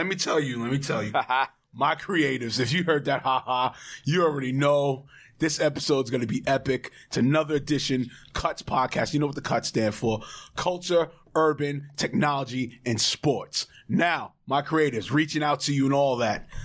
let 0.00 0.06
me 0.06 0.16
tell 0.16 0.40
you, 0.40 0.62
let 0.62 0.72
me 0.72 0.78
tell 0.78 1.02
you, 1.02 1.12
my 1.74 1.94
creatives, 1.94 2.58
if 2.58 2.72
you 2.72 2.84
heard 2.84 3.04
that, 3.04 3.20
haha, 3.20 3.74
you 4.02 4.22
already 4.22 4.50
know 4.50 5.04
this 5.40 5.60
episode 5.60 6.06
is 6.06 6.10
going 6.10 6.22
to 6.22 6.26
be 6.26 6.42
epic. 6.46 6.90
It's 7.08 7.18
another 7.18 7.56
edition 7.56 8.10
Cuts 8.32 8.62
podcast. 8.62 9.12
You 9.12 9.20
know 9.20 9.26
what 9.26 9.34
the 9.34 9.42
Cuts 9.42 9.68
stand 9.68 9.94
for? 9.94 10.22
Culture, 10.56 11.10
urban, 11.34 11.90
technology, 11.98 12.80
and 12.86 12.98
sports. 12.98 13.66
Now, 13.90 14.32
my 14.46 14.62
creatives 14.62 15.12
reaching 15.12 15.42
out 15.42 15.60
to 15.60 15.74
you 15.74 15.84
and 15.84 15.94
all 15.94 16.16
that. 16.16 16.48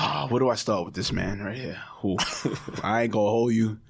Ah, 0.00 0.28
where 0.28 0.38
do 0.38 0.48
I 0.48 0.54
start 0.54 0.84
with 0.84 0.94
this 0.94 1.10
man 1.10 1.40
right 1.40 1.56
here? 1.56 1.82
Who 2.02 2.18
I 2.84 3.02
ain't 3.02 3.12
gonna 3.12 3.30
hold 3.30 3.52
you. 3.52 3.80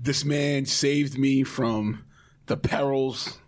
This 0.00 0.24
man 0.24 0.64
saved 0.64 1.18
me 1.18 1.42
from 1.42 2.06
the 2.46 2.56
perils 2.56 3.38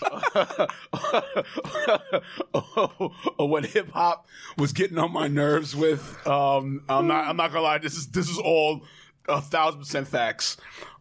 what 3.36 3.66
hip 3.66 3.90
hop 3.90 4.26
was 4.58 4.72
getting 4.72 4.98
on 4.98 5.12
my 5.12 5.28
nerves 5.28 5.76
with. 5.76 6.26
Um, 6.26 6.82
I'm 6.88 7.06
not. 7.06 7.26
I'm 7.26 7.36
not 7.36 7.52
gonna 7.52 7.62
lie. 7.62 7.78
This 7.78 7.96
is 7.96 8.08
this 8.08 8.28
is 8.28 8.38
all 8.38 8.82
a 9.28 9.40
thousand 9.40 9.80
percent 9.80 10.08
facts. 10.08 10.56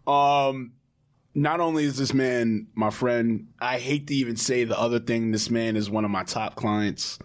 Um, 0.08 0.74
not 1.34 1.60
only 1.60 1.84
is 1.84 1.98
this 1.98 2.14
man 2.14 2.68
my 2.76 2.90
friend, 2.90 3.48
I 3.60 3.80
hate 3.80 4.08
to 4.08 4.16
even 4.16 4.38
say 4.38 4.64
the 4.64 4.80
other 4.80 5.00
thing. 5.00 5.32
This 5.32 5.50
man 5.50 5.76
is 5.76 5.90
one 5.90 6.06
of 6.06 6.12
my 6.12 6.24
top 6.24 6.56
clients. 6.56 7.20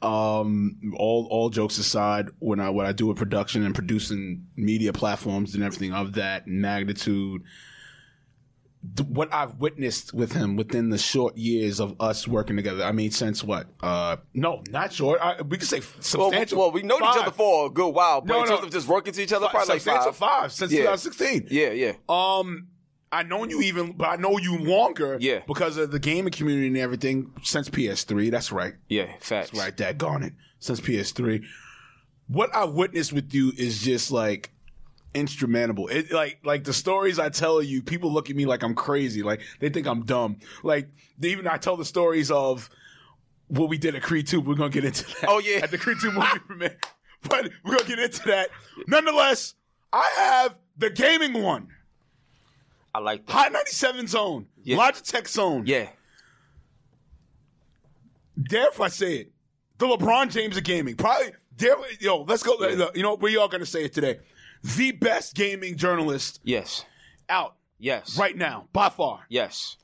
Um, 0.00 0.94
all 0.96 1.26
all 1.30 1.50
jokes 1.50 1.78
aside, 1.78 2.28
when 2.38 2.60
I 2.60 2.70
when 2.70 2.86
I 2.86 2.92
do 2.92 3.06
with 3.06 3.16
production 3.16 3.64
and 3.64 3.74
producing 3.74 4.46
media 4.56 4.92
platforms 4.92 5.54
and 5.54 5.64
everything 5.64 5.92
of 5.92 6.12
that 6.14 6.46
magnitude, 6.46 7.42
what 9.08 9.32
I've 9.34 9.56
witnessed 9.56 10.14
with 10.14 10.32
him 10.32 10.54
within 10.56 10.90
the 10.90 10.98
short 10.98 11.36
years 11.36 11.80
of 11.80 11.96
us 12.00 12.28
working 12.28 12.56
together. 12.56 12.84
I 12.84 12.92
mean, 12.92 13.10
since 13.10 13.42
what? 13.42 13.66
Uh, 13.82 14.18
no, 14.34 14.62
not 14.70 14.92
short. 14.92 15.20
I, 15.20 15.42
we 15.42 15.56
could 15.58 15.66
say 15.68 15.80
Well, 15.80 15.90
substantial. 16.00 16.58
well, 16.58 16.70
we 16.70 16.82
know 16.82 16.98
Five. 16.98 17.16
each 17.16 17.22
other 17.22 17.30
for 17.32 17.66
a 17.66 17.70
good 17.70 17.88
while, 17.94 18.20
but 18.20 18.28
No, 18.34 18.42
in 18.42 18.48
terms 18.48 18.60
no. 18.60 18.66
of 18.66 18.72
just 18.72 18.86
working 18.86 19.12
to 19.14 19.22
each 19.22 19.32
other, 19.32 19.46
Five- 19.46 19.50
probably 19.52 19.74
like 19.74 19.80
substantial 19.82 20.12
five. 20.12 20.40
five 20.42 20.52
since 20.52 20.70
Yeah. 20.72 20.78
2016. 20.92 21.48
Yeah, 21.50 21.70
yeah. 21.70 21.92
Um, 22.08 22.68
I 23.10 23.22
known 23.24 23.50
you 23.50 23.62
even, 23.62 23.92
but 23.92 24.06
I 24.10 24.16
know 24.16 24.38
you 24.38 24.58
longer. 24.58 25.16
Yeah. 25.20 25.40
because 25.46 25.76
of 25.76 25.90
the 25.90 25.98
gaming 25.98 26.32
community 26.32 26.68
and 26.68 26.76
everything 26.76 27.32
since 27.42 27.68
PS3. 27.68 28.30
That's 28.30 28.52
right. 28.52 28.74
Yeah, 28.88 29.06
facts. 29.20 29.50
That's 29.50 29.54
right, 29.54 29.76
that 29.78 29.98
garnet 29.98 30.34
since 30.60 30.80
PS3. 30.80 31.42
What 32.28 32.54
I've 32.54 32.74
witnessed 32.74 33.12
with 33.12 33.32
you 33.34 33.52
is 33.56 33.80
just 33.82 34.10
like 34.12 34.50
instrumentable. 35.18 35.88
It 35.88 36.12
like 36.12 36.38
like 36.44 36.64
the 36.64 36.72
stories 36.72 37.18
I 37.18 37.28
tell 37.28 37.62
you, 37.62 37.82
people 37.82 38.12
look 38.12 38.30
at 38.30 38.36
me 38.36 38.46
like 38.46 38.62
I'm 38.62 38.74
crazy. 38.74 39.22
Like 39.22 39.42
they 39.60 39.68
think 39.68 39.86
I'm 39.86 40.04
dumb. 40.04 40.38
Like 40.62 40.88
they, 41.18 41.30
even 41.30 41.46
I 41.46 41.56
tell 41.56 41.76
the 41.76 41.84
stories 41.84 42.30
of 42.30 42.70
what 43.48 43.68
we 43.68 43.78
did 43.78 43.94
at 43.94 44.02
Creed 44.02 44.26
2. 44.26 44.40
We're 44.40 44.54
gonna 44.54 44.70
get 44.70 44.84
into 44.84 45.04
that. 45.04 45.28
Oh, 45.28 45.38
yeah. 45.38 45.60
At 45.62 45.70
the 45.70 45.78
Creed 45.78 45.98
2 46.00 46.12
movie 46.12 46.26
premiere. 46.46 46.76
But 47.28 47.50
we're 47.64 47.76
gonna 47.76 47.88
get 47.88 47.98
into 47.98 48.22
that. 48.28 48.50
Nonetheless, 48.86 49.54
I 49.92 50.10
have 50.16 50.56
the 50.76 50.90
gaming 50.90 51.42
one. 51.42 51.68
I 52.94 53.00
like 53.00 53.26
that. 53.26 53.32
Hot 53.32 53.52
97 53.52 54.06
zone. 54.06 54.46
Yeah. 54.62 54.76
Logitech 54.76 55.28
zone. 55.28 55.64
Yeah. 55.66 55.88
Dare 58.48 58.68
if 58.68 58.80
I 58.80 58.88
say 58.88 59.16
it, 59.16 59.32
the 59.78 59.86
LeBron 59.86 60.30
James 60.30 60.56
of 60.56 60.64
gaming. 60.64 60.94
Probably, 60.96 61.32
dare, 61.56 61.76
yo, 62.00 62.22
let's 62.22 62.42
go. 62.42 62.56
Yeah. 62.60 62.88
You 62.94 63.02
know, 63.02 63.14
we 63.14 63.36
all 63.36 63.48
going 63.48 63.60
to 63.60 63.66
say 63.66 63.84
it 63.84 63.92
today. 63.92 64.18
The 64.62 64.92
best 64.92 65.34
gaming 65.34 65.76
journalist 65.76 66.40
Yes. 66.42 66.84
out 67.28 67.54
Yes. 67.78 68.18
right 68.18 68.36
now, 68.36 68.68
by 68.72 68.88
far. 68.88 69.24
Yes. 69.28 69.76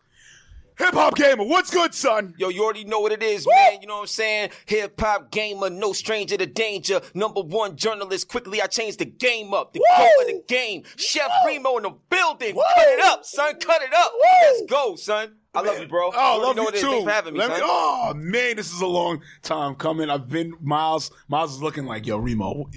Hip 0.76 0.92
hop 0.94 1.14
gamer, 1.14 1.44
what's 1.44 1.70
good, 1.70 1.94
son? 1.94 2.34
Yo, 2.36 2.48
you 2.48 2.64
already 2.64 2.82
know 2.82 2.98
what 2.98 3.12
it 3.12 3.22
is, 3.22 3.46
Woo! 3.46 3.52
man. 3.54 3.80
You 3.80 3.86
know 3.86 3.94
what 3.94 4.00
I'm 4.00 4.06
saying? 4.08 4.50
Hip 4.66 4.98
hop 5.00 5.30
gamer, 5.30 5.70
no 5.70 5.92
stranger 5.92 6.36
to 6.36 6.46
danger. 6.46 7.00
Number 7.14 7.42
one 7.42 7.76
journalist. 7.76 8.26
Quickly, 8.26 8.60
I 8.60 8.66
changed 8.66 8.98
the 8.98 9.04
game 9.04 9.54
up. 9.54 9.72
The 9.72 9.78
Woo! 9.78 10.04
of 10.22 10.26
the 10.26 10.42
game. 10.48 10.82
Chef 10.96 11.30
Remo 11.46 11.76
in 11.76 11.84
the 11.84 11.94
building. 12.10 12.56
Woo! 12.56 12.62
Cut 12.74 12.88
it 12.88 13.04
up, 13.04 13.24
son. 13.24 13.54
Cut 13.60 13.82
it 13.82 13.94
up. 13.94 14.12
Woo! 14.14 14.20
Let's 14.42 14.62
go, 14.68 14.96
son. 14.96 15.36
I 15.54 15.60
love 15.60 15.78
you, 15.78 15.86
bro. 15.86 16.10
Oh, 16.12 16.12
I 16.14 16.36
love 16.42 16.56
you 16.56 16.68
is. 16.68 16.80
too. 16.80 16.88
Thanks 16.88 17.04
for 17.04 17.10
having 17.10 17.34
me, 17.34 17.38
Let 17.38 17.50
son. 17.50 17.60
oh 17.62 18.12
man, 18.16 18.56
this 18.56 18.72
is 18.72 18.80
a 18.80 18.86
long 18.86 19.22
time 19.42 19.74
coming. 19.76 20.10
I've 20.10 20.28
been 20.28 20.54
Miles. 20.60 21.10
Miles 21.28 21.54
is 21.54 21.62
looking 21.62 21.86
like, 21.86 22.06
yo, 22.06 22.18
Remo. 22.18 22.68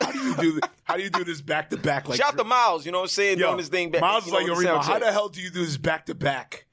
How 0.00 0.12
do 0.12 0.18
you 0.18 0.34
do? 0.36 0.52
This, 0.52 0.70
how 0.84 0.96
do 0.96 1.02
you 1.02 1.10
do 1.10 1.24
this 1.24 1.40
back 1.40 1.70
to 1.70 1.76
back? 1.76 2.08
Like, 2.08 2.18
Shout 2.18 2.34
out 2.34 2.38
to 2.38 2.44
Miles, 2.44 2.86
you 2.86 2.92
know 2.92 2.98
what 2.98 3.04
I'm 3.04 3.08
saying? 3.08 3.38
Yo, 3.38 3.46
Doing 3.46 3.56
this 3.58 3.68
thing 3.68 3.90
back. 3.90 4.00
Miles 4.00 4.26
is 4.26 4.32
like, 4.32 4.46
yo, 4.46 4.54
Remo. 4.54 4.78
How 4.78 4.98
the 4.98 5.10
hell 5.10 5.28
do 5.28 5.40
you 5.40 5.50
do 5.50 5.64
this 5.64 5.76
back 5.76 6.06
to 6.06 6.14
back? 6.14 6.66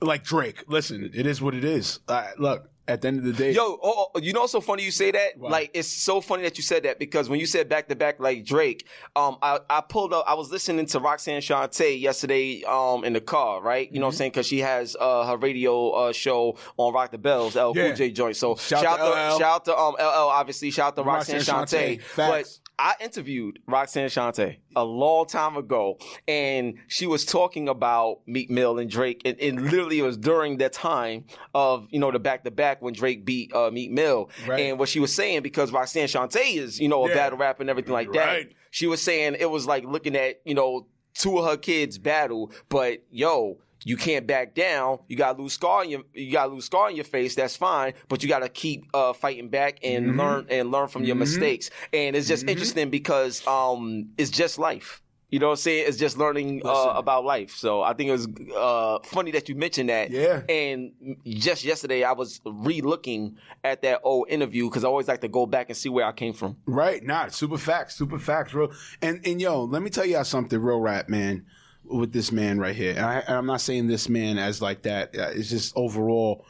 Like 0.00 0.24
Drake. 0.24 0.64
Listen, 0.66 1.08
it 1.14 1.26
is 1.26 1.40
what 1.40 1.54
it 1.54 1.64
is. 1.64 2.00
Uh, 2.08 2.26
look, 2.36 2.71
at 2.92 3.00
the 3.02 3.08
end 3.08 3.18
of 3.18 3.24
the 3.24 3.32
day, 3.32 3.52
Yo, 3.52 3.62
oh, 3.82 4.06
oh, 4.14 4.18
you 4.20 4.32
know, 4.32 4.40
what's 4.40 4.52
so 4.52 4.60
funny 4.60 4.82
you 4.82 4.90
say 4.90 5.10
that. 5.10 5.36
Wow. 5.38 5.50
Like, 5.50 5.70
it's 5.74 5.88
so 5.88 6.20
funny 6.20 6.42
that 6.44 6.56
you 6.58 6.62
said 6.62 6.82
that 6.84 6.98
because 6.98 7.28
when 7.28 7.40
you 7.40 7.46
said 7.46 7.68
back 7.68 7.88
to 7.88 7.96
back 7.96 8.20
like 8.20 8.44
Drake, 8.44 8.86
um, 9.16 9.36
I, 9.42 9.60
I 9.70 9.80
pulled 9.80 10.12
up. 10.12 10.24
I 10.28 10.34
was 10.34 10.50
listening 10.50 10.86
to 10.86 10.98
Roxanne 11.00 11.40
Shante 11.40 12.00
yesterday, 12.00 12.62
um, 12.64 13.04
in 13.04 13.12
the 13.14 13.20
car, 13.20 13.60
right? 13.62 13.90
You 13.92 13.98
know 13.98 14.02
Mm-hmm. 14.02 14.06
what 14.06 14.12
I'm 14.12 14.16
saying? 14.18 14.30
Because 14.32 14.46
she 14.46 14.58
has 14.60 14.96
uh 15.00 15.26
her 15.26 15.36
radio 15.36 15.90
uh 15.90 16.12
show 16.12 16.56
on 16.76 16.92
Rock 16.92 17.10
the 17.12 17.18
Bells, 17.18 17.56
L 17.56 17.72
Yeah. 17.74 17.88
Cool 17.88 17.96
J 17.96 18.10
joint. 18.10 18.36
So 18.36 18.56
Shout 18.56 18.82
shout, 18.82 18.98
to 18.98 19.04
to 19.04 19.10
LL. 19.10 19.38
shout 19.38 19.42
out 19.42 19.64
to 19.66 19.76
um 19.78 19.94
LL, 19.98 20.28
obviously. 20.30 20.70
Shout 20.70 20.88
out 20.88 20.96
to 20.96 21.02
Roxanne, 21.02 21.36
Roxanne 21.38 21.66
Shante. 21.66 22.00
Shante. 22.00 22.16
But. 22.16 22.58
I 22.84 22.94
interviewed 23.00 23.60
Roxanne 23.68 24.08
Shante 24.08 24.56
a 24.74 24.84
long 24.84 25.26
time 25.26 25.56
ago, 25.56 25.98
and 26.26 26.74
she 26.88 27.06
was 27.06 27.24
talking 27.24 27.68
about 27.68 28.22
Meek 28.26 28.50
Mill 28.50 28.80
and 28.80 28.90
Drake, 28.90 29.22
and, 29.24 29.38
and 29.40 29.62
literally 29.70 30.00
it 30.00 30.02
was 30.02 30.16
during 30.16 30.56
that 30.58 30.72
time 30.72 31.26
of 31.54 31.86
you 31.90 32.00
know 32.00 32.10
the 32.10 32.18
back 32.18 32.42
to 32.42 32.50
back 32.50 32.82
when 32.82 32.92
Drake 32.92 33.24
beat 33.24 33.54
uh, 33.54 33.70
Meek 33.70 33.92
Mill, 33.92 34.30
Right. 34.48 34.60
and 34.60 34.80
what 34.80 34.88
she 34.88 34.98
was 34.98 35.14
saying 35.14 35.42
because 35.42 35.70
Roxanne 35.70 36.08
Shante 36.08 36.56
is 36.56 36.80
you 36.80 36.88
know 36.88 37.04
a 37.06 37.08
Yeah. 37.08 37.14
battle 37.14 37.38
rapper 37.38 37.62
and 37.62 37.70
everything 37.70 37.92
like 37.92 38.10
that. 38.14 38.26
Right. 38.26 38.52
She 38.72 38.88
was 38.88 39.00
saying 39.00 39.36
it 39.38 39.48
was 39.50 39.64
like 39.64 39.84
looking 39.84 40.16
at 40.16 40.40
you 40.44 40.54
know 40.54 40.88
two 41.14 41.38
of 41.38 41.44
her 41.48 41.56
kids 41.56 41.98
battle, 41.98 42.50
but 42.68 43.04
yo. 43.12 43.58
You 43.84 43.96
can't 43.96 44.26
back 44.26 44.54
down. 44.54 44.98
You 45.08 45.16
gotta 45.16 45.40
lose 45.40 45.54
scar 45.54 45.84
in 45.84 45.90
your 45.90 46.02
you 46.12 46.32
gotta 46.32 46.52
lose 46.52 46.66
scar 46.66 46.90
in 46.90 46.96
your 46.96 47.04
face. 47.04 47.34
That's 47.34 47.56
fine, 47.56 47.94
but 48.08 48.22
you 48.22 48.28
gotta 48.28 48.48
keep 48.48 48.84
uh, 48.94 49.12
fighting 49.12 49.48
back 49.48 49.78
and 49.82 50.06
Mm-hmm. 50.06 50.18
learn 50.20 50.46
and 50.50 50.70
learn 50.70 50.88
from 50.88 51.04
your 51.04 51.16
mistakes. 51.16 51.70
And 51.92 52.16
it's 52.16 52.28
just 52.28 52.48
interesting 52.48 52.90
because 52.90 53.46
um, 53.46 54.10
it's 54.18 54.30
just 54.30 54.58
life. 54.58 55.00
You 55.30 55.38
know 55.38 55.46
what 55.46 55.52
I'm 55.52 55.56
saying? 55.58 55.86
It's 55.88 55.96
just 55.96 56.18
learning 56.18 56.60
uh, 56.62 56.92
about 56.94 57.24
life. 57.24 57.52
So 57.52 57.80
I 57.82 57.94
think 57.94 58.08
it 58.08 58.12
was 58.12 58.28
uh, 58.54 58.98
funny 59.04 59.30
that 59.30 59.48
you 59.48 59.54
mentioned 59.54 59.88
that. 59.88 60.10
Yeah. 60.10 60.42
And 60.46 61.16
just 61.24 61.64
yesterday, 61.64 62.04
I 62.04 62.12
was 62.12 62.42
re-looking 62.44 63.38
at 63.64 63.80
that 63.80 64.00
old 64.04 64.28
interview 64.28 64.68
because 64.68 64.84
I 64.84 64.88
always 64.88 65.08
like 65.08 65.22
to 65.22 65.28
go 65.28 65.46
back 65.46 65.70
and 65.70 65.76
see 65.76 65.88
where 65.88 66.04
I 66.04 66.12
came 66.12 66.34
from. 66.34 66.56
Right, 66.66 67.02
nah, 67.02 67.28
super 67.28 67.56
facts, 67.58 67.96
super 67.96 68.18
facts, 68.18 68.52
real. 68.52 68.72
And 69.00 69.26
and 69.26 69.40
yo, 69.40 69.64
let 69.64 69.80
me 69.82 69.88
tell 69.90 70.04
y'all 70.04 70.24
something, 70.24 70.58
real 70.60 70.80
rap, 70.80 71.08
man, 71.08 71.46
with 71.84 72.12
this 72.12 72.32
man 72.32 72.58
right 72.58 72.74
here. 72.74 72.92
And, 72.92 73.04
I, 73.04 73.24
I'm 73.28 73.46
not 73.46 73.60
saying 73.60 73.86
this 73.86 74.08
man 74.08 74.38
as 74.38 74.62
like 74.62 74.82
that. 74.82 75.16
Uh, 75.16 75.30
It's 75.34 75.50
just 75.50 75.76
overall 75.76 76.44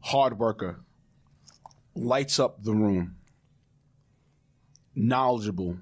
hard 0.00 0.38
worker, 0.38 0.80
lights 1.94 2.38
up 2.38 2.62
the 2.62 2.72
room, 2.74 3.16
knowledgeable, 4.94 5.78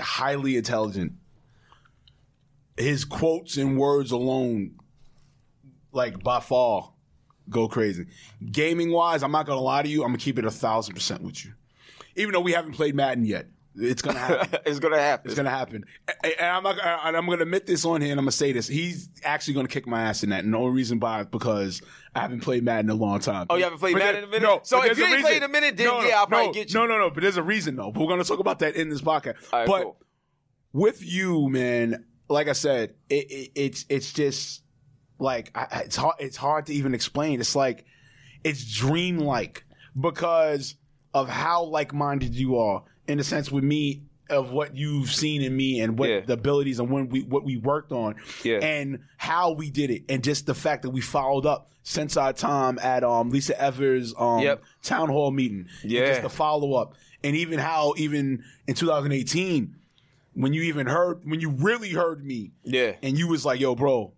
highly 0.00 0.56
intelligent. 0.56 1.12
His 2.76 3.04
quotes 3.04 3.56
and 3.56 3.76
words 3.76 4.12
alone, 4.12 4.76
like 5.92 6.22
by 6.22 6.38
far, 6.40 6.92
go 7.48 7.66
crazy. 7.66 8.06
Gaming 8.52 8.92
wise, 8.92 9.22
I'm 9.22 9.32
not 9.32 9.46
gonna 9.46 9.60
lie 9.60 9.82
to 9.82 9.88
you. 9.88 10.02
I'm 10.02 10.08
gonna 10.10 10.18
keep 10.18 10.38
it 10.38 10.44
a 10.44 10.50
thousand 10.50 10.94
percent 10.94 11.22
with 11.22 11.44
you. 11.44 11.54
Even 12.14 12.32
though 12.32 12.40
we 12.40 12.52
haven't 12.52 12.72
played 12.72 12.94
Madden 12.94 13.24
yet, 13.24 13.46
it's 13.80 14.02
gonna 14.02 14.18
happen. 14.18 14.60
it's 14.66 14.78
gonna 14.78 14.98
happen. 14.98 15.30
It's 15.30 15.36
gonna 15.36 15.50
happen, 15.50 15.84
and 16.22 16.34
I'm 16.40 16.62
not, 16.62 16.78
and 16.78 17.16
I'm 17.16 17.26
gonna 17.26 17.42
admit 17.42 17.66
this 17.66 17.84
on 17.84 18.00
here, 18.00 18.10
and 18.10 18.18
I'm 18.18 18.24
gonna 18.24 18.32
say 18.32 18.52
this. 18.52 18.66
He's 18.66 19.08
actually 19.24 19.54
gonna 19.54 19.68
kick 19.68 19.86
my 19.86 20.02
ass 20.02 20.22
in 20.22 20.30
that. 20.30 20.44
And 20.44 20.54
the 20.54 20.58
only 20.58 20.72
reason 20.72 21.00
why 21.00 21.20
is 21.20 21.26
because 21.26 21.82
I 22.14 22.20
haven't 22.20 22.40
played 22.40 22.64
Madden 22.64 22.90
in 22.90 22.96
a 22.96 23.00
long 23.00 23.20
time. 23.20 23.46
Oh, 23.50 23.56
you 23.56 23.64
haven't 23.64 23.78
played 23.78 23.94
But 23.94 24.00
Madden 24.00 24.24
in 24.24 24.24
a 24.24 24.32
minute? 24.32 24.42
No. 24.42 24.60
So 24.62 24.82
if 24.84 24.98
you 24.98 25.06
ain't 25.06 25.22
played 25.22 25.42
a 25.42 25.48
minute, 25.48 25.76
then 25.76 25.86
no, 25.86 26.02
yeah, 26.02 26.18
I'll 26.18 26.26
probably 26.26 26.48
no, 26.48 26.52
get 26.52 26.72
you. 26.72 26.80
No, 26.80 26.86
no, 26.86 26.98
no. 26.98 27.10
But 27.10 27.22
there's 27.22 27.36
a 27.36 27.42
reason 27.42 27.76
though. 27.76 27.90
But 27.90 28.00
we're 28.00 28.08
gonna 28.08 28.24
talk 28.24 28.40
about 28.40 28.58
that 28.60 28.76
in 28.76 28.88
this 28.88 29.00
podcast. 29.00 29.36
Right, 29.52 29.66
but 29.66 29.82
cool. 29.82 29.96
with 30.72 31.04
you, 31.04 31.48
man, 31.48 32.04
like 32.28 32.48
I 32.48 32.52
said, 32.52 32.94
it, 33.08 33.30
it, 33.30 33.50
it's 33.54 33.86
it's 33.88 34.12
just 34.12 34.62
like 35.18 35.50
I, 35.54 35.82
it's 35.84 35.96
hard. 35.96 36.16
It's 36.18 36.36
hard 36.36 36.66
to 36.66 36.74
even 36.74 36.94
explain. 36.94 37.40
It's 37.40 37.56
like 37.56 37.84
it's 38.44 38.64
dreamlike 38.64 39.64
because 39.98 40.76
of 41.14 41.28
how 41.28 41.64
like-minded 41.64 42.34
you 42.34 42.58
are 42.58 42.84
in 43.08 43.18
a 43.18 43.24
sense 43.24 43.50
with 43.50 43.64
me 43.64 44.02
of 44.30 44.52
what 44.52 44.76
you've 44.76 45.10
seen 45.10 45.40
in 45.42 45.56
me 45.56 45.80
and 45.80 45.98
what 45.98 46.10
Yeah. 46.10 46.20
the 46.20 46.34
abilities 46.34 46.78
and 46.78 46.90
when 46.90 47.08
we 47.08 47.22
what 47.22 47.44
we 47.44 47.56
worked 47.56 47.90
on 47.92 48.16
Yeah. 48.44 48.58
and 48.58 49.00
how 49.16 49.52
we 49.52 49.70
did 49.70 49.90
it 49.90 50.02
and 50.10 50.22
just 50.22 50.44
the 50.46 50.54
fact 50.54 50.82
that 50.82 50.90
we 50.90 51.00
followed 51.00 51.46
up 51.46 51.70
since 51.82 52.16
our 52.18 52.34
time 52.34 52.78
at 52.80 53.02
um 53.04 53.30
Lisa 53.30 53.58
Evers 53.60 54.12
um 54.18 54.40
Yep. 54.40 54.62
town 54.82 55.08
hall 55.08 55.30
meeting 55.30 55.66
And 55.82 55.90
Yeah. 55.90 56.06
just 56.08 56.22
the 56.22 56.28
follow 56.28 56.74
up 56.74 56.94
and 57.24 57.34
even 57.34 57.58
how 57.58 57.94
even 57.96 58.44
in 58.66 58.74
2018 58.74 59.74
when 60.34 60.52
you 60.52 60.62
even 60.64 60.86
heard 60.86 61.22
when 61.24 61.40
you 61.40 61.48
really 61.48 61.90
heard 61.90 62.22
me 62.22 62.52
Yeah. 62.64 62.96
and 63.02 63.16
you 63.18 63.28
was 63.28 63.46
like 63.46 63.58
yo 63.60 63.74
bro 63.74 64.12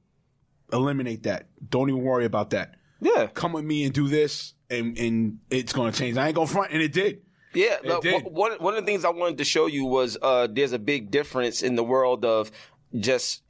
eliminate 0.73 1.23
that 1.23 1.47
don't 1.71 1.89
even 1.89 2.03
worry 2.03 2.25
about 2.25 2.51
that 2.51 2.75
Yeah. 3.01 3.29
come 3.33 3.53
with 3.53 3.65
me 3.65 3.85
and 3.85 3.95
do 3.95 4.09
this, 4.09 4.55
and 4.69 4.99
and 4.99 5.39
it's 5.51 5.73
gonna 5.73 5.91
change. 5.93 6.17
I 6.19 6.27
ain't 6.27 6.35
gonna 6.35 6.47
front, 6.47 6.73
and 6.73 6.83
it 6.83 6.93
did. 6.93 7.23
Yeah, 7.55 7.79
look, 7.85 8.05
one- 8.31 8.59
one 8.59 8.75
of 8.75 8.81
the 8.85 8.87
things 8.87 9.05
I 9.05 9.11
wanted 9.11 9.39
to 9.39 9.45
show 9.45 9.67
you 9.67 9.85
was 9.85 10.17
uh, 10.23 10.47
there's 10.51 10.73
a 10.73 10.79
big 10.79 11.11
difference 11.11 11.63
in 11.63 11.75
the 11.77 11.85
world 11.85 12.25
of 12.25 12.51
just 12.99 13.43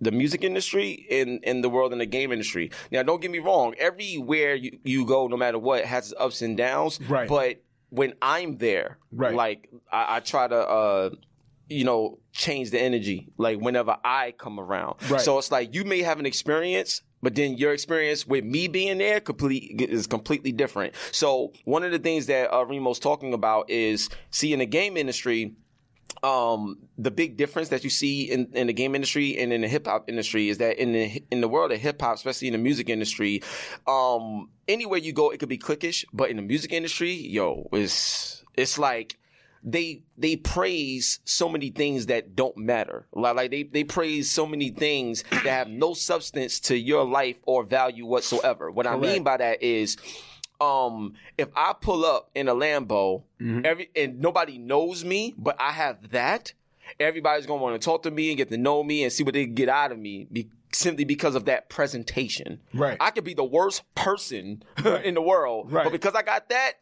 the 0.00 0.10
music 0.12 0.44
industry 0.44 1.06
and 1.10 1.42
in 1.44 1.60
the 1.62 1.68
world 1.68 1.92
in 1.92 1.98
the 1.98 2.06
game 2.06 2.30
industry. 2.32 2.70
Now, 2.92 3.02
don't 3.02 3.20
get 3.20 3.30
me 3.30 3.38
wrong. 3.40 3.74
Everywhere 3.78 4.54
you, 4.54 4.78
you 4.84 5.04
go, 5.06 5.26
no 5.26 5.36
matter 5.36 5.58
what, 5.58 5.84
has 5.84 6.12
its 6.12 6.20
ups 6.20 6.42
and 6.42 6.56
downs. 6.56 7.00
Right. 7.08 7.28
But 7.28 7.62
when 7.90 8.14
I'm 8.22 8.58
there, 8.58 8.98
Right. 9.12 9.34
like 9.34 9.68
I, 9.90 10.16
I 10.16 10.20
try 10.20 10.48
to. 10.48 10.56
Uh, 10.56 11.10
you 11.66 11.82
know, 11.82 12.18
change 12.30 12.70
the 12.72 12.78
energy 12.78 13.26
like 13.38 13.58
whenever 13.58 13.96
I 14.04 14.32
come 14.36 14.60
around. 14.60 14.96
Right. 15.08 15.18
So 15.18 15.38
it's 15.38 15.50
like 15.50 15.74
you 15.74 15.82
may 15.84 16.02
have 16.02 16.18
an 16.20 16.26
experience, 16.26 17.00
but 17.24 17.34
then 17.34 17.56
your 17.56 17.72
experience 17.72 18.26
with 18.26 18.44
me 18.44 18.68
being 18.68 18.98
there 18.98 19.18
complete 19.18 19.80
is 19.80 20.06
completely 20.06 20.52
different. 20.52 20.94
So 21.10 21.52
one 21.64 21.82
of 21.82 21.90
the 21.90 21.98
things 21.98 22.26
that 22.26 22.52
uh, 22.52 22.64
Remo's 22.66 22.98
talking 22.98 23.32
about 23.32 23.70
is 23.70 24.10
see 24.30 24.52
in 24.52 24.58
the 24.58 24.66
game 24.66 24.98
industry, 24.98 25.56
um, 26.22 26.78
the 26.98 27.10
big 27.10 27.38
difference 27.38 27.70
that 27.70 27.82
you 27.82 27.88
see 27.88 28.30
in, 28.30 28.50
in 28.52 28.66
the 28.66 28.74
game 28.74 28.94
industry 28.94 29.38
and 29.38 29.54
in 29.54 29.62
the 29.62 29.68
hip 29.68 29.86
hop 29.86 30.08
industry 30.08 30.50
is 30.50 30.58
that 30.58 30.78
in 30.78 30.92
the 30.92 31.24
in 31.30 31.40
the 31.40 31.48
world 31.48 31.72
of 31.72 31.80
hip 31.80 32.00
hop, 32.00 32.16
especially 32.16 32.48
in 32.48 32.52
the 32.52 32.58
music 32.58 32.90
industry, 32.90 33.42
um, 33.86 34.50
anywhere 34.68 34.98
you 34.98 35.14
go, 35.14 35.30
it 35.30 35.40
could 35.40 35.48
be 35.48 35.58
cliquish. 35.58 36.04
But 36.12 36.28
in 36.28 36.36
the 36.36 36.42
music 36.42 36.72
industry, 36.72 37.14
yo, 37.14 37.68
it's 37.72 38.44
it's 38.54 38.78
like 38.78 39.18
they 39.66 40.02
they 40.18 40.36
praise 40.36 41.20
so 41.24 41.48
many 41.48 41.70
things 41.70 42.06
that 42.06 42.36
don't 42.36 42.56
matter. 42.58 43.06
Like, 43.12 43.34
like 43.36 43.50
they 43.50 43.62
they 43.62 43.82
praise 43.82 44.30
so 44.30 44.46
many 44.46 44.68
things 44.70 45.24
that 45.30 45.46
have 45.46 45.68
no 45.68 45.94
substance 45.94 46.60
to 46.60 46.76
your 46.76 47.04
life 47.04 47.38
or 47.44 47.64
value 47.64 48.04
whatsoever. 48.04 48.70
What 48.70 48.86
I 48.86 48.96
mean 48.96 49.22
by 49.22 49.38
that 49.38 49.62
is 49.62 49.96
um 50.60 51.14
if 51.38 51.48
I 51.56 51.74
pull 51.80 52.04
up 52.04 52.30
in 52.34 52.46
a 52.48 52.54
Lambo 52.54 53.22
every 53.64 53.90
and 53.96 54.20
nobody 54.20 54.58
knows 54.58 55.04
me, 55.04 55.34
but 55.38 55.56
I 55.58 55.72
have 55.72 56.10
that, 56.10 56.52
everybody's 57.00 57.46
gonna 57.46 57.62
want 57.62 57.80
to 57.80 57.84
talk 57.84 58.02
to 58.02 58.10
me 58.10 58.28
and 58.28 58.36
get 58.36 58.50
to 58.50 58.58
know 58.58 58.82
me 58.82 59.02
and 59.02 59.12
see 59.12 59.24
what 59.24 59.32
they 59.34 59.46
can 59.46 59.54
get 59.54 59.68
out 59.70 59.92
of 59.92 59.98
me 59.98 60.26
be, 60.30 60.50
simply 60.72 61.04
because 61.04 61.34
of 61.34 61.46
that 61.46 61.70
presentation. 61.70 62.60
Right. 62.74 62.96
I 63.00 63.10
could 63.12 63.24
be 63.24 63.34
the 63.34 63.44
worst 63.44 63.82
person 63.94 64.62
in 65.04 65.14
the 65.14 65.22
world, 65.22 65.72
Right. 65.72 65.84
but 65.84 65.92
because 65.92 66.14
I 66.14 66.22
got 66.22 66.50
that, 66.50 66.72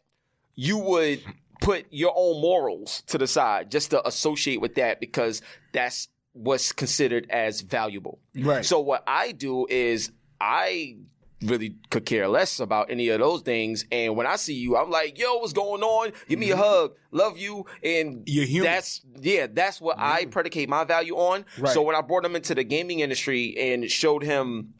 you 0.55 0.77
would 0.77 1.21
put 1.61 1.85
your 1.91 2.13
own 2.15 2.41
morals 2.41 3.03
to 3.07 3.17
the 3.17 3.27
side 3.27 3.71
just 3.71 3.91
to 3.91 4.05
associate 4.07 4.61
with 4.61 4.75
that 4.75 4.99
because 4.99 5.41
that's 5.71 6.09
what's 6.33 6.71
considered 6.71 7.27
as 7.29 7.61
valuable. 7.61 8.19
Right. 8.35 8.65
So 8.65 8.79
what 8.79 9.03
I 9.07 9.31
do 9.31 9.67
is 9.69 10.11
I 10.41 10.97
really 11.43 11.75
could 11.89 12.05
care 12.05 12.27
less 12.27 12.59
about 12.59 12.89
any 12.89 13.09
of 13.09 13.19
those 13.19 13.41
things. 13.41 13.85
And 13.91 14.15
when 14.15 14.25
I 14.25 14.37
see 14.37 14.53
you, 14.53 14.77
I'm 14.77 14.89
like, 14.89 15.19
yo, 15.19 15.35
what's 15.37 15.53
going 15.53 15.83
on? 15.83 16.11
Give 16.27 16.39
me 16.39 16.51
a 16.51 16.57
hug, 16.57 16.95
love 17.11 17.37
you. 17.37 17.65
And 17.83 18.03
Mm-hmm. 18.17 18.21
You're 18.25 18.45
human. 18.45 18.67
Mm-hmm. 18.67 18.75
that's, 18.75 19.01
yeah, 19.21 19.47
that's 19.51 19.81
what 19.81 19.97
I 19.99 20.25
predicate 20.25 20.69
my 20.69 20.83
value 20.83 21.15
on. 21.15 21.45
Right. 21.57 21.73
So 21.73 21.81
when 21.81 21.95
I 21.95 22.01
brought 22.01 22.25
him 22.25 22.35
into 22.35 22.55
the 22.55 22.63
gaming 22.63 22.99
industry 23.01 23.55
and 23.57 23.89
showed 23.91 24.23
him 24.23 24.73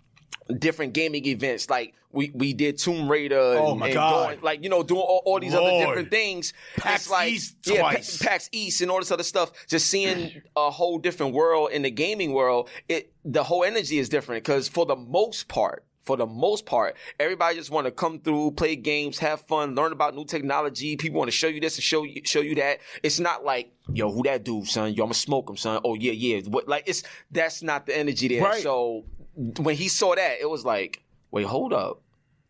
different 0.60 0.94
gaming 0.94 1.26
events, 1.26 1.70
like 1.70 1.94
we, 2.12 2.32
we 2.36 2.54
did 2.54 2.78
Tomb 2.78 3.10
Raider 3.10 3.36
Oh 3.58 3.76
my 3.76 3.88
and 3.88 3.94
God. 3.96 4.28
going, 4.28 4.42
like, 4.42 4.64
you 4.64 4.70
know, 4.70 4.84
doing 4.84 5.02
all, 5.02 5.24
all 5.26 5.40
these 5.40 5.54
other 5.56 5.72
different 5.86 6.12
things. 6.12 6.54
PAX 6.78 7.04
It's 7.04 7.10
like, 7.12 7.32
East 7.32 7.56
yeah, 7.66 7.82
Pa- 7.82 7.90
twice. 7.92 8.22
PAX 8.22 8.50
East 8.52 8.82
and 8.82 8.92
all 8.92 9.00
this 9.00 9.12
other 9.12 9.24
stuff. 9.24 9.52
Just 9.68 9.88
seeing 9.88 10.42
a 10.56 10.70
whole 10.70 11.00
different 11.00 11.34
world 11.34 11.72
in 11.72 11.82
the 11.82 11.90
gaming 11.92 12.34
world, 12.34 12.70
it 12.88 13.12
the 13.26 13.44
whole 13.44 13.64
energy 13.64 13.98
is 13.98 14.10
different 14.10 14.44
because 14.44 14.68
for 14.68 14.86
the 14.86 14.96
most 14.96 15.48
part, 15.48 15.84
for 16.04 16.18
the 16.18 16.26
most 16.28 16.66
part, 16.66 16.98
everybody 17.20 17.56
just 17.56 17.72
want 17.72 17.86
to 17.88 17.92
come 17.92 18.20
through, 18.20 18.52
play 18.52 18.76
games, 18.76 19.18
have 19.20 19.40
fun, 19.42 19.74
learn 19.74 19.94
about 19.94 20.14
new 20.14 20.26
technology. 20.26 20.98
People 20.98 21.18
want 21.20 21.30
to 21.30 21.36
show 21.36 21.48
you 21.48 21.62
this 21.62 21.78
and 21.78 21.84
show 21.84 22.04
you 22.04 22.22
show 22.26 22.42
you 22.42 22.56
that. 22.56 22.80
It's 23.02 23.20
not 23.22 23.46
like, 23.46 23.72
yo, 23.92 24.12
who 24.12 24.22
that 24.24 24.44
dude, 24.44 24.68
son? 24.68 24.94
Yo, 24.94 25.06
I'ma 25.06 25.14
smoke 25.14 25.50
him, 25.50 25.56
son. 25.58 25.80
Oh 25.86 25.96
yeah, 25.96 26.12
yeah. 26.12 26.42
What 26.42 26.68
like 26.68 26.84
it's 26.86 27.04
that's 27.32 27.64
not 27.64 27.86
the 27.88 27.98
energy 27.98 28.28
there. 28.28 28.44
Right. 28.44 28.62
So 28.62 29.06
when 29.36 29.76
he 29.76 29.88
saw 29.88 30.16
that, 30.16 30.38
it 30.40 30.50
was 30.50 30.66
like, 30.66 31.04
wait, 31.32 31.46
hold 31.46 31.74
up. 31.74 32.02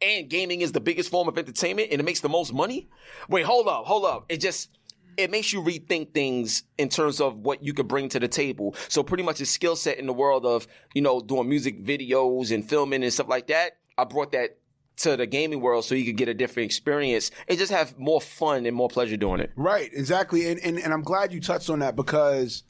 And 0.02 0.30
gaming 0.30 0.62
is 0.62 0.74
the 0.74 0.82
biggest 0.82 1.10
form 1.10 1.28
of 1.28 1.38
entertainment 1.38 1.90
and 1.92 2.02
it 2.02 2.04
makes 2.04 2.20
the 2.20 2.30
most 2.30 2.54
money? 2.54 2.90
Wait, 3.30 3.46
hold 3.46 3.68
up, 3.68 3.86
hold 3.86 4.06
up. 4.06 4.26
It 4.30 4.38
just 4.38 4.70
it 5.16 5.32
makes 5.32 5.54
you 5.54 5.62
rethink 5.62 6.14
things 6.14 6.64
in 6.78 6.90
terms 6.90 7.22
of 7.22 7.38
what 7.38 7.64
you 7.64 7.74
could 7.74 7.88
bring 7.88 8.10
to 8.10 8.20
the 8.20 8.28
table. 8.28 8.76
So 8.88 9.04
pretty 9.04 9.24
much 9.24 9.40
a 9.42 9.46
skill 9.46 9.76
set 9.76 9.98
in 9.98 10.08
the 10.08 10.14
world 10.14 10.46
of, 10.46 10.68
you 10.94 11.02
know, 11.02 11.22
doing 11.22 11.48
music 11.48 11.84
videos 11.84 12.52
and 12.54 12.68
filming 12.68 13.04
and 13.04 13.14
stuff 13.14 13.28
like 13.28 13.48
that. 13.48 13.78
I 13.98 14.06
brought 14.06 14.32
that 14.32 14.58
to 14.98 15.18
the 15.18 15.26
gaming 15.26 15.62
world 15.62 15.86
so 15.86 15.96
you 15.96 16.06
could 16.06 16.18
get 16.18 16.30
a 16.30 16.34
different 16.34 16.66
experience 16.66 17.32
and 17.48 17.58
just 17.58 17.72
have 17.72 17.98
more 17.98 18.22
fun 18.22 18.66
and 18.66 18.76
more 18.76 18.90
pleasure 18.90 19.18
doing 19.18 19.40
it. 19.40 19.52
Right, 19.56 19.90
exactly. 19.94 20.50
And, 20.50 20.60
and 20.60 20.78
and 20.80 20.94
I'm 20.94 21.04
glad 21.04 21.32
you 21.32 21.42
touched 21.42 21.70
on 21.70 21.80
that 21.80 21.96
because 21.96 22.64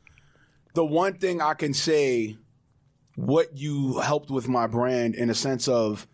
the 0.74 0.86
one 0.86 1.18
thing 1.18 1.42
I 1.42 1.54
can 1.54 1.74
say 1.74 2.38
what 3.16 3.56
you 3.56 4.00
helped 4.00 4.30
with 4.32 4.48
my 4.48 4.68
brand 4.68 5.16
in 5.16 5.30
a 5.30 5.34
sense 5.36 5.68
of 5.68 6.08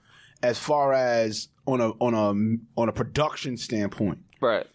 as 0.43 0.57
far 0.59 0.93
as 0.93 1.49
on 1.65 1.81
a 1.81 1.89
on 1.99 2.13
a 2.13 2.79
on 2.81 2.89
a 2.89 2.93
production 2.93 3.57
standpoint, 3.57 4.19
Right. 4.41 4.65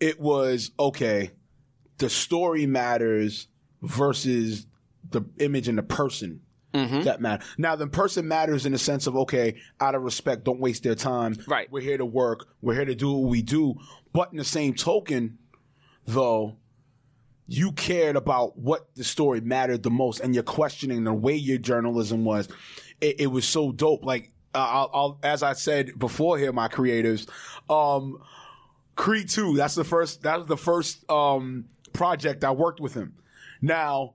it 0.00 0.20
was 0.20 0.70
okay, 0.78 1.30
the 1.98 2.08
story 2.10 2.66
matters 2.66 3.48
versus 3.82 4.66
the 5.10 5.22
image 5.38 5.68
and 5.68 5.78
the 5.78 5.82
person. 5.82 6.40
Mm-hmm. 6.72 7.02
That 7.02 7.20
matter. 7.20 7.44
Now, 7.56 7.76
the 7.76 7.86
person 7.86 8.26
matters 8.26 8.66
in 8.66 8.72
the 8.72 8.78
sense 8.78 9.06
of 9.06 9.14
okay, 9.16 9.54
out 9.80 9.94
of 9.94 10.02
respect, 10.02 10.42
don't 10.42 10.58
waste 10.58 10.82
their 10.82 10.96
time. 10.96 11.36
Right. 11.46 11.70
We're 11.70 11.82
here 11.82 11.98
to 11.98 12.04
work. 12.04 12.48
We're 12.62 12.74
here 12.74 12.84
to 12.84 12.96
do 12.96 13.12
what 13.12 13.28
we 13.30 13.42
do. 13.42 13.76
But 14.12 14.32
in 14.32 14.38
the 14.38 14.44
same 14.44 14.74
token, 14.74 15.38
though, 16.04 16.56
you 17.46 17.72
cared 17.72 18.16
about 18.16 18.58
what 18.58 18.94
the 18.94 19.04
story 19.04 19.40
mattered 19.40 19.82
the 19.82 19.90
most, 19.90 20.20
and 20.20 20.34
you're 20.34 20.42
questioning 20.42 21.04
the 21.04 21.12
way 21.12 21.34
your 21.34 21.58
journalism 21.58 22.24
was. 22.24 22.48
It, 23.00 23.20
it 23.20 23.26
was 23.26 23.46
so 23.46 23.72
dope. 23.72 24.04
Like 24.04 24.32
uh, 24.54 24.58
I'll, 24.58 24.90
I'll, 24.94 25.18
as 25.22 25.42
I 25.42 25.52
said 25.52 25.98
before, 25.98 26.38
here, 26.38 26.52
my 26.52 26.68
creatives, 26.68 27.28
um, 27.68 28.18
Creed 28.96 29.28
Two. 29.28 29.56
That's 29.56 29.74
the 29.74 29.84
first. 29.84 30.22
That 30.22 30.38
was 30.38 30.46
the 30.46 30.56
first 30.56 31.08
um, 31.10 31.66
project 31.92 32.44
I 32.44 32.52
worked 32.52 32.80
with 32.80 32.94
him. 32.94 33.14
Now, 33.60 34.14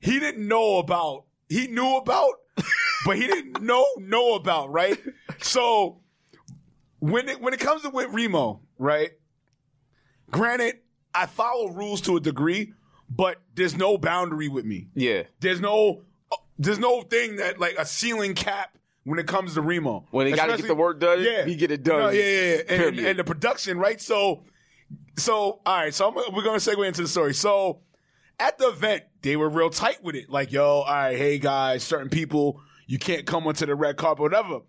he 0.00 0.18
didn't 0.18 0.46
know 0.46 0.78
about. 0.78 1.24
He 1.48 1.66
knew 1.66 1.96
about, 1.96 2.34
but 3.06 3.16
he 3.16 3.26
didn't 3.26 3.62
know 3.62 3.84
know 3.98 4.34
about. 4.34 4.72
Right. 4.72 4.98
So 5.42 6.00
when 7.00 7.28
it 7.28 7.40
when 7.40 7.52
it 7.52 7.60
comes 7.60 7.82
to 7.82 7.90
with 7.90 8.08
Remo, 8.10 8.62
right? 8.78 9.10
Granted, 10.30 10.76
I 11.14 11.26
follow 11.26 11.68
rules 11.68 12.00
to 12.02 12.16
a 12.16 12.20
degree, 12.20 12.72
but 13.08 13.40
there's 13.54 13.76
no 13.76 13.96
boundary 13.96 14.48
with 14.48 14.64
me. 14.64 14.88
Yeah. 14.94 15.24
There's 15.40 15.60
no 15.60 16.02
uh, 16.32 16.36
there's 16.58 16.78
no 16.78 17.02
thing 17.02 17.36
that 17.36 17.60
like 17.60 17.76
a 17.78 17.86
ceiling 17.86 18.34
cap 18.34 18.76
when 19.04 19.18
it 19.18 19.26
comes 19.26 19.54
to 19.54 19.60
Remo. 19.60 20.06
When 20.10 20.26
he 20.26 20.32
gotta 20.32 20.56
get 20.56 20.66
the 20.66 20.74
work 20.74 21.00
done, 21.00 21.22
yeah, 21.22 21.44
he 21.44 21.56
get 21.56 21.70
it 21.70 21.82
done. 21.82 21.98
No, 21.98 22.08
yeah, 22.08 22.22
yeah, 22.22 22.40
yeah. 22.40 22.62
And, 22.68 22.82
and, 22.82 23.06
and 23.06 23.18
the 23.18 23.24
production, 23.24 23.78
right? 23.78 24.00
So, 24.00 24.44
so 25.16 25.60
all 25.64 25.76
right. 25.76 25.94
So 25.94 26.08
I'm, 26.08 26.34
we're 26.34 26.42
gonna 26.42 26.58
segue 26.58 26.86
into 26.86 27.02
the 27.02 27.08
story. 27.08 27.34
So 27.34 27.80
at 28.38 28.58
the 28.58 28.68
event, 28.68 29.04
they 29.22 29.36
were 29.36 29.48
real 29.48 29.70
tight 29.70 30.02
with 30.02 30.16
it. 30.16 30.28
Like, 30.28 30.50
yo, 30.50 30.64
all 30.64 30.84
right, 30.84 31.16
hey 31.16 31.38
guys, 31.38 31.84
certain 31.84 32.08
people, 32.08 32.60
you 32.86 32.98
can't 32.98 33.26
come 33.26 33.46
onto 33.46 33.66
the 33.66 33.74
red 33.74 33.96
carpet, 33.96 34.22
whatever. 34.22 34.60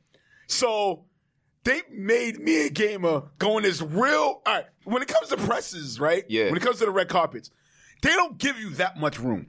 So 0.47 1.05
they 1.65 1.81
made 1.91 2.39
me 2.39 2.67
a 2.67 2.69
gamer 2.69 3.23
going 3.37 3.57
in 3.57 3.63
this 3.63 3.81
real. 3.81 4.41
All 4.45 4.53
right, 4.53 4.65
when 4.85 5.01
it 5.01 5.07
comes 5.09 5.27
to 5.29 5.37
presses, 5.37 5.99
right? 5.99 6.23
Yeah. 6.29 6.45
When 6.45 6.55
it 6.55 6.61
comes 6.61 6.79
to 6.79 6.85
the 6.85 6.91
red 6.91 7.09
carpets, 7.09 7.49
they 8.01 8.09
don't 8.11 8.37
give 8.37 8.57
you 8.57 8.69
that 8.75 8.97
much 8.97 9.19
room. 9.19 9.47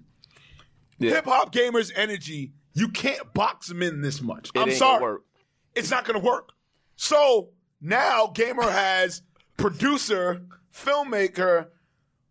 Yeah. 0.99 1.11
Hip 1.11 1.27
hop 1.27 1.53
gamers' 1.53 1.93
energy, 1.95 2.53
you 2.73 2.89
can't 2.89 3.33
box 3.35 3.69
them 3.69 3.83
in 3.83 4.01
this 4.01 4.21
much. 4.23 4.51
It 4.55 4.59
I'm 4.59 4.73
sorry, 4.73 4.99
gonna 5.01 5.13
work. 5.13 5.23
it's 5.75 5.91
not 5.91 6.05
going 6.05 6.19
to 6.19 6.27
work. 6.27 6.53
So 6.97 7.51
now 7.81 8.29
Gamer 8.29 8.63
has 8.71 9.23
producer, 9.59 10.43
filmmaker, 10.75 11.67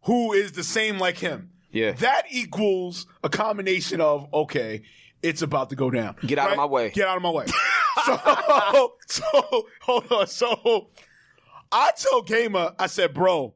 who 0.05 0.33
is 0.33 0.53
the 0.53 0.63
same 0.63 0.97
like 0.97 1.17
him. 1.19 1.51
Yeah. 1.71 1.91
that 1.91 2.23
equals 2.31 3.05
a 3.23 3.29
combination 3.29 3.99
of 4.01 4.33
okay, 4.33 4.83
it's 5.21 5.41
about 5.41 5.69
to 5.71 5.75
go 5.75 5.91
down. 5.91 6.15
Get 6.25 6.39
out 6.39 6.49
of 6.51 6.57
my 6.57 6.65
way. 6.65 6.89
Get 6.89 7.07
out 7.07 7.17
of 7.17 7.23
my 7.23 7.29
way. 7.31 7.45
so, 8.05 8.93
so 9.07 9.67
hold 9.81 10.11
on. 10.11 10.27
So 10.27 10.89
I 11.71 11.91
told 11.97 12.27
Gamer, 12.27 12.73
I 12.79 12.87
said, 12.87 13.13
bro, 13.13 13.53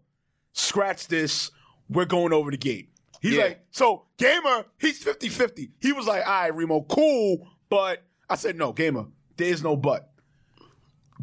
scratch 0.53 1.07
this. 1.07 1.51
We're 1.89 2.05
going 2.05 2.33
over 2.33 2.51
the 2.51 2.57
gate. 2.57 2.89
He's 3.21 3.33
Yeah. 3.33 3.43
like, 3.43 3.65
so 3.71 4.05
Gamer, 4.17 4.65
he's 4.79 5.01
50 5.03 5.29
50. 5.29 5.71
He 5.81 5.91
was 5.91 6.05
like, 6.07 6.25
all 6.25 6.31
right, 6.31 6.55
Remo, 6.55 6.81
cool. 6.83 7.47
But 7.69 8.03
I 8.29 8.35
said, 8.35 8.55
no, 8.55 8.71
Gamer, 8.73 9.05
there's 9.37 9.61
no 9.63 9.75
but. 9.75 10.11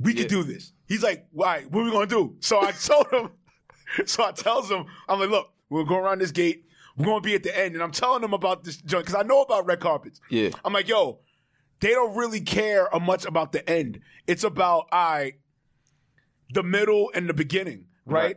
We 0.01 0.13
Yeah. 0.13 0.21
can 0.23 0.29
do 0.29 0.43
this. 0.43 0.73
He's 0.87 1.03
like, 1.03 1.27
all 1.37 1.45
right, 1.45 1.71
what 1.71 1.81
are 1.81 1.85
we 1.85 1.91
going 1.91 2.09
to 2.09 2.15
do? 2.15 2.37
So 2.41 2.61
I 2.61 2.73
told 2.85 3.07
him, 3.11 3.31
so 4.07 4.25
I 4.25 4.33
tells 4.33 4.71
him, 4.71 4.85
I'm 5.09 5.19
like, 5.21 5.31
look, 5.31 5.51
we're 5.71 5.85
going 5.85 6.05
around 6.05 6.21
this 6.21 6.31
gate. 6.33 6.65
We're 6.97 7.07
going 7.07 7.23
to 7.23 7.27
be 7.27 7.35
at 7.35 7.43
the 7.43 7.57
end. 7.57 7.75
And 7.75 7.83
I'm 7.83 7.91
telling 7.93 8.23
him 8.23 8.33
about 8.33 8.65
this 8.65 8.77
joint 8.79 9.05
because 9.07 9.19
I 9.19 9.27
know 9.27 9.43
about 9.43 9.67
red 9.67 9.81
carpets. 9.81 10.21
Yeah. 10.31 10.51
I'm 10.65 10.73
like, 10.73 10.89
yo, 10.89 11.19
they 11.81 11.91
don't 11.91 12.17
really 12.17 12.41
care 12.41 12.89
much 13.01 13.25
about 13.25 13.53
the 13.53 13.69
end. 13.69 14.01
It's 14.27 14.45
about 14.45 14.87
I, 14.93 15.35
the 16.53 16.63
middle 16.63 17.11
and 17.15 17.29
the 17.29 17.35
beginning, 17.35 17.87
right? 18.05 18.23
Right. 18.25 18.37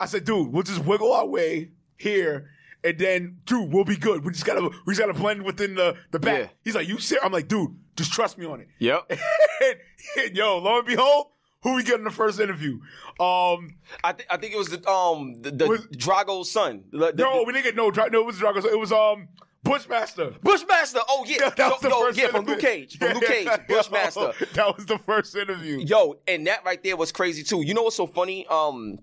I 0.00 0.06
said, 0.06 0.24
dude, 0.24 0.52
we'll 0.52 0.62
just 0.64 0.84
wiggle 0.84 1.12
our 1.12 1.26
way 1.26 1.70
here, 1.96 2.50
and 2.82 2.98
then, 2.98 3.38
dude, 3.46 3.72
we'll 3.72 3.84
be 3.84 3.96
good. 3.96 4.24
We 4.24 4.32
just 4.32 4.44
gotta, 4.44 4.68
we 4.86 4.94
just 4.94 5.00
gotta 5.00 5.18
blend 5.18 5.44
within 5.44 5.74
the 5.76 5.96
the 6.10 6.18
back. 6.18 6.38
Yeah. 6.40 6.46
He's 6.64 6.74
like, 6.74 6.88
you 6.88 6.98
serious? 6.98 7.24
I'm 7.24 7.32
like, 7.32 7.48
dude, 7.48 7.70
just 7.96 8.12
trust 8.12 8.36
me 8.36 8.44
on 8.46 8.60
it. 8.60 8.68
Yep. 8.80 9.06
and, 9.10 9.76
and 10.18 10.36
yo, 10.36 10.58
lo 10.58 10.78
and 10.78 10.86
behold, 10.86 11.28
who 11.62 11.74
we 11.76 11.82
get 11.84 11.94
in 11.98 12.04
the 12.04 12.10
first 12.10 12.40
interview? 12.40 12.80
Um, 13.20 13.76
I, 14.02 14.12
th- 14.12 14.28
I 14.28 14.36
think 14.36 14.52
it 14.52 14.58
was 14.58 14.68
the 14.68 14.86
um 14.90 15.40
the, 15.40 15.52
the 15.52 15.66
Was- 15.68 15.86
Drago's 15.96 16.50
son. 16.50 16.84
The, 16.90 17.12
the- 17.12 17.22
no, 17.22 17.44
we 17.46 17.52
didn't 17.52 17.64
get 17.64 17.76
no, 17.76 17.90
dra- 17.92 18.10
no, 18.10 18.20
it 18.20 18.26
was 18.26 18.36
Drago. 18.36 18.64
It 18.64 18.78
was 18.78 18.90
um 18.92 19.28
Bushmaster. 19.64 20.34
Bushmaster. 20.42 21.00
Oh 21.08 21.24
yeah, 21.26 21.50
That 21.56 21.70
was 21.72 21.80
the 21.80 21.88
no, 21.88 22.00
first 22.02 22.18
yeah, 22.18 22.28
from. 22.28 22.44
Luke 22.44 22.60
Cage. 22.60 22.98
From 22.98 23.14
Luke 23.14 23.24
Cage, 23.24 23.46
Yeah, 23.46 23.56
Bushmaster. 23.68 24.20
yo, 24.20 24.32
that 24.54 24.76
was 24.76 24.86
the 24.86 24.98
first 24.98 25.34
interview. 25.34 25.78
Yo, 25.80 26.16
and 26.28 26.46
that 26.46 26.64
right 26.64 26.82
there 26.82 26.96
was 26.96 27.10
crazy 27.10 27.42
too. 27.42 27.62
You 27.64 27.74
know 27.74 27.82
what's 27.82 27.96
so 27.96 28.06
funny? 28.06 28.46
Um, 28.46 28.98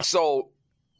so 0.00 0.50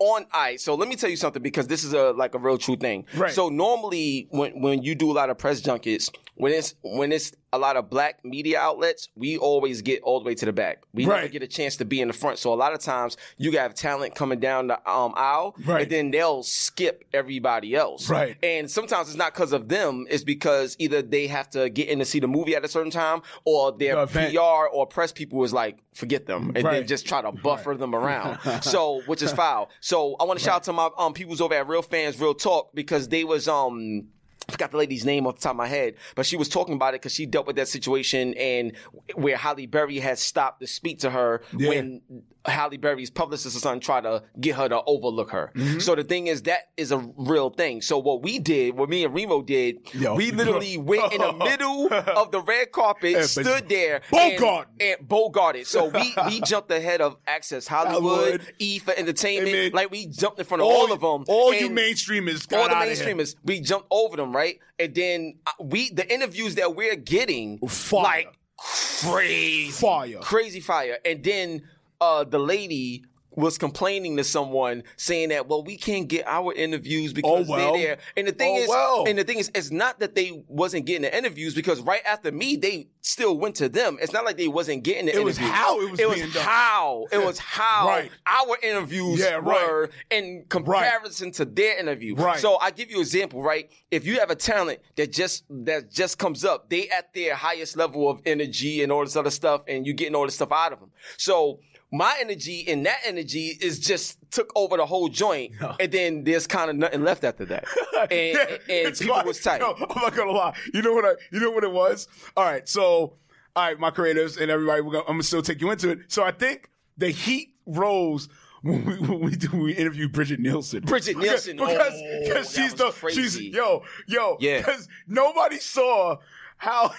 on 0.01 0.27
ice. 0.33 0.63
So 0.65 0.75
let 0.75 0.89
me 0.89 0.97
tell 0.97 1.09
you 1.11 1.17
something 1.17 1.43
because 1.43 1.69
this 1.69 1.85
is 1.85 1.93
a 1.93 2.11
like 2.11 2.35
a 2.35 2.39
real 2.39 2.59
true 2.59 2.77
thing. 2.77 3.07
Right. 3.17 3.33
So 3.33 3.49
normally 3.49 4.27
when 4.31 4.61
when 4.61 4.83
you 4.83 4.95
do 4.95 5.11
a 5.11 5.15
lot 5.15 5.31
of 5.31 5.39
press 5.39 5.61
junkets, 5.61 6.11
when 6.35 6.53
it's 6.53 6.75
when 6.83 7.13
it's 7.13 7.33
a 7.55 7.59
lot 7.59 7.77
of 7.77 7.89
black 7.89 8.25
media 8.25 8.59
outlets, 8.59 9.09
we 9.15 9.37
always 9.39 9.81
get 9.83 10.03
all 10.03 10.19
the 10.21 10.25
way 10.27 10.35
to 10.35 10.45
the 10.45 10.53
back. 10.53 10.83
We 10.93 11.07
never 11.07 11.29
get 11.29 11.43
a 11.43 11.47
chance 11.47 11.77
to 11.77 11.85
be 11.85 12.01
in 12.01 12.09
the 12.09 12.15
front. 12.15 12.39
So 12.39 12.53
a 12.53 12.57
lot 12.57 12.73
of 12.73 12.81
times 12.81 13.17
you 13.39 13.53
have 13.53 13.75
talent 13.75 14.15
coming 14.15 14.41
down 14.41 14.67
the 14.67 14.77
um, 14.91 15.13
aisle, 15.17 15.55
Right. 15.65 15.83
and 15.83 15.91
then 15.91 16.11
they'll 16.11 16.43
skip 16.43 17.05
everybody 17.13 17.75
else. 17.75 18.09
Right. 18.11 18.37
And 18.43 18.71
sometimes 18.71 19.09
it's 19.09 19.17
not 19.17 19.33
because 19.35 19.53
of 19.53 19.69
them. 19.69 20.07
It's 20.11 20.25
because 20.25 20.75
either 20.79 21.01
they 21.03 21.27
have 21.29 21.49
to 21.51 21.69
get 21.71 21.89
in 21.89 22.01
to 22.01 22.05
see 22.05 22.19
the 22.19 22.29
movie 22.29 22.57
at 22.57 22.65
a 22.65 22.69
certain 22.69 22.91
time, 22.91 23.23
or 23.45 23.71
their 23.73 24.05
The. 24.07 24.31
PR 24.33 24.75
or 24.75 24.87
press 24.87 25.13
people 25.13 25.45
is 25.45 25.53
like, 25.53 25.79
forget 25.95 26.27
them, 26.27 26.53
and 26.57 26.67
then 26.67 26.87
just 26.89 27.07
try 27.07 27.23
to 27.23 27.31
buffer 27.31 27.75
them 27.77 27.95
around. 27.95 28.41
so, 28.63 29.01
which 29.07 29.23
is 29.23 29.33
foul. 29.33 29.71
So, 29.81 30.17
I 30.19 30.25
want 30.25 30.39
to 30.41 30.45
shout 30.45 30.57
out 30.57 30.63
to 30.65 30.73
my 30.73 30.91
um 30.99 31.13
peoples 31.15 31.41
over 31.41 31.55
at 31.55 31.69
Real 31.69 31.83
Fans 31.83 32.19
Real 32.19 32.35
Talk 32.35 32.75
because 32.75 33.09
they 33.09 33.23
was 33.23 33.47
um. 33.47 34.09
I 34.49 34.53
forgot 34.53 34.71
the 34.73 34.77
lady's 34.77 35.05
name 35.05 35.27
off 35.27 35.37
the 35.37 35.41
top 35.43 35.53
of 35.53 35.57
my 35.57 35.67
head, 35.69 35.95
but 36.15 36.27
she 36.27 36.37
was 36.37 36.49
talking 36.49 36.75
about 36.75 36.95
it 36.95 37.01
because 37.01 37.15
she 37.15 37.27
dealt 37.27 37.47
with 37.47 37.57
that 37.57 37.69
situation 37.69 38.35
and 38.35 38.73
where 39.15 39.37
Halle 39.37 39.67
Berry 39.67 39.99
has 40.01 40.21
stopped 40.21 40.61
to 40.61 40.67
speak 40.67 40.99
to 41.01 41.11
her 41.11 41.43
Yeah. 41.57 41.69
when 41.71 42.03
Halle 42.47 42.77
Berry's 42.77 43.11
publicist 43.11 43.57
or 43.57 43.61
something 43.61 43.81
tried 43.81 44.03
to 44.03 44.23
get 44.41 44.57
her 44.57 44.69
to 44.69 44.83
overlook 44.87 45.31
her. 45.31 45.51
Mm-hmm. 45.55 45.79
So 45.79 45.95
the 45.95 46.05
thing 46.05 46.27
is, 46.27 46.43
that 46.43 46.69
is 46.77 46.93
a 46.93 46.99
real 47.17 47.51
thing. 47.51 47.81
So 47.83 47.99
what 47.99 48.23
we 48.23 48.39
did, 48.39 48.77
what 48.77 48.89
me 48.89 49.05
and 49.05 49.15
Remo 49.15 49.43
did, 49.43 49.79
Yo. 49.95 50.15
we 50.15 50.31
literally 50.31 50.77
went 50.77 51.13
in 51.13 51.21
the 51.21 51.33
middle 51.45 51.93
of 51.93 52.31
the 52.33 52.41
red 52.43 52.71
carpet, 52.73 53.15
but- 53.15 53.29
stood 53.29 53.69
there, 53.69 54.03
and, 54.13 54.39
Bogart. 54.39 54.69
and 54.81 54.97
bogarted. 55.09 55.67
So 55.67 55.87
we 55.89 56.15
we 56.27 56.41
jumped 56.43 56.71
ahead 56.71 57.01
of 57.01 57.17
Access 57.27 57.67
Hollywood, 57.67 58.03
Hollywood. 58.03 58.53
E 58.59 58.79
for 58.79 58.93
Entertainment. 58.95 59.49
Amen. 59.55 59.71
like 59.73 59.91
we 59.91 60.07
jumped 60.07 60.39
in 60.39 60.45
front 60.45 60.61
of 60.63 60.67
all, 60.69 60.93
of 60.93 61.01
them. 61.01 61.25
All 61.29 61.55
you 61.55 61.71
mainstreamers 61.71 62.47
got 62.49 62.71
all 62.71 62.81
the 62.81 62.87
mainstreamers, 62.87 63.37
we 63.45 63.61
jumped 63.61 63.87
over 63.91 64.17
them, 64.17 64.35
right? 64.35 64.59
And 64.79 64.95
then 64.95 65.39
uh, 65.47 65.51
we 65.61 65.91
the 65.91 66.13
interviews 66.13 66.57
that 66.57 66.75
we're 66.75 66.97
getting, 66.97 67.59
Fire. 67.67 68.03
like 68.03 68.39
crazy, 68.57 69.71
Fire. 69.71 70.19
crazy 70.21 70.61
fire. 70.61 70.99
And 71.05 71.23
then 71.23 71.63
uh, 72.01 72.25
the 72.25 72.39
lady 72.39 73.05
was 73.37 73.59
complaining 73.59 74.17
to 74.17 74.23
someone 74.23 74.81
saying 74.97 75.31
that, 75.31 75.49
well, 75.49 75.65
we 75.65 75.77
can't 75.77 76.07
get 76.07 76.25
our 76.25 76.53
interviews 76.55 77.13
because 77.13 77.49
Oh, 77.49 77.51
well. 77.51 77.73
they're 77.73 77.83
there. 77.83 77.99
And 78.17 78.29
the 78.29 78.33
thing 78.33 78.55
Oh, 78.59 78.61
is, 78.63 78.69
well. 78.69 79.05
and 79.09 79.19
the 79.19 79.25
thing 79.25 79.39
is, 79.39 79.51
it's 79.57 79.73
not 79.73 79.99
that 79.99 80.15
they 80.15 80.45
wasn't 80.47 80.87
getting 80.87 81.03
the 81.03 81.17
interviews 81.19 81.53
because 81.53 81.81
right 81.81 82.03
after 82.07 82.31
me, 82.31 82.55
they 82.55 82.87
still 83.01 83.37
went 83.37 83.57
to 83.57 83.69
them. 83.69 83.99
It's 84.01 84.13
not 84.13 84.25
like 84.25 84.37
they 84.37 84.47
wasn't 84.47 84.85
getting 84.85 85.07
the 85.07 85.17
It 85.17 85.25
was 85.25 85.37
how 85.37 85.81
it 85.81 85.91
was 85.91 85.99
It 85.99 86.09
was 86.09 86.19
being 86.21 86.31
done. 86.31 86.45
how 86.45 87.07
it 87.11 87.19
was 87.25 87.39
how 87.41 87.89
Right. 87.89 88.11
our 88.25 88.57
interviews 88.63 89.19
Yeah, 89.19 89.41
right. 89.43 89.43
were 89.69 89.91
in 90.13 90.45
comparison 90.49 91.33
to 91.33 91.45
their 91.45 91.77
interview. 91.77 92.15
Right. 92.15 92.39
So 92.39 92.57
I 92.61 92.71
give 92.71 92.89
you 92.89 92.99
an 92.99 93.03
example, 93.03 93.43
right? 93.43 93.69
If 93.91 94.07
you 94.07 94.21
have 94.21 94.31
a 94.31 94.37
talent 94.37 94.79
that 94.95 95.11
just 95.11 95.43
that 95.51 95.91
just 95.91 96.19
comes 96.21 96.45
up, 96.45 96.71
they 96.71 96.89
at 96.89 97.13
their 97.15 97.35
highest 97.35 97.77
level 97.77 98.09
of 98.09 98.21
energy 98.27 98.85
and 98.85 98.93
all 98.93 99.03
this 99.05 99.17
other 99.17 99.31
stuff, 99.31 99.63
and 99.67 99.85
you're 99.87 99.97
getting 99.97 100.15
all 100.15 100.25
this 100.25 100.37
stuff 100.37 100.53
out 100.53 100.73
of 100.73 100.79
them. 100.79 100.93
So 101.17 101.59
my 101.95 102.15
energy 102.21 102.65
and 102.69 102.85
that 102.87 102.99
energy 103.07 103.57
is 103.61 103.79
just 103.79 104.19
took 104.31 104.51
over 104.57 104.77
the 104.77 104.87
whole 104.87 105.09
joint, 105.09 105.53
and 105.81 105.91
then 105.93 106.25
there's 106.25 106.47
kind 106.47 106.69
of 106.71 106.77
nothing 106.77 107.03
left 107.05 107.25
after 107.25 107.45
that. 107.47 107.65
And, 107.95 108.11
Yeah, 108.11 108.47
and, 108.69 108.87
and 108.89 108.97
people 108.99 109.23
was 109.25 109.41
tight. 109.41 109.61
Yo, 109.61 109.73
I'm 109.79 110.03
not 110.03 110.15
gonna 110.15 110.33
lie. 110.33 110.55
You 110.73 110.83
know 110.83 110.93
what 110.93 111.05
I? 111.05 111.13
You 111.33 111.41
know 111.41 111.51
what 111.51 111.65
it 111.65 111.73
was? 111.73 112.09
All 112.37 112.45
right, 112.45 112.69
so 112.69 113.15
all 113.57 113.65
right, 113.69 113.79
my 113.79 113.91
creatives 113.91 114.41
and 114.41 114.51
everybody, 114.51 114.81
we're 114.83 114.93
gonna, 114.93 115.05
I'm 115.05 115.15
gonna 115.15 115.23
still 115.23 115.43
take 115.43 115.61
you 115.61 115.71
into 115.71 115.91
it. 115.91 115.99
So 116.09 116.23
I 116.25 116.33
think 116.33 116.69
the 116.99 117.09
heat 117.11 117.55
rose. 117.67 118.29
When 118.63 118.83
we, 118.87 118.95
when 118.99 119.21
we, 119.21 119.37
do, 119.37 119.49
when 119.49 119.63
we 119.65 119.75
interview 119.75 120.09
Brigitte 120.09 120.41
Nielsen. 120.41 120.85
Brigitte 120.85 121.19
Nielsen, 121.19 121.59
Because, 121.59 121.93
oh, 121.95 122.21
because 122.25 122.51
she's 122.51 122.73
the, 122.73 122.91
crazy. 122.93 123.23
she's, 123.23 123.39
yo, 123.55 123.83
yo, 124.07 124.39
Yeah. 124.41 124.57
because 124.57 124.89
nobody 125.07 125.59
saw 125.59 126.17
how, 126.57 126.95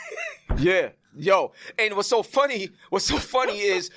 Yeah. 0.59 0.89
Yo, 1.17 1.53
and 1.79 1.95
what's 1.95 2.09
so 2.09 2.21
funny, 2.21 2.69
what's 2.89 3.05
so 3.05 3.17
funny 3.17 3.59
is 3.59 3.89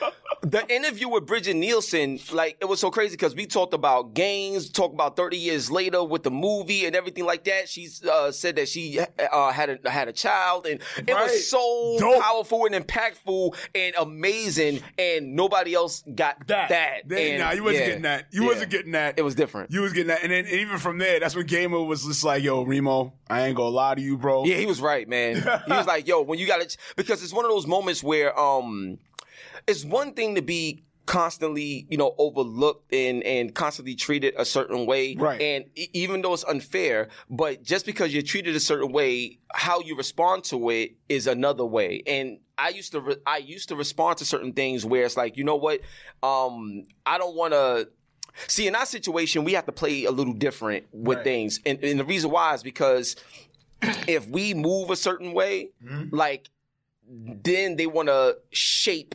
the 0.42 0.64
interview 0.72 1.08
with 1.08 1.26
Brigitte 1.26 1.56
Nielsen, 1.56 2.20
like 2.32 2.56
it 2.60 2.66
was 2.66 2.78
so 2.78 2.90
crazy 2.90 3.14
because 3.14 3.34
we 3.34 3.44
talked 3.46 3.74
about 3.74 4.14
games, 4.14 4.70
talked 4.70 4.94
about 4.94 5.16
30 5.16 5.36
years 5.36 5.70
later 5.70 6.04
with 6.04 6.22
the 6.22 6.30
movie 6.30 6.86
and 6.86 6.94
everything 6.94 7.24
like 7.24 7.44
that. 7.44 7.68
She 7.68 7.88
uh, 8.08 8.30
said 8.30 8.56
that 8.56 8.68
she 8.68 9.00
uh, 9.00 9.50
had 9.52 9.80
a 9.84 9.90
had 9.90 10.06
a 10.08 10.12
child 10.12 10.66
and 10.66 10.80
it 10.96 11.12
Right. 11.12 11.24
was 11.24 11.50
so 11.50 11.96
Dope. 11.98 12.22
powerful 12.22 12.66
and 12.66 12.74
impactful 12.86 13.56
and 13.74 13.94
amazing 13.98 14.80
and 14.98 15.34
nobody 15.34 15.74
else 15.74 16.04
got 16.14 16.46
that. 16.46 16.68
that. 16.68 17.08
They- 17.08 17.32
And, 17.32 17.42
nah, 17.42 17.50
you 17.52 17.64
wasn't 17.64 17.80
yeah, 17.80 17.86
getting 17.88 18.02
that. 18.02 18.26
You 18.30 18.42
yeah. 18.42 18.48
wasn't 18.48 18.70
getting 18.70 18.92
that. 18.92 19.18
It 19.18 19.22
was 19.22 19.34
different. 19.34 19.70
You 19.72 19.80
was 19.80 19.92
getting 19.92 20.08
that. 20.08 20.22
And 20.22 20.30
then 20.32 20.46
even 20.46 20.78
from 20.78 20.98
there, 20.98 21.18
that's 21.20 21.34
when 21.34 21.46
Gamer 21.46 21.82
was 21.82 22.04
just 22.04 22.22
like, 22.22 22.42
yo, 22.42 22.62
Remo, 22.62 23.12
I 23.28 23.46
ain't 23.46 23.56
gonna 23.56 23.68
lie 23.70 23.94
to 23.94 24.00
you, 24.00 24.16
bro. 24.16 24.44
Yeah, 24.44 24.56
he 24.56 24.66
was 24.66 24.80
right, 24.80 25.08
man. 25.08 25.36
he 25.66 25.72
was 25.72 25.86
like, 25.86 26.06
"Yo, 26.08 26.22
when 26.22 26.38
you 26.38 26.46
got 26.46 26.66
to 26.66 26.76
because 27.08 27.22
it's 27.22 27.32
one 27.32 27.46
of 27.46 27.50
those 27.50 27.66
moments 27.66 28.04
where 28.04 28.38
um, 28.38 28.98
it's 29.66 29.82
one 29.84 30.12
thing 30.12 30.34
to 30.34 30.42
be 30.42 30.82
constantly, 31.06 31.86
you 31.88 31.96
know, 31.96 32.14
overlooked 32.18 32.92
and 32.92 33.22
and 33.24 33.54
constantly 33.54 33.94
treated 33.94 34.34
a 34.36 34.44
certain 34.44 34.84
way, 34.84 35.16
Right. 35.16 35.40
And 35.40 35.64
e- 35.74 35.88
even 35.94 36.20
though 36.20 36.34
it's 36.34 36.44
unfair, 36.44 37.08
but 37.30 37.62
just 37.62 37.86
because 37.86 38.12
you're 38.12 38.22
treated 38.22 38.54
a 38.54 38.60
certain 38.60 38.92
way, 38.92 39.38
how 39.54 39.80
you 39.80 39.96
respond 39.96 40.44
to 40.44 40.68
it 40.70 40.96
is 41.08 41.26
another 41.26 41.64
way, 41.64 42.02
and. 42.06 42.38
I 42.60 42.70
used 42.70 42.90
to 42.90 43.00
re- 43.00 43.16
I 43.24 43.36
used 43.36 43.68
to 43.68 43.76
respond 43.76 44.18
to 44.18 44.24
certain 44.24 44.52
things 44.52 44.84
where 44.84 45.04
it's 45.04 45.16
like 45.16 45.36
you 45.36 45.44
know 45.44 45.54
what 45.54 45.78
um 46.24 46.82
I 47.06 47.16
don't 47.16 47.36
want 47.36 47.52
to 47.52 47.88
see 48.48 48.66
in 48.66 48.74
our 48.74 48.84
situation 48.84 49.44
we 49.44 49.52
have 49.52 49.64
to 49.66 49.70
play 49.72 50.06
a 50.06 50.10
little 50.10 50.32
different 50.34 50.86
with 50.92 51.18
Right. 51.18 51.24
things 51.24 51.60
and, 51.64 51.78
and 51.84 52.00
the 52.00 52.04
reason 52.04 52.32
why 52.32 52.54
is 52.54 52.64
because 52.64 53.14
if 54.08 54.26
we 54.28 54.54
move 54.54 54.90
a 54.90 54.96
certain 54.96 55.34
way, 55.34 55.70
Mm-hmm. 55.84 56.12
like 56.16 56.50
then 57.08 57.76
they 57.76 57.86
want 57.86 58.08
to 58.08 58.38
shape 58.50 59.14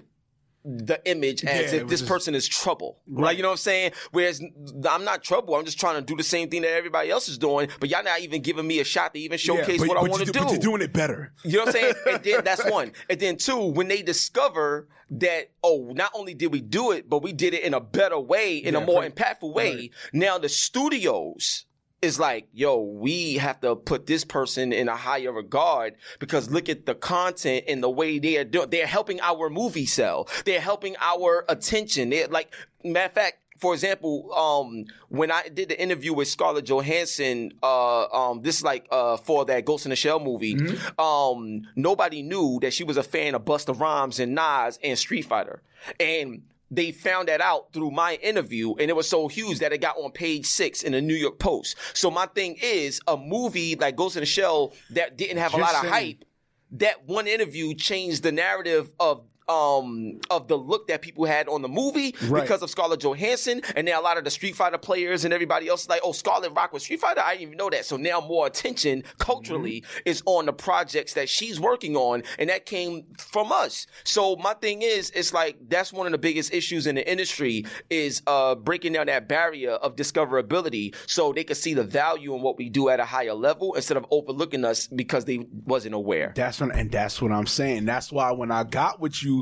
the 0.66 1.02
image 1.06 1.44
as 1.44 1.74
Yeah, 1.74 1.82
if 1.82 1.88
this 1.90 2.00
just- 2.00 2.10
person 2.10 2.34
is 2.36 2.48
trouble. 2.48 3.02
Like, 3.06 3.36
you 3.36 3.44
know 3.44 3.50
what 3.50 3.56
I'm 3.56 3.58
saying? 3.58 3.92
Whereas 4.12 4.42
I'm 4.90 5.04
not 5.04 5.22
trouble. 5.22 5.56
I'm 5.56 5.66
just 5.66 5.78
trying 5.78 5.96
to 5.96 6.02
do 6.02 6.16
the 6.16 6.24
same 6.24 6.50
thing 6.50 6.62
that 6.62 6.72
everybody 6.72 7.10
else 7.10 7.28
is 7.28 7.38
doing, 7.38 7.68
but 7.82 7.90
y'all 7.90 8.02
not 8.02 8.22
even 8.22 8.42
giving 8.42 8.66
me 8.66 8.80
a 8.80 8.86
shot 8.86 9.14
to 9.14 9.20
even 9.20 9.38
showcase 9.38 9.80
but, 9.80 9.90
what 9.90 9.98
I 9.98 10.02
want 10.04 10.20
to 10.22 10.26
do- 10.26 10.32
do. 10.32 10.40
But 10.40 10.52
you're 10.52 10.60
doing 10.62 10.82
it 10.82 10.94
better. 10.94 11.34
You 11.44 11.58
know 11.58 11.66
what 11.66 11.76
I'm 11.76 11.82
saying? 11.82 11.94
And 12.08 12.24
then 12.24 12.44
that's 12.46 12.64
one. 12.72 12.94
And 13.10 13.20
then 13.20 13.36
two, 13.36 13.58
when 13.58 13.90
they 13.90 14.02
discover 14.02 14.88
that, 15.12 15.52
oh, 15.64 15.92
not 15.94 16.12
only 16.16 16.34
did 16.34 16.54
we 16.54 16.62
do 16.62 16.92
it, 16.92 17.10
but 17.10 17.22
we 17.22 17.34
did 17.34 17.54
it 17.54 17.64
in 17.64 17.74
a 17.74 17.82
better 17.82 18.18
way, 18.18 18.56
in 18.58 18.74
Yeah, 18.74 18.80
a 18.80 18.86
more 18.86 19.02
right. 19.02 19.14
impactful 19.14 19.54
way. 19.54 19.76
Right. 19.76 19.92
Now 20.14 20.38
the 20.38 20.48
studios 20.48 21.66
is 22.04 22.20
like, 22.20 22.48
yo, 22.54 22.80
we 22.80 23.36
have 23.36 23.62
to 23.62 23.76
put 23.76 24.06
this 24.06 24.26
person 24.26 24.74
in 24.74 24.90
a 24.90 24.96
higher 24.96 25.32
regard 25.32 25.96
because 26.20 26.52
look 26.52 26.68
at 26.68 26.86
the 26.86 26.94
content 26.94 27.64
and 27.68 27.82
the 27.82 27.90
way 27.90 28.20
they 28.20 28.38
are 28.38 28.44
doing. 28.44 28.70
They're 28.70 28.86
helping 28.86 29.22
our 29.22 29.50
movie 29.50 29.86
sell. 29.86 30.28
They're 30.44 30.60
helping 30.60 30.96
our 31.00 31.46
attention. 31.48 32.10
They're 32.10 32.28
like, 32.28 32.54
matter 32.84 33.06
of 33.06 33.14
fact, 33.14 33.38
for 33.60 33.74
example, 33.74 34.34
um, 34.34 34.86
when 35.08 35.32
I 35.32 35.48
did 35.48 35.70
the 35.70 35.82
interview 35.82 36.14
with 36.14 36.28
Scarlett 36.28 36.66
Johansson, 36.66 37.54
uh, 37.64 38.08
um, 38.08 38.42
this 38.42 38.58
is 38.58 38.64
like 38.64 38.86
uh, 38.92 39.16
for 39.16 39.46
that 39.46 39.64
Ghost 39.64 39.86
in 39.86 39.92
the 39.92 39.96
Shell 39.96 40.20
movie, 40.20 40.58
um, 41.00 41.62
nobody 41.78 42.22
knew 42.22 42.60
that 42.62 42.74
she 42.74 42.84
was 42.84 42.98
a 42.98 43.04
fan 43.04 43.36
of 43.36 43.46
Busta 43.46 43.80
Rhymes 43.80 44.20
and 44.20 44.36
Nas 44.36 44.78
and 44.84 45.00
Street 45.00 45.22
Fighter, 45.22 45.62
and 45.98 46.42
they 46.76 46.92
found 46.92 47.28
that 47.28 47.42
out 47.42 47.72
through 47.74 47.92
my 47.92 48.16
interview, 48.16 48.74
and 48.76 48.90
it 48.90 48.96
was 48.96 49.08
so 49.08 49.28
huge 49.28 49.60
that 49.60 49.72
it 49.74 49.80
got 49.80 49.98
on 49.98 50.12
page 50.12 50.46
six 50.46 50.84
in 50.84 50.94
the 50.94 51.02
New 51.02 51.14
York 51.14 51.40
Post. 51.40 51.76
So 51.94 52.10
my 52.10 52.26
thing 52.28 52.58
is, 52.62 53.00
a 53.08 53.18
movie 53.18 53.76
like 53.76 53.96
Ghost 53.96 54.16
in 54.16 54.22
the 54.22 54.26
Shell 54.26 54.74
that 54.92 55.18
didn't 55.18 55.38
have 55.38 55.54
a 55.54 55.58
Just 55.58 55.74
lot 55.74 55.84
of 55.86 55.90
saying. 55.92 56.06
hype 56.18 56.26
that 56.72 57.08
one 57.08 57.28
interview 57.28 57.76
changed 57.76 58.24
the 58.24 58.32
narrative 58.32 58.92
of 59.00 59.24
um 59.48 60.20
of 60.30 60.48
the 60.48 60.56
look 60.58 60.88
that 60.88 61.02
people 61.02 61.26
had 61.26 61.48
on 61.48 61.62
the 61.62 61.68
movie 61.68 62.16
Right. 62.28 62.42
because 62.44 62.62
of 62.62 62.70
Scarlett 62.70 63.02
Johansson, 63.02 63.62
and 63.76 63.86
now 63.86 64.00
a 64.00 64.04
lot 64.04 64.18
of 64.18 64.24
the 64.24 64.32
Street 64.32 64.56
Fighter 64.56 64.78
players 64.78 65.26
and 65.26 65.34
everybody 65.34 65.68
else 65.68 65.84
is 65.84 65.90
like, 65.90 66.02
oh, 66.04 66.12
Scarlett 66.12 66.54
Rock 66.54 66.74
was 66.74 66.84
Street 66.84 67.00
Fighter. 67.00 67.22
I 67.22 67.32
didn't 67.32 67.42
even 67.44 67.58
know 67.58 67.70
that. 67.70 67.86
So 67.86 67.98
now 67.98 68.20
more 68.22 68.48
attention 68.48 69.04
culturally 69.20 69.64
Mm-hmm. 69.82 70.10
is 70.10 70.22
on 70.26 70.46
the 70.46 70.54
projects 70.54 71.14
that 71.14 71.28
she's 71.30 71.60
working 71.60 71.96
on, 71.96 72.24
and 72.40 72.50
that 72.50 72.66
came 72.66 73.06
from 73.18 73.52
us. 73.52 73.88
So 74.04 74.36
my 74.38 74.54
thing 74.54 74.82
is, 74.82 75.10
it's 75.12 75.34
like 75.34 75.58
that's 75.68 75.92
one 75.92 76.06
of 76.06 76.12
the 76.12 76.18
biggest 76.18 76.54
issues 76.54 76.88
in 76.88 76.96
the 76.96 77.10
industry 77.10 77.66
is 77.90 78.22
uh 78.28 78.56
breaking 78.56 78.94
down 78.94 79.08
that 79.08 79.28
barrier 79.28 79.72
of 79.72 79.96
discoverability, 79.96 80.96
so 81.08 81.34
they 81.34 81.44
could 81.44 81.58
see 81.58 81.74
the 81.74 81.84
value 81.84 82.36
in 82.36 82.42
what 82.42 82.58
we 82.58 82.70
do 82.70 82.90
at 82.90 83.00
a 83.00 83.06
higher 83.06 83.34
level 83.34 83.74
instead 83.76 83.98
of 83.98 84.06
overlooking 84.12 84.64
us 84.66 84.88
because 84.88 85.26
they 85.26 85.46
wasn't 85.66 85.94
aware. 85.96 86.32
That's 86.36 86.60
what, 86.62 86.76
and 86.76 86.92
that's 86.92 87.22
what 87.22 87.32
I'm 87.32 87.48
saying. 87.48 87.86
That's 87.86 88.12
why 88.12 88.32
when 88.32 88.52
I 88.52 88.64
got 88.64 89.00
with 89.00 89.24
you, 89.24 89.33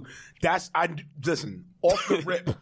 that's 0.41 0.69
I 0.74 0.89
listen 1.25 1.65
off 1.81 2.07
the 2.07 2.17
rip. 2.25 2.50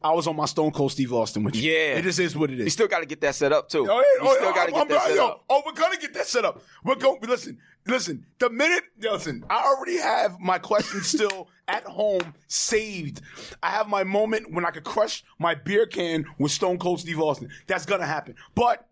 I 0.00 0.12
was 0.12 0.28
on 0.28 0.36
my 0.36 0.44
Stone 0.44 0.70
Cold 0.70 0.92
Steve 0.92 1.12
Austin 1.12 1.42
with 1.42 1.56
you. 1.56 1.72
Yeah. 1.72 1.96
it 1.98 2.02
just 2.02 2.20
is 2.20 2.36
what 2.36 2.50
it 2.52 2.60
is. 2.60 2.66
You 2.66 2.70
still 2.70 2.86
got 2.86 3.00
to 3.00 3.06
get 3.06 3.20
that 3.22 3.34
set 3.34 3.52
up 3.52 3.68
too. 3.68 3.84
Oh, 3.90 3.96
yeah, 3.96 4.22
you 4.22 4.30
oh, 4.30 4.34
still 4.36 4.52
got 4.52 4.66
to 4.68 4.74
I'm- 4.74 4.86
get 4.86 4.88
that 4.90 5.00
I'm- 5.00 5.08
set 5.08 5.16
yo, 5.16 5.26
up. 5.26 5.44
Oh, 5.50 5.62
we're 5.66 5.72
gonna 5.72 5.96
get 5.96 6.14
that 6.14 6.26
set 6.26 6.44
up. 6.44 6.62
We're 6.84 6.94
going. 6.94 7.18
Listen, 7.22 7.58
listen. 7.86 8.24
The 8.38 8.48
minute, 8.48 8.84
listen, 9.00 9.44
I 9.50 9.64
already 9.64 9.96
have 9.96 10.38
my 10.38 10.58
question 10.58 11.00
still 11.02 11.48
at 11.66 11.82
home 11.82 12.32
saved. 12.46 13.22
I 13.60 13.70
have 13.70 13.88
my 13.88 14.04
moment 14.04 14.52
when 14.52 14.64
I 14.64 14.70
could 14.70 14.84
crush 14.84 15.24
my 15.40 15.56
beer 15.56 15.84
can 15.86 16.26
with 16.38 16.52
Stone 16.52 16.78
Cold 16.78 17.00
Steve 17.00 17.20
Austin. 17.20 17.50
That's 17.66 17.84
gonna 17.84 18.06
happen. 18.06 18.36
But 18.54 18.86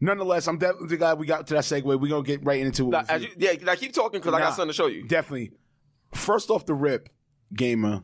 nonetheless, 0.00 0.48
I'm 0.48 0.56
definitely 0.56 0.96
glad 0.96 1.18
we 1.18 1.26
got 1.26 1.46
to 1.48 1.54
that 1.54 1.64
segue. 1.64 1.84
We're 1.84 2.08
gonna 2.08 2.22
get 2.22 2.42
right 2.42 2.60
into 2.60 2.90
it. 2.90 3.20
You, 3.20 3.28
yeah, 3.36 3.52
now 3.62 3.74
keep 3.74 3.92
talking 3.92 4.20
because 4.20 4.32
I 4.32 4.38
got 4.38 4.54
something 4.54 4.70
to 4.70 4.74
show 4.74 4.86
you. 4.86 5.06
Definitely. 5.06 5.52
First 6.14 6.48
off 6.48 6.64
the 6.64 6.72
rip, 6.72 7.10
gamer, 7.54 8.02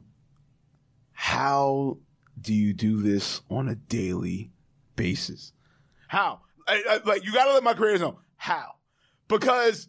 how 1.13 1.99
do 2.41 2.53
you 2.55 2.73
do 2.73 3.01
this 3.03 3.41
on 3.51 3.69
a 3.69 3.75
daily 3.75 4.51
basis? 4.97 5.53
How? 6.09 6.41
I, 6.67 6.83
I- 6.89 7.01
like 7.09 7.25
you 7.25 7.33
gotta 7.33 7.53
let 7.53 7.63
my 7.63 7.75
creators 7.75 8.01
know 8.01 8.19
how, 8.37 8.75
because, 9.29 9.89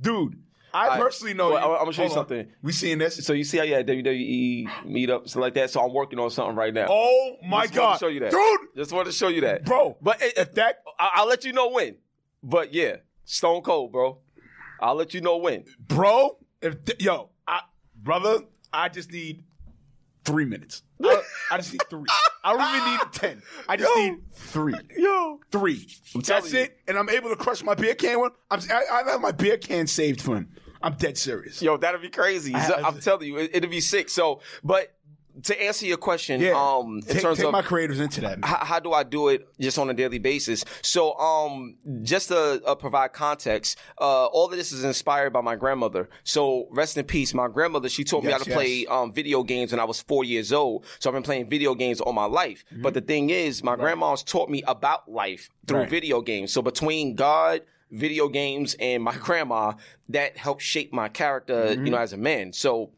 dude, 0.00 0.40
I 0.72 0.88
I- 0.90 0.98
personally 0.98 1.34
know. 1.34 1.50
well. 1.50 1.72
I'm- 1.72 1.82
I'ma 1.82 1.90
show 1.92 2.02
you 2.02 2.08
on. 2.08 2.14
something. 2.14 2.48
We 2.62 2.72
seeing 2.72 2.98
this? 2.98 3.24
So 3.24 3.32
you 3.32 3.44
see 3.44 3.58
how 3.58 3.64
you 3.64 3.74
had 3.74 3.86
WWE 3.86 4.66
meetups 4.86 5.34
and 5.34 5.40
like 5.42 5.54
that. 5.54 5.70
So 5.70 5.80
I'm 5.80 5.92
working 5.94 6.18
on 6.18 6.30
something 6.30 6.56
right 6.56 6.74
now. 6.74 6.86
oh 6.90 7.36
my 7.46 7.62
Just 7.62 7.74
god, 7.74 7.92
to 7.94 7.98
show 8.00 8.08
you 8.08 8.20
that, 8.20 8.32
dude, 8.32 8.60
Just 8.76 8.90
wanted 8.92 9.06
to 9.06 9.12
show 9.16 9.28
you 9.28 9.42
that, 9.42 9.64
bro. 9.64 9.96
But 10.02 10.20
it, 10.22 10.36
if 10.36 10.52
that, 10.54 10.82
I- 10.98 11.10
I'll 11.14 11.26
let 11.28 11.44
you 11.44 11.52
know 11.52 11.70
when. 11.70 11.96
But 12.42 12.74
yeah, 12.74 12.96
Stone 13.24 13.62
Cold, 13.62 13.92
bro. 13.92 14.18
I'll 14.80 14.96
let 14.96 15.14
you 15.14 15.20
know 15.20 15.36
when. 15.38 15.64
bro, 15.78 16.38
if 16.60 16.84
th- 16.84 17.00
yo, 17.02 17.30
I, 17.46 17.60
brother, 17.96 18.40
I 18.74 18.88
just 18.88 19.12
need 19.12 19.44
three 20.24 20.44
minutes. 20.44 20.82
I, 21.02 21.22
I 21.50 21.56
just 21.58 21.72
need 21.72 21.82
three. 21.90 22.06
I 22.42 22.52
don't 22.56 22.76
even 22.76 22.90
need 22.92 23.12
ten. 23.12 23.42
I 23.68 23.76
just 23.76 23.94
Yo. 23.96 24.02
need 24.02 24.30
three. 24.32 24.74
Yo, 24.96 25.40
Three. 25.50 25.86
telling 26.12 26.22
That's 26.24 26.52
you. 26.52 26.60
it. 26.60 26.78
And 26.88 26.98
I'm 26.98 27.08
able 27.08 27.30
to 27.30 27.36
crush 27.36 27.62
my 27.62 27.74
beer 27.74 27.94
can 27.94 28.20
one. 28.20 28.30
I'm, 28.50 28.60
I, 28.70 28.84
I 28.92 29.10
have 29.10 29.20
my 29.20 29.32
beer 29.32 29.56
can 29.58 29.86
saved 29.86 30.20
for 30.20 30.36
him. 30.36 30.48
I'm 30.82 30.94
dead 30.94 31.16
serious. 31.16 31.62
yo, 31.62 31.76
that'd 31.78 32.02
be 32.02 32.10
crazy. 32.10 32.54
I'm 32.54 33.00
telling 33.00 33.26
you, 33.28 33.38
it, 33.38 33.50
it'd 33.54 33.70
be 33.70 33.80
sick. 33.80 34.10
So, 34.10 34.40
but 34.62 34.93
to 35.42 35.62
answer 35.62 35.84
your 35.86 35.96
question, 35.96 36.40
Yeah. 36.40 36.52
um, 36.54 36.98
in 36.98 37.02
take 37.02 37.22
terms 37.22 37.38
take 37.38 37.46
of 37.46 37.52
my 37.52 37.62
creators 37.62 37.98
into 38.00 38.20
that. 38.20 38.44
how, 38.44 38.64
how 38.64 38.78
do 38.80 38.92
I 38.92 39.02
do 39.02 39.28
it 39.28 39.48
just 39.58 39.78
on 39.78 39.90
a 39.90 39.94
daily 39.94 40.18
basis? 40.18 40.64
So, 40.82 41.18
um, 41.18 41.76
just 42.02 42.28
to 42.28 42.62
uh, 42.64 42.74
provide 42.76 43.12
context, 43.12 43.78
uh, 44.00 44.26
all 44.26 44.46
of 44.46 44.52
this 44.52 44.70
is 44.72 44.84
inspired 44.84 45.32
by 45.32 45.40
my 45.40 45.56
grandmother. 45.56 46.08
So, 46.22 46.68
rest 46.70 46.96
in 46.96 47.04
peace. 47.04 47.34
My 47.34 47.48
grandmother, 47.48 47.88
she 47.88 48.04
taught 48.04 48.24
me 48.24 48.30
how 48.32 48.38
to 48.38 48.48
yes. 48.48 48.56
play 48.56 48.86
um, 48.86 49.12
video 49.12 49.42
games 49.42 49.72
when 49.72 49.80
I 49.80 49.84
was 49.84 50.00
four 50.00 50.24
years 50.24 50.52
old. 50.52 50.84
So, 51.00 51.10
I've 51.10 51.14
been 51.14 51.22
playing 51.22 51.50
video 51.50 51.74
games 51.74 52.00
all 52.00 52.12
my 52.12 52.26
life. 52.26 52.64
But 52.70 52.94
the 52.94 53.00
thing 53.00 53.30
is, 53.30 53.62
my 53.64 53.76
grandma's 53.76 54.22
taught 54.22 54.48
me 54.48 54.62
about 54.66 55.10
life 55.10 55.50
through 55.66 55.80
Right. 55.80 55.90
video 55.90 56.20
games. 56.20 56.52
So, 56.52 56.62
between 56.62 57.16
God, 57.16 57.62
video 57.90 58.28
games, 58.28 58.74
and 58.78 59.02
my 59.02 59.16
grandma, 59.26 59.72
that 60.08 60.36
helped 60.36 60.62
shape 60.62 60.92
my 60.92 61.08
character, 61.08 61.72
you 61.74 61.90
know, 61.90 61.98
as 61.98 62.12
a 62.12 62.16
man. 62.16 62.52
So, 62.52 62.90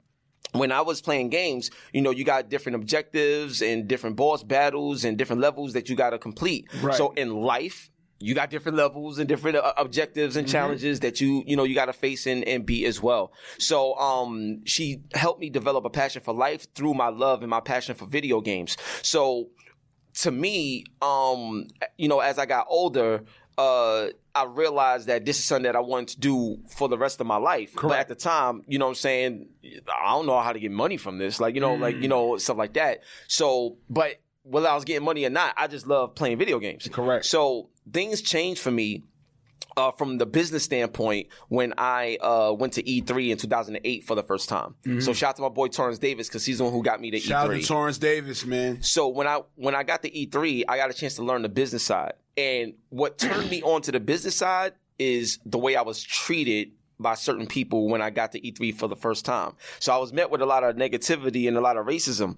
when 0.58 0.72
I 0.72 0.80
was 0.80 1.00
playing 1.00 1.30
games, 1.30 1.70
you 1.92 2.02
know, 2.02 2.10
you 2.10 2.24
got 2.24 2.48
different 2.48 2.76
objectives 2.76 3.62
and 3.62 3.86
different 3.88 4.16
boss 4.16 4.42
battles 4.42 5.04
and 5.04 5.16
different 5.16 5.42
levels 5.42 5.72
that 5.74 5.88
you 5.88 5.96
got 5.96 6.10
to 6.10 6.18
complete. 6.18 6.66
Right. 6.82 6.96
So 6.96 7.12
in 7.12 7.34
life, 7.34 7.90
you 8.18 8.34
got 8.34 8.48
different 8.48 8.78
levels 8.78 9.18
and 9.18 9.28
different 9.28 9.58
uh, 9.58 9.74
objectives 9.76 10.34
Mm-hmm. 10.34 10.38
and 10.40 10.48
challenges 10.48 11.00
that 11.00 11.20
you, 11.20 11.44
you 11.46 11.54
know, 11.54 11.64
you 11.64 11.74
got 11.74 11.86
to 11.86 11.92
face 11.92 12.26
and, 12.26 12.44
and 12.44 12.64
beat 12.64 12.86
as 12.86 13.02
well. 13.02 13.32
So, 13.58 13.94
um, 13.96 14.64
she 14.64 15.02
helped 15.14 15.40
me 15.40 15.50
develop 15.50 15.84
a 15.84 15.90
passion 15.90 16.22
for 16.22 16.32
life 16.32 16.66
through 16.74 16.94
my 16.94 17.08
love 17.08 17.42
and 17.42 17.50
my 17.50 17.60
passion 17.60 17.94
for 17.94 18.06
video 18.06 18.40
games. 18.40 18.76
So, 19.02 19.48
to 20.20 20.30
me, 20.30 20.84
um, 21.02 21.66
you 21.98 22.08
know, 22.08 22.20
as 22.20 22.38
I 22.38 22.46
got 22.46 22.66
older, 22.70 23.22
uh, 23.58 24.08
I 24.34 24.44
realized 24.44 25.06
that 25.06 25.24
this 25.24 25.38
is 25.38 25.44
something 25.44 25.64
that 25.64 25.76
I 25.76 25.80
wanted 25.80 26.08
to 26.08 26.20
do 26.20 26.58
for 26.68 26.88
the 26.88 26.98
rest 26.98 27.20
of 27.20 27.26
my 27.26 27.36
life. 27.38 27.72
But 27.74 27.80
Correct. 27.80 28.00
at 28.02 28.08
the 28.08 28.14
time, 28.14 28.62
you 28.66 28.78
know 28.78 28.86
what 28.86 28.90
I'm 28.90 28.94
saying? 28.96 29.48
I 29.64 30.12
don't 30.12 30.26
know 30.26 30.38
how 30.40 30.52
to 30.52 30.60
get 30.60 30.70
money 30.72 30.96
from 30.98 31.18
this. 31.18 31.40
Like, 31.40 31.54
you 31.54 31.60
know, 31.60 31.74
like, 31.74 31.96
you 31.96 32.08
know, 32.08 32.36
stuff 32.36 32.58
like 32.58 32.74
that. 32.74 33.00
So, 33.28 33.78
but 33.88 34.16
whether 34.42 34.68
I 34.68 34.74
was 34.74 34.84
getting 34.84 35.04
money 35.04 35.24
or 35.24 35.30
not, 35.30 35.54
I 35.56 35.66
just 35.68 35.86
love 35.86 36.14
playing 36.14 36.38
video 36.38 36.58
games. 36.58 36.86
Correct. 36.92 37.24
So 37.24 37.70
things 37.90 38.20
changed 38.20 38.60
for 38.60 38.70
me 38.70 39.02
uh, 39.76 39.90
from 39.92 40.18
the 40.18 40.26
business 40.26 40.62
standpoint 40.64 41.28
when 41.48 41.74
I 41.78 42.16
uh, 42.20 42.52
went 42.52 42.74
to 42.74 42.82
E3 42.82 43.30
in 43.30 43.38
2008 43.38 44.04
for 44.04 44.14
the 44.14 44.22
first 44.22 44.48
time. 44.48 44.74
So 45.00 45.12
shout 45.14 45.30
out 45.30 45.36
to 45.36 45.42
my 45.42 45.48
boy 45.48 45.68
Torrance 45.68 45.98
Davis 45.98 46.28
because 46.28 46.44
he's 46.44 46.58
the 46.58 46.64
one 46.64 46.72
who 46.72 46.82
got 46.82 47.00
me 47.00 47.10
to 47.10 47.16
Mm-hmm. 47.16 47.28
Shout 47.28 47.46
out 47.46 47.50
E3. 47.56 47.60
to 47.62 47.66
Torrance 47.66 47.98
Davis, 47.98 48.44
man. 48.46 48.82
So 48.82 49.08
when 49.08 49.26
I 49.26 49.40
when 49.54 49.74
I 49.74 49.82
got 49.82 50.02
to 50.02 50.10
E3, 50.10 50.64
I 50.68 50.76
got 50.76 50.90
a 50.90 50.94
chance 50.94 51.14
to 51.16 51.22
learn 51.24 51.40
the 51.42 51.48
business 51.48 51.82
side. 51.82 52.12
And 52.37 52.75
what 52.90 53.18
turned 53.18 53.51
me 53.51 53.62
on 53.62 53.83
to 53.83 53.92
the 53.92 54.01
business 54.01 54.37
side 54.37 54.75
is 54.99 55.38
the 55.46 55.59
way 55.59 55.77
I 55.77 55.83
was 55.83 56.03
treated 56.03 56.72
by 56.99 57.14
certain 57.14 57.46
people 57.46 57.88
when 57.88 58.01
I 58.01 58.11
got 58.11 58.33
to 58.33 58.40
E3 58.40 58.75
for 58.75 58.88
the 58.88 58.96
first 58.96 59.25
time. 59.25 59.53
So 59.81 59.92
I 59.94 59.99
was 59.99 60.12
met 60.12 60.31
with 60.31 60.40
a 60.40 60.46
lot 60.46 60.64
of 60.64 60.77
negativity 60.77 61.49
and 61.49 61.57
a 61.57 61.61
lot 61.61 61.77
of 61.77 61.87
racism. 61.87 62.37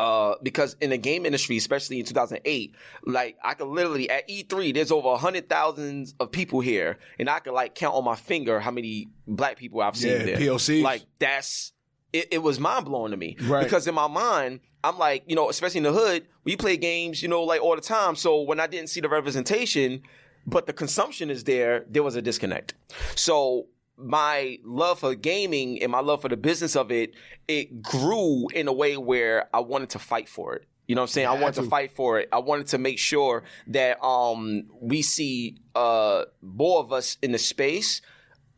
Uh, 0.00 0.34
because 0.44 0.76
in 0.80 0.90
the 0.90 0.96
game 0.98 1.26
industry, 1.26 1.56
especially 1.56 1.98
in 1.98 2.04
2008, 2.06 2.72
like 3.04 3.36
I 3.42 3.54
could 3.54 3.66
literally 3.66 4.08
at 4.08 4.28
E3, 4.28 4.72
there's 4.72 4.92
over 4.92 5.08
a 5.08 5.16
hundred 5.16 5.48
thousands 5.48 6.14
of 6.20 6.30
people 6.30 6.60
here, 6.60 6.98
and 7.18 7.28
I 7.28 7.40
could 7.40 7.52
like 7.52 7.74
count 7.74 7.96
on 7.96 8.04
my 8.04 8.14
finger 8.14 8.60
how 8.60 8.70
many 8.70 9.08
black 9.26 9.56
people 9.56 9.80
I've 9.80 9.96
seen 9.96 10.12
Yeah, 10.12 10.24
there. 10.24 10.36
POCs. 10.36 10.82
Like 10.84 11.02
that's 11.18 11.72
it, 12.12 12.28
it 12.32 12.38
was 12.38 12.58
mind 12.58 12.84
blowing 12.86 13.10
to 13.10 13.16
me 13.16 13.36
Right. 13.42 13.62
because 13.64 13.86
in 13.86 13.94
my 13.94 14.06
mind, 14.08 14.60
I'm 14.84 14.98
like, 14.98 15.24
you 15.26 15.36
know, 15.36 15.48
especially 15.50 15.78
in 15.78 15.84
the 15.84 15.92
hood, 15.92 16.26
we 16.44 16.56
play 16.56 16.76
games, 16.76 17.22
you 17.22 17.28
know, 17.28 17.42
like 17.42 17.60
all 17.62 17.74
the 17.74 17.82
time. 17.82 18.14
So 18.16 18.40
when 18.42 18.60
I 18.60 18.66
didn't 18.66 18.88
see 18.90 19.00
the 19.00 19.08
representation, 19.08 20.02
but 20.46 20.66
the 20.66 20.72
consumption 20.72 21.30
is 21.30 21.44
there, 21.44 21.84
there 21.90 22.02
was 22.02 22.16
a 22.16 22.22
disconnect. 22.22 22.74
So 23.14 23.66
my 23.96 24.58
love 24.64 25.00
for 25.00 25.14
gaming 25.14 25.82
and 25.82 25.90
my 25.92 26.00
love 26.00 26.22
for 26.22 26.28
the 26.28 26.36
business 26.36 26.76
of 26.76 26.90
it, 26.92 27.12
it 27.48 27.82
grew 27.82 28.46
in 28.54 28.68
a 28.68 28.72
way 28.72 28.96
where 28.96 29.48
I 29.52 29.60
wanted 29.60 29.90
to 29.90 29.98
fight 29.98 30.28
for 30.28 30.54
it. 30.54 30.64
You 30.86 30.94
know 30.94 31.02
what 31.02 31.10
I'm 31.10 31.12
saying? 31.12 31.26
I 31.28 31.32
wanted 31.34 31.56
to 31.56 31.62
to. 31.62 31.68
fight 31.68 31.90
for 31.90 32.18
it. 32.18 32.28
I 32.32 32.38
wanted 32.38 32.68
to 32.68 32.78
make 32.78 32.98
sure 32.98 33.42
that 33.66 34.02
um 34.02 34.64
we 34.80 35.02
see 35.02 35.58
uh 35.74 36.24
more 36.40 36.80
of 36.80 36.92
us 36.92 37.18
in 37.20 37.32
the 37.32 37.38
space 37.38 38.00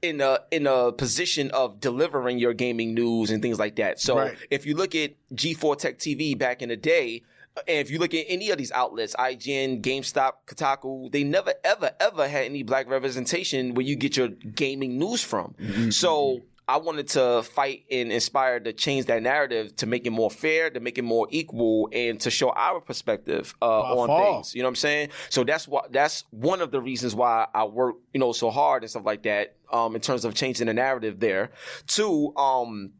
in 0.03 0.21
a 0.21 0.39
in 0.51 0.67
a 0.67 0.93
position 0.93 1.51
of 1.51 1.81
delivering 1.81 2.39
your 2.39 2.55
gaming 2.55 2.95
news 2.95 3.31
and 3.31 3.43
things 3.43 3.59
like 3.59 3.77
that. 3.77 4.01
So 4.01 4.17
Right. 4.17 4.37
if 4.51 4.67
you 4.67 4.75
look 4.75 4.95
at 4.95 5.13
G4 5.35 5.79
Tech 5.79 5.99
TV 5.99 6.37
back 6.39 6.63
in 6.63 6.69
the 6.71 6.77
day, 6.77 7.23
and 7.69 7.79
if 7.79 7.91
you 7.91 7.99
look 7.99 8.15
at 8.15 8.25
any 8.29 8.51
of 8.51 8.59
these 8.59 8.73
outlets, 8.73 9.15
IGN, 9.17 9.83
GameSpot, 9.83 10.33
Kotaku, 10.47 11.11
they 11.13 11.25
never 11.25 11.53
ever 11.65 11.91
ever 12.01 12.29
had 12.29 12.45
any 12.45 12.63
black 12.63 12.89
representation 12.89 13.75
where 13.75 13.85
you 13.85 13.97
get 13.97 14.17
your 14.17 14.29
gaming 14.29 14.99
news 14.99 15.23
from. 15.23 15.55
Mm-hmm. 15.61 15.91
So 15.91 16.41
I 16.69 16.77
wanted 16.77 17.09
to 17.09 17.43
fight 17.43 17.85
and 17.91 18.13
inspire 18.13 18.61
to 18.61 18.73
change 18.73 19.07
that 19.07 19.23
narrative 19.23 19.75
to 19.77 19.87
make 19.87 20.07
it 20.07 20.11
more 20.11 20.31
fair, 20.31 20.71
to 20.71 20.81
make 20.81 20.99
it 20.99 21.03
more 21.03 21.27
equal, 21.31 21.89
and 21.93 22.21
to 22.21 22.31
show 22.31 22.51
our 22.51 22.81
perspective 22.81 23.55
uh, 23.61 23.81
on 23.81 24.07
far. 24.07 24.35
things. 24.35 24.55
You 24.55 24.63
know 24.63 24.69
what 24.69 24.71
I'm 24.71 24.77
saying? 24.77 25.09
So 25.31 25.43
that's 25.43 25.67
what 25.67 25.93
that's 25.93 26.25
one 26.31 26.61
of 26.61 26.71
the 26.71 26.81
reasons 26.81 27.15
why 27.15 27.47
I 27.53 27.65
work, 27.65 27.97
you 28.13 28.21
know, 28.21 28.33
so 28.33 28.51
hard 28.51 28.83
and 28.83 28.91
stuff 28.91 29.05
like 29.05 29.23
that. 29.25 29.57
Um, 29.73 29.95
in 29.95 30.01
terms 30.01 30.25
of 30.25 30.35
changing 30.35 30.67
the 30.67 30.75
narrative 30.75 31.21
there. 31.21 31.51
Two, 31.87 32.35
um, 32.37 32.93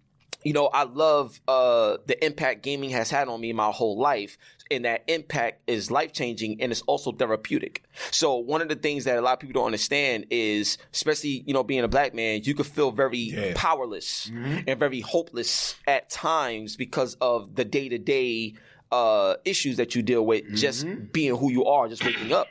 you 0.45 0.53
know, 0.53 0.67
I 0.67 0.85
love 0.85 1.41
uh 1.49 1.99
the 2.07 2.25
impact 2.25 2.63
gaming 2.63 2.91
has 2.91 3.11
had 3.11 3.29
on 3.29 3.41
me 3.41 3.53
my 3.53 3.71
whole 3.71 3.99
life. 3.99 4.39
And 4.71 4.85
that 4.85 5.03
impact 5.09 5.63
is 5.69 5.91
life 5.91 6.13
changing 6.13 6.61
and 6.63 6.71
it's 6.71 6.83
also 6.83 7.11
therapeutic. 7.13 7.83
So 8.13 8.37
one 8.37 8.63
of 8.63 8.69
the 8.69 8.77
things 8.77 9.05
that 9.05 9.19
a 9.19 9.21
lot 9.21 9.33
of 9.35 9.41
people 9.41 9.55
don't 9.61 9.67
understand 9.67 10.27
is, 10.31 10.79
especially, 10.93 11.43
you 11.47 11.53
know, 11.55 11.65
being 11.65 11.83
a 11.83 11.89
black 11.89 12.15
man, 12.15 12.43
you 12.45 12.55
could 12.55 12.67
feel 12.67 12.91
very 12.93 13.19
Yeah. 13.19 13.53
powerless 13.57 14.31
and 14.67 14.79
very 14.79 15.01
hopeless 15.01 15.75
at 15.87 16.09
times 16.11 16.77
because 16.77 17.17
of 17.21 17.57
the 17.57 17.65
day 17.65 17.89
to 17.89 17.99
day 17.99 18.55
uh 18.93 19.37
issues 19.45 19.77
that 19.77 19.95
you 19.95 20.03
deal 20.03 20.27
with 20.27 20.45
just 20.55 20.85
being 21.13 21.37
who 21.37 21.51
you 21.53 21.65
are, 21.65 21.89
just 21.89 22.05
waking 22.05 22.33
up. 22.33 22.49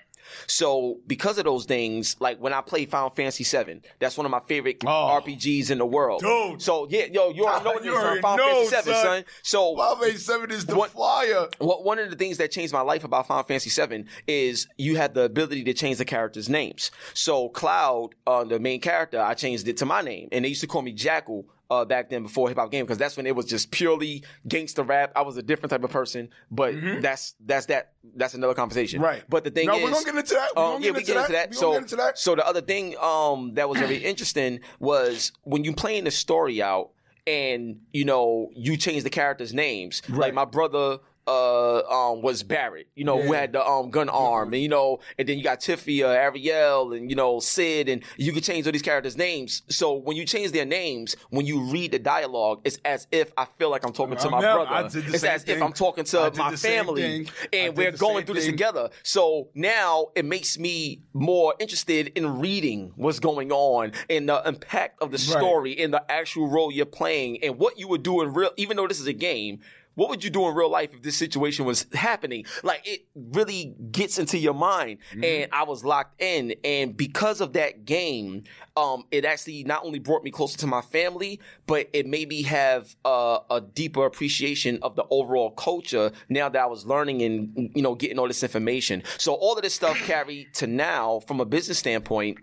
So 0.47 0.99
because 1.07 1.37
of 1.37 1.45
those 1.45 1.65
things, 1.65 2.15
like 2.19 2.39
when 2.39 2.53
I 2.53 2.61
play 2.61 2.85
Final 2.85 3.09
Fantasy 3.09 3.43
VII, 3.43 3.81
that's 3.99 4.17
one 4.17 4.25
of 4.25 4.31
my 4.31 4.39
favorite 4.41 4.77
Oh. 4.85 5.19
RPGs 5.21 5.71
in 5.71 5.77
the 5.77 5.85
world. 5.85 6.21
Dude. 6.21 6.61
So 6.61 6.87
yeah, 6.89 7.05
yo, 7.05 7.29
you 7.31 7.45
already 7.45 7.63
know 7.65 7.71
what 7.73 7.83
You 7.83 7.91
is, 7.91 7.97
son. 7.97 8.05
already 8.05 8.21
Final 8.21 8.37
know, 8.37 8.65
Fantasy 8.65 8.75
VII, 8.89 8.93
son. 8.95 9.03
son. 9.03 9.25
So 9.43 9.75
Final 9.75 9.95
Fantasy 9.97 10.17
Seven 10.17 10.51
is 10.51 10.65
the 10.65 10.75
What- 10.75 10.91
flyer. 10.91 11.47
what 11.59 11.83
one 11.83 11.99
of 11.99 12.09
the 12.09 12.15
things 12.15 12.37
that 12.37 12.51
changed 12.51 12.73
my 12.73 12.81
life 12.81 13.03
about 13.03 13.27
Final 13.27 13.43
Fantasy 13.43 13.69
VII 13.69 14.05
is 14.27 14.67
you 14.77 14.95
had 14.97 15.13
the 15.13 15.23
ability 15.23 15.63
to 15.65 15.73
change 15.73 15.97
the 15.97 16.05
characters' 16.05 16.49
names. 16.49 16.91
So 17.13 17.49
Cloud, 17.49 18.15
uh, 18.27 18.43
the 18.43 18.59
main 18.59 18.79
character, 18.81 19.19
I 19.21 19.33
changed 19.33 19.67
it 19.67 19.77
to 19.77 19.85
my 19.85 20.01
name, 20.01 20.29
and 20.31 20.45
they 20.45 20.49
used 20.49 20.61
to 20.61 20.67
call 20.67 20.81
me 20.81 20.91
Jackal. 20.91 21.45
Uh, 21.71 21.85
back 21.85 22.09
then, 22.09 22.23
before 22.23 22.47
hip 22.49 22.57
hop 22.57 22.71
game, 22.71 22.83
because 22.83 22.97
that's 22.97 23.15
when 23.15 23.27
it 23.27 23.35
was 23.35 23.45
just 23.45 23.69
purely 23.69 24.23
gangster 24.47 24.81
rap. 24.81 25.11
I 25.15 25.21
was 25.21 25.37
a 25.37 25.43
different 25.43 25.69
type 25.69 25.83
of 25.83 25.91
person, 25.91 26.29
but 26.49 26.73
that's 26.99 27.35
that's 27.45 27.67
that 27.67 27.91
that's 28.15 28.33
another 28.33 28.55
conversation. 28.55 28.99
Mm-hmm. 28.99 29.05
Right. 29.05 29.23
But 29.29 29.43
the 29.43 29.51
thing 29.51 29.67
No, 29.67 29.75
is, 29.75 29.83
we're 29.83 29.91
gonna 29.91 30.05
get 30.05 30.15
into 30.15 30.33
that. 30.33 30.49
We're 30.57 30.63
um, 30.63 30.81
yeah, 30.81 30.87
get 30.87 30.93
we 30.93 30.99
into 31.01 31.11
get 31.13 31.17
into 31.21 31.31
that. 31.33 31.51
that. 31.51 31.55
So, 31.55 31.73
get 31.73 31.81
into 31.83 31.95
that. 31.97 32.17
so 32.17 32.33
the 32.33 32.47
other 32.47 32.61
thing 32.61 32.95
um, 32.99 33.53
that 33.53 33.69
was 33.69 33.77
very 33.77 33.97
interesting 33.97 34.61
was 34.79 35.31
when 35.43 35.63
you 35.63 35.71
playing 35.73 36.05
the 36.05 36.11
story 36.11 36.59
out, 36.59 36.89
and 37.27 37.81
you 37.93 38.03
know 38.03 38.49
you 38.55 38.75
change 38.75 39.03
the 39.03 39.11
characters' 39.11 39.53
names. 39.53 40.01
Right. 40.09 40.19
Like 40.19 40.33
my 40.33 40.45
brother 40.45 40.97
uh 41.29 41.81
um 42.11 42.21
was 42.21 42.43
Barret, 42.43 42.87
you 42.95 43.03
know, 43.03 43.21
who 43.21 43.33
had 43.33 43.53
the 43.53 43.65
um 43.65 43.89
gun 43.91 44.09
arm 44.09 44.53
and 44.53 44.61
you 44.61 44.69
know, 44.69 44.99
and 45.17 45.27
then 45.27 45.37
you 45.37 45.43
got 45.43 45.59
Tifa, 45.59 46.03
uh, 46.03 46.07
Ariel 46.07 46.93
and 46.93 47.09
you 47.09 47.15
know, 47.15 47.39
Cid 47.39 47.89
and 47.89 48.03
you 48.17 48.31
can 48.33 48.41
change 48.41 48.65
all 48.65 48.71
these 48.71 48.81
characters' 48.81 49.17
names. 49.17 49.61
So 49.69 49.93
when 49.93 50.17
you 50.17 50.25
change 50.25 50.51
their 50.51 50.65
names, 50.65 51.15
when 51.29 51.45
you 51.45 51.61
read 51.61 51.91
the 51.91 51.99
dialogue, 51.99 52.61
it's 52.63 52.79
as 52.85 53.07
if 53.11 53.31
I 53.37 53.45
feel 53.57 53.69
like 53.69 53.85
I'm 53.85 53.93
talking 53.93 54.17
to 54.17 54.25
I'm 54.25 54.31
my 54.31 54.41
never- 54.41 54.65
brother. 54.65 54.71
I 54.87 54.89
did 54.89 55.05
the 55.05 55.13
it's 55.15 55.23
as 55.23 55.47
if. 55.47 55.61
I'm 55.61 55.73
talking 55.73 56.03
to 56.05 56.31
my 56.37 56.55
family 56.55 57.27
and 57.53 57.77
we're 57.77 57.91
going 57.91 58.25
through 58.25 58.35
this 58.35 58.45
together. 58.45 58.89
So 59.03 59.49
now 59.53 60.07
it 60.15 60.25
makes 60.25 60.57
me 60.57 61.03
more 61.13 61.53
interested 61.59 62.07
in 62.15 62.39
reading 62.39 62.91
what's 62.95 63.19
going 63.19 63.51
on 63.51 63.91
and 64.09 64.27
the 64.29 64.41
impact 64.47 65.01
of 65.01 65.11
the 65.11 65.17
Right. 65.19 65.37
story 65.41 65.77
and 65.79 65.93
the 65.93 66.03
actual 66.09 66.47
role 66.49 66.71
you're 66.71 66.85
playing 66.85 67.43
and 67.43 67.57
what 67.59 67.77
you 67.77 67.87
would 67.89 68.03
do 68.03 68.21
in 68.21 68.33
real 68.33 68.51
even 68.57 68.77
though 68.77 68.87
this 68.87 68.99
is 68.99 69.07
a 69.07 69.13
game 69.13 69.59
what 69.99 70.09
would 70.09 70.23
you 70.23 70.29
do 70.29 70.47
in 70.47 70.55
real 70.55 70.71
life 70.71 70.93
if 70.93 71.01
this 71.01 71.17
situation 71.17 71.65
was 71.65 71.85
happening? 71.93 72.45
Like 72.63 72.87
it 72.87 73.05
really 73.13 73.75
gets 73.91 74.17
into 74.17 74.37
your 74.37 74.53
mind. 74.53 74.99
Mm-hmm. 75.11 75.23
and 75.23 75.51
i 75.51 75.63
was 75.63 75.83
locked 75.83 76.21
in. 76.21 76.55
And 76.63 76.95
because 76.95 77.41
of 77.41 77.53
that 77.53 77.83
game 77.83 78.43
um 78.77 79.03
it 79.11 79.25
actually 79.25 79.63
not 79.65 79.83
only 79.83 79.99
brought 79.99 80.23
me 80.23 80.31
closer 80.31 80.57
to 80.59 80.67
my 80.67 80.81
family 80.81 81.41
but 81.67 81.89
it 81.91 82.05
made 82.07 82.29
me 82.29 82.43
have 82.43 82.95
uh, 83.03 83.39
a 83.49 83.59
deeper 83.59 84.05
appreciation 84.05 84.79
of 84.81 84.95
the 84.95 85.05
overall 85.09 85.51
culture 85.51 86.11
now 86.29 86.47
that 86.47 86.61
i 86.61 86.65
was 86.65 86.85
learning 86.85 87.21
and 87.21 87.71
you 87.75 87.81
know 87.81 87.93
getting 87.93 88.17
all 88.17 88.27
this 88.27 88.43
information. 88.43 89.03
So 89.17 89.33
all 89.33 89.57
of 89.57 89.63
this 89.63 89.73
stuff 89.73 89.97
carried 89.97 90.53
to 90.55 90.67
now 90.67 91.19
from 91.27 91.41
a 91.41 91.45
business 91.45 91.79
standpoint 91.79 92.37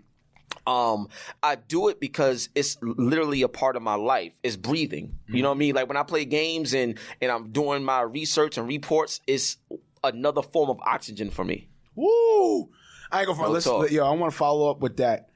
um, 0.67 1.07
I 1.41 1.55
do 1.55 1.87
it 1.87 1.99
because 1.99 2.49
it's 2.53 2.77
literally 2.81 3.41
a 3.41 3.47
part 3.47 3.77
of 3.77 3.81
my 3.81 3.95
life. 3.95 4.33
It's 4.43 4.57
breathing. 4.57 5.17
You 5.27 5.41
know 5.41 5.49
what 5.49 5.55
I 5.55 5.59
mean? 5.59 5.75
Like 5.75 5.87
when 5.87 5.97
I 5.97 6.03
play 6.03 6.25
games 6.25 6.73
and 6.73 6.99
and 7.21 7.31
I'm 7.31 7.51
doing 7.51 7.83
my 7.83 8.01
research 8.01 8.57
and 8.57 8.67
reports, 8.67 9.21
it's 9.25 9.57
another 10.03 10.41
form 10.41 10.69
of 10.69 10.79
oxygen 10.81 11.31
for 11.31 11.45
me. 11.45 11.69
Woo! 11.95 12.69
I 13.11 13.19
ain't 13.19 13.27
gonna. 13.27 13.41
Real 13.41 13.51
Let's, 13.51 13.65
talk. 13.65 13.89
yo, 13.89 14.05
I 14.05 14.11
want 14.11 14.31
to 14.31 14.37
follow 14.37 14.69
up 14.69 14.81
with 14.81 14.97
that. 14.97 15.29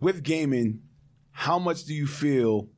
With 0.00 0.22
gaming, 0.22 0.80
how 1.30 1.58
much 1.58 1.84
do 1.84 1.94
you 1.94 2.06
feel 2.06 2.68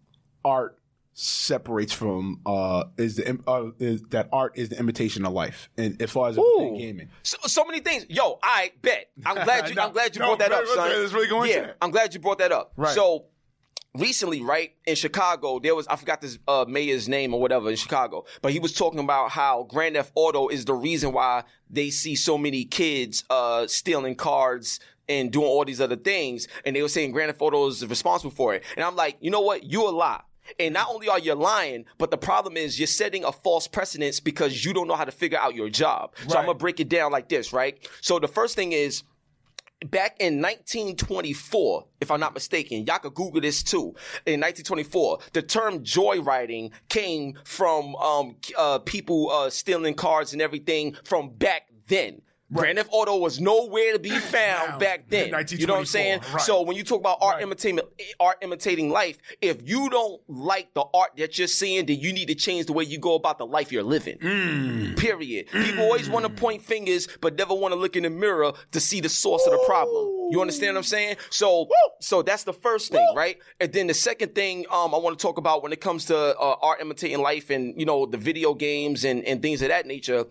art 0.45 0.79
separates 1.15 1.93
from? 1.93 2.41
Uh, 2.45 2.85
is 2.99 3.17
the 3.17 3.39
uh, 3.47 3.71
is 3.79 4.03
that 4.11 4.29
art 4.33 4.53
is 4.59 4.69
the 4.69 4.79
imitation 4.79 5.25
of 5.25 5.33
life, 5.33 5.71
and 5.79 6.01
as 6.03 6.11
far 6.11 6.29
as 6.29 6.37
Ooh. 6.37 6.75
gaming, 6.77 7.09
So, 7.23 7.39
so 7.47 7.65
many 7.65 7.81
things. 7.81 8.05
Yo, 8.09 8.39
I 8.43 8.73
bet. 8.83 9.11
I'm 9.25 9.43
glad 9.45 9.69
you. 9.69 9.75
No, 9.75 9.83
I'm 9.85 9.93
glad 9.93 10.15
you 10.15 10.21
no, 10.21 10.27
brought 10.29 10.39
that 10.41 10.51
very 10.51 10.63
up, 10.63 10.69
son. 10.69 10.89
let's 10.91 11.13
really 11.13 11.29
go 11.29 11.43
into 11.43 11.55
yeah. 11.55 11.73
I'm 11.81 11.91
glad 11.91 12.13
you 12.15 12.21
brought 12.21 12.39
that 12.39 12.53
up. 12.53 12.73
Right. 12.77 12.95
So 12.95 13.27
recently, 13.95 14.41
right 14.43 14.75
in 14.87 14.95
Chicago, 14.97 15.59
there 15.59 15.75
was 15.75 15.87
I 15.89 15.97
forgot 15.97 16.21
this 16.21 16.39
uh, 16.47 16.65
mayor's 16.69 17.09
name 17.09 17.33
or 17.35 17.41
whatever 17.41 17.71
in 17.71 17.77
Chicago, 17.77 18.25
but 18.43 18.53
he 18.53 18.59
was 18.59 18.73
talking 18.73 19.01
about 19.01 19.31
how 19.31 19.65
Grand 19.65 19.95
Theft 19.95 20.13
Auto 20.15 20.49
is 20.49 20.65
the 20.65 20.75
reason 20.75 21.13
why 21.13 21.45
they 21.71 21.91
see 21.91 22.15
so 22.15 22.37
many 22.37 22.65
kids 22.65 23.25
uh, 23.31 23.67
stealing 23.67 24.15
cards. 24.17 24.81
And 25.07 25.31
doing 25.31 25.47
all 25.47 25.67
these 25.67 25.83
other 25.83 25.97
things, 25.97 26.49
and 26.65 26.75
they 26.75 26.81
were 26.81 26.89
saying 26.89 27.13
Grand 27.13 27.31
Theft 27.31 27.43
Auto 27.43 27.67
is 27.67 27.87
responsible 27.87 28.31
for 28.31 28.55
it. 28.55 28.65
And 28.75 28.83
I'm 28.83 28.97
like, 28.97 29.19
you 29.21 29.31
know 29.31 29.43
what? 29.43 29.63
You 29.63 29.87
a 29.87 29.91
lie. 29.91 30.23
And 30.59 30.75
not 30.75 30.89
only 30.91 31.09
are 31.09 31.19
you 31.19 31.35
lying, 31.35 31.85
but 31.99 32.11
the 32.11 32.19
problem 32.19 32.57
is 32.57 32.79
you're 32.79 32.87
setting 32.87 33.25
a 33.25 33.33
false 33.33 33.67
precedence 33.67 34.21
because 34.21 34.65
you 34.65 34.73
don't 34.73 34.89
know 34.89 34.97
how 34.97 35.05
to 35.05 35.13
figure 35.13 35.39
out 35.39 35.55
your 35.55 35.69
job. 35.69 36.15
So 36.29 36.39
I'm 36.39 36.47
gonna 36.47 36.59
break 36.59 36.81
it 36.81 36.89
down 36.89 37.13
like 37.13 37.29
this, 37.29 37.53
right? 37.53 37.79
So 38.01 38.19
the 38.19 38.29
first 38.29 38.55
thing 38.55 38.73
is 38.73 39.03
back 39.91 40.17
in 40.21 40.41
1924, 40.41 41.87
if 42.01 42.11
I'm 42.11 42.21
not 42.21 42.35
mistaken, 42.35 42.85
y'all 42.87 42.99
could 42.99 43.15
Google 43.15 43.41
this 43.41 43.63
too. 43.63 43.95
In 44.27 44.41
1924, 44.41 45.19
the 45.33 45.43
term 45.43 45.81
joyriding 45.81 46.71
came 46.89 47.39
from 47.45 47.95
um, 47.97 48.37
uh, 48.57 48.79
people 48.81 49.31
uh, 49.31 49.51
stealing 49.51 49.95
cars 49.95 50.33
and 50.33 50.43
everything 50.43 50.97
from 51.05 51.31
back 51.31 51.69
then. 51.89 52.23
Grand 52.55 52.79
Theft 52.79 52.89
Auto 52.93 53.17
was 53.17 53.41
nowhere 53.41 53.93
to 53.93 53.99
be 53.99 54.11
found 54.35 54.73
Now, 54.73 54.79
back 54.79 55.09
then. 55.09 55.35
You 55.51 55.67
know 55.67 55.75
what 55.75 55.81
I'm 55.81 55.87
saying? 55.87 56.21
right. 56.33 56.41
So 56.41 56.63
when 56.63 56.77
you 56.77 56.85
talk 56.85 57.01
about 57.01 57.19
art 57.21 57.35
Right. 57.35 57.43
imitating 57.43 57.81
art 58.21 58.39
imitating 58.43 58.91
life, 58.91 59.19
if 59.41 59.69
you 59.69 59.91
don't 59.91 60.21
like 60.29 60.73
the 60.75 60.85
art 60.95 61.11
that 61.19 61.37
you're 61.39 61.49
seeing, 61.49 61.87
then 61.87 61.99
you 61.99 62.13
need 62.13 62.29
to 62.29 62.35
change 62.35 62.67
the 62.67 62.73
way 62.73 62.85
you 62.85 62.99
go 62.99 63.15
about 63.15 63.39
the 63.39 63.47
life 63.47 63.73
you're 63.73 63.83
living. 63.83 64.19
Mm. 64.19 64.97
Period. 64.97 65.51
People 65.51 65.85
always 65.85 66.09
want 66.09 66.25
to 66.27 66.31
point 66.31 66.63
fingers, 66.63 67.09
but 67.21 67.37
never 67.37 67.55
want 67.55 67.73
to 67.75 67.79
look 67.81 67.97
in 67.97 68.05
the 68.05 68.11
mirror 68.11 68.53
to 68.73 68.81
see 68.81 69.01
the 69.01 69.09
source 69.09 69.45
of 69.47 69.53
the 69.53 69.63
problem. 69.67 70.11
You 70.31 70.41
understand 70.41 70.75
what 70.75 70.79
I'm 70.79 70.85
saying? 70.85 71.17
So, 71.31 71.69
so 72.01 72.23
that's 72.23 72.45
the 72.45 72.53
first 72.53 72.91
thing, 72.93 73.07
right? 73.15 73.39
And 73.61 73.73
then 73.73 73.87
the 73.89 73.95
second 73.95 74.35
thing 74.35 74.65
um, 74.71 74.95
I 74.95 74.99
want 74.99 75.19
to 75.19 75.23
talk 75.23 75.39
about 75.39 75.63
when 75.63 75.73
it 75.73 75.81
comes 75.81 76.07
to 76.07 76.17
uh, 76.17 76.57
art 76.63 76.81
imitating 76.81 77.21
life 77.21 77.51
and 77.51 77.79
you 77.79 77.85
know 77.87 78.07
the 78.07 78.17
video 78.17 78.55
games 78.55 79.05
and 79.05 79.23
and 79.25 79.43
things 79.43 79.61
of 79.63 79.69
that 79.69 79.87
nature 79.87 80.25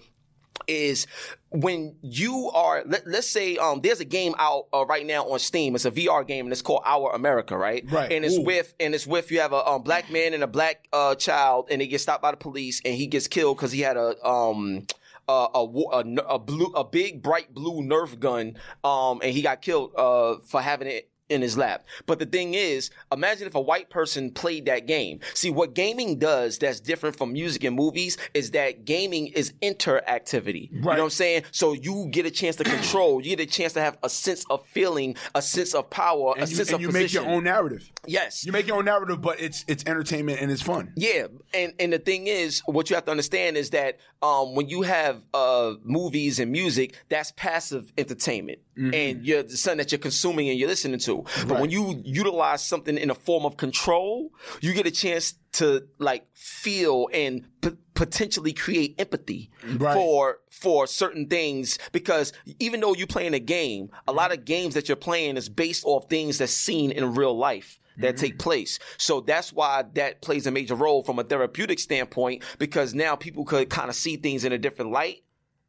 is 0.68 1.08
when 1.50 1.96
you 2.02 2.50
are 2.54 2.84
let, 2.86 3.06
let's 3.08 3.28
say 3.30 3.58
um 3.58 3.82
there's 3.82 4.00
a 4.00 4.06
game 4.06 4.34
out 4.40 4.68
uh, 4.74 4.86
right 4.86 5.06
now 5.06 5.26
on 5.30 5.40
steam 5.40 5.76
it's 5.76 5.86
a 5.86 5.92
vr 5.92 6.26
game 6.26 6.46
and 6.46 6.52
it's 6.54 6.62
called 6.62 6.82
our 6.86 7.12
america 7.14 7.58
right 7.58 7.84
Right. 7.92 8.12
and 8.12 8.24
it's 8.24 8.38
Ooh. 8.38 8.42
with 8.44 8.74
and 8.80 8.96
it's 8.96 9.06
with 9.06 9.30
you 9.32 9.40
have 9.40 9.52
a 9.54 9.68
um, 9.68 9.82
black 9.84 10.10
man 10.12 10.34
and 10.34 10.44
a 10.44 10.48
black 10.48 10.88
uh 10.94 11.16
child 11.16 11.68
and 11.70 11.82
they 11.82 11.88
get 11.88 12.02
stopped 12.02 12.22
by 12.22 12.32
the 12.32 12.38
police 12.38 12.82
and 12.86 12.96
he 12.96 13.08
gets 13.08 13.28
killed 13.28 13.58
because 13.58 13.72
he 13.72 13.82
had 13.82 13.98
a 13.98 14.16
um 14.26 14.86
uh, 15.28 15.48
a, 15.56 15.60
a 15.94 16.00
a 16.36 16.40
blue 16.40 16.72
a 16.76 16.84
big 16.84 17.22
bright 17.22 17.54
blue 17.54 17.82
nerf 17.82 18.20
gun 18.20 18.58
um 18.84 19.20
and 19.24 19.32
he 19.34 19.42
got 19.42 19.62
killed 19.62 19.92
uh 19.98 20.36
for 20.46 20.62
having 20.62 20.88
it 20.88 21.10
in 21.30 21.42
his 21.42 21.58
lap. 21.58 21.86
But 22.06 22.20
the 22.20 22.26
thing 22.26 22.54
is, 22.54 22.90
imagine 23.12 23.48
if 23.48 23.56
a 23.56 23.62
white 23.62 23.90
person 23.90 24.32
played 24.32 24.66
that 24.66 24.88
game. 24.88 25.20
See, 25.34 25.50
what 25.50 25.74
gaming 25.74 26.20
does 26.20 26.58
that's 26.58 26.80
different 26.80 27.18
from 27.18 27.34
music 27.34 27.64
and 27.64 27.76
movies 27.76 28.18
is 28.34 28.52
that 28.52 28.86
gaming 28.86 29.28
is 29.28 29.54
interactivity. 29.62 30.72
You 30.72 30.82
know 30.82 30.88
what 30.88 31.00
I'm 31.00 31.10
saying? 31.10 31.44
So 31.52 31.74
you 31.74 32.08
get 32.12 32.26
a 32.26 32.32
chance 32.32 32.56
to 32.58 32.64
control, 32.64 33.22
you 33.22 33.36
get 33.36 33.48
a 33.48 33.52
chance 33.52 33.74
to 33.74 33.82
have 33.82 33.98
a 34.04 34.10
sense 34.10 34.46
of 34.50 34.66
feeling, 34.68 35.16
a 35.34 35.42
sense 35.42 35.74
of 35.74 35.90
power, 35.90 36.34
a 36.38 36.42
you, 36.42 36.48
sense 36.48 36.70
and 36.70 36.76
of 36.76 36.82
you 36.82 36.88
position. 36.88 37.22
make 37.22 37.28
your 37.28 37.36
own 37.36 37.44
narrative. 37.44 37.92
Yes. 38.06 38.46
You 38.46 38.52
make 38.52 38.68
your 38.68 38.78
own 38.78 38.86
narrative, 38.86 39.22
but 39.22 39.40
it's 39.40 39.64
it's 39.68 39.84
entertainment 39.86 40.42
and 40.42 40.52
it's 40.52 40.62
fun. 40.62 40.92
Yeah, 40.96 41.28
and 41.54 41.74
and 41.80 41.94
the 41.94 42.00
thing 42.00 42.28
is, 42.28 42.62
what 42.66 42.90
you 42.90 42.96
have 42.96 43.06
to 43.06 43.12
understand 43.12 43.58
is 43.58 43.72
that 43.72 43.98
um, 44.22 44.56
when 44.56 44.68
you 44.70 44.84
have 44.84 45.24
uh, 45.34 45.74
movies 45.84 46.40
and 46.40 46.52
music, 46.52 46.96
that's 47.10 47.32
passive 47.32 47.92
entertainment, 47.98 48.60
and 48.76 49.26
you're 49.26 49.48
something 49.50 49.78
that 49.78 49.92
you're 49.92 50.00
consuming 50.00 50.50
and 50.50 50.60
you're 50.60 50.70
listening 50.70 51.00
to. 51.00 51.23
But 51.48 51.60
when 51.60 51.70
you 51.70 52.02
utilize 52.04 52.64
something 52.66 52.98
in 52.98 53.10
a 53.10 53.16
form 53.16 53.46
of 53.46 53.58
control, 53.58 54.32
you 54.62 54.74
get 54.74 54.86
a 54.88 54.92
chance 54.92 55.36
to 55.54 55.88
like 56.00 56.26
feel 56.34 57.08
and 57.14 57.46
p- 57.62 57.78
potentially 57.94 58.54
create 58.54 58.96
empathy 58.98 59.52
Right. 59.78 59.94
for 59.94 60.40
for 60.50 60.88
certain 60.88 61.28
things 61.28 61.78
because 61.92 62.34
even 62.60 62.80
though 62.80 62.96
you're 62.96 63.08
playing 63.08 63.34
a 63.34 63.40
game, 63.40 63.92
a 64.08 64.12
lot 64.12 64.32
of 64.34 64.46
games 64.46 64.74
that 64.74 64.88
you're 64.90 64.96
playing 64.96 65.38
is 65.38 65.50
based 65.50 65.84
off 65.86 66.10
things 66.10 66.40
that's 66.40 66.52
seen 66.54 66.92
in 66.92 67.14
real 67.14 67.38
life 67.38 67.80
that 67.98 68.16
mm-hmm. 68.16 68.22
take 68.26 68.40
place. 68.40 68.80
So 68.98 69.22
that's 69.22 69.54
why 69.54 69.84
that 69.94 70.22
plays 70.22 70.48
a 70.48 70.52
major 70.52 70.74
role 70.76 71.04
from 71.04 71.20
a 71.20 71.24
therapeutic 71.24 71.78
standpoint 71.78 72.44
because 72.58 72.96
now 72.96 73.16
people 73.16 73.46
could 73.46 73.70
kind 73.70 73.90
of 73.90 73.96
see 73.96 74.18
things 74.18 74.44
in 74.46 74.52
a 74.52 74.58
different 74.58 74.92
light 74.92 75.24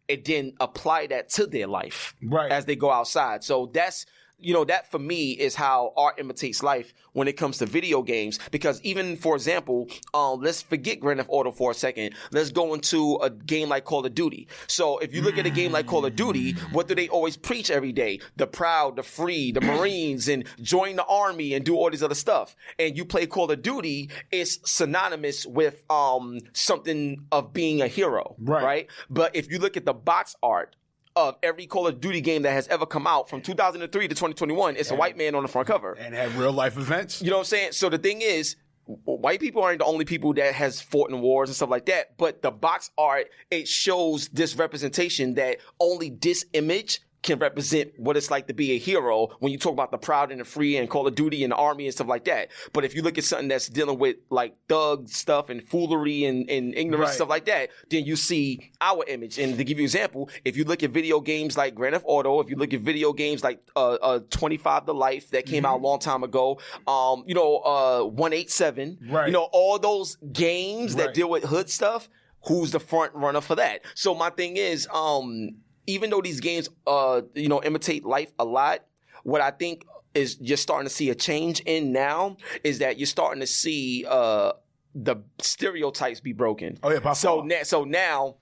and 0.09 0.25
then 0.25 0.53
apply 0.61 1.07
that 1.09 1.29
to 1.31 1.47
their 1.47 1.67
life 1.67 2.15
Right. 2.23 2.51
as 2.51 2.65
they 2.65 2.77
go 2.77 2.91
outside. 2.91 3.45
So 3.45 3.71
that's 3.73 4.07
you 4.39 4.53
know 4.53 4.65
that 4.65 4.91
for 4.91 4.99
me 4.99 5.33
is 5.33 5.55
how 5.55 5.93
art 5.97 6.19
imitates 6.19 6.63
life 6.63 6.93
when 7.13 7.29
it 7.29 7.35
comes 7.35 7.59
to 7.59 7.67
video 7.67 8.03
games. 8.03 8.39
Because 8.51 8.81
even 8.83 9.17
for 9.17 9.35
example 9.35 9.89
um, 10.13 10.41
let's 10.41 10.63
forget 10.63 11.01
grand 11.01 11.19
theft 11.21 11.31
auto 11.33 11.51
for 11.51 11.71
a 11.71 11.75
second. 11.75 12.15
Let's 12.33 12.51
go 12.51 12.75
into 12.75 13.17
a 13.23 13.31
game 13.31 13.69
like 13.69 13.85
call 13.85 14.05
of 14.05 14.15
duty. 14.15 14.49
So 14.67 14.99
if 14.99 15.15
you 15.15 15.23
look 15.23 15.39
at 15.39 15.47
a 15.47 15.51
game 15.51 15.73
like 15.73 15.87
call 15.87 16.05
of 16.05 16.17
duty 16.17 16.53
what 16.73 16.89
do 16.89 16.95
they 16.95 17.09
always 17.09 17.37
preach 17.37 17.71
every 17.71 17.93
day? 17.93 18.21
The 18.37 18.47
proud 18.47 18.97
the 18.97 19.03
free 19.03 19.53
the 19.53 19.61
marines 19.73 20.29
and 20.29 20.45
join 20.61 20.97
the 20.97 21.05
army 21.07 21.55
and 21.55 21.65
do 21.65 21.77
all 21.77 21.91
these 21.91 22.03
other 22.03 22.15
stuff. 22.15 22.57
And 22.79 22.97
you 22.97 23.05
play 23.05 23.27
call 23.27 23.51
of 23.51 23.63
duty 23.63 24.11
it's 24.31 24.59
synonymous 24.71 25.47
with 25.47 25.85
um, 25.91 26.39
something 26.53 27.25
of 27.33 27.53
being 27.53 27.81
a 27.83 27.89
hero 27.89 28.35
Right. 28.39 28.65
right? 28.65 28.87
But 29.09 29.35
if 29.37 29.51
you 29.51 29.59
look 29.59 29.77
at 29.77 29.85
the 29.87 29.95
box 29.95 30.37
art 30.43 30.77
of 31.17 31.37
every 31.43 31.67
Call 31.67 31.87
of 31.87 32.01
Duty 32.01 32.21
game 32.21 32.43
that 32.43 32.53
has 32.53 32.67
ever 32.69 32.87
come 32.87 33.07
out 33.07 33.29
from 33.29 33.41
2003 33.41 34.09
to 34.09 34.15
2021. 34.15 34.77
It's 34.77 34.91
a 34.91 34.95
white 34.97 35.17
man 35.17 35.35
on 35.35 35.43
the 35.43 35.49
front 35.49 35.69
cover. 35.69 35.93
and 35.93 36.15
have 36.15 36.37
real 36.39 36.53
life 36.53 36.77
events. 36.77 37.23
You 37.23 37.31
know 37.31 37.37
what 37.37 37.41
I'm 37.43 37.47
saying? 37.47 37.73
So 37.73 37.89
the 37.89 37.99
thing 37.99 38.21
is, 38.21 38.57
white 39.05 39.41
people 39.41 39.63
aren't 39.63 39.79
the 39.79 39.85
only 39.85 40.05
people 40.05 40.35
that 40.35 40.55
has 40.55 40.81
fought 40.81 41.11
in 41.11 41.21
wars 41.21 41.49
and 41.49 41.57
stuff 41.57 41.71
like 41.71 41.87
that. 41.87 42.17
But 42.19 42.43
the 42.43 42.51
box 42.51 42.91
art 42.99 43.29
it 43.51 43.69
shows 43.69 44.29
this 44.29 44.57
representation 44.57 45.35
that 45.35 45.59
only 45.81 46.11
this 46.11 46.45
image 46.53 47.01
can 47.25 47.39
represent 47.41 47.91
what 47.99 48.17
it's 48.17 48.31
like 48.31 48.47
to 48.47 48.55
be 48.55 48.73
a 48.73 48.79
hero 48.79 49.29
when 49.41 49.51
you 49.51 49.59
talk 49.59 49.73
about 49.73 49.91
the 49.91 49.99
proud 49.99 50.31
and 50.31 50.41
the 50.41 50.45
free 50.45 50.77
and 50.77 50.89
Call 50.89 51.07
of 51.09 51.15
Duty 51.17 51.43
and 51.43 51.51
the 51.53 51.57
army 51.57 51.87
and 51.87 51.95
stuff 51.95 52.07
like 52.07 52.25
that. 52.27 52.51
But 52.75 52.85
if 52.85 52.95
you 52.95 53.03
look 53.03 53.19
at 53.19 53.25
something 53.25 53.49
that's 53.49 53.67
dealing 53.69 53.99
with 53.99 54.17
like 54.31 54.55
thug 54.69 55.09
stuff 55.09 55.49
and 55.49 55.67
foolery 55.67 56.25
and, 56.27 56.49
and 56.49 56.75
ignorance 56.77 57.01
Right. 57.01 57.09
and 57.09 57.15
stuff 57.17 57.29
like 57.31 57.47
that, 57.47 57.71
then 57.91 58.05
you 58.05 58.15
see 58.15 58.71
our 58.81 59.05
image. 59.09 59.39
And 59.39 59.57
to 59.59 59.65
give 59.65 59.79
you 59.79 59.83
an 59.85 59.87
example, 59.87 60.29
if 60.45 60.57
you 60.57 60.65
look 60.65 60.83
at 60.83 60.91
video 60.91 61.19
games 61.21 61.57
like 61.57 61.75
Grand 61.75 61.95
Theft 61.95 62.05
Auto, 62.07 62.41
if 62.41 62.49
you 62.51 62.57
look 62.57 62.73
at 62.75 62.81
video 62.83 63.13
games 63.13 63.43
like 63.43 63.61
uh, 63.75 63.95
uh 63.95 64.21
25 64.31 64.87
to 64.87 64.93
Life 64.93 65.31
that 65.31 65.47
came 65.47 65.65
Mm-hmm. 65.65 65.67
out 65.73 65.81
a 65.81 65.83
long 65.83 65.99
time 65.99 66.23
ago, 66.23 66.61
um, 66.87 67.25
you 67.27 67.35
know, 67.35 67.57
uh 67.65 68.03
187, 68.05 68.99
Right. 69.11 69.27
you 69.29 69.33
know, 69.33 69.49
all 69.53 69.79
those 69.79 70.17
games 70.33 70.97
that 70.97 71.15
deal 71.15 71.31
with 71.31 71.45
hood 71.45 71.71
stuff, 71.71 72.09
who's 72.47 72.71
the 72.73 72.81
front 72.81 73.15
runner 73.15 73.41
for 73.41 73.55
that? 73.55 73.81
So 73.95 74.15
my 74.15 74.29
thing 74.31 74.57
is, 74.59 74.87
um, 74.93 75.51
even 75.87 76.11
though 76.11 76.21
these 76.21 76.41
games 76.41 76.69
uh, 76.87 77.23
you 77.35 77.49
know, 77.49 77.63
imitate 77.63 78.05
life 78.05 78.33
a 78.39 78.45
lot, 78.45 78.81
what 79.23 79.41
I 79.41 79.51
think 79.51 79.85
is 80.15 80.37
you're 80.41 80.57
starting 80.57 80.87
to 80.89 80.95
see 80.95 81.11
a 81.11 81.15
change 81.15 81.61
in 81.61 81.93
now 81.93 82.37
is 82.63 82.79
that 82.79 82.99
you're 82.99 83.07
starting 83.07 83.41
to 83.41 83.47
see 83.47 84.05
uh 84.09 84.53
the 84.95 85.17
stereotypes 85.41 86.21
be 86.21 86.33
broken. 86.33 86.79
Oh, 86.85 86.91
yeah, 86.91 87.01
by 87.01 87.15
so 87.15 87.39
far. 87.39 87.47
na- 87.47 87.63
so 87.65 87.83
now 87.85 88.37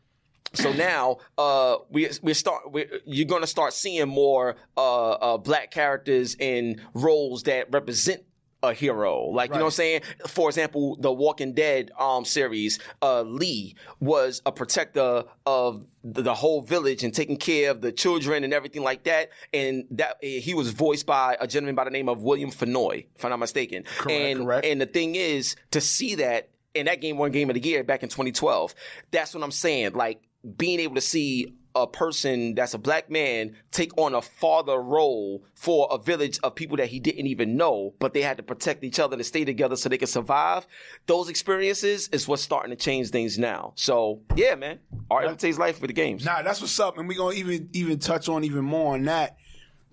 so 0.55 0.71
now 0.75 1.17
uh 1.39 1.77
we 1.89 2.11
we 2.23 2.35
start 2.35 2.71
we 2.71 2.87
you're 3.07 3.27
going 3.27 3.41
to 3.41 3.47
start 3.47 3.73
seeing 3.73 4.07
more 4.09 4.57
uh, 4.77 5.13
uh 5.13 5.39
black 5.39 5.71
characters 5.71 6.35
in 6.39 6.79
roles 6.93 7.45
that 7.45 7.69
represent 7.73 8.23
a 8.63 8.73
hero. 8.73 9.25
Like 9.25 9.51
you 9.51 9.57
know 9.57 9.63
what 9.63 9.67
i'm 9.67 9.73
saying? 9.73 10.03
For 10.27 10.49
example 10.49 10.97
the 10.97 11.13
walking 11.13 11.53
dead 11.53 11.91
um 11.99 12.25
series 12.25 12.79
uh 13.01 13.23
lee 13.23 13.75
was 14.01 14.43
a 14.47 14.53
protector 14.53 15.25
of 15.47 15.85
the, 16.05 16.23
the 16.23 16.35
whole 16.35 16.63
village 16.63 17.05
and 17.05 17.15
taking 17.15 17.37
care 17.37 17.71
of 17.71 17.81
the 17.81 17.93
children 17.93 18.45
and 18.45 18.53
everything 18.53 18.83
like 18.83 19.05
that. 19.05 19.31
And 19.53 19.85
that 19.93 20.23
he 20.23 20.55
was 20.55 20.71
voiced 20.71 21.07
by 21.07 21.37
a 21.41 21.47
gentleman 21.47 21.75
by 21.75 21.85
the 21.85 21.91
name 21.91 22.09
of 22.09 22.23
william 22.23 22.51
Fennoy, 22.51 23.07
if 23.15 23.25
i'm 23.25 23.31
not 23.31 23.39
mistaken. 23.39 23.85
Correct, 23.99 24.11
and 24.21 24.41
correct. 24.41 24.67
and 24.67 24.81
the 24.81 24.87
thing 24.87 25.15
is 25.15 25.57
to 25.73 25.81
see 25.81 26.17
that 26.17 26.49
and 26.75 26.89
that 26.89 27.01
game 27.01 27.19
won 27.19 27.31
game 27.33 27.51
of 27.51 27.55
the 27.55 27.61
year 27.61 27.85
back 27.85 28.03
in 28.03 28.09
2012 28.09 28.75
that's 29.11 29.35
what 29.35 29.43
i'm 29.43 29.51
saying. 29.51 29.93
Like 29.93 30.23
being 30.57 30.81
able 30.81 30.97
to 30.97 31.01
see 31.01 31.55
a 31.75 31.87
person 31.87 32.55
that's 32.55 32.75
a 32.75 32.79
black 32.79 33.11
man 33.11 33.57
take 33.71 33.97
on 33.97 34.15
a 34.15 34.21
father 34.23 34.77
role 34.81 35.45
for 35.55 35.89
a 35.91 35.99
village 35.99 36.39
of 36.43 36.55
people 36.55 36.77
that 36.77 36.89
he 36.89 37.01
didn't 37.01 37.27
even 37.27 37.57
know, 37.57 37.95
but 37.99 38.13
they 38.15 38.23
had 38.23 38.37
to 38.37 38.43
protect 38.43 38.85
each 38.85 38.99
other 38.99 39.17
to 39.17 39.25
stay 39.25 39.45
together 39.45 39.77
so 39.77 39.89
they 39.89 39.99
could 39.99 40.09
survive. 40.09 40.67
Those 41.07 41.29
experiences 41.29 42.09
is 42.09 42.29
what's 42.29 42.43
starting 42.43 42.71
to 42.71 42.77
change 42.77 43.11
things 43.11 43.39
now. 43.39 43.73
So 43.77 44.21
yeah, 44.37 44.55
man, 44.55 44.81
art 45.11 45.25
imitates 45.27 45.59
life 45.59 45.79
for 45.79 45.87
the 45.87 45.93
games. 45.93 46.25
Nah, 46.25 46.43
that's 46.43 46.61
what's 46.61 46.79
up, 46.81 46.99
and 46.99 47.09
we're 47.09 47.17
gonna 47.19 47.35
even 47.37 47.69
even 47.73 47.99
touch 47.99 48.29
on 48.29 48.45
even 48.45 48.65
more 48.65 48.95
on 48.95 49.05
that. 49.05 49.37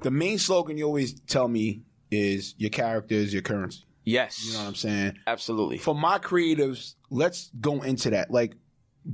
The 0.02 0.12
main 0.12 0.38
slogan 0.38 0.78
you 0.78 0.86
always 0.86 1.20
tell 1.22 1.48
me 1.48 1.82
is 2.12 2.56
your 2.58 2.70
character 2.72 3.16
is 3.16 3.32
your 3.34 3.42
currency. 3.44 3.84
yes, 4.04 4.44
You 4.46 4.54
know 4.54 4.60
what 4.60 4.68
I'm 4.70 4.76
saying? 4.76 5.18
absolutely. 5.28 5.78
For 5.78 5.94
my 5.94 6.18
creatives, 6.20 6.96
let's 7.10 7.52
go 7.62 7.82
into 7.84 8.10
that. 8.12 8.32
Like, 8.32 8.54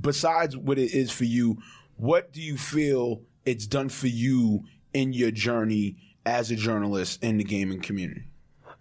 besides 0.00 0.56
what 0.56 0.78
it 0.78 0.92
is 0.94 1.10
for 1.10 1.24
you, 1.24 1.58
what 1.96 2.32
do 2.32 2.40
you 2.40 2.56
feel 2.56 3.22
it's 3.44 3.66
done 3.66 3.88
for 3.88 4.06
you 4.06 4.64
in 4.92 5.12
your 5.12 5.30
journey 5.30 5.96
as 6.24 6.50
a 6.50 6.56
journalist 6.56 7.22
in 7.22 7.36
the 7.36 7.44
gaming 7.44 7.80
community? 7.80 8.24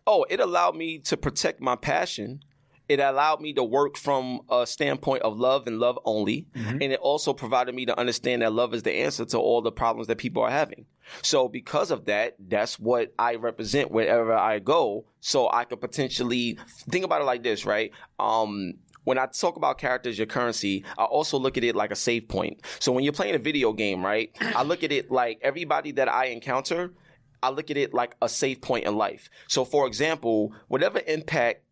Oh, 0.08 0.26
it 0.30 0.40
allowed 0.40 0.76
me 0.76 1.00
to 1.00 1.18
protect 1.18 1.62
my 1.62 1.76
passion. 1.76 2.42
It 2.88 3.00
allowed 3.00 3.42
me 3.42 3.52
to 3.54 3.64
work 3.64 3.98
from 3.98 4.42
a 4.48 4.68
standpoint 4.68 5.24
of 5.24 5.40
love 5.40 5.66
and 5.66 5.80
love 5.80 5.98
only. 6.06 6.46
And 6.54 6.84
it 6.84 7.00
also 7.00 7.34
provided 7.34 7.74
me 7.74 7.88
to 7.88 8.00
understand 8.00 8.44
that 8.44 8.54
love 8.54 8.76
is 8.76 8.84
the 8.84 8.94
answer 8.94 9.26
to 9.26 9.40
all 9.40 9.64
the 9.64 9.72
problems 9.72 10.08
that 10.08 10.20
people 10.20 10.44
are 10.44 10.52
having. 10.52 10.86
So 11.24 11.48
because 11.48 11.90
of 11.90 12.06
that, 12.06 12.36
that's 12.40 12.80
what 12.80 13.12
I 13.18 13.36
represent 13.36 13.90
wherever 13.90 14.34
I 14.34 14.60
go. 14.60 15.06
So 15.20 15.50
I 15.52 15.64
could 15.64 15.82
potentially 15.82 16.60
think 16.90 17.04
about 17.04 17.22
it 17.22 17.26
like 17.26 17.42
this, 17.42 17.66
right? 17.66 17.92
Um, 18.20 18.76
when 19.06 19.18
I 19.18 19.28
talk 19.28 19.56
about 19.56 19.78
characters, 19.78 20.18
your 20.18 20.28
currency, 20.28 20.84
I 20.98 21.06
also 21.06 21.40
look 21.40 21.58
at 21.58 21.64
it 21.64 21.76
like 21.76 21.92
a 21.92 21.96
save 21.96 22.28
point. 22.28 22.62
So 22.80 22.92
when 22.92 23.04
you're 23.04 23.14
playing 23.14 23.36
a 23.36 23.40
video 23.40 23.72
game, 23.72 24.06
right? 24.06 24.36
I 24.42 24.64
look 24.64 24.84
at 24.84 24.92
it 24.92 25.10
like 25.10 25.40
everybody 25.42 25.94
that 25.94 26.10
I 26.10 26.26
encounter, 26.26 26.94
I 27.42 27.50
look 27.50 27.72
at 27.72 27.78
it 27.78 27.94
like 27.94 28.16
a 28.22 28.28
safe 28.28 28.60
point 28.60 28.86
in 28.86 28.98
life. 28.98 29.30
So, 29.48 29.64
for 29.64 29.88
example, 29.88 30.54
whatever 30.68 31.02
impact, 31.06 31.64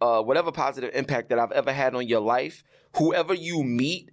uh, 0.00 0.22
whatever 0.22 0.52
positive 0.52 0.90
impact 0.94 1.28
that 1.30 1.38
I've 1.38 1.52
ever 1.52 1.72
had 1.72 1.94
on 1.94 2.06
your 2.06 2.20
life, 2.20 2.62
whoever 2.96 3.34
you 3.34 3.62
meet 3.62 4.10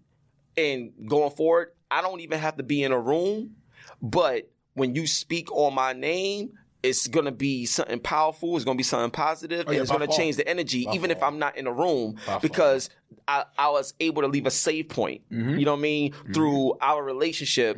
and 0.57 0.91
going 1.07 1.31
forward, 1.31 1.69
I 1.89 2.01
don't 2.01 2.21
even 2.21 2.39
have 2.39 2.57
to 2.57 2.63
be 2.63 2.83
in 2.83 2.91
a 2.91 2.99
room, 2.99 3.55
but 4.01 4.49
when 4.73 4.95
you 4.95 5.05
speak 5.05 5.51
on 5.51 5.75
my 5.75 5.93
name, 5.93 6.53
it's 6.83 7.07
gonna 7.07 7.31
be 7.31 7.65
something 7.65 7.99
powerful. 7.99 8.55
It's 8.55 8.65
gonna 8.65 8.77
be 8.77 8.83
something 8.83 9.09
positive, 9.11 9.67
and 9.67 9.75
yeah, 9.75 9.81
it's 9.81 9.91
gonna 9.91 10.05
far. 10.05 10.15
change 10.15 10.35
the 10.35 10.47
energy, 10.47 10.87
even 10.93 11.09
if. 11.09 11.23
I'm 11.23 11.39
not 11.39 11.55
in 11.55 11.67
a 11.67 11.71
room, 11.71 12.17
far. 12.17 12.41
because 12.41 12.89
I, 13.27 13.45
I 13.57 13.69
was 13.69 13.93
able 14.01 14.23
to 14.23 14.27
leave 14.27 14.45
a 14.45 14.51
save 14.51 14.89
point. 14.89 15.21
Mm-hmm. 15.31 15.57
You 15.57 15.65
know 15.65 15.71
what 15.71 15.79
I 15.79 15.81
mean 15.81 16.13
through 16.33 16.77
our 16.81 17.01
relationship. 17.01 17.77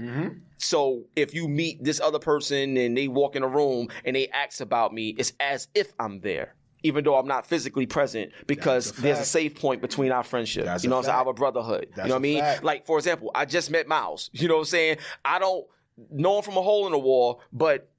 So 0.58 1.04
if 1.15 1.34
you 1.34 1.48
meet 1.48 1.84
this 1.84 2.00
other 2.00 2.18
person 2.18 2.76
and 2.78 2.98
they 2.98 3.08
walk 3.08 3.36
in 3.36 3.44
a 3.44 3.48
room 3.48 3.89
and 4.04 4.15
they 4.15 4.30
ask 4.30 4.62
about 4.62 4.94
me, 4.94 5.10
it's 5.18 5.34
as 5.39 5.68
if 5.76 5.94
I'm 6.00 6.22
there. 6.22 6.56
Even 6.84 7.04
though 7.04 7.18
I'm 7.18 7.28
not 7.28 7.48
physically 7.48 7.86
present, 7.88 8.32
because 8.46 8.98
a 8.98 9.02
there's 9.02 9.20
a 9.20 9.26
safe 9.26 9.60
point 9.60 9.82
between 9.82 10.12
our 10.12 10.24
friendship. 10.24 10.65
That's 10.65 10.84
you 10.84 10.89
know, 10.89 10.98
what 10.98 11.06
I'm 11.08 11.15
saying? 11.15 11.28
our 11.28 11.34
brotherhood. 11.34 11.88
That's 11.96 12.06
you 12.06 12.10
know 12.10 12.15
what 12.15 12.20
I 12.20 12.22
mean? 12.22 12.39
fact. 12.39 12.63
Like 12.63 12.86
for 12.86 12.98
example, 12.98 13.32
I 13.34 13.46
just 13.46 13.72
met 13.72 13.88
Miles. 13.88 14.30
You 14.34 14.48
know 14.48 14.56
what 14.56 14.62
I'm 14.62 14.65
saying? 14.65 14.98
I 15.24 15.39
don't 15.39 15.65
know 16.12 16.38
him 16.38 16.44
from 16.44 16.58
a 16.58 16.62
hole 16.62 16.86
in 16.86 16.91
the 16.91 17.00
wall, 17.00 17.41
but 17.52 17.89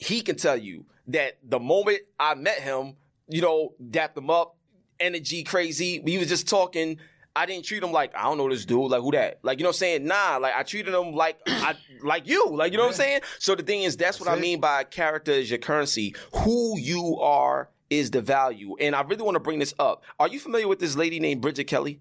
he 0.00 0.22
can 0.22 0.36
tell 0.36 0.56
you 0.56 0.86
that 1.08 1.38
the 1.42 1.60
moment 1.60 2.00
I 2.18 2.34
met 2.34 2.58
him, 2.60 2.96
you 3.28 3.42
know, 3.42 3.74
dapped 3.90 4.16
him 4.16 4.30
up, 4.30 4.56
energy 4.98 5.44
crazy. 5.44 6.00
We 6.00 6.18
was 6.18 6.28
just 6.28 6.48
talking. 6.48 6.98
I 7.36 7.46
didn't 7.46 7.64
treat 7.64 7.82
him 7.82 7.92
like 7.92 8.16
I 8.16 8.22
don't 8.22 8.38
know 8.38 8.48
this 8.48 8.64
dude, 8.64 8.90
like 8.90 9.02
who 9.02 9.12
that? 9.12 9.38
Like 9.42 9.58
you 9.58 9.62
know 9.62 9.68
what 9.68 9.76
I'm 9.76 9.78
saying? 9.78 10.04
Nah, 10.06 10.38
like 10.38 10.54
I 10.56 10.62
treated 10.64 10.94
him 10.94 11.12
like 11.12 11.38
I 11.46 11.76
like 12.02 12.26
you. 12.26 12.56
Like 12.56 12.72
you 12.72 12.78
know 12.78 12.84
what 12.84 12.90
I'm 12.90 12.96
saying? 12.96 13.20
So 13.38 13.54
the 13.54 13.62
thing 13.62 13.82
is 13.82 13.96
that's, 13.96 14.18
what 14.18 14.28
I 14.28 14.36
mean 14.36 14.58
by 14.58 14.84
character 14.84 15.30
is 15.30 15.50
your 15.50 15.58
currency. 15.58 16.14
Who 16.38 16.78
you 16.78 17.18
are 17.20 17.68
is 17.90 18.10
the 18.10 18.22
value. 18.22 18.76
And 18.80 18.96
I 18.96 19.02
really 19.02 19.22
want 19.22 19.34
to 19.34 19.40
bring 19.40 19.58
this 19.58 19.74
up. 19.78 20.02
Are 20.18 20.28
you 20.28 20.40
familiar 20.40 20.66
with 20.66 20.78
this 20.78 20.96
lady 20.96 21.20
named 21.20 21.42
Bridget 21.42 21.64
Kelly? 21.64 22.00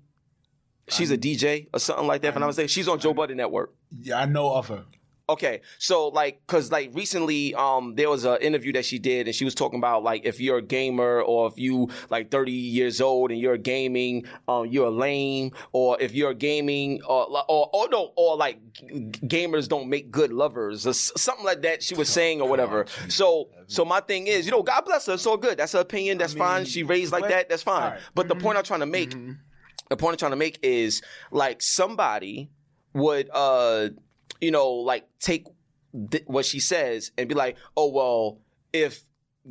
She's 0.88 1.12
a 1.12 1.18
DJ 1.18 1.68
or 1.74 1.80
something 1.80 2.08
like 2.08 2.22
that. 2.22 2.30
If 2.30 2.36
I'm 2.36 2.42
not 2.42 2.48
mistaken, 2.48 2.70
she's 2.70 2.88
on 2.88 3.00
Joe 3.00 3.14
Budden 3.14 3.38
Network. 3.38 3.76
Yeah, 3.92 4.20
I 4.20 4.26
know 4.26 4.54
of 4.54 4.70
her. 4.70 4.86
Okay, 5.30 5.62
so 5.78 6.08
like, 6.08 6.46
cause 6.48 6.72
like 6.72 6.90
recently, 6.94 7.54
um, 7.54 7.94
there 7.94 8.10
was 8.10 8.26
an 8.26 8.38
interview 8.42 8.74
that 8.74 8.84
she 8.84 8.98
did, 8.98 9.28
and 9.28 9.36
she 9.36 9.46
was 9.46 9.54
talking 9.54 9.78
about 9.78 10.04
like 10.04 10.26
if 10.26 10.40
you're 10.42 10.58
a 10.58 10.62
gamer 10.62 11.22
or 11.22 11.48
if 11.48 11.60
you 11.60 11.90
like 12.10 12.32
30 12.32 12.52
years 12.52 13.00
old 13.00 13.30
and 13.30 13.40
you're 13.40 13.56
gaming, 13.56 14.26
um, 14.48 14.66
you're 14.66 14.90
lame, 14.90 15.52
or 15.72 16.02
if 16.02 16.16
you're 16.16 16.34
gaming, 16.34 17.02
or 17.04 17.28
or 17.48 17.70
or 17.72 17.88
no, 17.90 18.12
or 18.16 18.36
like 18.38 18.60
gamers 18.84 19.68
don't 19.70 19.88
make 19.88 20.10
good 20.10 20.34
lovers, 20.34 20.88
or 20.88 20.94
something 20.94 21.46
like 21.46 21.62
that. 21.62 21.84
She 21.84 21.94
was 21.94 22.10
saying 22.10 22.42
or 22.42 22.50
whatever. 22.50 22.88
So, 23.08 23.50
so 23.68 23.86
my 23.86 24.00
thing 24.00 24.26
is, 24.26 24.48
you 24.48 24.52
know, 24.52 24.64
God 24.64 24.82
bless 24.86 25.06
her, 25.06 25.14
it's 25.14 25.28
all 25.28 25.38
good. 25.38 25.60
That's 25.60 25.74
her 25.74 25.82
opinion. 25.82 26.18
That's 26.18 26.34
fine. 26.34 26.66
She 26.66 26.82
raised 26.82 27.12
like 27.12 27.22
but- 27.22 27.30
that. 27.30 27.50
That's 27.50 27.64
fine. 27.64 27.92
right. 27.92 28.00
But 28.16 28.28
the 28.28 28.36
point 28.36 28.58
I'm 28.58 28.64
trying 28.64 28.80
to 28.80 28.88
make 28.88 29.12
the 29.90 29.98
point 29.98 30.14
I'm 30.14 30.18
trying 30.18 30.32
to 30.32 30.38
make 30.38 30.58
is 30.64 31.02
like 31.32 31.62
somebody 31.62 32.50
would 32.94 33.30
uh 33.32 33.90
you 34.42 34.52
know 34.52 34.70
like 34.70 35.08
take 35.20 35.48
th- 36.12 36.24
what 36.28 36.46
she 36.46 36.60
says 36.60 37.12
and 37.18 37.28
be 37.28 37.36
like 37.36 37.58
oh 37.76 37.90
well 37.90 38.40
if 38.74 39.04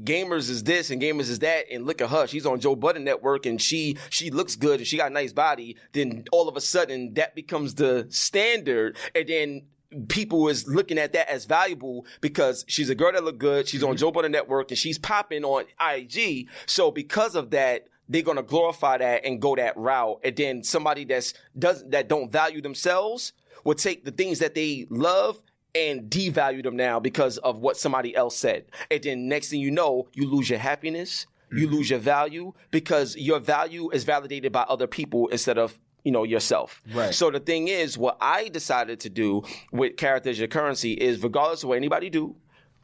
gamers 0.04 0.50
is 0.50 0.62
this 0.64 0.90
and 0.90 1.00
gamers 1.00 1.28
is 1.28 1.40
that 1.40 1.64
and 1.70 1.86
look 1.86 2.00
at 2.00 2.10
her. 2.10 2.26
She's 2.26 2.46
on 2.46 2.60
joe 2.60 2.76
budden 2.76 3.04
network 3.04 3.46
and 3.46 3.60
she 3.60 3.96
she 4.10 4.30
looks 4.30 4.56
good 4.56 4.80
and 4.80 4.86
she 4.86 4.96
got 4.96 5.10
a 5.10 5.14
nice 5.14 5.32
body. 5.32 5.76
Then 5.92 6.24
all 6.32 6.48
of 6.48 6.56
a 6.56 6.60
sudden 6.60 7.14
that 7.14 7.34
becomes 7.34 7.74
the 7.74 8.06
standard 8.10 8.96
and 9.14 9.28
then 9.28 9.62
people 10.08 10.48
is 10.48 10.68
looking 10.68 10.98
at 10.98 11.14
that 11.14 11.30
as 11.30 11.46
valuable 11.46 12.04
because 12.20 12.64
she's 12.68 12.90
a 12.90 12.94
girl 12.94 13.12
that 13.12 13.24
look 13.24 13.38
good. 13.38 13.66
She's 13.66 13.82
on 13.82 13.90
mm-hmm. 13.90 13.96
joe 13.96 14.12
budden 14.12 14.32
network 14.32 14.70
and 14.70 14.78
she's 14.78 14.98
popping 14.98 15.44
on 15.44 15.64
ig 15.94 16.48
so 16.66 16.90
because 16.90 17.34
of 17.34 17.50
that 17.50 17.88
they're 18.08 18.22
gonna 18.22 18.42
glorify 18.42 18.98
that 18.98 19.24
and 19.24 19.40
go 19.40 19.54
that 19.56 19.76
route, 19.76 20.20
and 20.24 20.34
then 20.34 20.64
somebody 20.64 21.04
that's 21.04 21.34
does 21.58 21.84
that 21.90 22.08
don't 22.08 22.32
value 22.32 22.62
themselves 22.62 23.34
will 23.68 23.74
take 23.74 24.02
the 24.02 24.10
things 24.10 24.38
that 24.38 24.54
they 24.54 24.86
love 24.88 25.42
and 25.74 26.10
devalue 26.10 26.62
them 26.62 26.74
now 26.74 26.98
because 26.98 27.36
of 27.38 27.58
what 27.58 27.76
somebody 27.76 28.16
else 28.16 28.34
said, 28.34 28.64
and 28.90 29.02
then 29.02 29.28
next 29.28 29.50
thing 29.50 29.60
you 29.60 29.70
know, 29.70 30.08
you 30.14 30.26
lose 30.26 30.48
your 30.48 30.58
happiness, 30.58 31.26
you 31.52 31.66
mm-hmm. 31.66 31.76
lose 31.76 31.90
your 31.90 31.98
value 31.98 32.54
because 32.70 33.14
your 33.16 33.38
value 33.38 33.90
is 33.90 34.04
validated 34.04 34.52
by 34.52 34.62
other 34.62 34.86
people 34.86 35.28
instead 35.28 35.58
of 35.58 35.78
you 36.02 36.10
know 36.10 36.24
yourself. 36.24 36.80
Right. 36.94 37.14
So 37.14 37.30
the 37.30 37.40
thing 37.40 37.68
is, 37.68 37.98
what 37.98 38.16
I 38.22 38.48
decided 38.48 39.00
to 39.00 39.10
do 39.10 39.42
with 39.70 39.98
character 39.98 40.30
as 40.30 40.38
your 40.38 40.48
currency 40.48 40.94
is, 40.94 41.22
regardless 41.22 41.62
of 41.62 41.68
what 41.68 41.76
anybody 41.76 42.08
do, 42.08 42.36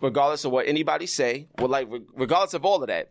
regardless 0.02 0.44
of 0.44 0.52
what 0.52 0.66
anybody 0.66 1.06
say, 1.06 1.48
well, 1.58 1.68
like 1.68 1.88
regardless 2.14 2.52
of 2.52 2.66
all 2.66 2.82
of 2.82 2.88
that, 2.88 3.10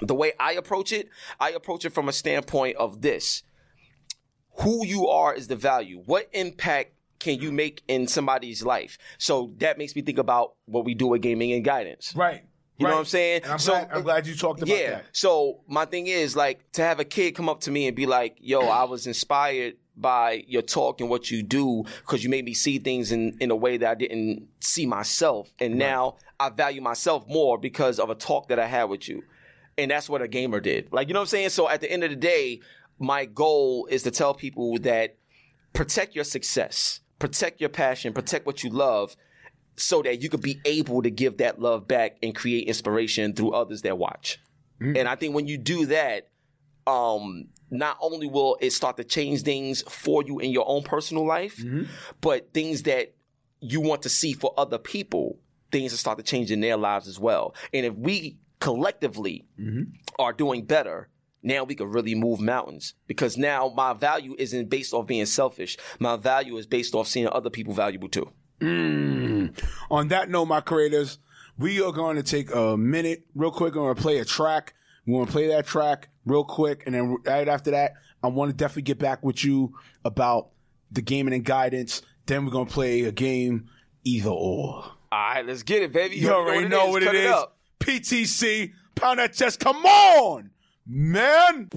the 0.00 0.14
way 0.14 0.32
I 0.40 0.54
approach 0.54 0.90
it, 0.90 1.08
I 1.38 1.50
approach 1.50 1.84
it 1.84 1.90
from 1.90 2.08
a 2.08 2.12
standpoint 2.12 2.76
of 2.78 3.00
this: 3.00 3.44
who 4.56 4.84
you 4.84 5.06
are 5.06 5.32
is 5.32 5.46
the 5.46 5.54
value. 5.54 6.02
What 6.04 6.28
impact 6.32 6.94
can 7.18 7.40
you 7.40 7.52
make 7.52 7.82
in 7.88 8.06
somebody's 8.06 8.62
life? 8.62 8.98
So 9.18 9.52
that 9.58 9.78
makes 9.78 9.94
me 9.96 10.02
think 10.02 10.18
about 10.18 10.54
what 10.66 10.84
we 10.84 10.94
do 10.94 11.06
with 11.08 11.22
gaming 11.22 11.52
and 11.52 11.64
guidance. 11.64 12.14
Right. 12.16 12.44
You 12.78 12.86
know 12.86 12.92
what 12.92 12.98
I'm 13.00 13.04
saying? 13.06 13.40
And 13.44 13.52
I'm, 13.52 13.58
So- 13.58 13.72
glad, 13.72 13.88
I'm 13.90 14.02
glad 14.02 14.26
you 14.26 14.34
talked 14.34 14.60
about 14.62 14.76
yeah. 14.76 14.90
that. 14.90 15.06
So 15.12 15.60
my 15.66 15.86
thing 15.86 16.08
is 16.08 16.36
like 16.36 16.70
to 16.72 16.82
have 16.82 17.00
a 17.00 17.04
kid 17.04 17.34
come 17.34 17.48
up 17.48 17.60
to 17.60 17.70
me 17.70 17.86
and 17.86 17.96
be 17.96 18.04
like, 18.04 18.36
"Yo, 18.38 18.60
I 18.60 18.84
was 18.84 19.06
inspired 19.06 19.76
by 19.96 20.44
your 20.46 20.60
talk 20.60 21.00
and 21.00 21.08
what 21.08 21.30
you 21.30 21.42
do 21.42 21.84
because 22.02 22.22
you 22.22 22.28
made 22.28 22.44
me 22.44 22.52
see 22.52 22.78
things 22.78 23.12
in 23.12 23.34
in 23.40 23.50
a 23.50 23.56
way 23.56 23.78
that 23.78 23.90
I 23.90 23.94
didn't 23.94 24.48
see 24.60 24.84
myself, 24.84 25.54
and 25.58 25.76
now 25.78 26.16
I 26.38 26.50
value 26.50 26.82
myself 26.82 27.26
more 27.26 27.56
because 27.56 27.98
of 27.98 28.10
a 28.10 28.14
talk 28.14 28.48
that 28.48 28.58
I 28.58 28.66
had 28.66 28.84
with 28.84 29.08
you." 29.08 29.22
And 29.78 29.90
that's 29.90 30.08
what 30.10 30.20
a 30.20 30.28
gamer 30.28 30.60
did. 30.60 30.92
Like 30.92 31.08
you 31.08 31.14
know 31.14 31.20
what 31.20 31.24
I'm 31.24 31.28
saying? 31.28 31.48
So 31.50 31.70
at 31.70 31.80
the 31.80 31.90
end 31.90 32.04
of 32.04 32.10
the 32.10 32.16
day, 32.16 32.60
my 32.98 33.24
goal 33.24 33.86
is 33.90 34.02
to 34.02 34.10
tell 34.10 34.34
people 34.34 34.78
that 34.80 35.16
protect 35.72 36.14
your 36.14 36.24
success, 36.24 37.00
protect 37.18 37.60
your 37.60 37.70
passion, 37.70 38.12
protect 38.12 38.46
what 38.46 38.62
you 38.62 38.70
love. 38.70 39.16
So 39.78 40.00
that 40.00 40.22
you 40.22 40.30
could 40.30 40.40
be 40.40 40.58
able 40.64 41.02
to 41.02 41.10
give 41.10 41.36
that 41.36 41.60
love 41.60 41.86
back 41.86 42.16
and 42.22 42.34
create 42.34 42.66
inspiration 42.66 43.34
through 43.34 43.52
others 43.52 43.82
that 43.82 43.98
watch. 43.98 44.40
Mm. 44.80 44.96
And 44.96 45.06
I 45.06 45.16
think 45.16 45.34
when 45.34 45.46
you 45.46 45.58
do 45.58 45.84
that, 45.84 46.30
um, 46.86 47.48
not 47.70 47.98
only 48.00 48.26
will 48.26 48.56
it 48.60 48.72
start 48.72 48.96
to 48.96 49.04
change 49.04 49.42
things 49.42 49.82
for 49.82 50.22
you 50.22 50.38
in 50.38 50.50
your 50.50 50.64
own 50.66 50.82
personal 50.82 51.26
life, 51.26 51.58
mm-hmm. 51.58 51.84
but 52.20 52.54
things 52.54 52.84
that 52.84 53.14
you 53.60 53.80
want 53.80 54.02
to 54.02 54.08
see 54.08 54.32
for 54.32 54.54
other 54.56 54.78
people, 54.78 55.38
things 55.72 55.90
that 55.90 55.98
start 55.98 56.18
to 56.18 56.24
change 56.24 56.50
in 56.50 56.60
their 56.60 56.76
lives 56.76 57.08
as 57.08 57.18
well. 57.18 57.54
And 57.74 57.84
if 57.84 57.94
we 57.94 58.38
collectively 58.60 59.44
mm-hmm. 59.60 59.82
are 60.18 60.32
doing 60.32 60.64
better, 60.64 61.08
now 61.42 61.64
we 61.64 61.74
can 61.74 61.90
really 61.90 62.14
move 62.14 62.40
mountains 62.40 62.94
because 63.06 63.36
now 63.36 63.72
my 63.74 63.92
value 63.92 64.34
isn't 64.38 64.68
based 64.68 64.92
off 64.92 65.06
being 65.06 65.26
selfish. 65.26 65.76
My 65.98 66.16
value 66.16 66.56
is 66.56 66.66
based 66.66 66.94
off 66.94 67.08
seeing 67.08 67.28
other 67.28 67.50
people 67.50 67.74
valuable 67.74 68.08
too. 68.08 68.30
Hmm. 68.60 69.48
On 69.90 70.08
that 70.08 70.30
note, 70.30 70.46
my 70.46 70.60
creators, 70.60 71.18
we 71.58 71.82
are 71.82 71.92
going 71.92 72.16
to 72.16 72.22
take 72.22 72.54
a 72.54 72.76
minute, 72.76 73.24
real 73.34 73.50
quick. 73.50 73.74
We're 73.74 73.82
going 73.82 73.96
to 73.96 74.02
play 74.02 74.18
a 74.18 74.24
track. 74.24 74.74
We're 75.06 75.18
going 75.18 75.26
to 75.26 75.32
play 75.32 75.48
that 75.48 75.66
track 75.66 76.08
real 76.24 76.44
quick, 76.44 76.82
and 76.86 76.94
then 76.94 77.16
right 77.24 77.48
after 77.48 77.70
that, 77.70 77.92
I 78.22 78.26
want 78.26 78.50
to 78.50 78.56
definitely 78.56 78.82
get 78.82 78.98
back 78.98 79.22
with 79.22 79.44
you 79.44 79.74
about 80.04 80.48
the 80.90 81.00
gaming 81.00 81.32
and 81.32 81.44
guidance. 81.44 82.02
Then 82.26 82.44
we're 82.44 82.50
going 82.50 82.66
to 82.66 82.72
play 82.72 83.02
a 83.02 83.12
game, 83.12 83.68
either 84.02 84.30
or. 84.30 84.84
All 84.84 84.94
right, 85.12 85.46
let's 85.46 85.62
get 85.62 85.82
it, 85.82 85.92
baby. 85.92 86.16
You 86.16 86.32
already 86.32 86.66
know 86.66 86.88
what 86.88 87.04
it 87.04 87.14
is. 87.14 87.30
up. 87.30 87.56
PTC, 87.78 88.72
pound 88.96 89.20
that 89.20 89.32
chest. 89.34 89.60
Come 89.60 89.76
on, 89.86 90.50
man. 90.86 91.68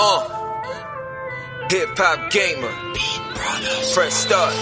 Uh, 0.00 0.20
hip 1.70 1.88
hop 1.98 2.30
gamer, 2.30 2.70
fresh 3.92 4.12
start. 4.12 4.54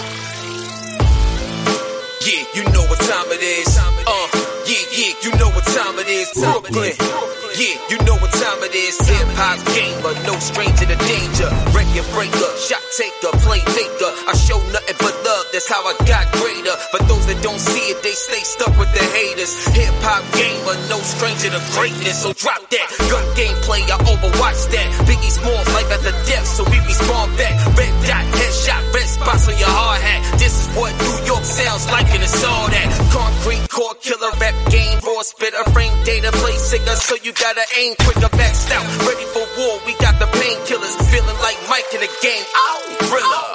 Yeah, 2.25 2.43
you 2.55 2.63
know 2.71 2.83
what 2.89 2.99
time 2.99 3.31
it 3.31 3.43
is. 3.43 3.77
Uh, 3.77 4.27
yeah, 4.65 4.83
yeah, 4.91 5.13
you 5.21 5.31
know 5.37 5.49
what 5.49 5.63
time 5.63 5.99
it 5.99 6.07
is. 6.07 6.31
Brooklyn. 6.33 7.46
Yeah, 7.57 7.73
you 7.89 7.97
know 8.05 8.13
what 8.21 8.29
time 8.37 8.61
it 8.69 8.75
is. 8.77 9.01
Hip 9.01 9.33
hop 9.33 9.57
gamer, 9.73 10.13
no 10.29 10.37
stranger 10.37 10.85
to 10.85 10.97
danger. 11.09 11.49
Record 11.73 12.05
breaker, 12.13 12.51
shot 12.61 12.85
taker, 12.93 13.33
playmaker. 13.41 14.11
I 14.29 14.37
show 14.37 14.61
nothing 14.69 14.93
but 15.01 15.17
love, 15.25 15.45
that's 15.49 15.65
how 15.65 15.81
I 15.81 15.97
got 16.05 16.29
greater. 16.37 16.77
For 16.93 17.01
those 17.09 17.25
that 17.25 17.41
don't 17.41 17.57
see 17.57 17.89
it, 17.89 17.97
they 18.05 18.13
stay 18.13 18.45
stuck 18.45 18.77
with 18.77 18.93
the 18.93 19.01
haters. 19.01 19.57
Hip 19.73 19.89
hop 20.05 20.21
gamer, 20.37 20.77
no 20.85 21.01
stranger 21.01 21.49
to 21.49 21.61
greatness. 21.73 22.21
So 22.21 22.29
drop 22.37 22.61
that 22.61 22.87
gun 23.09 23.25
gameplay, 23.33 23.81
I 23.89 23.97
overwatch 24.05 24.61
that. 24.77 24.87
Biggie 25.09 25.33
Smalls 25.33 25.65
life 25.73 25.89
at 25.89 26.05
the 26.05 26.13
depth, 26.29 26.45
so 26.45 26.61
we 26.69 26.77
respawn 26.85 27.33
back. 27.41 27.57
Red 27.73 27.89
dot, 28.05 28.21
headshot, 28.37 28.85
red 28.93 29.09
spots 29.09 29.49
on 29.49 29.57
your 29.57 29.73
hard 29.73 30.05
hat. 30.05 30.21
This 30.37 30.53
is 30.61 30.69
what 30.77 30.93
New 31.01 31.25
York 31.25 31.41
sounds 31.41 31.89
like, 31.89 32.05
and 32.13 32.21
it's 32.21 32.37
all 32.45 32.69
that. 32.69 32.87
Concrete 33.09 33.65
core 33.73 33.97
killer, 33.97 34.29
rap 34.37 34.53
game, 34.69 35.01
raw 35.01 35.25
spitter, 35.25 35.65
frame 35.73 35.97
data, 36.05 36.29
play 36.37 36.53
singer, 36.53 36.93
so 37.01 37.17
you 37.25 37.33
gotta 37.47 37.63
aim 37.79 37.95
quicker, 38.03 38.27
back 38.35 38.51
stout. 38.51 38.83
Ready 39.07 39.23
for 39.31 39.45
war, 39.55 39.79
we 39.87 39.95
got 40.03 40.19
the 40.19 40.27
painkillers, 40.35 40.95
feeling 41.07 41.39
like 41.39 41.55
Mike 41.71 41.87
in 41.95 42.03
the 42.03 42.11
game. 42.19 42.43
Ow, 42.43 42.75
thriller. 43.07 43.47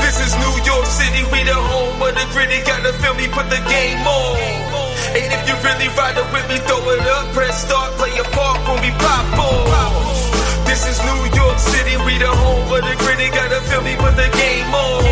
This 0.00 0.16
is 0.24 0.32
New 0.40 0.54
York 0.64 0.88
City, 0.88 1.20
we 1.28 1.44
the 1.44 1.60
home 1.60 2.00
of 2.00 2.12
the 2.16 2.24
gritty. 2.32 2.56
Gotta 2.64 2.96
feel 2.96 3.12
me, 3.20 3.28
put 3.28 3.52
the 3.52 3.60
game 3.68 4.00
on. 4.00 4.32
And 5.12 5.28
if 5.28 5.42
you 5.44 5.54
really 5.60 5.92
ride 5.92 6.16
it 6.16 6.24
with 6.32 6.46
me, 6.48 6.56
throw 6.64 6.80
it 6.96 7.04
up, 7.04 7.28
press 7.36 7.68
start, 7.68 8.00
play 8.00 8.16
a 8.16 8.24
part 8.32 8.56
when 8.64 8.80
we 8.80 8.90
pop 8.96 9.28
on. 9.28 10.64
This 10.64 10.80
is 10.88 10.96
New 11.04 11.20
York 11.36 11.58
City, 11.60 12.00
we 12.08 12.16
the 12.16 12.32
home 12.32 12.64
of 12.64 12.80
the 12.80 12.96
gritty. 12.96 13.28
Gotta 13.28 13.60
feel 13.68 13.84
me, 13.84 13.92
put 14.00 14.16
the 14.16 14.30
game 14.32 14.72
on. 14.72 15.04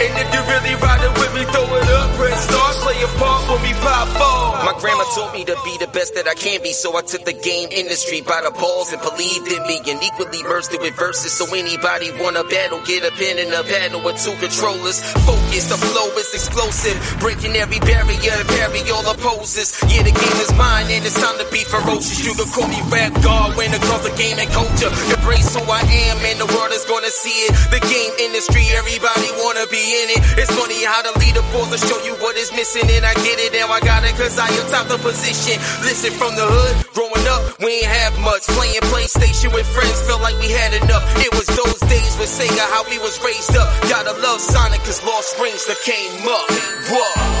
And 0.00 0.12
if 0.16 0.28
you 0.32 0.40
really 0.48 0.74
ride 0.80 1.04
it 1.04 1.12
with 1.12 1.32
me, 1.36 1.44
throw 1.52 1.68
it 1.76 1.88
up, 1.92 2.08
press 2.16 2.40
start, 2.48 2.65
play 2.96 3.04
a 3.04 3.18
part. 3.18 4.64
My 4.66 4.74
grandma 4.80 5.04
told 5.14 5.32
me 5.32 5.44
to 5.44 5.54
be 5.62 5.78
the 5.78 5.86
best 5.86 6.14
that 6.18 6.26
I 6.26 6.34
can 6.34 6.62
be, 6.62 6.72
so 6.72 6.96
I 6.96 7.02
took 7.02 7.22
the 7.24 7.32
game 7.32 7.68
industry 7.70 8.20
by 8.20 8.42
the 8.42 8.50
balls 8.50 8.90
and 8.90 8.98
believed 8.98 9.46
in 9.46 9.62
me, 9.70 9.78
and 9.86 10.02
equally 10.02 10.42
merged 10.42 10.74
it 10.74 10.80
with 10.80 10.96
verses. 10.98 11.30
So 11.30 11.46
anybody 11.54 12.10
wanna 12.18 12.42
battle, 12.44 12.82
get 12.82 13.06
a 13.06 13.12
pen 13.14 13.38
and 13.38 13.52
a 13.54 13.62
paddle 13.62 14.02
with 14.02 14.18
two 14.18 14.34
controllers. 14.42 14.98
Focus, 15.22 15.70
the 15.70 15.78
flow 15.78 16.10
is 16.18 16.34
explosive, 16.34 16.98
breaking 17.20 17.54
every 17.54 17.78
barrier 17.78 18.34
and 18.34 18.48
parry 18.58 18.82
all 18.90 19.06
opposes. 19.06 19.70
Yeah, 19.86 20.02
the 20.02 20.10
game 20.10 20.38
is 20.42 20.50
mine, 20.58 20.90
and 20.90 21.06
it's 21.06 21.14
time 21.14 21.38
to 21.38 21.46
be 21.54 21.62
ferocious. 21.62 22.26
You 22.26 22.34
can 22.34 22.50
call 22.50 22.66
me 22.66 22.82
rap 22.90 23.14
god 23.22 23.54
when 23.54 23.70
it 23.70 23.82
comes 23.86 24.02
to 24.02 24.12
game 24.18 24.42
and 24.42 24.50
culture. 24.50 24.90
Embrace 25.14 25.54
who 25.54 25.62
I 25.62 25.86
am, 26.10 26.18
and 26.26 26.42
the 26.42 26.48
world 26.50 26.74
is 26.74 26.82
gonna 26.90 27.12
see 27.14 27.46
it. 27.46 27.54
The 27.70 27.78
game 27.86 28.12
industry, 28.18 28.66
everybody 28.74 29.30
wanna 29.46 29.70
be 29.70 29.78
in 29.78 30.18
it. 30.18 30.20
It's 30.42 30.50
funny 30.50 30.82
how 30.82 31.06
the 31.06 31.14
leaderboards 31.22 31.70
will 31.70 31.84
show 31.86 32.02
you 32.02 32.18
what 32.18 32.34
is 32.34 32.50
missing, 32.50 32.85
and 32.90 33.04
I 33.04 33.14
get 33.22 33.36
it, 33.38 33.52
now 33.52 33.68
I 33.72 33.80
got 33.80 34.04
it, 34.04 34.14
cause 34.14 34.38
I 34.38 34.48
am 34.48 34.66
top 34.70 34.86
the 34.88 34.98
position. 34.98 35.58
Listen 35.82 36.12
from 36.14 36.34
the 36.34 36.46
hood, 36.46 36.74
growing 36.94 37.26
up, 37.28 37.42
we 37.58 37.82
ain't 37.82 37.90
have 37.90 38.14
much. 38.22 38.46
Playing 38.54 38.84
PlayStation 38.92 39.50
with 39.52 39.66
friends, 39.66 39.98
felt 40.06 40.22
like 40.22 40.36
we 40.38 40.50
had 40.50 40.74
enough. 40.82 41.04
It 41.20 41.32
was 41.34 41.46
those 41.48 41.80
days 41.90 42.12
with 42.18 42.30
Sega, 42.30 42.64
how 42.72 42.86
we 42.88 42.98
was 43.02 43.18
raised 43.22 43.54
up. 43.56 43.68
Gotta 43.88 44.14
love 44.22 44.40
Sonic, 44.40 44.80
cause 44.86 45.02
Lost 45.04 45.34
Springs 45.34 45.66
that 45.66 45.80
came 45.82 46.26
up. 46.26 46.46
Whoa. 46.90 47.36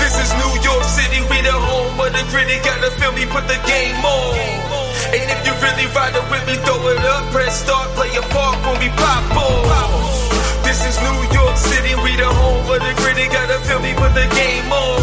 This 0.00 0.14
is 0.24 0.30
New 0.40 0.54
York 0.64 0.84
City, 0.84 1.20
we 1.28 1.38
the 1.42 1.52
home 1.52 1.98
of 2.00 2.10
the 2.12 2.24
gritty. 2.30 2.56
Gotta 2.64 2.90
feel 2.96 3.12
me, 3.12 3.24
put 3.26 3.44
the 3.48 3.58
game 3.66 4.00
on. 4.04 4.78
And 5.12 5.24
if 5.24 5.40
you 5.46 5.52
really 5.64 5.86
ride 5.96 6.16
it 6.16 6.26
with 6.30 6.44
me, 6.46 6.54
throw 6.64 6.80
it 6.88 7.00
up, 7.04 7.32
press 7.32 7.64
start, 7.64 7.88
play 7.96 8.12
a 8.16 8.22
part 8.32 8.56
when 8.64 8.80
we 8.80 8.88
pop 8.96 9.24
on. 9.36 10.27
This 10.68 10.84
is 10.84 11.00
New 11.00 11.20
York 11.32 11.56
City, 11.56 11.96
we 12.04 12.12
the 12.20 12.28
home 12.28 12.68
of 12.68 12.76
the 12.76 12.92
gritty. 13.00 13.24
Gotta 13.32 13.56
feel 13.64 13.80
me, 13.80 13.96
put 13.96 14.12
the 14.12 14.28
game 14.36 14.68
on. 14.68 15.00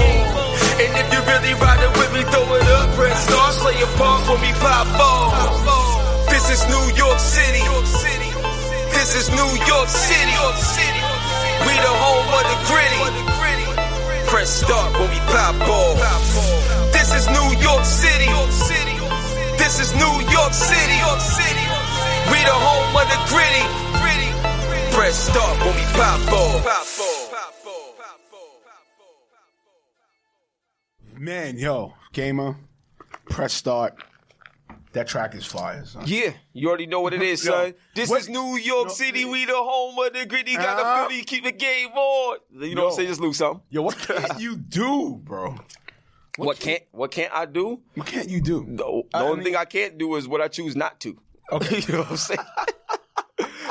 And 0.77 0.93
if 0.93 1.09
you 1.09 1.19
really 1.25 1.57
ride 1.57 1.81
it 1.81 1.89
with 1.97 2.11
me, 2.13 2.21
throw 2.21 2.45
it 2.53 2.69
up, 2.69 2.93
press 2.93 3.17
start, 3.25 3.53
play 3.65 3.73
a 3.81 3.89
part 3.97 4.29
when 4.29 4.45
we 4.45 4.53
pop 4.61 4.85
on. 4.93 5.33
This 6.29 6.53
is 6.53 6.61
New 6.69 6.85
York 6.93 7.17
City. 7.17 7.65
This 8.93 9.09
is 9.17 9.33
New 9.33 9.51
York 9.65 9.89
City. 9.89 10.37
We 11.65 11.73
the 11.81 11.93
home 11.97 12.29
of 12.29 12.45
the 12.45 12.57
gritty. 12.69 13.01
Press 14.29 14.61
start 14.61 14.93
when 15.01 15.09
we 15.09 15.19
pop 15.33 15.57
off. 15.65 15.97
This 16.93 17.09
is 17.09 17.25
New 17.25 17.49
York 17.57 17.85
City. 17.89 18.29
This 19.57 19.81
is 19.81 19.97
New 19.97 20.15
York 20.29 20.53
City. 20.53 21.01
We 22.29 22.37
the 22.45 22.53
home 22.53 22.93
of 23.01 23.07
the 23.09 23.19
gritty. 23.33 23.84
Press 24.95 25.29
start 25.29 25.59
when 25.59 25.75
we 25.75 25.81
pop 25.93 26.31
off. 26.33 27.75
Man, 31.17 31.57
yo, 31.57 31.93
gamer, 32.13 32.57
press 33.29 33.53
start. 33.53 33.95
That 34.93 35.07
track 35.07 35.35
is 35.35 35.45
fire, 35.45 35.85
son. 35.85 36.03
Yeah, 36.05 36.31
you 36.53 36.69
already 36.69 36.87
know 36.87 37.01
what 37.01 37.13
it 37.13 37.21
is, 37.21 37.43
Yo, 37.45 37.51
son. 37.51 37.73
This 37.95 38.09
what- 38.09 38.21
is 38.21 38.29
New 38.29 38.55
York 38.55 38.87
Yo, 38.87 38.93
City. 38.93 39.25
We 39.25 39.43
the 39.45 39.53
home 39.55 39.97
of 39.99 40.13
the 40.13 40.25
gritty. 40.25 40.55
Gotta 40.55 40.81
Uh-huh. 40.83 41.07
feel 41.09 41.17
me, 41.17 41.23
keep 41.25 41.43
the 41.43 41.51
game 41.51 41.89
on. 41.91 42.37
You 42.53 42.75
know 42.75 42.85
what 42.85 42.89
I'm 42.91 42.95
saying? 42.95 43.07
Just 43.09 43.19
lose 43.21 43.37
something. 43.37 43.61
Yo, 43.69 43.81
what 43.81 43.97
can't 43.97 44.39
you 44.39 44.55
do, 44.55 45.19
bro? 45.21 45.55
What, 46.37 46.59
can't 46.59 46.83
What 46.91 47.11
can't 47.11 47.33
I 47.33 47.45
do? 47.45 47.81
What 47.95 48.07
can't 48.07 48.29
you 48.29 48.39
do? 48.41 48.65
The, 48.65 48.75
the 48.83 49.03
I 49.13 49.23
only 49.23 49.35
mean- 49.37 49.43
thing 49.45 49.55
I 49.57 49.65
can't 49.65 49.97
do 49.97 50.15
is 50.15 50.27
what 50.29 50.39
I 50.41 50.47
choose 50.47 50.75
not 50.77 50.99
to. 51.01 51.17
Okay, 51.51 51.79
you 51.87 51.93
know 51.93 51.99
what 51.99 52.11
I'm 52.11 52.17
saying. 52.17 52.39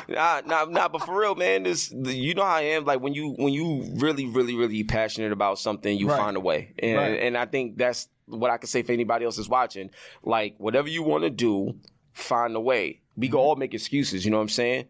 Nah, 0.08 0.42
nah, 0.44 0.64
nah, 0.66 0.88
but 0.88 1.02
for 1.02 1.18
real, 1.18 1.34
man, 1.34 1.62
this 1.62 1.90
you 1.90 2.34
know 2.34 2.42
how 2.44 2.56
I 2.56 2.60
am. 2.62 2.84
Like 2.84 3.00
when 3.00 3.14
you 3.14 3.30
when 3.38 3.52
you 3.52 3.90
really, 3.96 4.26
really, 4.26 4.54
really 4.54 4.84
passionate 4.84 5.32
about 5.32 5.58
something, 5.58 5.96
you 5.96 6.08
Right. 6.08 6.16
find 6.18 6.36
a 6.36 6.40
way, 6.40 6.74
and 6.78 6.96
Right. 6.98 7.20
and 7.20 7.38
I 7.38 7.46
think 7.46 7.78
that's 7.78 8.08
what 8.26 8.50
I 8.50 8.58
can 8.58 8.66
say 8.68 8.82
for 8.82 8.92
anybody 8.92 9.24
else 9.24 9.36
that's 9.36 9.48
watching. 9.48 9.90
Like 10.22 10.56
whatever 10.58 10.88
you 10.88 11.02
want 11.02 11.24
to 11.24 11.30
do, 11.30 11.76
find 12.12 12.54
a 12.54 12.60
way. 12.60 13.00
We 13.16 13.26
Mm-hmm. 13.28 13.32
can 13.32 13.40
all 13.40 13.56
make 13.56 13.72
excuses, 13.74 14.24
you 14.24 14.30
know 14.30 14.36
what 14.38 14.42
I'm 14.42 14.48
saying? 14.50 14.86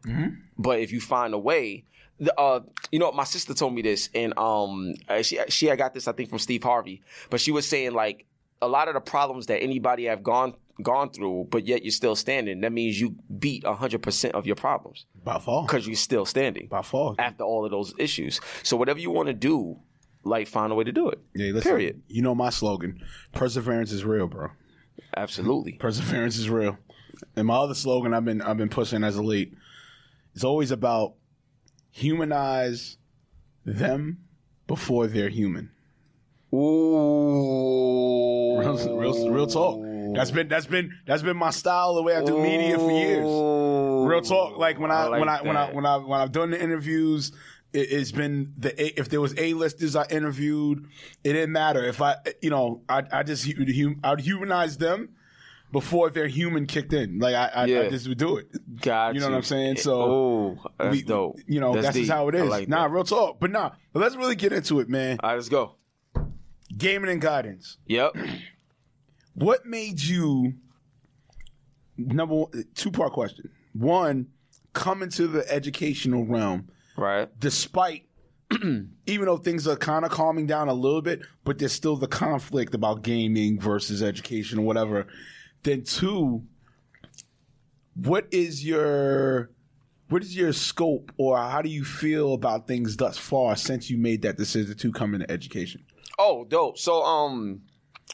But 0.59 0.81
if 0.81 0.91
you 0.93 1.01
find 1.01 1.35
a 1.35 1.39
way, 1.39 1.85
the, 2.19 2.39
uh, 2.39 2.61
you 2.91 2.99
know, 2.99 3.13
my 3.13 3.25
sister 3.25 3.55
told 3.55 3.75
me 3.75 3.83
this, 3.83 4.09
and 4.15 4.37
um, 4.39 4.95
uh, 5.09 5.23
she 5.23 5.39
she 5.49 5.67
had 5.67 5.79
got 5.79 5.95
this 5.95 6.09
I 6.09 6.13
think 6.13 6.31
from 6.31 6.39
Steve 6.41 6.63
Harvey, 6.65 7.03
but 7.31 7.41
she 7.41 7.53
was 7.53 7.69
saying 7.69 7.93
like 7.93 8.27
a 8.63 8.67
lot 8.69 8.89
of 8.89 8.95
the 8.95 9.01
problems 9.01 9.47
that 9.47 9.63
anybody 9.63 10.05
have 10.07 10.23
gone 10.23 10.55
gone 10.83 11.11
through, 11.11 11.49
but 11.51 11.67
yet 11.67 11.85
you're 11.85 11.93
still 11.93 12.17
standing. 12.17 12.61
That 12.63 12.73
means 12.73 13.01
you 13.01 13.17
beat 13.39 13.65
hundred 13.65 14.03
percent 14.03 14.35
of 14.35 14.47
your 14.47 14.57
problems 14.57 15.07
By 15.25 15.39
far. 15.39 15.63
because 15.67 15.87
you're 15.87 15.97
still 15.97 16.25
standing 16.27 16.67
By 16.69 16.83
far. 16.83 17.15
after 17.19 17.45
all 17.45 17.65
of 17.65 17.71
those 17.71 17.95
issues. 17.99 18.41
So 18.63 18.77
whatever 18.77 18.99
you 18.99 19.11
want 19.11 19.29
to 19.29 19.35
do, 19.35 19.79
like 20.25 20.49
find 20.49 20.73
a 20.73 20.75
way 20.75 20.85
to 20.85 20.93
do 20.93 21.09
it. 21.11 21.21
Yeah, 21.35 21.53
listen, 21.53 21.71
Period. 21.71 22.03
You 22.09 22.23
know 22.23 22.35
my 22.35 22.51
slogan: 22.51 23.01
perseverance 23.33 23.93
is 23.93 24.05
real, 24.05 24.27
bro. 24.27 24.49
Absolutely. 25.17 25.73
Perseverance 25.79 26.37
is 26.37 26.51
real. 26.51 26.77
And 27.37 27.47
my 27.47 27.55
other 27.57 27.75
slogan 27.75 28.13
I've 28.15 28.25
been 28.25 28.43
I've 28.43 28.57
been 28.57 28.69
pushing 28.69 29.05
as 29.05 29.17
a 29.17 29.23
lead 29.23 29.57
is 30.35 30.43
always 30.45 30.71
about 30.73 31.15
humanize 31.93 32.97
them 33.65 34.19
before 34.67 35.07
they're 35.07 35.29
human. 35.29 35.71
Ooh. 36.53 38.59
Real, 38.59 38.99
real, 38.99 39.31
real 39.31 39.47
talk. 39.47 39.77
That's 40.15 40.31
been 40.31 40.49
that's 40.49 40.67
been 40.67 40.93
that's 41.07 41.23
been 41.23 41.37
my 41.37 41.51
style 41.51 41.95
the 41.95 42.03
way 42.03 42.17
I 42.17 42.25
do 42.25 42.41
media 42.41 42.79
for 42.79 42.91
years. 42.91 43.25
Real 43.25 44.21
talk. 44.23 44.59
Like 44.59 44.79
when 44.79 44.91
I, 44.91 45.05
I 45.05 45.07
like 45.09 45.21
when 45.21 45.29
I 45.29 45.43
when 45.43 45.57
I 45.57 45.67
that. 45.67 45.75
when 45.75 45.87
I 45.87 45.97
when 45.97 46.21
I've 46.21 46.33
done 46.33 46.51
the 46.51 46.63
interviews, 46.63 47.33
it, 47.73 47.91
it's 47.91 48.13
been 48.13 48.53
the 48.57 48.99
if 49.01 49.09
there 49.09 49.21
was 49.21 49.35
A 49.39 49.55
listers 49.55 49.97
I 49.97 50.07
interviewed, 50.07 50.87
it 51.23 51.33
didn't 51.33 51.53
matter 51.53 51.85
if 51.85 52.01
I 52.01 52.17
you 52.41 52.51
know 52.51 52.83
I 52.89 53.03
I 53.13 53.23
just 53.23 53.49
I'd 54.05 54.21
humanize 54.21 54.79
them 54.79 55.11
before 55.73 56.09
their 56.09 56.29
human 56.29 56.67
kicked 56.67 56.93
in. 56.93 57.19
Like 57.19 57.35
I 57.35 57.47
I, 57.49 57.65
Yeah. 57.67 57.81
I 57.81 57.89
just 57.91 58.09
would 58.09 58.19
do 58.19 58.37
it. 58.37 58.81
Got 58.81 59.15
You 59.15 59.21
know 59.21 59.29
what 59.29 59.37
I'm 59.37 59.43
saying? 59.43 59.77
So 59.77 60.01
oh, 60.01 60.59
that's 60.79 60.93
we- 60.93 61.03
dope. 61.03 61.39
You 61.47 61.61
know 61.61 61.75
that's, 61.75 61.97
just 61.97 62.11
how 62.11 62.29
it 62.29 62.35
is. 62.35 62.43
I 62.43 62.47
like 62.47 62.69
nah, 62.69 62.85
that. 62.85 62.95
real 62.95 63.05
talk. 63.05 63.41
But 63.41 63.51
nah, 63.51 63.71
but 63.93 64.01
let's 64.01 64.17
really 64.17 64.37
get 64.37 64.53
into 64.53 64.81
it, 64.81 64.89
man. 64.89 65.19
All 65.23 65.31
right, 65.31 65.37
let's 65.37 65.49
go. 65.49 65.75
Gaming 66.77 67.11
and 67.11 67.21
guidance. 67.21 67.77
Yep. 67.87 68.17
What 69.35 69.67
made 69.67 70.01
you 70.01 70.55
number 71.97 72.35
one, 72.35 72.65
two 72.75 72.91
part 72.91 73.13
question? 73.13 73.51
One, 73.73 74.29
come 74.73 75.03
into 75.03 75.27
the 75.27 75.51
educational 75.53 76.25
realm 76.27 76.69
Right. 76.97 77.29
despite 77.39 78.07
even 79.07 79.25
though 79.27 79.37
things 79.39 79.67
are 79.67 79.77
kind 79.77 80.05
of 80.05 80.11
calming 80.13 80.47
down 80.47 80.69
a 80.69 80.75
little 80.75 81.03
bit, 81.03 81.23
but 81.45 81.59
there's 81.59 81.73
still 81.73 81.97
the 81.97 82.07
conflict 82.07 82.75
about 82.75 83.03
gaming 83.03 83.59
versus 83.59 84.03
education 84.03 84.59
or 84.61 84.63
whatever. 84.63 85.07
Then 85.63 85.83
two, 85.83 86.45
what 87.95 88.27
is 88.31 88.65
your 88.65 89.51
what 90.11 90.23
is 90.23 90.37
your 90.37 90.53
scope 90.53 91.11
or 91.17 91.39
how 91.39 91.63
do 91.63 91.69
you 91.71 91.85
feel 91.85 92.35
about 92.35 92.67
things 92.69 92.97
thus 92.97 93.17
far 93.17 93.57
since 93.57 93.89
you 93.91 93.97
made 93.97 94.23
that 94.23 94.37
decision 94.37 94.77
to 94.77 94.93
come 94.93 95.15
into 95.15 95.29
education? 95.31 95.83
Oh, 96.19 96.45
dope. 96.45 96.79
So, 96.79 97.03
um, 97.03 97.63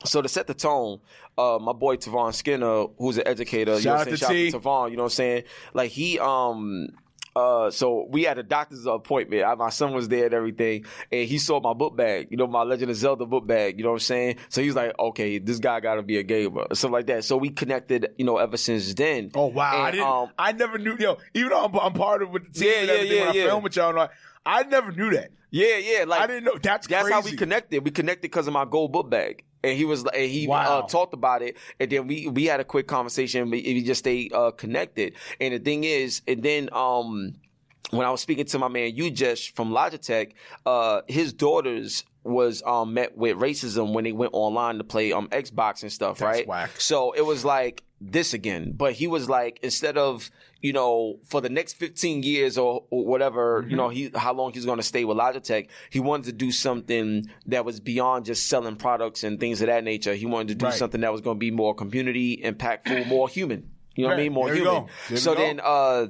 so 0.04 0.22
to 0.22 0.28
set 0.28 0.46
the 0.46 0.54
tone, 0.54 1.00
uh, 1.36 1.58
my 1.60 1.72
boy 1.72 1.96
Tavon 1.96 2.34
Skinner, 2.34 2.86
who's 2.98 3.18
an 3.18 3.26
educator, 3.26 3.78
you 3.78 3.84
know 3.84 3.94
what 3.96 4.08
I'm 4.08 4.16
saying? 4.16 4.16
Shout 4.16 4.30
out 4.30 4.62
to 4.62 4.68
Tavon, 4.68 4.90
you 4.90 4.96
know 4.96 5.04
what 5.04 5.12
I'm 5.12 5.14
saying? 5.14 5.42
Like 5.74 5.90
he, 5.90 6.18
um, 6.18 6.88
uh, 7.36 7.70
so 7.70 8.06
we 8.10 8.24
had 8.24 8.38
a 8.38 8.42
doctor's 8.42 8.86
appointment. 8.86 9.44
I, 9.44 9.54
my 9.54 9.70
son 9.70 9.92
was 9.92 10.08
there 10.08 10.26
and 10.26 10.34
everything, 10.34 10.84
and 11.12 11.28
he 11.28 11.38
saw 11.38 11.60
my 11.60 11.72
book 11.72 11.96
bag, 11.96 12.28
you 12.30 12.36
know, 12.36 12.46
my 12.46 12.62
Legend 12.62 12.90
of 12.90 12.96
Zelda 12.96 13.24
book 13.24 13.46
bag. 13.46 13.78
You 13.78 13.84
know 13.84 13.90
what 13.90 13.96
I'm 13.96 14.00
saying? 14.00 14.36
So 14.48 14.60
he's 14.62 14.74
like, 14.74 14.98
okay, 14.98 15.38
this 15.38 15.58
guy 15.58 15.80
got 15.80 15.94
to 15.94 16.02
be 16.02 16.18
a 16.18 16.22
gamer, 16.22 16.66
stuff 16.72 16.90
like 16.90 17.06
that. 17.06 17.24
So 17.24 17.36
we 17.36 17.50
connected, 17.50 18.08
you 18.18 18.24
know, 18.24 18.38
ever 18.38 18.56
since 18.56 18.92
then. 18.94 19.30
Oh 19.34 19.46
wow! 19.46 19.82
I 19.82 19.90
didn't. 19.92 20.06
um, 20.06 20.30
I 20.38 20.52
never 20.52 20.78
knew. 20.78 20.96
Yo, 20.98 21.18
even 21.34 21.50
though 21.50 21.64
I'm, 21.64 21.78
I'm 21.78 21.92
part 21.92 22.22
of 22.22 22.30
with 22.30 22.52
the 22.52 22.58
team 22.58 22.68
Yeah, 22.68 22.78
and 22.78 22.88
yeah, 22.88 22.94
everything 22.94 23.16
yeah, 23.16 23.20
when 23.26 23.30
I 23.30 23.38
yeah. 23.38 23.46
film 23.46 23.62
with 23.62 23.76
y'all, 23.76 23.90
and 23.90 23.98
all, 23.98 24.08
I 24.44 24.62
never 24.64 24.92
knew 24.92 25.10
that. 25.10 25.30
Yeah, 25.50 25.76
yeah. 25.76 26.04
Like 26.04 26.20
I 26.20 26.26
didn't 26.26 26.44
know. 26.44 26.58
That's 26.60 26.88
That's 26.88 27.10
how 27.10 27.20
we 27.20 27.36
connected. 27.36 27.84
We 27.84 27.90
connected 27.90 28.22
because 28.22 28.48
of 28.48 28.52
my 28.52 28.64
gold 28.64 28.92
book 28.92 29.08
bag. 29.08 29.44
And 29.62 29.76
he 29.76 29.84
was, 29.84 30.04
and 30.06 30.30
he 30.30 30.46
Wow. 30.48 30.78
uh, 30.80 30.86
talked 30.88 31.12
about 31.14 31.42
it, 31.42 31.56
and 31.78 31.90
then 31.90 32.06
we 32.06 32.26
we 32.28 32.44
had 32.46 32.60
a 32.60 32.64
quick 32.64 32.86
conversation. 32.86 33.50
We, 33.50 33.62
we 33.62 33.82
just 33.82 33.98
stayed 34.00 34.32
uh, 34.32 34.52
connected. 34.52 35.14
And 35.40 35.52
the 35.54 35.58
thing 35.58 35.84
is, 35.84 36.22
and 36.26 36.42
then 36.42 36.70
um, 36.72 37.34
when 37.90 38.06
I 38.06 38.10
was 38.10 38.20
speaking 38.22 38.46
to 38.46 38.58
my 38.58 38.68
man 38.68 38.92
Ujesh 38.96 39.52
from 39.54 39.70
Logitech, 39.70 40.32
uh, 40.64 41.02
his 41.08 41.32
daughters 41.32 42.04
was 42.22 42.62
um 42.66 42.92
met 42.94 43.16
with 43.16 43.36
racism 43.38 43.94
when 43.94 44.04
they 44.04 44.12
went 44.12 44.32
online 44.34 44.76
to 44.78 44.84
play 44.84 45.10
um 45.12 45.28
Xbox 45.28 45.82
and 45.82 45.90
stuff, 45.92 46.18
That's 46.18 46.38
right? 46.38 46.46
whack. 46.48 46.70
So 46.80 47.12
it 47.12 47.24
was 47.24 47.44
like 47.44 47.82
this 48.00 48.32
again. 48.34 48.72
But 48.76 48.92
he 48.94 49.06
was 49.06 49.28
like, 49.28 49.58
instead 49.62 49.98
of, 49.98 50.30
you 50.62 50.72
know, 50.72 51.18
for 51.24 51.40
the 51.40 51.48
next 51.48 51.74
15 51.74 52.22
years 52.22 52.58
or, 52.58 52.84
or 52.90 53.04
whatever, 53.06 53.60
Mm-hmm. 53.62 53.70
you 53.70 53.76
know, 53.76 53.88
he 53.88 54.10
how 54.14 54.32
long 54.34 54.52
he's 54.52 54.66
gonna 54.66 54.82
stay 54.82 55.04
with 55.04 55.16
Logitech, 55.16 55.68
he 55.90 56.00
wanted 56.00 56.26
to 56.26 56.32
do 56.32 56.50
something 56.52 57.28
that 57.46 57.64
was 57.64 57.80
beyond 57.80 58.26
just 58.26 58.46
selling 58.46 58.76
products 58.76 59.24
and 59.24 59.40
things 59.40 59.60
of 59.62 59.68
that 59.68 59.84
nature. 59.84 60.14
He 60.14 60.26
wanted 60.26 60.48
to 60.48 60.54
do 60.56 60.66
Right. 60.66 60.74
something 60.74 61.00
that 61.00 61.12
was 61.12 61.20
gonna 61.22 61.38
be 61.38 61.50
more 61.50 61.74
community 61.74 62.36
impactful, 62.44 63.06
more 63.06 63.28
human. 63.28 63.70
You 63.96 64.04
know 64.04 64.10
what 64.10 64.18
I 64.20 64.22
mean? 64.22 64.32
More 64.32 64.46
There 64.46 64.54
human. 64.56 64.72
go. 64.74 64.80
There 65.08 65.14
we 65.16 65.16
So 65.16 65.34
then 65.34 65.60
uh 65.62 66.06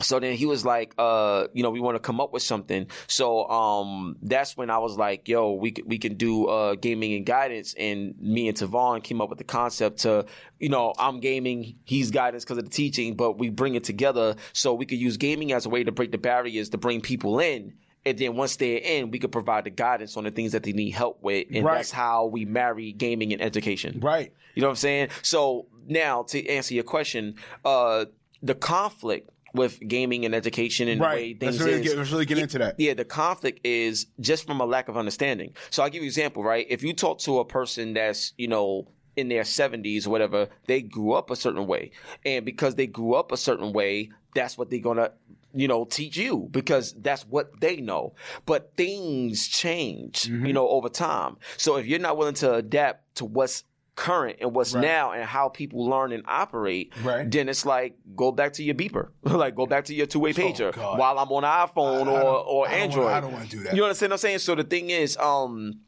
so 0.00 0.18
then 0.20 0.34
he 0.34 0.46
was 0.46 0.64
like, 0.64 0.94
uh, 0.98 1.46
you 1.52 1.62
know, 1.62 1.70
we 1.70 1.80
want 1.80 1.94
to 1.96 2.00
come 2.00 2.20
up 2.20 2.32
with 2.32 2.42
something. 2.42 2.86
So 3.06 3.48
um, 3.48 4.16
that's 4.22 4.56
when 4.56 4.70
I 4.70 4.78
was 4.78 4.96
like, 4.96 5.28
yo, 5.28 5.52
we 5.52 5.74
we 5.84 5.98
can 5.98 6.14
do 6.14 6.46
uh, 6.46 6.74
gaming 6.74 7.14
and 7.14 7.26
guidance. 7.26 7.74
And 7.78 8.14
me 8.20 8.48
and 8.48 8.56
Tavon 8.56 9.02
came 9.02 9.20
up 9.20 9.28
with 9.28 9.38
the 9.38 9.44
concept 9.44 10.00
to, 10.00 10.26
you 10.58 10.68
know, 10.68 10.94
I'm 10.98 11.20
gaming, 11.20 11.76
he's 11.84 12.10
guidance 12.10 12.44
because 12.44 12.58
of 12.58 12.64
the 12.64 12.70
teaching, 12.70 13.14
but 13.14 13.38
we 13.38 13.50
bring 13.50 13.74
it 13.74 13.84
together 13.84 14.36
so 14.52 14.74
we 14.74 14.86
could 14.86 14.98
use 14.98 15.16
gaming 15.16 15.52
as 15.52 15.66
a 15.66 15.68
way 15.68 15.84
to 15.84 15.92
break 15.92 16.12
the 16.12 16.18
barriers 16.18 16.70
to 16.70 16.78
bring 16.78 17.00
people 17.00 17.38
in. 17.40 17.74
And 18.06 18.16
then 18.18 18.34
once 18.34 18.56
they're 18.56 18.78
in, 18.78 19.10
we 19.10 19.18
could 19.18 19.30
provide 19.30 19.64
the 19.64 19.70
guidance 19.70 20.16
on 20.16 20.24
the 20.24 20.30
things 20.30 20.52
that 20.52 20.62
they 20.62 20.72
need 20.72 20.92
help 20.92 21.22
with. 21.22 21.48
And 21.52 21.64
Right. 21.66 21.74
that's 21.76 21.90
how 21.90 22.26
we 22.26 22.46
marry 22.46 22.92
gaming 22.92 23.34
and 23.34 23.42
education. 23.42 24.00
Right. 24.00 24.32
You 24.54 24.62
know 24.62 24.68
what 24.68 24.72
I'm 24.72 24.76
saying? 24.76 25.08
So 25.20 25.66
now 25.86 26.22
to 26.24 26.48
answer 26.48 26.72
your 26.72 26.84
question, 26.84 27.34
uh, 27.64 28.06
the 28.42 28.54
conflict 28.54 29.28
with 29.54 29.80
gaming 29.86 30.24
and 30.24 30.34
education 30.34 30.88
and 30.88 31.00
the 31.00 31.04
way 31.04 31.10
Right. 31.10 31.40
things 31.40 31.54
Let's 31.58 31.64
really 31.66 31.80
is, 31.80 31.88
get. 31.88 31.98
Let's 31.98 32.10
really 32.12 32.26
get 32.26 32.38
into 32.38 32.58
that. 32.58 32.78
yeah, 32.78 32.94
the 32.94 33.04
conflict 33.04 33.60
is 33.64 34.06
just 34.20 34.46
from 34.46 34.60
a 34.60 34.66
lack 34.66 34.88
of 34.88 34.96
understanding. 34.96 35.54
So 35.70 35.82
I'll 35.82 35.88
give 35.90 36.02
you 36.02 36.06
an 36.06 36.08
example, 36.08 36.42
right? 36.44 36.66
If 36.68 36.82
you 36.82 36.92
talk 36.92 37.18
to 37.20 37.38
a 37.40 37.44
person 37.44 37.94
that's, 37.94 38.32
you 38.38 38.48
know, 38.48 38.88
in 39.16 39.28
their 39.28 39.42
70s 39.42 40.06
or 40.06 40.10
whatever, 40.10 40.48
they 40.66 40.82
grew 40.82 41.12
up 41.12 41.30
a 41.30 41.36
certain 41.36 41.66
way. 41.66 41.90
And 42.24 42.44
because 42.44 42.76
they 42.76 42.86
grew 42.86 43.14
up 43.14 43.32
a 43.32 43.36
certain 43.36 43.72
way, 43.72 44.10
that's 44.34 44.56
what 44.56 44.70
they're 44.70 44.78
going 44.78 44.98
to, 44.98 45.12
you 45.52 45.66
know, 45.66 45.84
teach 45.84 46.16
you 46.16 46.48
because 46.52 46.92
that's 46.94 47.26
what 47.26 47.60
they 47.60 47.76
know. 47.80 48.14
But 48.46 48.72
things 48.76 49.48
change, 49.48 50.22
Mm-hmm. 50.22 50.46
you 50.46 50.52
know, 50.52 50.68
over 50.68 50.88
time. 50.88 51.36
So 51.56 51.76
if 51.76 51.86
you're 51.86 51.98
not 51.98 52.16
willing 52.16 52.34
to 52.34 52.54
adapt 52.54 53.16
to 53.16 53.24
what's 53.24 53.64
current 54.08 54.36
and 54.40 54.54
what's 54.54 54.72
Right. 54.74 54.80
now 54.82 55.12
and 55.12 55.24
how 55.24 55.48
people 55.50 55.84
learn 55.86 56.10
and 56.12 56.22
operate, 56.26 56.92
Right. 57.04 57.30
then 57.30 57.48
it's 57.48 57.64
like 57.66 57.94
go 58.16 58.32
back 58.32 58.54
to 58.54 58.62
your 58.64 58.74
beeper. 58.74 59.08
like 59.22 59.54
go 59.54 59.66
back 59.66 59.84
to 59.86 59.94
your 59.94 60.06
two-way 60.06 60.32
pager 60.32 60.72
Oh, 60.76 60.96
while 60.96 61.18
I'm 61.18 61.30
on 61.32 61.42
iPhone 61.44 62.08
I- 62.08 62.12
I 62.12 62.22
or, 62.22 62.44
or 62.52 62.66
I 62.66 62.70
don't 62.70 62.80
Android. 62.80 63.04
wanna- 63.04 63.16
I 63.16 63.20
don't 63.20 63.32
wanna 63.32 63.46
do 63.46 63.60
that. 63.64 63.76
You 63.76 63.84
understand 63.84 64.10
what 64.10 64.14
I'm 64.14 64.18
saying? 64.18 64.38
So 64.40 64.54
the 64.54 64.64
thing 64.64 64.90
is, 64.90 65.16
um, 65.18 65.80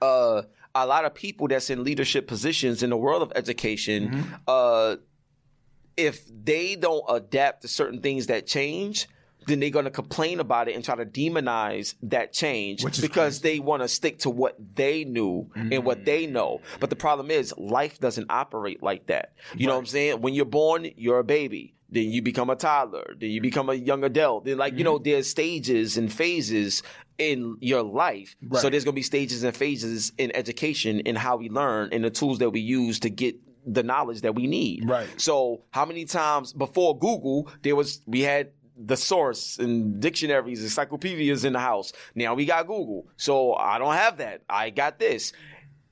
uh, 0.00 0.42
a 0.74 0.86
lot 0.86 1.04
of 1.04 1.14
people 1.14 1.46
that's 1.48 1.70
in 1.70 1.84
leadership 1.84 2.26
positions 2.26 2.82
in 2.82 2.90
the 2.90 2.96
world 2.96 3.22
of 3.22 3.30
education, 3.36 4.08
Mm-hmm. 4.08 4.34
uh, 4.48 4.96
if 5.96 6.22
they 6.44 6.74
don't 6.76 7.04
adapt 7.08 7.62
to 7.62 7.68
certain 7.68 8.00
things 8.00 8.26
that 8.26 8.46
change, 8.46 9.06
then 9.46 9.60
they're 9.60 9.70
going 9.70 9.84
to 9.84 9.90
complain 9.90 10.40
about 10.40 10.68
it 10.68 10.74
and 10.74 10.84
try 10.84 10.94
to 10.94 11.04
demonize 11.04 11.94
that 12.02 12.32
change 12.32 12.84
because 13.00 13.40
they 13.40 13.58
want 13.58 13.82
to 13.82 13.88
stick 13.88 14.20
to 14.20 14.30
what 14.30 14.56
they 14.74 15.04
knew 15.04 15.50
and 15.54 15.84
what 15.84 16.04
they 16.04 16.26
know. 16.26 16.60
But 16.80 16.90
the 16.90 16.96
problem 16.96 17.30
is, 17.30 17.54
life 17.56 17.98
doesn't 17.98 18.26
operate 18.30 18.82
like 18.82 19.06
that. 19.06 19.32
You 19.54 19.66
know 19.66 19.74
what 19.74 19.80
I'm 19.80 19.86
saying? 19.86 20.20
When 20.20 20.34
you're 20.34 20.44
born, 20.44 20.88
you're 20.96 21.18
a 21.18 21.24
baby. 21.24 21.74
Then 21.88 22.10
you 22.10 22.22
become 22.22 22.48
a 22.48 22.56
toddler. 22.56 23.14
Then 23.20 23.30
you 23.30 23.42
become 23.42 23.68
a 23.68 23.74
young 23.74 24.02
adult. 24.02 24.46
Then, 24.46 24.56
like, 24.56 24.78
you 24.78 24.84
know, 24.84 24.98
there's 24.98 25.28
stages 25.28 25.98
and 25.98 26.10
phases 26.10 26.82
in 27.18 27.58
your 27.60 27.82
life. 27.82 28.34
So 28.54 28.70
there's 28.70 28.84
going 28.84 28.94
to 28.94 28.98
be 28.98 29.02
stages 29.02 29.42
and 29.42 29.54
phases 29.54 30.12
in 30.16 30.34
education 30.34 31.00
in 31.00 31.16
how 31.16 31.36
we 31.36 31.50
learn 31.50 31.90
and 31.92 32.02
the 32.02 32.10
tools 32.10 32.38
that 32.38 32.48
we 32.48 32.60
use 32.60 33.00
to 33.00 33.10
get 33.10 33.36
the 33.66 33.82
knowledge 33.82 34.22
that 34.22 34.34
we 34.34 34.46
need. 34.46 34.88
Right. 34.88 35.08
So 35.20 35.62
how 35.70 35.84
many 35.84 36.04
times 36.04 36.52
before 36.52 36.98
Google 36.98 37.48
there 37.62 37.76
was 37.76 38.00
we 38.06 38.22
had 38.22 38.50
the 38.76 38.96
source 38.96 39.58
and 39.58 40.00
dictionaries, 40.00 40.62
encyclopedias 40.62 41.44
in 41.44 41.52
the 41.52 41.60
house. 41.60 41.92
Now 42.14 42.34
we 42.34 42.44
got 42.46 42.66
Google. 42.66 43.06
So 43.16 43.54
I 43.54 43.78
don't 43.78 43.94
have 43.94 44.18
that. 44.18 44.42
I 44.48 44.70
got 44.70 44.98
this. 44.98 45.32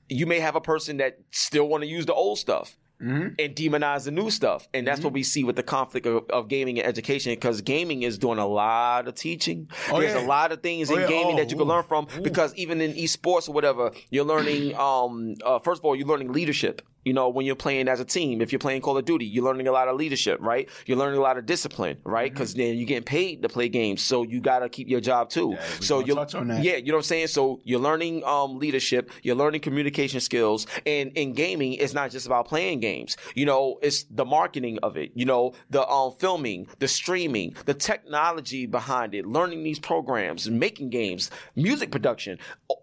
You 0.09 0.25
may 0.25 0.39
have 0.39 0.55
a 0.55 0.61
person 0.61 0.97
that 0.97 1.19
still 1.31 1.67
want 1.67 1.83
to 1.83 1.87
use 1.87 2.05
the 2.05 2.13
old 2.13 2.37
stuff. 2.39 2.77
Mm-hmm. 3.01 3.29
and 3.39 3.55
demonize 3.55 4.05
the 4.05 4.11
new 4.11 4.29
stuff. 4.29 4.67
And 4.75 4.85
that's 4.85 5.01
what 5.03 5.11
we 5.11 5.23
see 5.23 5.43
with 5.43 5.55
the 5.55 5.63
conflict 5.63 6.05
of, 6.05 6.29
of 6.29 6.47
gaming 6.47 6.77
and 6.77 6.87
education 6.87 7.31
because 7.33 7.61
gaming 7.61 8.03
is 8.03 8.19
doing 8.19 8.37
a 8.37 8.45
lot 8.45 9.07
of 9.07 9.15
teaching. 9.15 9.71
Oh, 9.89 9.99
There's 9.99 10.13
yeah. 10.13 10.23
a 10.23 10.27
lot 10.27 10.51
of 10.51 10.61
things 10.61 10.91
Oh, 10.91 10.93
in 10.93 11.01
yeah. 11.01 11.07
gaming 11.07 11.33
Oh, 11.33 11.37
that 11.37 11.49
you 11.49 11.57
can 11.57 11.65
learn 11.65 11.81
from 11.83 12.05
because 12.21 12.53
even 12.53 12.79
in 12.79 12.93
esports 12.93 13.49
or 13.49 13.53
whatever, 13.53 13.89
you're 14.11 14.23
learning, 14.23 14.75
um, 14.75 15.33
uh, 15.43 15.57
first 15.57 15.81
of 15.81 15.85
all, 15.85 15.95
you're 15.95 16.05
learning 16.05 16.31
leadership. 16.31 16.83
You 17.03 17.13
know, 17.13 17.29
when 17.29 17.45
you're 17.45 17.55
playing 17.55 17.87
as 17.87 17.99
a 17.99 18.05
team, 18.05 18.41
if 18.41 18.51
you're 18.51 18.59
playing 18.59 18.81
Call 18.81 18.97
of 18.97 19.05
Duty, 19.05 19.25
you're 19.25 19.43
learning 19.43 19.67
a 19.67 19.71
lot 19.71 19.87
of 19.87 19.95
leadership, 19.95 20.39
right? 20.41 20.69
You're 20.85 20.97
learning 20.97 21.17
a 21.17 21.21
lot 21.21 21.37
of 21.37 21.45
discipline, 21.45 21.97
right? 22.03 22.27
Mm-hmm. 22.27 22.33
Because 22.33 22.53
then 22.53 22.77
you're 22.77 22.87
getting 22.87 23.03
paid 23.03 23.41
to 23.41 23.49
play 23.49 23.69
games, 23.69 24.01
so 24.01 24.23
you 24.23 24.39
gotta 24.39 24.69
keep 24.69 24.87
your 24.87 25.01
job 25.01 25.29
too. 25.29 25.49
we 25.49 25.57
so 25.79 25.99
you're, 25.99 26.15
touch 26.15 26.35
on 26.35 26.47
that. 26.49 26.63
yeah, 26.63 26.75
you 26.75 26.91
know 26.91 26.97
what 26.97 26.99
I'm 26.99 27.03
saying. 27.03 27.27
So 27.27 27.61
you're 27.63 27.79
learning 27.79 28.23
um, 28.23 28.59
leadership, 28.59 29.09
you're 29.23 29.35
learning 29.35 29.61
communication 29.61 30.19
skills, 30.19 30.67
and 30.85 31.11
in 31.17 31.33
gaming, 31.33 31.73
it's 31.73 31.93
not 31.93 32.11
just 32.11 32.25
about 32.27 32.47
playing 32.47 32.79
games. 32.81 33.17
You 33.33 33.45
know, 33.45 33.79
it's 33.81 34.03
the 34.03 34.25
marketing 34.25 34.77
of 34.83 34.97
it. 34.97 35.11
You 35.15 35.25
know, 35.25 35.53
the 35.69 35.87
um, 35.87 36.13
filming, 36.19 36.67
the 36.79 36.87
streaming, 36.87 37.55
the 37.65 37.73
technology 37.73 38.67
behind 38.67 39.15
it, 39.15 39.25
learning 39.25 39.63
these 39.63 39.79
programs, 39.79 40.49
making 40.49 40.91
games, 40.91 41.31
music 41.55 41.91
production. 41.91 42.37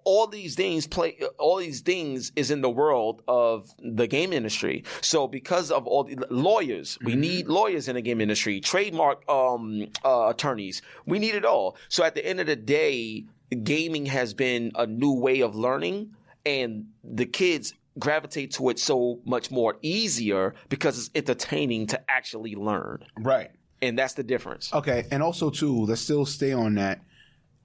All 0.05 0.27
these 0.27 0.55
things 0.57 0.87
play. 0.87 1.19
All 1.39 1.59
these 1.59 1.81
things 1.81 2.33
is 2.35 2.51
in 2.51 2.63
the 2.63 2.71
world 2.71 3.23
of 3.29 3.71
the 3.79 4.08
game 4.09 4.33
industry. 4.33 4.83
So 5.01 5.29
because 5.29 5.71
of 5.71 5.87
all 5.87 6.05
the 6.05 6.27
lawyers, 6.31 6.99
we 7.05 7.15
need 7.15 7.47
lawyers 7.49 7.87
in 7.89 7.95
the 7.95 8.03
game 8.03 8.21
industry, 8.21 8.61
trademark 8.61 9.29
um, 9.29 9.87
uh, 10.05 10.27
attorneys. 10.31 10.83
We 11.07 11.19
need 11.19 11.35
it 11.35 11.45
all. 11.45 11.77
So 11.89 12.03
at 12.05 12.15
the 12.15 12.27
end 12.27 12.41
of 12.41 12.47
the 12.47 12.57
day, 12.57 13.25
gaming 13.63 14.07
has 14.07 14.35
been 14.35 14.73
a 14.75 14.87
new 14.87 15.13
way 15.13 15.41
of 15.41 15.55
learning, 15.55 16.15
and 16.45 16.87
the 17.05 17.27
kids 17.27 17.75
gravitate 17.99 18.53
to 18.53 18.69
it 18.71 18.79
so 18.79 19.21
much 19.25 19.51
more 19.51 19.77
easier 19.83 20.55
because 20.69 20.99
it's 20.99 21.11
entertaining 21.15 21.87
to 21.89 22.01
actually 22.11 22.55
learn, 22.55 23.05
Right. 23.19 23.51
and 23.83 23.99
that's 23.99 24.15
the 24.15 24.23
difference. 24.23 24.73
Okay, 24.73 25.07
and 25.11 25.23
also 25.23 25.51
too, 25.51 25.85
let's 25.87 26.01
still 26.03 26.25
stay 26.27 26.53
on 26.53 26.75
that. 26.77 27.01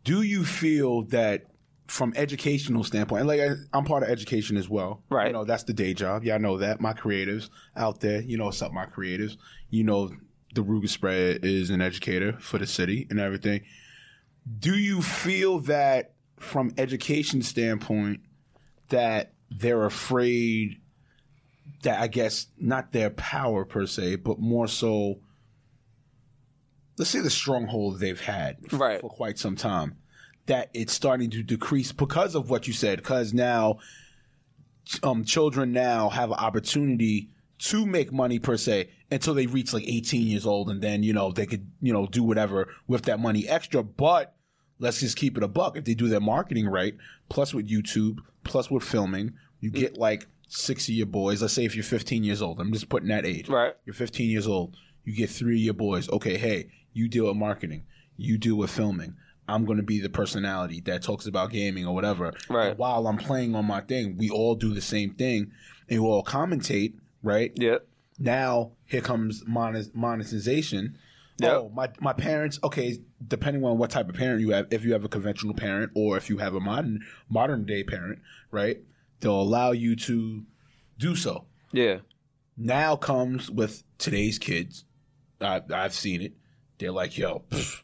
Do 0.03 0.21
you 0.21 0.43
feel 0.43 1.03
that 1.17 1.45
from 1.87 2.13
educational 2.15 2.83
standpoint, 2.83 3.21
and 3.21 3.27
like 3.27 3.39
I, 3.41 3.49
I'm 3.73 3.83
part 3.85 4.03
of 4.03 4.09
education 4.09 4.55
as 4.57 4.69
well, 4.69 5.03
Right. 5.09 5.27
You 5.27 5.33
know, 5.33 5.43
that's 5.43 5.63
the 5.63 5.73
day 5.73 5.93
job. 5.93 6.23
Yeah, 6.23 6.35
I 6.35 6.37
know 6.37 6.57
that. 6.57 6.79
My 6.79 6.93
creatives 6.93 7.49
out 7.75 7.99
there, 7.99 8.21
you 8.21 8.37
know, 8.37 8.45
what's 8.45 8.61
up, 8.61 8.71
my 8.71 8.85
creatives. 8.85 9.37
You 9.69 9.83
know, 9.83 10.11
the 10.55 10.63
Ruger 10.63 10.87
spread 10.89 11.43
is 11.43 11.69
an 11.69 11.81
educator 11.81 12.33
for 12.39 12.57
the 12.57 12.67
city 12.67 13.05
and 13.09 13.19
everything. 13.19 13.61
Do 14.59 14.77
you 14.77 15.01
feel 15.01 15.59
that 15.59 16.13
from 16.37 16.73
education 16.77 17.41
standpoint 17.41 18.21
that 18.89 19.33
they're 19.49 19.85
afraid 19.85 20.79
that 21.83 21.99
I 22.01 22.07
guess 22.07 22.47
not 22.57 22.91
their 22.93 23.09
power 23.09 23.65
per 23.65 23.85
se, 23.85 24.17
but 24.17 24.39
more 24.39 24.67
so 24.67 25.19
let's 26.97 27.09
say 27.11 27.19
the 27.19 27.29
stronghold 27.29 27.99
they've 27.99 28.19
had 28.21 28.57
Right. 28.71 29.01
for 29.01 29.09
quite 29.09 29.37
some 29.39 29.55
time 29.55 29.97
that 30.45 30.69
it's 30.73 30.93
starting 30.93 31.29
to 31.31 31.43
decrease 31.43 31.91
because 31.91 32.35
of 32.35 32.49
what 32.49 32.67
you 32.67 32.73
said 32.73 32.97
because 32.97 33.33
now 33.33 33.79
um, 35.01 35.23
children 35.23 35.71
now 35.71 36.09
have 36.09 36.29
an 36.29 36.37
opportunity 36.37 37.29
to 37.59 37.85
make 37.85 38.11
money 38.11 38.39
per 38.39 38.57
se 38.57 38.89
until 39.09 39.33
they 39.33 39.45
reach 39.45 39.73
like 39.73 39.87
18 39.87 40.27
years 40.27 40.45
old 40.45 40.69
and 40.69 40.81
then 40.81 41.03
you 41.03 41.13
know 41.13 41.31
they 41.31 41.45
could 41.45 41.65
you 41.81 41.93
know 41.93 42.05
do 42.07 42.23
whatever 42.23 42.67
with 42.87 43.03
that 43.03 43.19
money 43.19 43.47
extra. 43.47 43.81
But 43.83 44.35
let's 44.79 44.99
just 44.99 45.15
keep 45.15 45.37
it 45.37 45.43
a 45.43 45.47
buck. 45.47 45.77
If 45.77 45.85
they 45.85 45.93
do 45.93 46.07
their 46.09 46.19
marketing 46.19 46.67
right 46.67 46.95
plus 47.29 47.53
with 47.53 47.69
youtube 47.69 48.19
plus 48.43 48.69
with 48.69 48.83
filming 48.83 49.33
you 49.61 49.71
get 49.71 49.97
like 49.97 50.27
six 50.49 50.89
of 50.89 50.95
your 50.95 51.05
boys. 51.05 51.41
Let's 51.41 51.53
say 51.53 51.63
if 51.63 51.73
you're 51.75 51.83
15 51.83 52.23
years 52.23 52.41
old 52.41 52.59
i'm 52.59 52.73
just 52.73 52.89
putting 52.89 53.09
that 53.09 53.25
age. 53.25 53.47
Right. 53.47 53.73
you're 53.85 53.93
15 53.93 54.29
years 54.29 54.47
old 54.47 54.75
you 55.05 55.15
get 55.15 55.29
three 55.29 55.55
of 55.55 55.61
your 55.61 55.73
boys. 55.73 56.09
Okay 56.09 56.37
hey 56.37 56.69
you 56.91 57.07
deal 57.07 57.27
with 57.27 57.37
marketing 57.37 57.83
you 58.17 58.37
deal 58.37 58.55
with 58.55 58.71
filming 58.71 59.15
i'm 59.47 59.65
going 59.65 59.77
to 59.77 59.83
be 59.83 59.99
the 59.99 60.09
personality 60.09 60.81
that 60.81 61.01
talks 61.03 61.25
about 61.25 61.51
gaming 61.51 61.85
or 61.85 61.93
whatever 61.93 62.33
Right. 62.49 62.69
And 62.69 62.77
while 62.77 63.07
i'm 63.07 63.17
playing 63.17 63.55
on 63.55 63.65
my 63.65 63.81
thing 63.81 64.17
we 64.17 64.29
all 64.29 64.55
do 64.55 64.73
the 64.73 64.81
same 64.81 65.11
thing 65.15 65.51
and 65.89 66.01
we 66.01 66.07
all 66.07 66.23
commentate 66.23 66.93
right 67.21 67.51
Yeah. 67.55 67.77
now 68.19 68.71
here 68.85 69.01
comes 69.01 69.43
monet- 69.47 69.91
monetization. 69.93 70.97
Yep. 71.39 71.51
Oh, 71.51 71.71
my 71.73 71.89
my 71.99 72.13
parents. 72.13 72.59
Okay, 72.63 72.99
depending 73.27 73.63
on 73.63 73.79
what 73.79 73.89
type 73.89 74.07
of 74.07 74.13
parent 74.15 74.39
you 74.41 74.51
have, 74.51 74.67
if 74.71 74.85
you 74.85 74.93
have 74.93 75.03
a 75.03 75.09
conventional 75.09 75.55
parent 75.55 75.91
or 75.95 76.15
if 76.15 76.29
you 76.29 76.37
have 76.37 76.53
a 76.53 76.59
modern 76.59 76.99
modern 77.27 77.65
day 77.65 77.83
parent, 77.83 78.19
right? 78.51 78.77
They'll 79.19 79.41
allow 79.41 79.71
you 79.71 79.95
to 79.95 80.43
do 80.99 81.15
so. 81.15 81.45
Yeah. 81.71 81.99
Now 82.55 82.95
comes 82.95 83.49
with 83.49 83.83
today's 83.97 84.37
kids. 84.37 84.85
I, 85.41 85.61
I've 85.73 85.93
seen 85.95 86.21
it. 86.21 86.33
They're 86.77 86.91
like, 86.91 87.17
yo, 87.17 87.43
pff, 87.49 87.81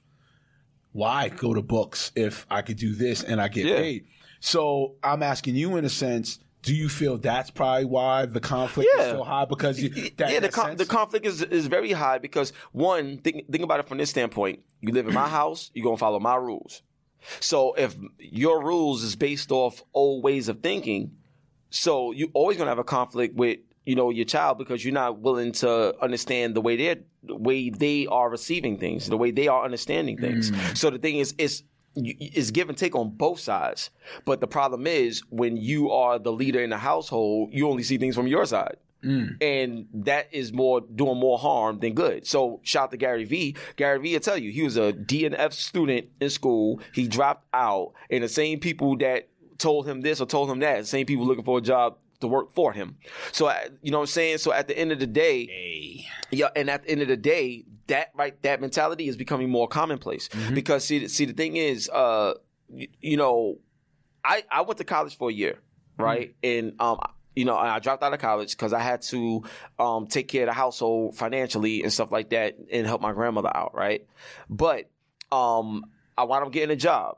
why 0.92 1.30
go 1.30 1.54
to 1.54 1.62
books 1.62 2.12
if 2.16 2.46
I 2.50 2.62
could 2.62 2.78
do 2.78 2.94
this 2.96 3.24
and 3.24 3.40
I 3.42 3.48
get 3.48 3.66
Yeah. 3.66 3.78
paid? 3.78 4.06
So 4.40 4.96
I'm 5.04 5.22
asking 5.24 5.56
you, 5.56 5.76
in 5.78 5.86
a 5.86 5.90
sense, 5.90 6.40
do 6.62 6.74
you 6.76 6.90
feel 6.90 7.18
that's 7.18 7.50
probably 7.52 7.86
why 7.86 8.26
the 8.26 8.40
conflict 8.40 8.90
is 8.98 9.06
Yeah. 9.06 9.12
so 9.14 9.24
high? 9.24 9.46
Because 9.46 9.82
you, 9.82 9.90
that, 10.18 10.32
yeah, 10.32 10.40
the, 10.40 10.52
sense? 10.52 10.78
the 10.78 10.86
conflict 10.86 11.26
is 11.26 11.42
is 11.42 11.68
very 11.68 11.92
high 11.94 12.18
because 12.18 12.52
one, 12.72 13.18
think 13.20 13.50
think 13.52 13.64
about 13.64 13.80
it 13.80 13.88
from 13.88 13.98
this 13.98 14.10
standpoint. 14.10 14.60
You 14.82 14.92
live 14.94 15.08
in 15.08 15.14
my 15.14 15.28
house, 15.40 15.72
you're 15.74 15.84
gonna 15.86 15.98
follow 15.98 16.20
my 16.20 16.36
rules. 16.36 16.82
So 17.42 17.74
if 17.74 17.96
your 18.18 18.64
rules 18.64 19.04
is 19.04 19.16
based 19.16 19.52
off 19.52 19.84
old 19.94 20.24
ways 20.24 20.48
of 20.50 20.60
thinking, 20.62 21.12
so 21.70 22.12
you 22.12 22.30
always 22.34 22.58
gonna 22.58 22.72
have 22.72 22.80
a 22.80 22.84
conflict 22.84 23.36
with 23.36 23.60
you 23.90 23.96
know 23.96 24.12
your 24.12 24.26
child 24.26 24.60
because 24.60 24.86
you're 24.86 24.94
not 24.94 25.20
willing 25.20 25.52
to 25.52 25.96
understand 26.00 26.56
the 26.56 26.62
way 26.62 26.76
they 26.78 27.02
the 27.24 27.36
way 27.36 27.72
they 27.72 28.06
are 28.06 28.30
receiving 28.30 28.78
things, 28.78 29.08
the 29.08 29.18
way 29.18 29.32
they 29.32 29.48
are 29.48 29.66
understanding 29.66 30.16
things. 30.16 30.52
Mm. 30.52 30.78
So 30.78 30.92
the 30.92 31.00
thing 31.00 31.18
is, 31.18 31.34
it's 31.40 31.64
it's 31.96 32.52
give 32.52 32.70
and 32.70 32.78
take 32.78 32.96
on 32.96 33.10
both 33.10 33.40
sides. 33.40 33.90
But 34.26 34.42
the 34.42 34.48
problem 34.48 34.86
is 34.86 35.24
when 35.30 35.58
you 35.58 35.90
are 35.90 36.20
the 36.20 36.32
leader 36.32 36.62
in 36.62 36.70
the 36.70 36.78
household, 36.78 37.50
you 37.52 37.68
only 37.68 37.82
see 37.82 37.98
things 37.98 38.16
from 38.16 38.28
your 38.28 38.46
side. 38.46 38.78
Mm. 39.04 39.42
And 39.42 39.88
that 40.06 40.28
is 40.32 40.54
more 40.54 40.82
doing 40.82 41.18
more 41.18 41.40
harm 41.40 41.80
than 41.80 41.96
good. 41.96 42.28
So 42.28 42.60
shout 42.62 42.84
out 42.84 42.92
to 42.92 42.98
Gary 42.98 43.26
Vee. 43.26 43.56
Gary 43.76 43.98
Vee 43.98 44.14
will 44.14 44.20
tell 44.20 44.38
you 44.38 44.52
he 44.52 44.62
was 44.62 44.78
a 44.78 44.94
DNF 44.94 45.52
student 45.54 46.10
in 46.22 46.30
school. 46.30 46.80
He 46.94 47.08
dropped 47.08 47.48
out, 47.56 47.94
and 48.12 48.24
the 48.24 48.30
same 48.30 48.60
people 48.60 48.98
that 48.98 49.30
told 49.58 49.88
him 49.88 50.02
this 50.02 50.22
or 50.22 50.28
told 50.28 50.52
him 50.52 50.60
that, 50.60 50.82
the 50.82 50.86
same 50.86 51.08
people 51.08 51.26
looking 51.26 51.44
for 51.44 51.58
a 51.58 51.62
job 51.62 51.98
to 52.22 52.28
work 52.28 52.54
for 52.54 52.74
him. 52.74 52.98
So 53.32 53.52
you 53.82 53.92
know 53.92 54.00
what 54.00 54.04
I'm 54.04 54.08
saying. 54.08 54.40
So 54.40 54.52
at 54.52 54.68
the 54.68 54.78
end 54.78 54.92
of 54.92 55.00
the 55.00 55.08
day, 55.08 56.06
yeah, 56.32 56.50
and 56.56 56.70
at 56.70 56.84
the 56.84 56.92
end 56.92 57.02
of 57.02 57.08
the 57.08 57.18
day, 57.18 57.66
that 57.88 58.10
right, 58.16 58.42
that 58.44 58.62
mentality 58.62 59.08
is 59.08 59.18
becoming 59.18 59.50
more 59.50 59.68
commonplace 59.68 60.30
because 60.54 60.84
see, 60.86 61.08
see, 61.08 61.26
the 61.26 61.34
thing 61.34 61.56
is, 61.56 61.90
uh, 61.90 62.34
you, 62.70 62.88
you 63.02 63.18
know, 63.18 63.60
I 64.24 64.44
I 64.52 64.62
went 64.62 64.78
to 64.78 64.84
college 64.84 65.18
for 65.18 65.30
a 65.30 65.34
year, 65.34 65.60
right, 65.98 66.36
and 66.44 66.74
um. 66.80 67.00
You 67.36 67.46
know, 67.46 67.56
I 67.56 67.80
dropped 67.80 68.04
out 68.04 68.12
of 68.12 68.20
college 68.20 68.52
because 68.52 68.74
I 68.74 68.80
had 68.80 69.02
to 69.04 69.44
um, 69.78 70.08
take 70.08 70.28
care 70.28 70.44
of 70.44 70.48
the 70.48 70.54
household 70.54 71.16
financially 71.16 71.84
and 71.84 71.94
stuff 71.94 72.12
like 72.12 72.32
that, 72.32 72.58
and 72.70 72.86
help 72.86 73.00
my 73.02 73.14
grandmother 73.14 73.52
out, 73.56 73.74
right? 73.74 74.06
But 74.50 74.90
um, 75.32 75.86
I 76.18 76.24
wound 76.26 76.44
up 76.44 76.52
getting 76.52 76.72
a 76.72 76.76
job. 76.76 77.18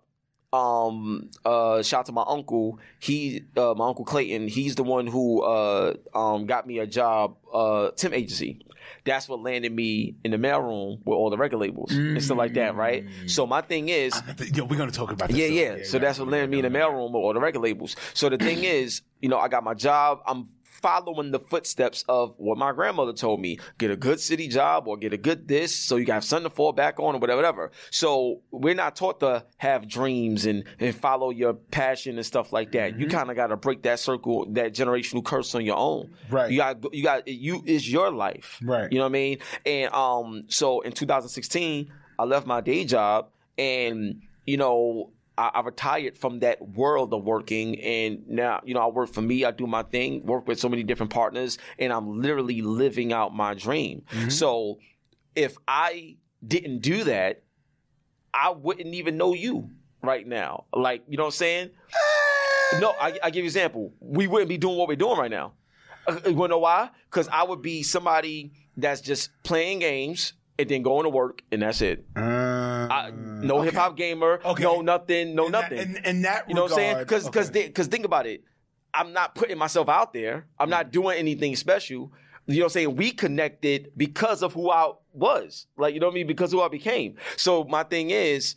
Um, 0.54 1.30
uh, 1.46 1.82
shout 1.82 2.02
out 2.02 2.06
to 2.08 2.12
my 2.12 2.26
uncle. 2.28 2.80
He, 3.00 3.44
uh, 3.56 3.74
my 3.76 3.88
uncle 3.88 4.04
Clayton. 4.06 4.48
He's 4.48 4.76
the 4.76 4.84
one 4.84 5.08
who 5.08 5.42
uh, 5.44 5.94
um, 6.14 6.46
got 6.46 6.68
me 6.68 6.80
a 6.80 6.88
job, 6.88 7.38
uh, 7.54 7.92
temp 7.92 8.14
agency. 8.14 8.60
That's 9.06 9.30
what 9.30 9.40
landed 9.42 9.72
me 9.74 10.16
in 10.24 10.32
the 10.32 10.38
mailroom 10.38 11.00
with 11.06 11.16
all 11.16 11.30
the 11.30 11.38
record 11.38 11.58
labels 11.58 11.92
and 11.92 12.22
stuff 12.24 12.38
like 12.38 12.54
that, 12.56 12.76
right? 12.76 13.06
So 13.28 13.48
my 13.48 13.62
thing 13.62 13.90
is, 13.90 14.14
Yo, 14.54 14.66
we're 14.66 14.78
gonna 14.78 14.92
talk 14.92 15.12
about 15.12 15.30
this. 15.30 15.38
yeah, 15.38 15.48
though. 15.72 15.78
yeah. 15.78 15.84
So 15.86 15.98
that's 16.00 16.20
what 16.20 16.28
landed 16.28 16.50
me 16.52 16.60
in 16.60 16.72
the 16.72 16.78
mailroom 16.78 17.08
with 17.08 17.16
all 17.16 17.34
the 17.34 17.40
record 17.40 17.62
labels. 17.62 17.96
So 18.14 18.30
the 18.30 18.38
thing 18.38 18.64
is, 18.64 19.02
you 19.22 19.30
know, 19.30 19.40
I 19.40 19.48
got 19.48 19.64
my 19.64 19.74
job. 19.74 20.20
I'm 20.28 20.50
following 20.82 21.32
the 21.32 21.40
footsteps 21.40 22.04
of 22.10 22.34
what 22.38 22.58
my 22.58 22.72
grandmother 22.72 23.14
told 23.14 23.40
me. 23.40 23.60
Get 23.78 23.92
a 23.92 23.96
good 23.96 24.20
city 24.20 24.48
job 24.48 24.88
or 24.88 24.98
get 24.98 25.14
a 25.14 25.18
good 25.18 25.48
this 25.48 25.76
so 25.76 25.96
you 25.96 26.06
have 26.12 26.24
something 26.24 26.50
to 26.50 26.56
fall 26.56 26.72
back 26.72 27.00
on 27.00 27.16
or 27.16 27.20
whatever, 27.20 27.38
whatever. 27.38 27.72
So 27.90 28.42
we're 28.52 28.76
not 28.76 28.96
taught 28.96 29.20
to 29.22 29.46
have 29.58 29.88
dreams 29.88 30.46
and, 30.46 30.64
and 30.80 30.96
follow 30.96 31.30
your 31.30 31.54
passion 31.54 32.18
and 32.18 32.26
stuff 32.26 32.52
like 32.52 32.72
that. 32.74 33.00
You 33.00 33.08
kind 33.08 33.30
of 33.30 33.36
got 33.36 33.48
to 33.48 33.58
break 33.58 33.84
that 33.84 34.00
circle, 34.00 34.46
that 34.54 34.74
generational 34.74 35.24
curse 35.24 35.54
on 35.56 35.66
your 35.66 35.78
own. 35.78 36.12
Right. 36.30 36.52
You 36.52 36.58
got, 36.58 36.94
you 36.94 37.04
got, 37.04 37.28
you, 37.28 37.64
it's 37.66 37.88
your 37.88 38.12
life. 38.12 38.60
Right. 38.64 38.92
You 38.92 38.98
know 38.98 39.06
what 39.06 39.10
I 39.10 39.14
mean? 39.14 39.38
And, 39.66 39.94
um, 39.94 40.44
so 40.48 40.82
in 40.82 40.92
2016, 40.92 41.92
I 42.18 42.24
left 42.24 42.46
my 42.48 42.62
day 42.62 42.86
job 42.86 43.30
and, 43.58 44.22
you 44.46 44.58
know, 44.58 45.12
I, 45.38 45.52
I 45.56 45.62
retired 45.62 46.18
from 46.18 46.40
that 46.40 46.62
world 46.76 47.14
of 47.14 47.24
working, 47.24 47.80
and 47.80 48.28
now 48.28 48.62
you 48.64 48.74
know 48.74 48.82
I 48.82 48.88
work 48.88 49.10
for 49.14 49.22
me. 49.22 49.46
I 49.46 49.52
do 49.52 49.66
my 49.68 49.84
thing, 49.84 50.26
work 50.26 50.48
with 50.48 50.60
so 50.60 50.70
many 50.70 50.84
different 50.84 51.12
partners, 51.12 51.58
and 51.80 51.92
I'm 51.94 52.22
literally 52.22 52.62
living 52.62 53.14
out 53.14 53.34
my 53.34 53.54
dream. 53.54 54.04
So 54.30 54.80
if 55.36 55.58
I 55.68 56.18
didn't 56.46 56.80
do 56.80 57.04
that, 57.06 57.44
I 58.34 58.50
wouldn't 58.52 58.94
even 58.94 59.18
know 59.18 59.34
you 59.34 59.70
right 60.04 60.28
now. 60.28 60.66
Like 60.74 61.04
you 61.08 61.18
know 61.18 61.24
what 61.24 61.28
I'm 61.28 61.32
saying? 61.34 61.70
No, 62.80 62.94
I, 63.00 63.20
I 63.24 63.30
give 63.30 63.38
you 63.38 63.42
an 63.44 63.46
example. 63.48 63.94
We 64.00 64.28
wouldn't 64.28 64.50
be 64.50 64.58
doing 64.58 64.78
what 64.78 64.88
we're 64.88 64.96
doing 64.96 65.18
right 65.18 65.32
now. 65.32 65.54
Uh, 66.08 66.20
you 66.26 66.34
wanna 66.34 66.52
know 66.52 66.60
why? 66.60 66.90
Because 67.10 67.28
I 67.28 67.44
would 67.44 67.62
be 67.62 67.84
somebody 67.84 68.54
that's 68.78 69.02
just 69.02 69.30
playing 69.44 69.80
games 69.80 70.34
and 70.62 70.70
then 70.70 70.82
going 70.82 71.04
to 71.04 71.10
work 71.10 71.42
and 71.52 71.62
that's 71.62 71.82
it. 71.82 72.06
Uh, 72.16 72.20
I, 72.22 73.12
no 73.16 73.58
okay. 73.58 73.66
hip 73.66 73.76
hop 73.76 73.98
gamer, 73.98 74.40
Okay. 74.46 74.64
no 74.64 74.82
nothing, 74.82 75.36
no 75.36 75.46
In 75.48 75.52
that- 75.52 75.72
nothing. 75.72 75.96
in- 75.98 76.06
in 76.06 76.22
that 76.24 76.48
you 76.50 76.56
know 76.56 76.64
what 76.64 76.72
I'm 76.72 76.78
saying? 76.78 76.98
Because 77.00 77.26
because 77.26 77.50
okay. 77.50 77.68
because 77.68 77.88
think 77.88 78.06
about 78.06 78.26
it. 78.28 78.44
I'm 78.94 79.14
not 79.14 79.36
putting 79.36 79.58
myself 79.58 79.88
out 79.88 80.12
there. 80.14 80.48
I'm 80.60 80.70
not 80.70 80.92
doing 80.92 81.18
anything 81.18 81.56
special. 81.56 82.12
You 82.48 82.56
know 82.58 82.62
what 82.62 82.66
I'm 82.66 82.70
saying? 82.72 82.96
We 82.98 83.12
connected 83.12 83.92
because 83.96 84.44
of 84.44 84.54
who 84.54 84.70
I 84.70 84.92
was. 85.14 85.68
Like, 85.78 85.94
you 85.94 86.00
know 86.02 86.08
what 86.08 86.14
I 86.14 86.16
mean? 86.16 86.28
Because 86.28 86.52
of 86.52 86.60
who 86.60 86.66
I 86.66 86.68
became. 86.68 87.16
So 87.38 87.64
my 87.64 87.84
thing 87.84 88.10
is, 88.10 88.56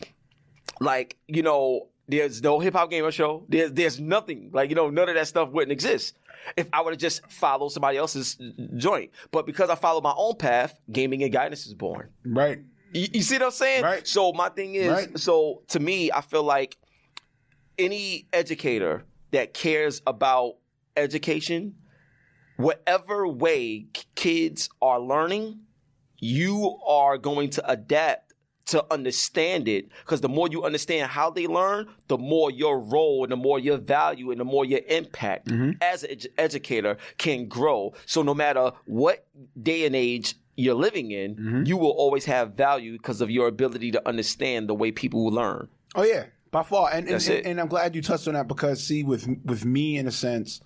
like, 0.81 1.17
you 1.29 1.43
know, 1.43 1.89
there's 2.07 2.43
no 2.43 2.61
hip 2.61 2.75
hop 2.75 2.91
gamer 2.91 3.11
show. 3.11 3.45
There's 3.49 3.73
there's 3.73 3.99
nothing. 4.01 4.51
Like, 4.53 4.69
you 4.71 4.77
know, 4.77 4.91
none 4.91 5.09
of 5.09 5.15
that 5.15 5.27
stuff 5.29 5.51
wouldn't 5.51 5.73
exist. 5.73 6.17
If 6.57 6.69
I 6.73 6.83
would 6.83 6.93
have 6.93 7.01
just 7.01 7.27
followed 7.31 7.71
somebody 7.71 7.97
else's 7.97 8.37
joint. 8.77 9.11
But 9.31 9.47
because 9.47 9.71
I 9.71 9.75
followed 9.77 10.03
my 10.05 10.13
own 10.17 10.37
path, 10.37 10.79
gaming 10.93 11.23
and 11.23 11.33
guidance 11.33 11.67
is 11.67 11.75
born. 11.75 12.11
right. 12.27 12.61
You, 12.93 13.09
you 13.15 13.23
see 13.23 13.37
what 13.37 13.47
I'm 13.47 13.51
saying? 13.51 13.83
Right. 13.83 14.07
So 14.07 14.33
my 14.33 14.51
thing 14.51 14.75
is, 14.77 14.89
Right. 14.89 15.19
so 15.19 15.63
to 15.69 15.81
me, 15.81 16.13
I 16.13 16.21
feel 16.21 16.45
like 16.45 16.77
any 17.79 18.27
educator 18.33 19.05
that 19.33 19.53
cares 19.55 20.01
about 20.07 20.57
education, 20.97 21.75
whatever 22.57 23.27
way 23.27 23.87
kids 24.15 24.69
are 24.81 25.01
learning, 25.01 25.61
you 26.19 26.79
are 26.87 27.19
going 27.19 27.51
to 27.51 27.69
adapt 27.71 28.34
to 28.67 28.85
understand 28.93 29.69
it 29.69 29.89
because 30.01 30.21
the 30.23 30.29
more 30.29 30.49
you 30.49 30.65
understand 30.65 31.11
how 31.11 31.31
they 31.31 31.47
learn, 31.47 31.87
the 32.09 32.17
more 32.17 32.51
your 32.51 32.79
role 32.81 33.23
and 33.23 33.31
the 33.33 33.37
more 33.37 33.59
your 33.59 33.77
value 33.77 34.31
and 34.31 34.41
the 34.41 34.45
more 34.45 34.65
your 34.65 34.81
impact 34.89 35.51
as 35.83 36.03
an 36.03 36.11
edu- 36.11 36.27
educator 36.39 36.97
can 37.19 37.47
grow. 37.47 37.93
So 38.07 38.23
no 38.23 38.33
matter 38.35 38.73
what 38.87 39.27
day 39.61 39.85
and 39.85 39.95
age 39.95 40.35
you're 40.57 40.75
living 40.75 41.11
in, 41.11 41.65
you 41.67 41.77
will 41.77 41.91
always 41.91 42.25
have 42.25 42.55
value 42.55 42.93
because 42.93 43.21
of 43.21 43.31
your 43.31 43.49
ability 43.49 43.91
to 43.93 44.09
understand 44.09 44.69
the 44.69 44.75
way 44.75 44.91
people 44.93 45.27
learn. 45.27 45.69
Oh 45.95 46.05
yeah, 46.05 46.27
by 46.51 46.62
far. 46.62 46.91
And 46.93 47.07
and, 47.09 47.29
and, 47.29 47.47
and 47.47 47.61
I'm 47.61 47.69
glad 47.69 47.95
you 47.95 48.01
touched 48.03 48.27
on 48.29 48.35
that 48.35 48.49
because 48.49 48.83
see, 48.83 49.03
with 49.05 49.29
with 49.45 49.65
me 49.67 49.99
in 49.99 50.07
a 50.07 50.11
sense, 50.12 50.62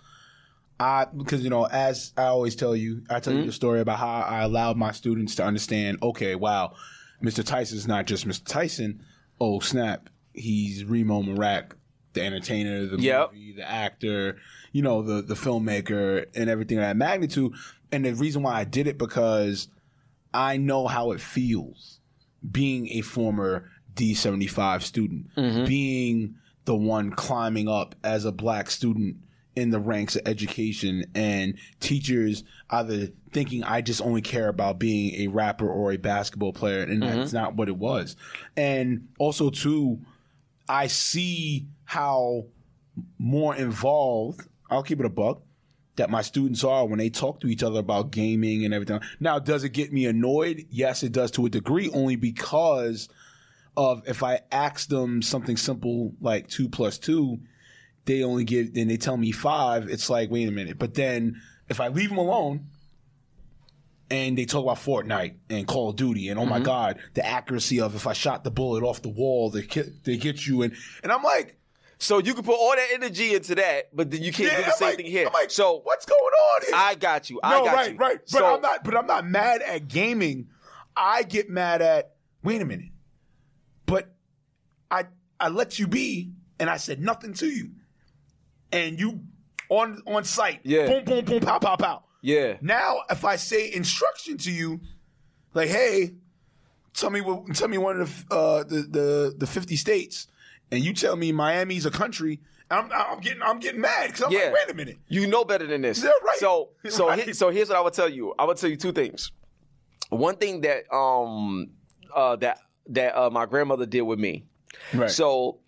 I 0.79 1.07
because 1.07 1.43
you 1.43 1.51
know 1.51 1.65
as 1.65 2.13
I 2.17 2.25
always 2.27 2.55
tell 2.55 2.77
you, 2.77 3.03
I 3.11 3.19
tell 3.19 3.33
you 3.33 3.41
Mm-hmm. 3.41 3.47
the 3.49 3.53
story 3.53 3.81
about 3.81 3.99
how 3.99 4.21
I 4.21 4.43
allowed 4.43 4.77
my 4.77 4.93
students 4.93 5.35
to 5.37 5.45
understand. 5.45 5.99
Okay, 6.03 6.35
wow, 6.37 6.75
Mr. 7.23 7.45
Tyson's 7.45 7.87
not 7.89 8.07
just 8.07 8.27
Mr. 8.27 8.45
Tyson. 8.45 9.03
Oh 9.41 9.61
snap, 9.61 10.09
he's 10.33 10.85
Remo 10.85 11.23
Marak, 11.23 11.73
the 12.13 12.23
entertainer, 12.23 12.87
the 12.87 13.01
Yep. 13.01 13.33
movie, 13.33 13.53
the 13.53 13.69
actor, 13.69 14.37
you 14.73 14.83
know, 14.83 15.03
the 15.03 15.23
the 15.23 15.35
filmmaker, 15.35 16.27
and 16.35 16.49
everything 16.51 16.79
of 16.79 16.83
that 16.83 16.97
magnitude. 16.97 17.53
And 17.91 18.05
the 18.05 18.15
reason 18.15 18.43
why 18.43 18.55
I 18.55 18.65
did 18.65 18.87
it 18.87 18.99
because 18.99 19.69
I 20.35 20.57
know 20.57 20.87
how 20.87 21.13
it 21.13 21.21
feels 21.21 22.01
being 22.51 22.89
a 22.91 23.01
former 23.01 23.71
D75 23.95 24.83
student, 24.83 25.35
mm-hmm. 25.35 25.65
being 25.65 26.37
the 26.65 26.77
one 26.77 27.11
climbing 27.11 27.69
up 27.69 27.95
as 28.05 28.25
a 28.25 28.33
black 28.33 28.71
student 28.71 29.17
in 29.57 29.71
the 29.71 29.81
ranks 29.81 30.15
of 30.15 30.23
education 30.27 31.05
and 31.15 31.59
teachers 31.81 32.45
either 32.71 33.09
thinking 33.33 33.65
I 33.65 33.81
just 33.81 34.01
only 34.03 34.23
care 34.23 34.49
about 34.49 34.79
being 34.79 35.21
a 35.23 35.29
rapper 35.29 35.69
or 35.69 35.93
a 35.93 35.97
basketball 35.97 36.53
player 36.53 36.83
and 36.83 37.03
mm-hmm. 37.03 37.19
that's 37.19 37.33
not 37.33 37.55
what 37.55 37.69
it 37.69 37.77
was. 37.77 38.17
And 38.57 39.09
also 39.19 39.51
too 39.51 40.01
I 40.69 40.89
see 40.89 41.67
how 41.85 42.47
more 43.19 43.57
involved, 43.57 44.47
I'll 44.71 44.83
keep 44.83 45.01
it 45.01 45.07
a 45.07 45.11
buck, 45.11 45.43
that 45.97 46.11
my 46.11 46.23
students 46.23 46.63
are 46.63 46.87
when 46.87 46.99
they 46.99 47.11
talk 47.11 47.41
to 47.41 47.49
each 47.49 47.63
other 47.63 47.81
about 47.81 48.11
gaming 48.11 48.65
and 48.65 48.75
everything. 48.75 49.01
Now, 49.19 49.39
does 49.39 49.65
it 49.65 49.71
get 49.71 49.93
me 49.93 50.07
annoyed? 50.07 50.67
Yes, 50.71 51.03
it 51.03 51.13
does 51.13 51.31
to 51.33 51.47
a 51.47 51.51
degree, 51.51 51.91
only 51.91 52.17
because 52.17 53.09
of 53.77 54.03
if 54.07 54.23
I 54.23 54.41
ask 54.53 54.89
them 54.89 55.23
something 55.23 55.57
simple 55.57 56.13
like 56.21 56.49
two 56.49 56.69
plus 56.69 56.99
two, 56.99 57.41
they 58.05 58.23
only 58.23 58.45
give, 58.45 58.75
then 58.75 58.89
they 58.89 58.97
tell 58.97 59.17
me 59.17 59.33
five. 59.33 59.89
It's 59.89 60.09
like, 60.09 60.31
wait 60.31 60.49
a 60.49 60.53
minute. 60.53 60.79
But 60.79 60.95
then 60.95 61.41
if 61.69 61.81
I 61.81 61.89
leave 61.89 62.09
them 62.11 62.19
alone, 62.19 62.67
and 64.11 64.39
they 64.39 64.45
talk 64.45 64.63
about 64.63 64.79
Fortnite 64.79 65.37
and 65.51 65.67
Call 65.67 65.91
of 65.91 65.97
Duty 65.97 66.29
and 66.29 66.39
oh 66.39 66.47
my 66.47 66.57
mm-hmm. 66.57 66.65
god, 66.65 66.99
the 67.15 67.27
accuracy 67.27 67.81
of 67.81 67.95
if 67.95 68.07
I 68.07 68.13
shot 68.13 68.45
the 68.45 68.51
bullet 68.51 68.83
off 68.83 69.03
the 69.03 69.09
wall, 69.09 69.51
they 69.51 69.63
get, 69.63 70.05
they 70.05 70.17
get 70.17 70.47
you 70.47 70.63
and 70.63 70.75
and 71.03 71.13
I'm 71.13 71.23
like, 71.23 71.59
So 71.99 72.19
you 72.19 72.33
can 72.33 72.45
put 72.45 72.55
all 72.55 72.75
that 72.77 72.89
energy 72.93 73.35
into 73.35 73.57
that, 73.57 73.95
but 73.95 74.11
then 74.11 74.23
you 74.23 74.33
can't 74.33 74.53
yeah, 74.53 74.59
do 74.59 74.63
the 74.65 74.71
I'm 74.71 74.77
same 74.77 74.89
like, 74.89 74.97
thing 74.99 75.07
here. 75.07 75.27
I'm 75.27 75.33
like, 75.33 75.51
so 75.51 75.81
what's 75.83 76.07
going 76.07 76.21
on 76.21 76.63
here? 76.63 76.73
I 76.75 76.95
got 76.95 77.29
you. 77.29 77.41
I 77.43 77.59
no, 77.59 77.65
got 77.65 77.75
right, 77.75 77.93
you. 77.93 77.99
right. 77.99 78.19
But 78.21 78.39
So- 78.39 78.55
I'm 78.55 78.61
not. 78.63 78.85
But 78.85 78.97
I'm 78.97 79.07
not 79.07 79.27
mad 79.27 79.63
at 79.63 79.89
gaming. 79.89 80.49
I 80.97 81.25
get 81.25 81.51
mad 81.51 81.83
at. 81.83 82.15
Wait 82.43 82.63
a 82.63 82.65
minute. 82.65 82.91
But 83.85 84.15
I 84.91 85.07
I 85.41 85.49
let 85.49 85.79
you 85.79 85.87
be, 85.89 86.33
and 86.61 86.71
I 86.71 86.77
said 86.77 87.01
nothing 87.01 87.35
to 87.35 87.47
you, 87.47 87.71
and 88.73 88.99
you 88.99 89.21
on 89.69 90.03
on 90.07 90.25
site. 90.25 90.61
Yeah. 90.63 90.87
Boom, 90.87 91.05
boom, 91.05 91.25
boom, 91.25 91.41
pow, 91.41 91.59
pow, 91.59 91.77
pow. 91.77 92.05
Yeah. 92.21 92.57
Now, 92.61 93.03
if 93.11 93.25
I 93.25 93.37
say 93.37 93.73
instruction 93.73 94.37
to 94.39 94.51
you, 94.51 94.81
like, 95.55 95.69
hey, 95.69 96.15
tell 96.95 97.11
me 97.11 97.21
what, 97.21 97.55
tell 97.55 97.69
me 97.69 97.79
one 97.79 98.01
of 98.01 98.29
the 98.29 98.35
uh, 98.35 98.65
the, 98.65 98.81
the 98.83 99.35
the 99.39 99.47
fifty 99.47 99.77
states, 99.77 100.27
and 100.71 100.83
you 100.85 100.93
tell 100.93 101.17
me 101.17 101.31
Miami's 101.33 101.87
a 101.87 101.91
country, 101.91 102.41
I'm 102.71 102.91
I'm 102.93 103.21
getting 103.21 103.43
I'm 103.43 103.61
getting 103.61 103.81
mad 103.81 104.09
because 104.09 104.23
I'm 104.23 104.33
Yeah. 104.33 104.39
like, 104.47 104.53
wait 104.55 104.71
a 104.71 104.75
minute. 104.75 104.99
You 105.09 105.27
know 105.27 105.45
better 105.45 105.67
than 105.67 105.83
this. 105.83 106.03
Yeah, 106.03 106.11
right. 106.25 106.37
So 106.39 106.71
so 106.89 107.09
Right. 107.09 107.23
he- 107.25 107.33
so 107.33 107.51
here's 107.51 107.69
what 107.69 107.79
I 107.79 107.81
would 107.81 107.95
tell 107.95 108.09
you. 108.09 108.35
I 108.39 108.45
would 108.45 108.57
tell 108.57 108.71
you 108.71 108.77
two 108.77 108.93
things. 108.93 109.31
One 110.11 110.37
thing 110.37 110.63
that 110.63 110.93
um 110.93 111.71
uh 112.15 112.37
that 112.37 112.59
that 112.89 113.17
uh, 113.17 113.31
my 113.31 113.47
grandmother 113.47 113.87
did 113.87 114.03
with 114.03 114.19
me. 114.19 114.45
Right. 114.93 115.11
So 115.11 115.59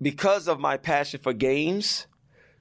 because 0.00 0.48
of 0.48 0.60
my 0.60 0.76
passion 0.76 1.20
for 1.20 1.32
games, 1.32 2.06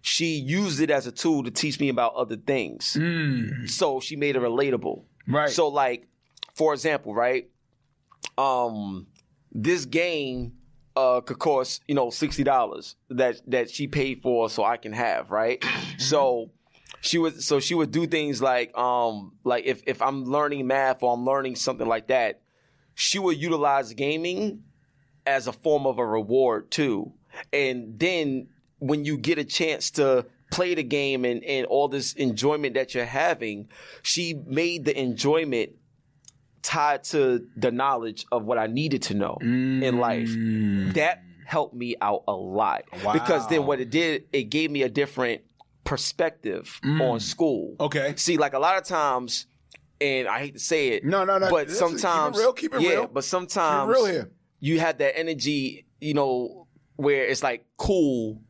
she 0.02 0.36
used 0.36 0.80
it 0.80 0.90
as 0.90 1.08
a 1.08 1.12
tool 1.12 1.44
to 1.44 1.52
teach 1.52 1.80
me 1.80 1.90
about 1.90 2.14
other 2.16 2.38
things. 2.38 2.98
So 3.68 4.00
she 4.00 4.16
made 4.16 4.36
it 4.36 4.42
relatable. 4.42 5.04
Mm. 5.28 5.34
Right. 5.34 5.50
So 5.50 5.68
like, 5.68 6.08
for 6.56 6.74
example, 6.74 7.14
right? 7.14 7.50
Um, 8.38 9.08
this 9.52 9.86
game 9.86 10.54
uh 10.96 11.22
could 11.22 11.40
cost 11.40 11.84
you 11.88 11.96
know 11.96 12.10
sixty 12.10 12.44
dollars 12.44 12.96
that 13.10 13.40
that 13.48 13.70
she 13.70 13.88
paid 13.88 14.22
for 14.22 14.50
so 14.50 14.64
I 14.64 14.78
can 14.78 14.94
have 14.94 15.32
right. 15.32 15.64
so 15.98 16.52
she 17.02 17.18
would 17.18 17.42
so 17.42 17.60
she 17.60 17.76
would 17.76 17.92
do 17.92 18.08
things 18.08 18.42
like 18.42 18.76
um 18.78 19.34
like 19.44 19.66
if 19.66 19.84
if 19.86 20.02
I'm 20.02 20.26
learning 20.26 20.68
math 20.68 21.04
or 21.04 21.14
I'm 21.14 21.26
learning 21.26 21.56
something 21.56 21.88
like 21.88 22.08
that, 22.08 22.42
she 22.96 23.20
would 23.20 23.38
utilize 23.38 23.94
gaming 23.94 24.64
as 25.26 25.48
a 25.48 25.54
form 25.54 25.86
of 25.86 26.00
a 26.00 26.06
reward 26.06 26.72
too. 26.72 27.14
And 27.54 28.00
then 28.00 28.50
when 28.80 29.06
you 29.06 29.18
get 29.18 29.38
a 29.38 29.44
chance 29.44 29.92
to 29.92 30.26
play 30.52 30.74
the 30.74 30.84
game 30.84 31.26
and, 31.26 31.44
and 31.44 31.66
all 31.68 31.88
this 31.88 32.14
enjoyment 32.14 32.74
that 32.74 32.96
you're 32.96 33.06
having, 33.06 33.70
she 34.02 34.34
made 34.46 34.86
the 34.86 35.00
enjoyment 35.00 35.72
tied 36.62 37.04
to 37.06 37.48
the 37.56 37.72
knowledge 37.72 38.26
of 38.32 38.44
what 38.44 38.58
I 38.58 38.68
needed 38.68 39.04
to 39.04 39.14
know 39.14 39.38
in 39.42 40.00
life. 40.00 40.30
Mm. 40.30 40.94
That 40.96 41.22
helped 41.46 41.76
me 41.76 41.96
out 42.02 42.24
a 42.28 42.34
lot. 42.34 42.84
Because 43.14 43.48
then 43.48 43.66
what 43.66 43.80
it 43.80 43.90
did, 43.90 44.26
it 44.34 44.44
gave 44.44 44.70
me 44.72 44.84
a 44.84 44.90
different 44.90 45.42
perspective 45.84 46.80
mm. 46.84 47.02
on 47.02 47.20
school. 47.20 47.76
Okay. 47.80 48.14
See, 48.18 48.38
like 48.38 48.54
a 48.54 48.60
lot 48.60 48.78
of 48.78 48.84
times, 48.84 49.48
and 50.02 50.28
I 50.28 50.40
hate 50.40 50.54
to 50.54 50.60
say 50.60 50.90
it, 50.90 51.04
No, 51.04 51.26
no, 51.26 51.38
no. 51.38 51.50
but 51.50 51.68
Listen, 51.68 51.88
keep 51.88 51.98
it 51.98 52.00
sometimes, 52.02 52.38
real, 52.38 52.54
keep 52.54 52.76
it 52.76 52.82
yeah, 52.82 52.90
real. 52.90 53.08
but 53.08 53.24
sometimes, 53.24 53.90
real 53.90 54.06
here. 54.06 54.32
you 54.60 54.80
have 54.80 54.98
that 55.00 55.18
energy, 55.18 55.86
you 56.00 56.14
know, 56.14 56.68
where 56.96 57.26
it's 57.26 57.42
like 57.42 57.66
cool 57.78 58.42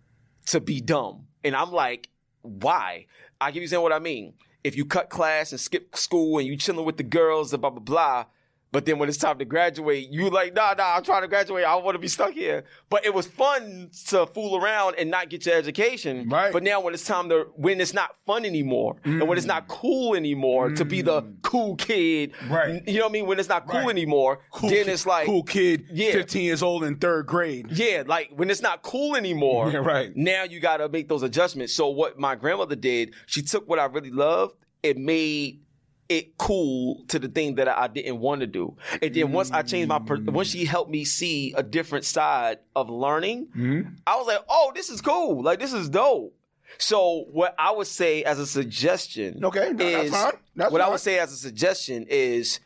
to 0.48 0.60
be 0.60 0.82
dumb. 0.82 1.28
And 1.44 1.56
I'm 1.56 1.72
like, 1.72 2.10
why? 2.42 3.06
I 3.40 3.52
give 3.52 3.62
you 3.62 3.68
what 3.82 3.94
I 3.94 4.00
mean. 4.00 4.34
If 4.64 4.76
you 4.76 4.86
cut 4.86 5.10
class 5.10 5.52
and 5.52 5.60
skip 5.60 5.96
school 5.96 6.38
and 6.38 6.48
you 6.48 6.58
chilling 6.58 6.86
with 6.86 6.98
the 6.98 7.04
girls 7.04 7.52
blah 7.58 7.70
blah 7.70 7.80
blah, 7.80 8.26
but 8.72 8.86
then 8.86 9.00
when 9.00 9.10
it's 9.10 9.18
time 9.18 9.40
to 9.40 9.46
graduate, 9.46 10.10
you 10.12 10.30
like, 10.30 10.54
nah, 10.54 10.74
nah, 10.78 10.96
I'm 10.96 11.04
trying 11.04 11.24
to 11.24 11.28
graduate. 11.28 11.66
I 11.66 11.74
don't 11.76 11.84
want 11.84 11.96
to 11.96 12.00
be 12.00 12.08
stuck 12.08 12.34
here. 12.34 12.64
But 12.90 13.06
it 13.06 13.14
was 13.14 13.26
fun 13.26 13.90
to 14.08 14.28
fool 14.28 14.62
around 14.64 14.96
and 15.00 15.10
not 15.10 15.30
get 15.30 15.46
your 15.46 15.56
education. 15.56 16.30
Right. 16.30 16.54
But 16.54 16.64
now 16.64 16.80
when 16.82 16.94
it's 16.94 17.04
time 17.06 17.30
to, 17.30 17.48
when 17.56 17.82
it's 17.82 17.94
not 17.94 18.16
fun 18.28 18.46
anymore, 18.46 18.98
and 19.04 19.28
when 19.28 19.38
it's 19.38 19.48
not 19.48 19.68
cool 19.68 20.16
anymore 20.16 20.70
to 20.72 20.86
be 20.86 21.02
the 21.02 21.24
cool 21.42 21.76
kid, 21.76 22.34
Mm. 22.34 22.50
Right. 22.50 22.88
You 22.88 23.00
know 23.00 23.06
what 23.06 23.10
I 23.10 23.14
mean? 23.14 23.26
When 23.28 23.40
it's 23.40 23.50
not 23.50 23.68
cool 23.68 23.82
Right. 23.82 23.90
anymore, 23.90 24.40
Cool 24.52 24.70
then 24.70 24.88
it's 24.90 25.06
like, 25.06 25.26
cool 25.26 25.44
kid, 25.44 25.86
Yeah. 25.92 26.12
15 26.12 26.44
years 26.44 26.62
old 26.62 26.84
in 26.84 26.98
third 26.98 27.26
grade. 27.28 27.68
yeah, 27.72 28.04
like 28.06 28.30
when 28.36 28.50
it's 28.50 28.62
not 28.62 28.82
cool 28.84 29.16
anymore. 29.16 29.72
Yeah, 29.72 29.80
right. 29.80 30.12
Now 30.16 30.44
you 30.44 30.60
got 30.60 30.78
to 30.78 30.90
make 30.90 31.08
those 31.08 31.24
adjustments. 31.24 31.74
So 31.74 31.90
what 31.90 32.20
my 32.20 32.36
grandmother 32.36 32.76
did, 32.76 33.14
she 33.26 33.42
took 33.42 33.68
what 33.70 33.80
I 33.80 33.86
really 33.86 34.12
loved, 34.12 34.56
it 34.84 34.98
made 34.98 35.62
it 36.10 36.38
cool 36.38 37.04
to 37.08 37.20
the 37.20 37.28
thing 37.28 37.56
that 37.56 37.68
I 37.68 37.88
didn't 37.88 38.20
want 38.20 38.42
to 38.42 38.48
do. 38.48 38.76
And 39.02 39.14
then 39.14 39.32
once 39.32 39.52
I 39.52 39.62
changed 39.62 39.90
my, 39.90 40.00
per- 40.00 40.20
once 40.20 40.50
she 40.50 40.66
helped 40.66 40.90
me 40.90 41.06
see 41.06 41.54
a 41.56 41.62
different 41.64 42.04
side 42.04 42.58
of 42.76 42.90
learning, 42.90 43.48
Mm-hmm. 43.56 43.90
I 44.08 44.16
was 44.18 44.26
like, 44.28 44.40
oh, 44.50 44.72
this 44.74 44.90
is 44.90 45.02
cool. 45.02 45.44
Like 45.44 45.60
this 45.60 45.72
is 45.72 45.88
dope. 45.88 46.36
So 46.78 47.26
what 47.32 47.56
I 47.58 47.72
would 47.72 47.88
say 47.88 48.24
as 48.24 48.40
a 48.40 48.46
suggestion, 48.48 49.44
Okay, 49.44 49.72
no, 49.74 49.86
is 49.86 50.12
fine. 50.12 50.34
That's 50.56 50.72
what 50.72 50.82
I 50.82 50.90
would 50.90 51.00
say 51.00 51.20
as 51.20 51.32
a 51.32 51.36
suggestion 51.38 52.06
is 52.10 52.60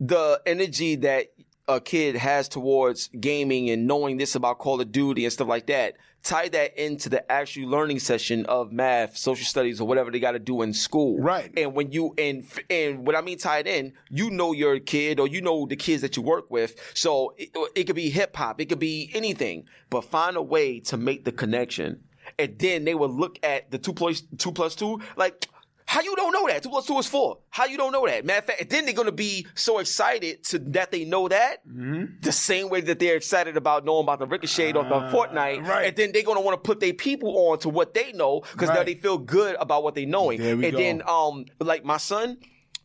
the 0.00 0.40
energy 0.46 0.96
that 0.96 1.26
a 1.68 1.80
kid 1.80 2.16
has 2.16 2.48
towards 2.48 3.08
gaming 3.08 3.70
and 3.70 3.86
knowing 3.86 4.16
this 4.16 4.34
about 4.34 4.58
Call 4.58 4.80
of 4.80 4.90
Duty 4.92 5.24
and 5.24 5.32
stuff 5.32 5.48
like 5.48 5.66
that. 5.66 5.96
Tie 6.22 6.48
that 6.50 6.80
into 6.80 7.08
the 7.08 7.30
actual 7.30 7.68
learning 7.68 7.98
session 7.98 8.46
of 8.46 8.70
math, 8.70 9.16
social 9.16 9.44
studies, 9.44 9.80
or 9.80 9.88
whatever 9.88 10.10
they 10.10 10.20
got 10.20 10.32
to 10.32 10.38
do 10.38 10.62
in 10.62 10.72
school. 10.72 11.18
Right. 11.18 11.52
And 11.56 11.74
when 11.74 11.90
you 11.90 12.14
and 12.16 12.44
and 12.70 13.04
what 13.04 13.16
I 13.16 13.22
mean 13.22 13.38
tied 13.38 13.66
in, 13.66 13.92
you 14.08 14.30
know 14.30 14.52
your 14.52 14.78
kid 14.78 15.18
or 15.18 15.26
you 15.26 15.40
know 15.40 15.66
the 15.66 15.74
kids 15.74 16.00
that 16.02 16.16
you 16.16 16.22
work 16.22 16.50
with. 16.50 16.76
So 16.94 17.34
it, 17.36 17.50
it 17.74 17.84
could 17.84 17.96
be 17.96 18.08
hip 18.08 18.36
hop, 18.36 18.60
it 18.60 18.66
could 18.66 18.78
be 18.78 19.10
anything, 19.14 19.64
but 19.90 20.04
find 20.04 20.36
a 20.36 20.42
way 20.42 20.78
to 20.80 20.96
make 20.96 21.24
the 21.24 21.32
connection. 21.32 22.04
And 22.38 22.56
then 22.58 22.84
they 22.84 22.94
will 22.94 23.10
look 23.10 23.38
at 23.42 23.70
the 23.72 23.78
two 23.78 23.92
plus 23.92 24.22
two 24.38 24.52
plus 24.52 24.76
two 24.76 25.00
like. 25.16 25.48
How 25.92 26.00
you 26.00 26.16
don't 26.16 26.32
know 26.32 26.48
that? 26.48 26.62
Two 26.62 26.70
plus 26.70 26.86
two 26.86 26.98
is 26.98 27.06
four. 27.06 27.40
How 27.50 27.66
you 27.66 27.76
don't 27.76 27.92
know 27.92 28.06
that? 28.06 28.24
Matter 28.24 28.38
of 28.38 28.44
fact, 28.46 28.70
then 28.70 28.86
they're 28.86 28.94
gonna 28.94 29.12
be 29.12 29.46
so 29.54 29.78
excited 29.78 30.42
to 30.44 30.58
that 30.58 30.90
they 30.90 31.04
know 31.04 31.28
that 31.28 31.58
the 31.66 32.32
same 32.32 32.70
way 32.70 32.80
that 32.80 32.98
they're 32.98 33.16
excited 33.16 33.58
about 33.58 33.84
knowing 33.84 34.04
about 34.04 34.18
the 34.18 34.26
ricochet 34.26 34.72
or 34.72 34.84
the 34.84 35.00
Fortnite, 35.12 35.66
right. 35.66 35.88
and 35.88 35.96
then 35.96 36.12
they're 36.12 36.22
gonna 36.22 36.40
want 36.40 36.54
to 36.54 36.66
put 36.66 36.80
their 36.80 36.94
people 36.94 37.36
on 37.36 37.58
to 37.58 37.68
what 37.68 37.92
they 37.92 38.10
know 38.12 38.40
because 38.52 38.70
now 38.70 38.82
they 38.82 38.94
feel 38.94 39.18
good 39.18 39.54
about 39.56 39.82
what 39.82 39.94
they 39.94 40.06
knowing. 40.06 40.40
And 40.40 40.62
go. 40.62 40.70
then 40.70 41.02
um 41.06 41.44
like 41.60 41.84
my 41.84 41.98
son, 41.98 42.38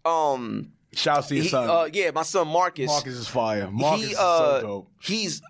um 0.04 0.74
Shouts 0.92 1.28
to 1.30 1.36
your 1.36 1.44
he, 1.44 1.50
son. 1.50 1.70
uh 1.70 1.88
yeah, 1.94 2.12
my 2.12 2.24
son 2.24 2.46
Marcus. 2.50 2.88
Marcus 2.88 3.14
is 3.14 3.28
fire. 3.30 3.72
Marcus 3.72 4.06
he 4.06 4.12
is 4.12 4.18
uh 4.18 4.60
so 4.60 4.68
dope. 4.68 4.92
he's 5.00 5.42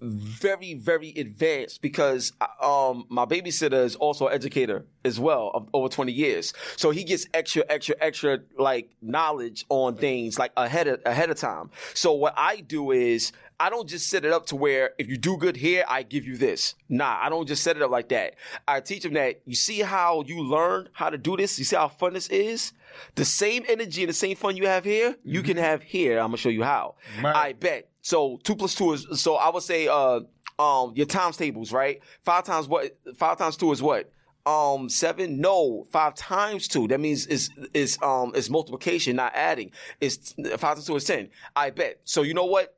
very 0.00 0.74
very 0.74 1.12
advanced 1.16 1.82
because 1.82 2.32
um 2.62 3.06
my 3.08 3.24
babysitter 3.24 3.84
is 3.84 3.96
also 3.96 4.28
an 4.28 4.34
educator 4.34 4.84
as 5.04 5.18
well 5.18 5.50
of 5.52 5.68
over 5.74 5.88
20 5.88 6.12
years. 6.12 6.52
So 6.76 6.90
he 6.90 7.02
gets 7.02 7.26
extra 7.34 7.64
extra 7.68 7.96
extra 8.00 8.38
like 8.56 8.90
knowledge 9.02 9.66
on 9.68 9.96
things 9.96 10.38
like 10.38 10.52
ahead 10.56 10.86
of 10.86 11.00
ahead 11.04 11.30
of 11.30 11.38
time. 11.38 11.70
So 11.94 12.12
what 12.12 12.34
i 12.36 12.60
do 12.60 12.92
is 12.92 13.32
I 13.60 13.70
don't 13.70 13.88
just 13.88 14.08
set 14.08 14.24
it 14.24 14.32
up 14.32 14.46
to 14.46 14.56
where 14.56 14.90
if 14.98 15.08
you 15.08 15.16
do 15.16 15.36
good 15.36 15.56
here, 15.56 15.84
I 15.88 16.02
give 16.02 16.26
you 16.26 16.36
this. 16.36 16.74
Nah, 16.88 17.18
I 17.20 17.28
don't 17.28 17.46
just 17.46 17.62
set 17.62 17.76
it 17.76 17.82
up 17.82 17.90
like 17.90 18.08
that. 18.08 18.34
I 18.66 18.80
teach 18.80 19.04
them 19.04 19.14
that 19.14 19.40
you 19.44 19.54
see 19.54 19.80
how 19.80 20.24
you 20.26 20.42
learn 20.42 20.88
how 20.92 21.10
to 21.10 21.18
do 21.18 21.36
this. 21.36 21.58
You 21.58 21.64
see 21.64 21.76
how 21.76 21.88
fun 21.88 22.14
this 22.14 22.28
is. 22.28 22.72
The 23.14 23.24
same 23.24 23.64
energy 23.68 24.02
and 24.02 24.10
the 24.10 24.14
same 24.14 24.36
fun 24.36 24.56
you 24.56 24.66
have 24.66 24.84
here, 24.84 25.16
you 25.24 25.42
can 25.42 25.56
have 25.56 25.82
here. 25.82 26.18
I'm 26.18 26.28
gonna 26.28 26.36
show 26.36 26.48
you 26.48 26.62
how. 26.62 26.94
Right. 27.22 27.36
I 27.36 27.52
bet. 27.52 27.88
So 28.02 28.38
two 28.42 28.56
plus 28.56 28.74
two 28.74 28.92
is 28.92 29.06
so 29.20 29.36
I 29.36 29.50
would 29.50 29.62
say 29.62 29.88
uh 29.88 30.20
um 30.58 30.92
your 30.94 31.06
times 31.06 31.36
tables, 31.36 31.72
right? 31.72 32.00
Five 32.22 32.44
times 32.44 32.68
what 32.68 32.96
five 33.16 33.38
times 33.38 33.56
two 33.56 33.72
is 33.72 33.82
what? 33.82 34.12
Um 34.46 34.88
seven? 34.88 35.40
No, 35.40 35.84
five 35.90 36.14
times 36.14 36.68
two. 36.68 36.86
That 36.88 37.00
means 37.00 37.26
it's 37.26 37.50
it's 37.72 38.00
um 38.02 38.32
it's 38.34 38.50
multiplication, 38.50 39.16
not 39.16 39.32
adding. 39.34 39.70
It's 40.00 40.34
five 40.56 40.74
times 40.74 40.86
two 40.86 40.96
is 40.96 41.04
ten. 41.04 41.30
I 41.56 41.70
bet. 41.70 42.00
So 42.04 42.22
you 42.22 42.34
know 42.34 42.44
what? 42.44 42.76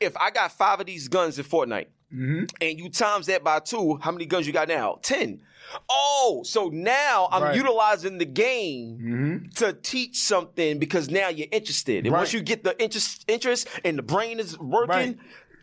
If 0.00 0.16
I 0.16 0.30
got 0.30 0.52
five 0.52 0.80
of 0.80 0.86
these 0.86 1.08
guns 1.08 1.38
in 1.38 1.44
Fortnite 1.44 1.86
and 2.10 2.78
you 2.78 2.88
times 2.90 3.26
that 3.26 3.44
by 3.44 3.60
two, 3.60 3.98
how 4.02 4.10
many 4.12 4.26
guns 4.26 4.46
you 4.46 4.52
got 4.52 4.68
now? 4.68 4.98
Ten. 5.02 5.40
Oh, 5.90 6.42
so 6.46 6.68
now 6.68 7.28
I'm 7.30 7.42
Right. 7.42 7.54
utilizing 7.56 8.16
the 8.18 8.24
game 8.24 9.50
to 9.56 9.74
teach 9.74 10.16
something 10.16 10.78
because 10.78 11.10
now 11.10 11.28
you're 11.28 11.48
interested. 11.52 12.06
And 12.06 12.12
once 12.14 12.32
you 12.32 12.40
get 12.40 12.64
the 12.64 12.80
interest 12.82 13.24
interest 13.28 13.68
and 13.84 13.98
the 13.98 14.02
brain 14.02 14.40
is 14.40 14.58
working, 14.58 14.88
Right. 14.88 15.16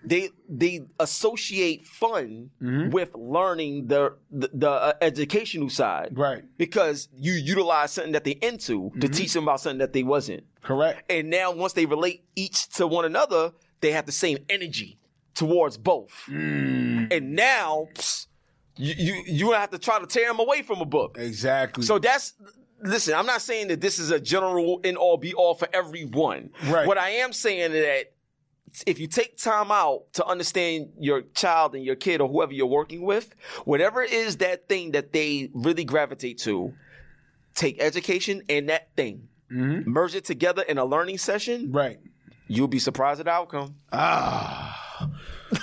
they 0.03 0.29
they 0.47 0.81
associate 0.99 1.87
fun 1.87 2.51
Mm-hmm. 2.61 2.91
with 2.91 3.15
learning 3.15 3.87
the 3.87 4.13
the, 4.29 4.49
the 4.53 4.69
uh, 4.69 4.93
educational 5.01 5.69
side. 5.69 6.09
Right. 6.15 6.39
Mm-hmm. 6.39 6.47
Because 6.57 7.09
you 7.17 7.33
utilize 7.33 7.91
something 7.93 8.13
that 8.13 8.23
they 8.25 8.37
into 8.43 8.91
to 9.01 9.07
teach 9.07 9.33
them 9.33 9.43
about 9.45 9.61
something 9.61 9.79
that 9.79 9.93
they 9.93 10.03
wasn't. 10.03 10.43
Correct. 10.61 11.09
And 11.11 11.31
now 11.31 11.51
once 11.51 11.73
they 11.73 11.87
relate 11.87 12.23
each 12.35 12.67
to 12.77 12.85
one 12.85 13.05
another, 13.05 13.53
they 13.81 13.91
have 13.91 14.05
the 14.05 14.11
same 14.11 14.37
energy 14.49 14.97
towards 15.33 15.77
both. 15.77 16.23
Mm. 16.27 17.11
And 17.11 17.35
now 17.35 17.89
psst, 17.93 18.27
you 18.77 18.93
you 18.97 19.23
you 19.25 19.51
have 19.51 19.69
to 19.71 19.79
try 19.79 19.99
to 19.99 20.07
tear 20.07 20.27
them 20.27 20.39
away 20.39 20.61
from 20.61 20.81
a 20.81 20.85
book. 20.85 21.17
Exactly. 21.19 21.83
So 21.83 21.99
that's 21.99 22.33
listen. 22.81 23.13
I'm 23.13 23.25
not 23.25 23.41
saying 23.41 23.69
that 23.69 23.81
this 23.81 23.99
is 23.99 24.11
a 24.11 24.19
general 24.19 24.79
in 24.83 24.97
all 24.97 25.17
be 25.17 25.33
all 25.33 25.55
for 25.55 25.67
everyone. 25.73 26.49
Right. 26.67 26.87
What 26.87 26.97
I 26.97 27.09
am 27.11 27.33
saying 27.33 27.71
is 27.71 27.85
that 27.85 28.11
if 28.85 28.99
you 28.99 29.07
take 29.07 29.37
time 29.37 29.71
out 29.71 30.11
to 30.13 30.25
understand 30.25 30.89
your 30.99 31.21
child 31.33 31.75
and 31.75 31.83
your 31.83 31.95
kid 31.95 32.19
or 32.19 32.27
whoever 32.27 32.51
you're 32.51 32.65
working 32.65 33.03
with, 33.03 33.33
whatever 33.63 34.03
is 34.03 34.37
that 34.37 34.67
thing 34.67 34.91
that 34.91 35.13
they 35.13 35.49
really 35.53 35.85
gravitate 35.85 36.39
to, 36.39 36.73
take 37.53 37.81
education 37.81 38.41
and 38.49 38.67
that 38.67 38.89
thing, 38.97 39.29
merge 39.49 40.15
it 40.15 40.25
together 40.25 40.63
in 40.63 40.77
a 40.77 40.83
learning 40.83 41.17
session. 41.17 41.71
right. 41.71 41.99
You'll 42.47 42.67
be 42.67 42.79
surprised 42.79 43.19
at 43.19 43.25
the 43.25 43.31
outcome. 43.31 43.75
Ah. 43.91 44.81
All 45.01 45.09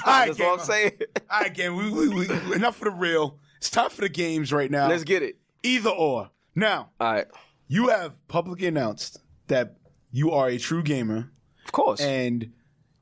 right, 0.06 0.26
That's 0.26 0.38
what 0.38 0.60
I'm 0.60 0.64
saying. 0.66 0.92
All 1.30 1.40
right, 1.40 1.54
gang. 1.54 1.76
We, 1.76 1.90
we, 1.90 2.08
we, 2.08 2.54
enough 2.54 2.76
for 2.76 2.86
the 2.86 2.90
real. 2.90 3.38
It's 3.58 3.70
time 3.70 3.90
for 3.90 4.00
the 4.02 4.08
games 4.08 4.52
right 4.52 4.70
now. 4.70 4.88
Let's 4.88 5.04
get 5.04 5.22
it. 5.22 5.38
Either 5.62 5.90
or. 5.90 6.30
Now, 6.54 6.90
All 7.00 7.12
right. 7.12 7.26
you 7.68 7.88
have 7.88 8.16
publicly 8.28 8.66
announced 8.66 9.20
that 9.46 9.76
you 10.10 10.32
are 10.32 10.48
a 10.48 10.58
true 10.58 10.82
gamer 10.82 11.30
Of 11.64 11.72
course. 11.72 12.00
and 12.00 12.52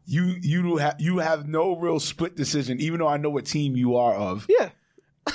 you 0.07 0.37
you 0.41 0.77
have 0.77 0.97
you 1.01 1.19
have 1.19 1.49
no 1.49 1.77
real 1.77 1.99
split 2.01 2.37
decision, 2.37 2.81
even 2.81 3.01
though 3.01 3.09
I 3.09 3.17
know 3.17 3.31
what 3.31 3.47
team 3.47 3.77
you 3.77 3.97
are 3.97 4.15
of. 4.15 4.47
yeah. 4.49 4.71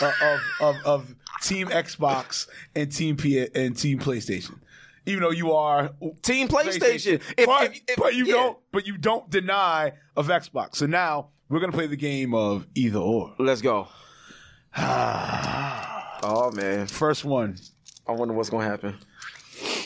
uh, 0.02 0.12
of, 0.22 0.40
of 0.62 0.76
of 0.86 1.16
Team 1.42 1.68
Xbox 1.68 2.48
and 2.76 2.92
Team 2.92 3.18
P 3.18 3.46
and 3.54 3.76
Team 3.78 4.00
PlayStation. 4.00 4.60
Even 5.06 5.24
though 5.24 5.32
you 5.32 5.52
are 5.54 5.92
Team 6.22 6.48
PlayStation. 6.48 7.22
If- 7.38 7.46
but, 7.46 7.66
if- 7.66 7.82
if- 7.88 7.98
but 7.98 8.16
you 8.16 8.26
yeah. 8.26 8.34
don't 8.34 8.58
but 8.72 8.88
you 8.88 8.98
don't 8.98 9.30
deny 9.30 9.94
of 10.16 10.28
Xbox. 10.28 10.76
So 10.78 10.86
now 10.86 11.30
we're 11.50 11.60
gonna 11.60 11.72
play 11.72 11.88
the 11.88 11.96
game 11.96 12.34
of 12.34 12.68
either 12.76 13.00
or. 13.00 13.36
Let's 13.38 13.62
go. 13.62 13.88
oh 14.78 16.52
man. 16.54 16.88
First 16.88 17.24
one. 17.26 17.58
I 18.08 18.12
wonder 18.12 18.34
what's 18.34 18.50
gonna 18.50 18.66
happen. 18.66 18.98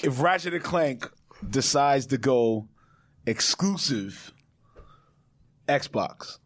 If 0.03 0.21
Ratchet 0.21 0.53
and 0.53 0.63
Clank 0.63 1.09
decides 1.47 2.05
to 2.07 2.17
go 2.17 2.67
exclusive 3.25 4.33
Xbox, 5.67 6.37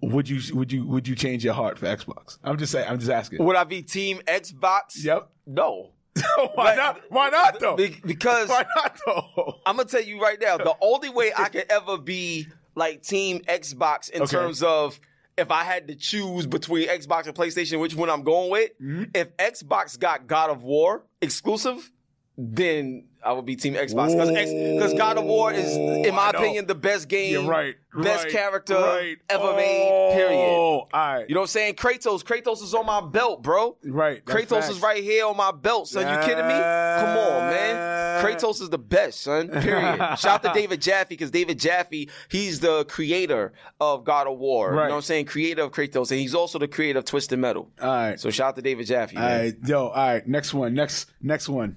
would 0.00 0.28
you 0.28 0.40
would 0.56 0.72
you 0.72 0.86
would 0.86 1.06
you 1.08 1.14
change 1.14 1.44
your 1.44 1.54
heart 1.54 1.78
for 1.78 1.86
Xbox? 1.86 2.38
I'm 2.44 2.56
just 2.58 2.72
saying. 2.72 2.88
I'm 2.88 2.98
just 2.98 3.10
asking. 3.10 3.44
Would 3.44 3.56
I 3.56 3.64
be 3.64 3.82
Team 3.82 4.20
Xbox? 4.26 5.02
Yep. 5.02 5.28
No. 5.46 5.93
Why 6.54 6.74
not? 6.76 7.00
Why 7.10 7.28
not 7.30 7.58
though? 7.60 7.76
Be- 7.76 8.00
because 8.04 8.48
Why 8.48 8.64
not 8.76 8.98
though? 9.06 9.54
I'm 9.66 9.76
gonna 9.76 9.88
tell 9.88 10.02
you 10.02 10.20
right 10.20 10.38
now, 10.40 10.56
the 10.58 10.74
only 10.80 11.08
way 11.10 11.32
I 11.36 11.48
could 11.48 11.66
ever 11.70 11.98
be 11.98 12.46
like 12.74 13.02
Team 13.02 13.40
Xbox 13.40 14.10
in 14.10 14.22
Okay. 14.22 14.30
terms 14.30 14.62
of 14.62 14.98
if 15.36 15.50
I 15.50 15.64
had 15.64 15.88
to 15.88 15.96
choose 15.96 16.46
between 16.46 16.88
Xbox 16.88 17.26
and 17.26 17.34
PlayStation, 17.34 17.80
which 17.80 17.94
one 17.96 18.08
I'm 18.08 18.22
going 18.22 18.50
with, 18.50 18.70
Mm-hmm. 18.80 19.04
if 19.14 19.36
Xbox 19.36 19.98
got 19.98 20.26
God 20.28 20.50
of 20.50 20.62
War 20.62 21.04
exclusive, 21.20 21.90
then 22.36 23.04
I 23.24 23.32
would 23.32 23.46
be 23.46 23.56
Team 23.56 23.74
Xbox 23.74 24.08
because 24.10 24.92
God 24.94 25.16
of 25.16 25.24
War 25.24 25.50
is, 25.52 25.74
in 25.76 26.14
my 26.14 26.30
opinion, 26.30 26.66
the 26.66 26.74
best 26.74 27.08
game, 27.08 27.32
You're 27.32 27.44
right. 27.48 27.74
best 27.96 28.24
right, 28.24 28.32
character 28.32 28.74
right. 28.74 29.16
ever 29.30 29.54
made. 29.54 30.12
Period. 30.14 30.38
Oh, 30.38 30.80
all 30.80 30.88
right. 30.92 31.24
You 31.28 31.34
know 31.34 31.40
what 31.40 31.44
I'm 31.44 31.48
saying? 31.48 31.74
Kratos. 31.74 32.22
Kratos 32.22 32.62
is 32.62 32.74
on 32.74 32.84
my 32.84 33.00
belt, 33.00 33.42
bro. 33.42 33.78
Right, 33.84 34.22
Kratos 34.24 34.48
facts. 34.48 34.68
is 34.68 34.82
right 34.82 35.02
here 35.02 35.26
on 35.26 35.36
my 35.38 35.52
belt, 35.52 35.88
son. 35.88 36.02
You 36.02 36.26
kidding 36.26 36.46
me? 36.46 36.52
Come 36.52 37.16
on, 37.18 37.50
man. 37.50 38.24
Kratos 38.24 38.60
is 38.60 38.68
the 38.68 38.78
best, 38.78 39.20
son. 39.22 39.48
Period. 39.48 39.98
Shout 40.18 40.26
out 40.26 40.42
to 40.42 40.52
David 40.52 40.82
Jaffe 40.82 41.06
because 41.08 41.30
David 41.30 41.58
Jaffe, 41.58 42.10
he's 42.30 42.60
the 42.60 42.84
creator 42.86 43.52
of 43.80 44.04
God 44.04 44.26
of 44.26 44.38
War. 44.38 44.70
You 44.70 44.74
know 44.76 44.82
what 44.82 44.92
I'm 44.96 45.02
saying? 45.02 45.26
Creator 45.26 45.62
of 45.62 45.70
Kratos, 45.72 46.10
and 46.10 46.20
he's 46.20 46.34
also 46.34 46.58
the 46.58 46.68
creator 46.68 46.98
of 46.98 47.06
Twisted 47.06 47.38
Metal. 47.38 47.70
all 47.80 47.88
right. 47.88 48.20
So 48.20 48.28
shout 48.30 48.48
out 48.48 48.56
to 48.56 48.62
David 48.62 48.86
Jaffe. 48.86 49.16
all 49.16 49.22
Man. 49.22 49.40
right. 49.40 49.54
Yo, 49.66 49.86
all 49.88 49.94
right. 49.94 50.26
Next 50.26 50.52
one. 50.52 50.74
Next 50.74 51.10
next 51.22 51.48
one. 51.48 51.76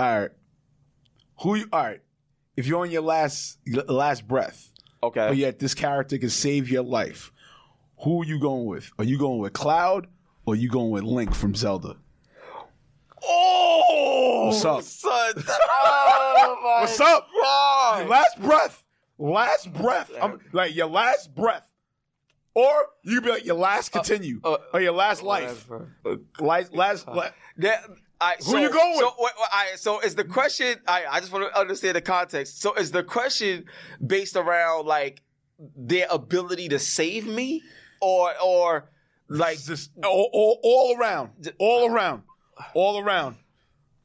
All 0.00 0.20
right. 0.20 0.30
Who 1.42 1.54
you 1.56 1.66
all 1.72 1.82
right. 1.82 2.00
If 2.56 2.66
you're 2.66 2.80
on 2.80 2.90
your 2.90 3.02
last 3.02 3.58
last 3.66 4.26
breath, 4.26 4.72
Okay. 5.02 5.28
but 5.28 5.36
yet 5.36 5.58
this 5.58 5.74
character 5.74 6.16
can 6.18 6.30
save 6.30 6.70
your 6.70 6.82
life, 6.82 7.32
who 8.02 8.22
are 8.22 8.24
you 8.24 8.38
going 8.40 8.64
with? 8.66 8.90
Are 8.98 9.04
you 9.04 9.18
going 9.18 9.38
with 9.40 9.52
Cloud 9.52 10.06
or 10.46 10.54
are 10.54 10.56
you 10.56 10.70
going 10.70 10.90
with 10.90 11.02
Link 11.04 11.34
from 11.34 11.54
Zelda? 11.54 11.96
Oh, 13.22 14.46
What's 14.46 14.64
up? 14.64 14.82
son? 14.82 15.32
Oh 15.82 16.56
my 16.62 16.80
What's 16.82 17.00
up? 17.00 17.28
God. 17.42 18.08
Last 18.08 18.40
breath. 18.40 18.84
Last 19.18 19.72
breath. 19.74 20.10
I'm 20.20 20.40
like 20.52 20.74
your 20.74 20.86
last 20.88 21.34
breath. 21.34 21.70
Or 22.54 22.86
you 23.04 23.20
be 23.20 23.30
like 23.30 23.44
your 23.44 23.56
last 23.56 23.92
continue. 23.92 24.40
uh, 24.44 24.56
or 24.72 24.80
your 24.80 24.92
last 24.92 25.22
life. 25.22 25.68
Whatever. 25.68 26.22
Last 26.40 26.72
last 26.74 27.06
la- 27.08 27.28
That, 27.58 27.84
I, 28.20 28.34
Who 28.38 28.42
so, 28.44 28.58
you 28.58 28.70
going 28.70 28.98
So, 28.98 29.14
wait, 29.18 29.32
wait, 29.38 29.48
I, 29.52 29.76
so 29.76 30.00
is 30.00 30.14
the 30.14 30.24
question? 30.24 30.78
I, 30.86 31.04
I 31.10 31.20
just 31.20 31.32
want 31.32 31.50
to 31.50 31.58
understand 31.58 31.96
the 31.96 32.02
context. 32.02 32.60
So 32.60 32.74
is 32.74 32.90
the 32.90 33.02
question 33.02 33.64
based 34.06 34.36
around 34.36 34.86
like 34.86 35.22
their 35.76 36.06
ability 36.10 36.68
to 36.70 36.78
save 36.78 37.26
me, 37.26 37.62
or 38.00 38.32
or 38.42 38.90
Like, 39.28 39.62
just 39.62 39.90
all, 40.04 40.28
all, 40.32 40.60
all 40.62 40.96
around, 40.98 41.30
all 41.58 41.90
around, 41.90 42.22
all 42.74 42.98
around. 42.98 43.36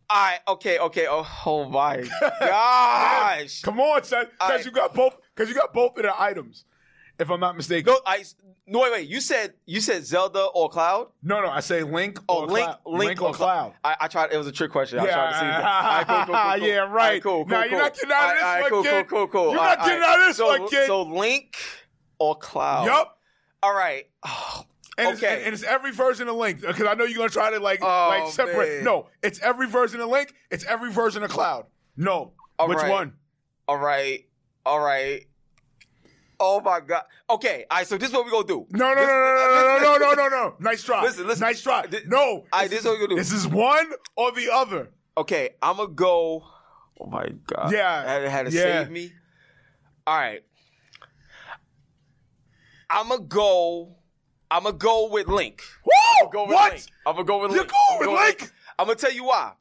all 0.10 0.18
right, 0.24 0.40
okay, 0.48 0.78
okay. 0.80 1.08
Oh, 1.10 1.28
oh 1.46 1.70
my 1.70 2.04
gosh. 2.40 3.62
Come 3.62 3.80
on, 3.80 4.04
son, 4.04 4.28
because 4.40 4.66
you 4.66 4.72
got 4.72 4.94
both. 4.94 5.18
Because 5.36 5.50
you 5.50 5.56
got 5.56 5.74
both 5.74 5.98
of 5.98 6.04
the 6.04 6.22
items, 6.22 6.64
if 7.20 7.30
I'm 7.30 7.40
not 7.40 7.56
mistaken. 7.56 7.94
No, 7.94 8.00
I 8.06 8.24
no 8.68 8.80
wait, 8.80 8.92
wait. 8.92 9.10
You 9.10 9.22
said 9.22 9.54
you 9.66 9.80
said 9.82 10.06
Zelda 10.06 10.46
or 10.54 10.70
Cloud? 10.70 11.08
No, 11.24 11.42
no, 11.42 11.50
I 11.50 11.60
say 11.60 11.84
Link 11.84 12.20
Oh, 12.28 12.42
or 12.44 12.48
Link, 12.48 12.66
Cloud. 12.68 12.78
Link, 12.86 13.22
or 13.22 13.34
Cloud. 13.34 13.74
I, 13.84 13.96
I 14.02 14.08
tried. 14.08 14.32
It 14.34 14.38
was 14.38 14.48
a 14.48 14.52
trick 14.52 14.72
question. 14.72 15.00
I 15.00 15.06
Yeah, 15.06 15.14
tried 15.14 15.32
to 15.32 15.40
see. 15.40 15.46
All 15.46 15.62
right, 15.62 16.06
cool, 16.08 16.16
cool, 16.18 16.36
cool, 16.36 16.60
cool. 16.60 16.68
yeah, 16.68 16.76
right. 16.78 17.24
cool, 17.24 17.46
cool, 17.46 17.52
Nah, 17.52 17.62
cool. 17.64 17.72
you're 17.72 17.80
not 17.80 17.94
getting 17.96 18.12
out 18.12 18.30
of 18.30 18.34
this 18.36 18.44
all 18.44 18.54
right, 18.54 18.62
one, 18.62 18.70
cool, 18.72 18.84
kid. 18.84 18.92
cool, 18.92 19.04
cool, 19.04 19.28
cool. 19.28 19.52
You're 19.54 19.64
not 19.64 19.80
getting 19.86 20.04
out 20.04 20.20
of 20.20 20.26
this 20.28 20.38
so, 20.38 20.48
one, 20.48 20.68
kid. 20.70 20.88
So 20.88 21.02
Link 21.04 21.58
or 22.20 22.36
Cloud? 22.36 22.86
Yup. 22.86 23.18
All 23.64 23.74
right. 23.76 24.06
Oh, 24.26 24.64
And, 24.98 25.10
it's, 25.10 25.22
Okay. 25.22 25.44
and 25.44 25.54
it's 25.54 25.64
every 25.64 25.92
version 25.92 26.30
of 26.30 26.38
Link 26.38 26.62
because 26.62 26.88
I 26.88 26.94
know 26.94 27.04
you're 27.04 27.18
gonna 27.18 27.28
try 27.30 27.52
to 27.52 27.60
like 27.60 27.80
Oh, 27.82 28.08
like 28.24 28.32
separate. 28.32 28.76
man. 28.78 28.84
No, 28.86 29.08
it's 29.22 29.42
every 29.42 29.68
version 29.68 30.00
of 30.00 30.08
Link. 30.08 30.34
It's 30.50 30.64
every 30.64 30.90
version 30.90 31.22
of 31.22 31.30
Cloud. 31.30 31.66
No, 31.98 32.32
All 32.58 32.70
which 32.70 32.78
right. 32.78 32.90
one? 32.90 33.14
all 33.68 33.76
right. 33.78 34.26
All 34.66 34.80
right. 34.80 35.26
Oh 36.48 36.62
my 36.62 36.80
god. 36.80 37.04
Okay. 37.30 37.66
All 37.72 37.78
right. 37.80 37.88
So 37.88 37.98
this 37.98 38.10
is 38.10 38.14
what 38.14 38.26
we 38.26 38.32
gonna 38.32 38.46
do. 38.48 38.68
No, 38.72 38.94
no, 38.94 39.02
no, 39.02 39.08
no, 39.08 39.80
no, 39.80 39.80
no, 39.80 39.98
no, 39.98 40.14
no, 40.14 40.14
no, 40.14 40.28
no. 40.30 40.56
Nice 40.60 40.84
try. 40.84 41.02
Listen, 41.02 41.26
listen. 41.28 41.42
Nice 41.42 41.62
try. 41.62 41.86
Th- 41.88 42.04
No. 42.06 42.20
All 42.20 42.44
right. 42.54 42.70
This 42.70 42.80
is 42.82 42.86
what 42.86 42.94
we 42.94 43.00
gonna 43.00 43.10
do. 43.10 43.16
This 43.16 43.32
is 43.32 43.48
one 43.48 43.88
or 44.16 44.32
the 44.32 44.50
other. 44.54 44.92
Okay. 45.18 45.52
I'm 45.62 45.78
gonna 45.78 45.90
go. 45.90 46.44
Oh 47.02 47.08
my 47.08 47.28
god. 47.48 47.72
Yeah, 47.72 48.04
I 48.26 48.30
had, 48.30 48.46
to 48.46 48.52
yeah. 48.52 48.84
save 48.84 48.92
me. 48.92 49.12
All 50.08 50.16
right. 50.18 50.44
I'm 52.90 53.10
gonna 53.10 53.24
go. 53.24 53.96
I'm 54.52 54.64
gonna 54.64 54.76
go 54.78 55.10
with 55.10 55.28
Link. 55.28 55.62
Woo! 55.86 56.30
Go 56.32 56.44
with 56.46 56.54
what? 56.54 56.74
Link. 56.74 56.86
I'm 57.06 57.14
gonna 57.16 57.26
go 57.26 57.42
with 57.42 57.52
You're 57.52 57.62
Link. 57.62 57.72
going 57.72 57.82
I'm 57.92 58.00
with 58.00 58.08
gonna- 58.08 58.26
Link? 58.28 58.52
I'm 58.78 58.86
gonna 58.88 58.96
tell 59.00 59.12
you 59.14 59.24
why. 59.26 59.54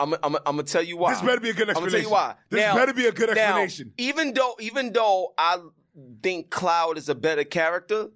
I'm, 0.00 0.14
I'm, 0.14 0.34
I'm 0.34 0.40
gonna 0.44 0.62
tell 0.64 0.82
you 0.82 0.96
why. 0.96 1.12
This 1.12 1.22
better 1.22 1.40
be 1.40 1.50
a 1.50 1.52
good 1.52 1.68
explanation. 1.70 1.76
I'm 1.76 1.80
gonna 1.80 1.90
tell 1.92 2.00
you 2.00 2.10
why. 2.10 2.34
This 2.50 2.60
now, 2.60 2.74
better 2.74 2.92
be 2.92 3.06
a 3.06 3.12
good 3.12 3.28
now, 3.28 3.42
explanation. 3.62 3.92
even 3.98 4.34
though, 4.34 4.56
even 4.58 4.92
though 4.92 5.32
I 5.38 5.58
think 6.22 6.50
Cloud 6.50 6.98
is 6.98 7.08
a 7.08 7.14
better 7.14 7.44
character, 7.44 8.08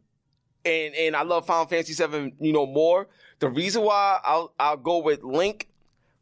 and 0.64 0.94
and 0.94 1.16
I 1.16 1.22
love 1.22 1.46
Final 1.46 1.66
Fantasy 1.66 1.92
Seven, 1.92 2.32
you 2.40 2.52
know 2.52 2.66
more. 2.66 3.08
The 3.38 3.48
reason 3.48 3.82
why 3.82 4.20
I'll 4.24 4.54
I'll 4.58 4.76
go 4.76 4.98
with 4.98 5.22
Link, 5.22 5.68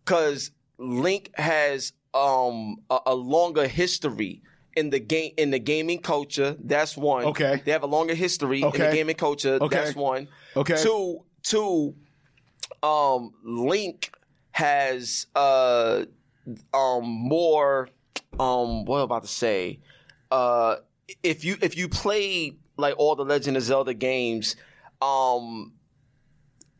because 0.05 0.50
Link 0.78 1.30
has 1.34 1.92
um 2.12 2.78
a, 2.90 2.98
a 3.07 3.14
longer 3.14 3.66
history 3.66 4.42
in 4.76 4.90
the 4.90 5.00
game 5.00 5.32
in 5.36 5.50
the 5.50 5.59
gaming 5.59 6.00
culture. 6.00 6.57
That's 6.59 6.96
one. 6.96 7.24
Okay. 7.26 7.62
They 7.64 7.72
have 7.72 7.82
a 7.82 7.88
longer 7.88 8.14
history 8.14 8.62
in 8.62 8.70
the 8.70 8.90
gaming 8.92 9.16
culture. 9.16 9.59
Okay. 9.61 9.76
That's 9.76 9.96
one. 9.96 10.28
Okay. 10.57 10.76
Two, 10.82 11.24
two. 11.42 11.94
Um, 12.82 13.32
Link 13.44 14.12
has 14.50 15.26
uh 15.34 16.05
um 16.72 17.05
more 17.05 17.88
um 18.38 18.84
what 18.84 18.96
am 18.96 19.00
I 19.00 19.05
about 19.05 19.22
to 19.22 19.28
say? 19.28 19.80
Uh, 20.30 20.76
if 21.22 21.44
you 21.44 21.57
if 21.61 21.76
you 21.76 21.88
play 21.88 22.57
like 22.76 22.94
all 22.98 23.14
the 23.16 23.24
Legend 23.24 23.57
of 23.57 23.62
Zelda 23.62 23.94
games, 23.94 24.57
um, 25.00 25.72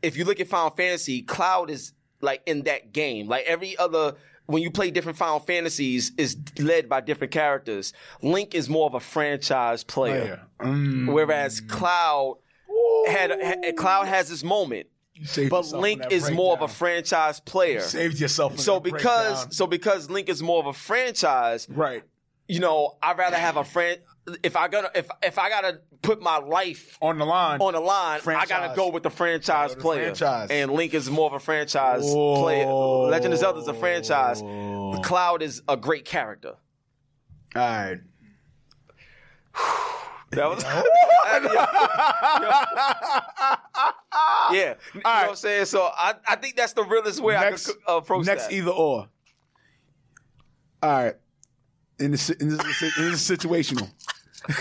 if 0.01 0.17
you 0.17 0.25
look 0.25 0.39
at 0.39 0.47
Final 0.47 0.69
Fantasy, 0.71 1.21
Cloud 1.21 1.69
is 1.69 1.93
like 2.21 2.41
in 2.45 2.63
that 2.63 2.91
game. 2.91 3.27
Like 3.27 3.45
every 3.45 3.77
other, 3.77 4.15
when 4.45 4.61
you 4.61 4.71
play 4.71 4.91
different 4.91 5.17
Final 5.17 5.39
Fantasies, 5.39 6.11
is 6.17 6.37
led 6.59 6.89
by 6.89 7.01
different 7.01 7.31
characters. 7.31 7.93
Link 8.21 8.55
is 8.55 8.69
more 8.69 8.87
of 8.87 8.93
a 8.93 8.99
franchise 8.99 9.83
player, 9.83 10.41
Mm. 10.59 11.11
whereas 11.11 11.61
Cloud 11.61 12.37
had, 13.07 13.31
had 13.41 13.75
Cloud 13.77 14.07
has 14.07 14.29
his 14.29 14.43
moment, 14.43 14.87
but 15.49 15.71
Link 15.71 16.03
is 16.11 16.25
is 16.25 16.31
more 16.31 16.53
of 16.55 16.61
a 16.61 16.67
franchise 16.67 17.39
player. 17.39 17.79
saved 17.81 18.19
yourself. 18.19 18.59
So 18.59 18.79
because 18.79 19.37
breakdown. 19.39 19.51
so 19.51 19.67
because 19.67 20.09
Link 20.09 20.29
is 20.29 20.41
more 20.41 20.59
of 20.59 20.65
a 20.65 20.73
franchise, 20.73 21.67
right. 21.69 22.03
you 22.47 22.59
know, 22.59 22.97
I'd 23.01 23.17
rather 23.17 23.37
have 23.37 23.57
a 23.57 23.63
friend. 23.63 23.99
If 24.41 24.55
I 24.55 24.67
gotta 24.67 24.89
if 24.97 25.07
if 25.21 25.37
I 25.37 25.49
gotta 25.49 25.81
put 26.01 26.19
my 26.21 26.37
life 26.39 26.97
On 27.01 27.19
the 27.19 27.25
line. 27.25 27.61
on 27.61 27.73
the 27.73 27.79
line, 27.79 28.19
I 28.25 28.45
gotta 28.47 28.75
go 28.75 28.89
with 28.89 29.03
the 29.03 29.11
franchise 29.11 29.69
Go 29.69 29.75
with 29.75 29.77
the 29.77 29.81
player. 29.83 30.03
franchise. 30.15 30.47
And 30.49 30.71
Link 30.71 30.95
is 30.95 31.09
more 31.11 31.27
of 31.27 31.33
a 31.33 31.39
franchise 31.39 32.01
Oh. 32.05 32.41
player. 32.41 32.65
Legend 32.65 33.33
of 33.35 33.39
Zelda 33.39 33.59
is 33.59 33.67
a 33.67 33.73
franchise. 33.75 34.41
The 34.41 34.99
Cloud 35.03 35.43
is 35.43 35.61
a 35.67 35.77
great 35.77 36.05
character. 36.05 36.53
All 37.55 37.61
right. 37.61 37.99
That 40.31 40.49
was 40.49 40.63
yeah. 44.51 44.51
You 44.51 44.55
know 44.55 44.75
what 45.01 45.29
I'm 45.29 45.35
saying? 45.35 45.65
So 45.65 45.89
I, 45.95 46.13
I 46.27 46.35
think 46.35 46.55
that's 46.55 46.73
the 46.73 46.83
realest 46.83 47.21
way 47.21 47.33
Next, 47.35 47.69
I 47.69 47.73
could 47.73 47.81
uh, 47.87 47.95
approach 47.97 48.25
next 48.25 48.47
that. 48.47 48.53
either 48.53 48.71
or. 48.71 49.07
All 50.83 50.89
right. 51.03 51.15
In 51.99 52.11
this, 52.11 52.29
in 52.29 52.49
this, 52.49 52.59
in 52.97 53.11
this 53.11 53.29
situational, 53.29 53.89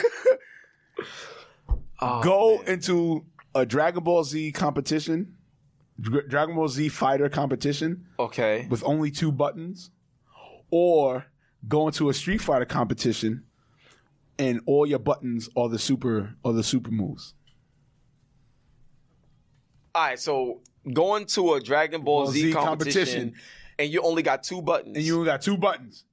Oh, 2.00 2.22
go 2.22 2.60
into 2.62 3.24
a 3.54 3.64
Dragon 3.64 4.02
Ball 4.02 4.24
Z 4.24 4.52
competition, 4.52 5.36
Dra- 5.98 6.28
Dragon 6.28 6.54
Ball 6.54 6.68
Z 6.68 6.88
fighter 6.90 7.28
competition 7.28 8.06
okay. 8.18 8.66
with 8.68 8.82
only 8.84 9.10
two 9.10 9.32
buttons, 9.32 9.90
or 10.70 11.24
go 11.66 11.86
into 11.86 12.08
a 12.10 12.14
Street 12.14 12.40
Fighter 12.42 12.64
competition 12.66 13.44
and 14.38 14.60
all 14.66 14.84
your 14.86 14.98
buttons 14.98 15.48
are 15.56 15.68
the 15.68 15.78
super 15.78 16.34
are 16.44 16.52
the 16.52 16.64
super 16.64 16.90
moves. 16.90 17.34
All 19.94 20.02
right, 20.02 20.18
so 20.18 20.60
going 20.92 21.26
to 21.26 21.54
a 21.54 21.60
Dragon 21.60 22.02
Ball, 22.02 22.24
Ball 22.24 22.32
Z, 22.32 22.40
Z 22.40 22.52
competition, 22.52 23.04
competition. 23.04 23.34
and 23.78 23.90
you 23.90 24.02
only 24.02 24.22
got 24.22 24.42
two 24.42 24.60
buttons, 24.60 24.96
And 24.96 25.06
you 25.06 25.14
only 25.14 25.26
got 25.26 25.40
two 25.40 25.56
buttons. 25.56 26.04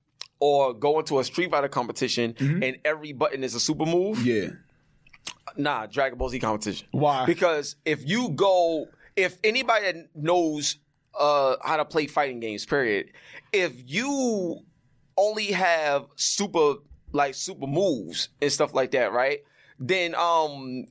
Or 0.41 0.73
going 0.73 1.05
to 1.05 1.19
a 1.19 1.23
Street 1.23 1.51
Fighter 1.51 1.69
competition 1.69 2.35
and 2.39 2.77
every 2.83 3.13
button 3.13 3.43
is 3.45 3.55
a 3.55 3.59
super 3.59 3.85
move. 3.85 4.17
Mm-hmm. 4.17 4.27
Yeah. 4.27 4.49
Nah, 5.55 5.85
Dragon 5.85 6.17
Ball 6.17 6.29
Z 6.29 6.39
competition. 6.39 6.87
Why? 6.91 7.25
Because 7.25 7.75
if 7.85 8.07
you 8.07 8.29
go, 8.29 8.87
if 9.15 9.37
anybody 9.43 9.85
that 9.85 10.15
knows 10.15 10.77
uh, 11.17 11.55
how 11.63 11.77
to 11.77 11.85
play 11.85 12.07
fighting 12.07 12.39
games, 12.39 12.65
period, 12.65 13.11
if 13.53 13.73
you 13.85 14.63
only 15.17 15.47
have 15.47 16.07
super 16.15 16.75
like 17.11 17.35
super 17.35 17.67
moves 17.67 18.29
and 18.41 18.51
stuff 18.51 18.73
like 18.73 18.91
that, 18.91 19.11
right? 19.11 19.39
Then 19.79 20.15
um 20.15 20.85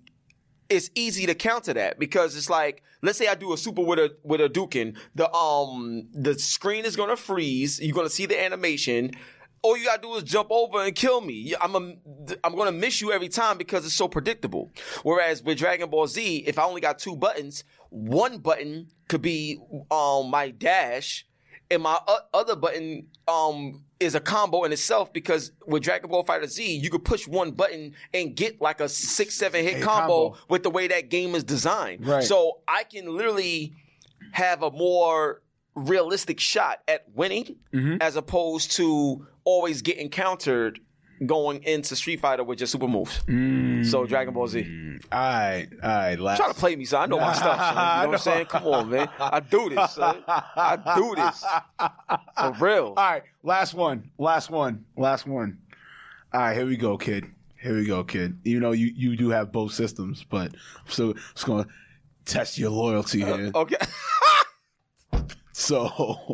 it's 0.69 0.91
easy 0.95 1.27
to 1.27 1.35
counter 1.35 1.75
that 1.75 1.99
because 1.99 2.37
it's 2.37 2.49
like 2.49 2.83
let's 3.03 3.19
say 3.19 3.27
I 3.27 3.35
do 3.35 3.53
a 3.53 3.57
super 3.57 3.83
with 3.83 3.99
a 3.99 4.17
with 4.23 4.41
a 4.41 4.49
Dukin, 4.49 4.97
the 5.15 5.33
um 5.33 6.09
the 6.13 6.39
screen 6.39 6.85
is 6.85 6.97
gonna 6.97 7.17
freeze, 7.17 7.81
you're 7.81 7.95
gonna 7.95 8.11
see 8.11 8.27
the 8.27 8.41
animation. 8.41 9.13
All 9.63 9.77
you 9.77 9.85
gotta 9.85 10.01
do 10.03 10.15
is 10.15 10.23
jump 10.23 10.49
over 10.51 10.83
and 10.83 10.95
kill 10.95 11.21
me. 11.21 11.55
I'm 11.61 11.75
a, 11.75 11.95
I'm 12.43 12.55
gonna 12.57 12.73
miss 12.73 13.01
you 13.01 13.13
every 13.13 13.29
time 13.29 13.59
because 13.59 13.85
it's 13.85 13.95
so 13.95 14.09
predictable. 14.09 14.71
Whereas 15.03 15.43
with 15.43 15.59
Dragon 15.59 15.91
Ball 15.91 16.07
Z, 16.07 16.45
if 16.47 16.59
I 16.59 16.65
only 16.65 16.81
got 16.81 16.99
two 16.99 17.15
buttons, 17.17 17.65
one 17.91 18.39
button 18.39 18.89
could 19.09 19.23
be 19.23 19.59
um 19.91 20.31
my 20.31 20.51
dash, 20.51 21.27
and 21.71 21.83
my 21.83 21.99
o- 22.09 22.21
other 22.33 22.57
button 22.57 23.09
um 23.29 23.85
is 23.99 24.15
a 24.15 24.21
combo 24.21 24.65
in 24.65 24.73
itself 24.73 25.13
because 25.13 25.53
with 25.67 25.83
Dragon 25.83 26.09
Ball 26.09 26.23
Fighter 26.23 26.47
Z, 26.47 26.65
you 26.77 26.89
could 26.89 27.05
push 27.05 27.29
one 27.29 27.51
button 27.51 27.95
and 28.15 28.35
get 28.35 28.63
like 28.63 28.81
a 28.81 28.89
six 28.89 29.35
seven 29.35 29.63
hit 29.63 29.83
combo, 29.83 30.31
combo. 30.31 30.37
with 30.49 30.63
the 30.63 30.71
way 30.71 30.89
that 30.89 31.11
game 31.11 31.35
is 31.35 31.45
designed. 31.45 32.07
Right. 32.07 32.25
So 32.25 32.61
I 32.67 32.85
can 32.85 33.15
literally 33.15 33.75
have 34.33 34.63
a 34.63 34.71
more 34.71 35.43
realistic 35.81 36.39
shot 36.41 36.79
at 36.89 37.05
winning 37.15 37.57
Mm-hmm. 37.73 37.97
as 38.01 38.17
opposed 38.17 38.73
to 38.73 39.27
always 39.45 39.83
getting 39.83 40.09
countered 40.11 40.81
going 41.27 41.63
into 41.65 41.95
Street 41.97 42.19
Fighter 42.21 42.43
with 42.43 42.61
your 42.61 42.67
super 42.67 42.89
moves. 42.89 43.21
Mm. 43.27 43.85
So 43.85 44.07
Dragon 44.07 44.33
Ball 44.33 44.49
Z. 44.49 44.99
All 45.13 45.19
right. 45.21 45.69
All 45.83 45.89
right. 45.91 46.19
Last. 46.19 46.39
Trying 46.39 46.53
to 46.55 46.59
play 46.59 46.77
me, 46.77 46.85
son. 46.87 47.03
I 47.03 47.07
know 47.07 47.21
my 47.21 47.33
stuff, 47.35 47.59
son. 47.59 47.69
You 47.69 48.03
know 48.05 48.09
what 48.09 48.15
I'm 48.15 48.19
saying? 48.33 48.47
Come 48.47 48.65
on, 48.67 48.89
man. 48.91 49.09
I 49.19 49.41
do 49.41 49.69
this, 49.69 49.91
son. 49.93 50.23
I 50.27 50.95
do 50.97 51.15
this. 51.15 51.45
For 52.39 52.53
real. 52.65 52.87
All 52.87 52.95
right, 52.97 53.23
last 53.43 53.75
one, 53.75 54.11
last 54.19 54.49
one, 54.51 54.85
last 54.97 55.27
one. 55.27 55.59
All 56.33 56.41
right, 56.41 56.57
here 56.57 56.65
we 56.67 56.77
go, 56.79 56.97
kid. 56.97 57.27
Here 57.61 57.75
we 57.75 57.85
go, 57.85 58.03
kid. 58.03 58.39
You 58.45 58.59
know 58.61 58.73
you 58.73 58.91
you 58.95 59.15
do 59.17 59.29
have 59.31 59.53
both 59.53 59.73
systems, 59.75 60.25
but 60.25 60.53
I'm 60.55 60.87
still 60.91 61.13
just 61.35 61.45
gonna 61.45 61.67
test 62.25 62.57
your 62.57 62.71
loyalty 62.71 63.21
here. 63.23 63.51
Okay. 63.55 63.77
So, 65.61 66.33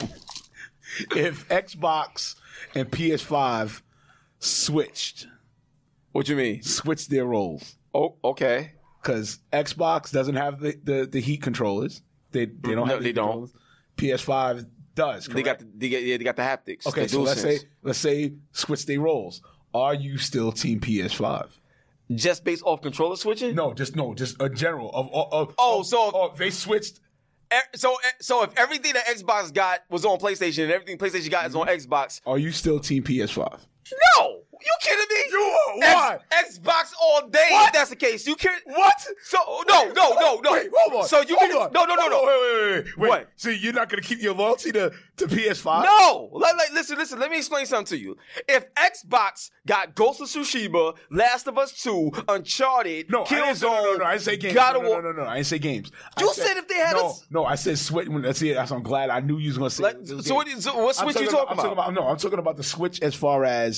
if 1.16 1.48
Xbox 1.48 2.36
and 2.76 2.88
PS5 2.90 3.82
switched 4.38 5.26
What 6.12 6.28
you 6.28 6.36
mean? 6.36 6.62
switched 6.62 7.10
their 7.10 7.24
roles, 7.26 7.76
Oh, 7.94 8.14
okay. 8.22 8.72
because 9.02 9.40
Xbox 9.52 10.12
doesn't 10.12 10.36
have 10.36 10.60
the, 10.60 10.78
the, 10.82 11.06
the 11.06 11.20
heat 11.20 11.42
controllers, 11.42 12.02
they 12.30 12.44
they 12.46 12.74
don't 12.74 12.76
No, 12.76 12.84
have 12.86 12.98
the 12.98 13.02
they 13.02 13.08
heat 13.08 13.16
don't. 13.16 13.50
controllers. 13.50 13.52
PS5 13.96 14.66
does. 14.94 15.26
They 15.26 15.42
got 15.42 15.58
correct? 15.58 15.72
the, 15.72 15.78
they 15.78 15.88
got, 15.90 16.02
yeah, 16.02 16.16
they 16.18 16.24
got 16.24 16.36
the 16.36 16.42
haptics. 16.42 16.86
Okay, 16.86 17.02
the 17.02 17.08
so 17.08 17.22
let's 17.22 17.40
DualSense. 17.42 17.58
say 17.58 17.68
let's 17.82 17.98
say 17.98 18.32
switch 18.52 18.86
their 18.86 19.00
roles. 19.00 19.42
Are 19.74 19.94
you 19.94 20.18
still 20.18 20.52
Team 20.52 20.80
PS5? 20.80 21.48
Just 22.14 22.44
based 22.44 22.62
off 22.64 22.80
controller 22.82 23.16
switching? 23.16 23.54
No, 23.56 23.74
just 23.74 23.96
no, 23.96 24.14
just 24.14 24.40
a 24.40 24.48
general 24.48 24.90
of, 24.94 25.06
of, 25.12 25.32
of 25.32 25.54
Oh, 25.58 25.80
of- 25.80 25.86
so- 25.86 26.10
of- 26.10 26.38
they 26.38 26.50
switched. 26.50 27.00
So, 27.74 27.96
so 28.20 28.42
if 28.42 28.56
everything 28.56 28.94
that 28.94 29.06
Xbox 29.06 29.52
got 29.52 29.80
was 29.88 30.04
on 30.04 30.18
PlayStation 30.18 30.64
and 30.64 30.72
everything 30.72 30.98
PlayStation 30.98 31.30
got 31.30 31.46
is 31.46 31.54
on 31.54 31.66
mm-hmm. 31.66 31.92
Xbox, 31.92 32.20
Are 32.26 32.38
you 32.38 32.50
still 32.50 32.80
Team 32.80 33.02
PS5? 33.02 33.60
No, 34.16 34.42
you 34.52 34.72
kidding 34.80 35.06
me? 35.10 35.22
You 35.30 35.38
are. 35.38 35.78
Why? 35.78 36.18
X, 36.30 36.58
Xbox 36.58 36.92
all 37.00 37.28
day. 37.28 37.48
What? 37.50 37.68
If 37.68 37.72
that's 37.74 37.90
the 37.90 37.96
case, 37.96 38.26
you 38.26 38.36
kidding? 38.36 38.58
What? 38.66 39.06
So 39.22 39.38
no, 39.68 39.92
no, 39.92 40.12
no, 40.14 40.40
no. 40.40 40.52
Wait, 40.52 40.70
hold 40.74 41.02
on. 41.02 41.08
So 41.08 41.20
you 41.20 41.36
hold 41.36 41.50
can 41.50 41.62
on. 41.62 41.72
no, 41.72 41.84
no, 41.84 41.94
no, 41.94 42.08
no. 42.08 42.22
Wait, 42.24 42.40
wait, 42.40 42.84
wait, 42.84 42.98
wait. 42.98 43.08
What? 43.08 43.28
So 43.36 43.50
you're 43.50 43.72
not 43.72 43.88
gonna 43.88 44.02
keep 44.02 44.20
your 44.20 44.34
loyalty 44.34 44.72
to 44.72 44.92
to 45.16 45.26
PS5? 45.26 45.84
No, 45.84 46.28
like, 46.32 46.56
like, 46.56 46.72
listen, 46.72 46.98
listen. 46.98 47.18
Let 47.18 47.30
me 47.30 47.38
explain 47.38 47.66
something 47.66 47.96
to 47.96 48.02
you. 48.02 48.16
If 48.48 48.72
Xbox 48.74 49.50
got 49.66 49.94
Ghost 49.94 50.20
of 50.20 50.28
Tsushima, 50.28 50.96
Last 51.10 51.46
of 51.46 51.58
Us 51.58 51.82
Two, 51.82 52.12
Uncharted, 52.28 53.10
No, 53.10 53.22
I 53.22 53.26
Killzone, 53.26 53.62
no, 53.62 53.82
no, 53.82 53.92
no, 53.92 53.96
no, 53.98 54.04
I 54.04 54.12
didn't 54.12 54.24
say 54.24 54.36
games. 54.36 54.54
God 54.54 54.72
no, 54.74 54.78
of 54.80 54.84
no, 54.84 55.00
no, 55.00 55.12
no, 55.12 55.22
no, 55.24 55.28
I 55.28 55.36
didn't 55.36 55.46
say 55.46 55.58
games. 55.58 55.90
I 56.16 56.22
You 56.22 56.32
said 56.34 56.56
if 56.56 56.68
they 56.68 56.74
had 56.74 56.96
no, 56.96 57.10
a 57.10 57.14
no, 57.30 57.44
I 57.44 57.54
said 57.54 57.78
switch. 57.78 58.08
When 58.08 58.22
that's 58.22 58.42
it. 58.42 58.54
That's 58.54 58.70
I'm 58.70 58.82
glad. 58.82 59.10
I 59.10 59.20
knew 59.20 59.38
you 59.38 59.48
was 59.48 59.58
gonna 59.58 59.70
say. 59.70 59.82
Like, 59.82 59.96
so 60.04 60.34
what, 60.34 60.48
so 60.48 60.82
what 60.82 60.96
switch 60.96 61.20
you 61.20 61.30
talking 61.30 61.58
I'm 61.58 61.72
about? 61.72 61.94
No, 61.94 62.06
I'm 62.06 62.16
talking 62.16 62.38
about 62.38 62.56
the 62.56 62.64
switch 62.64 63.00
as 63.00 63.14
far 63.14 63.44
as 63.44 63.75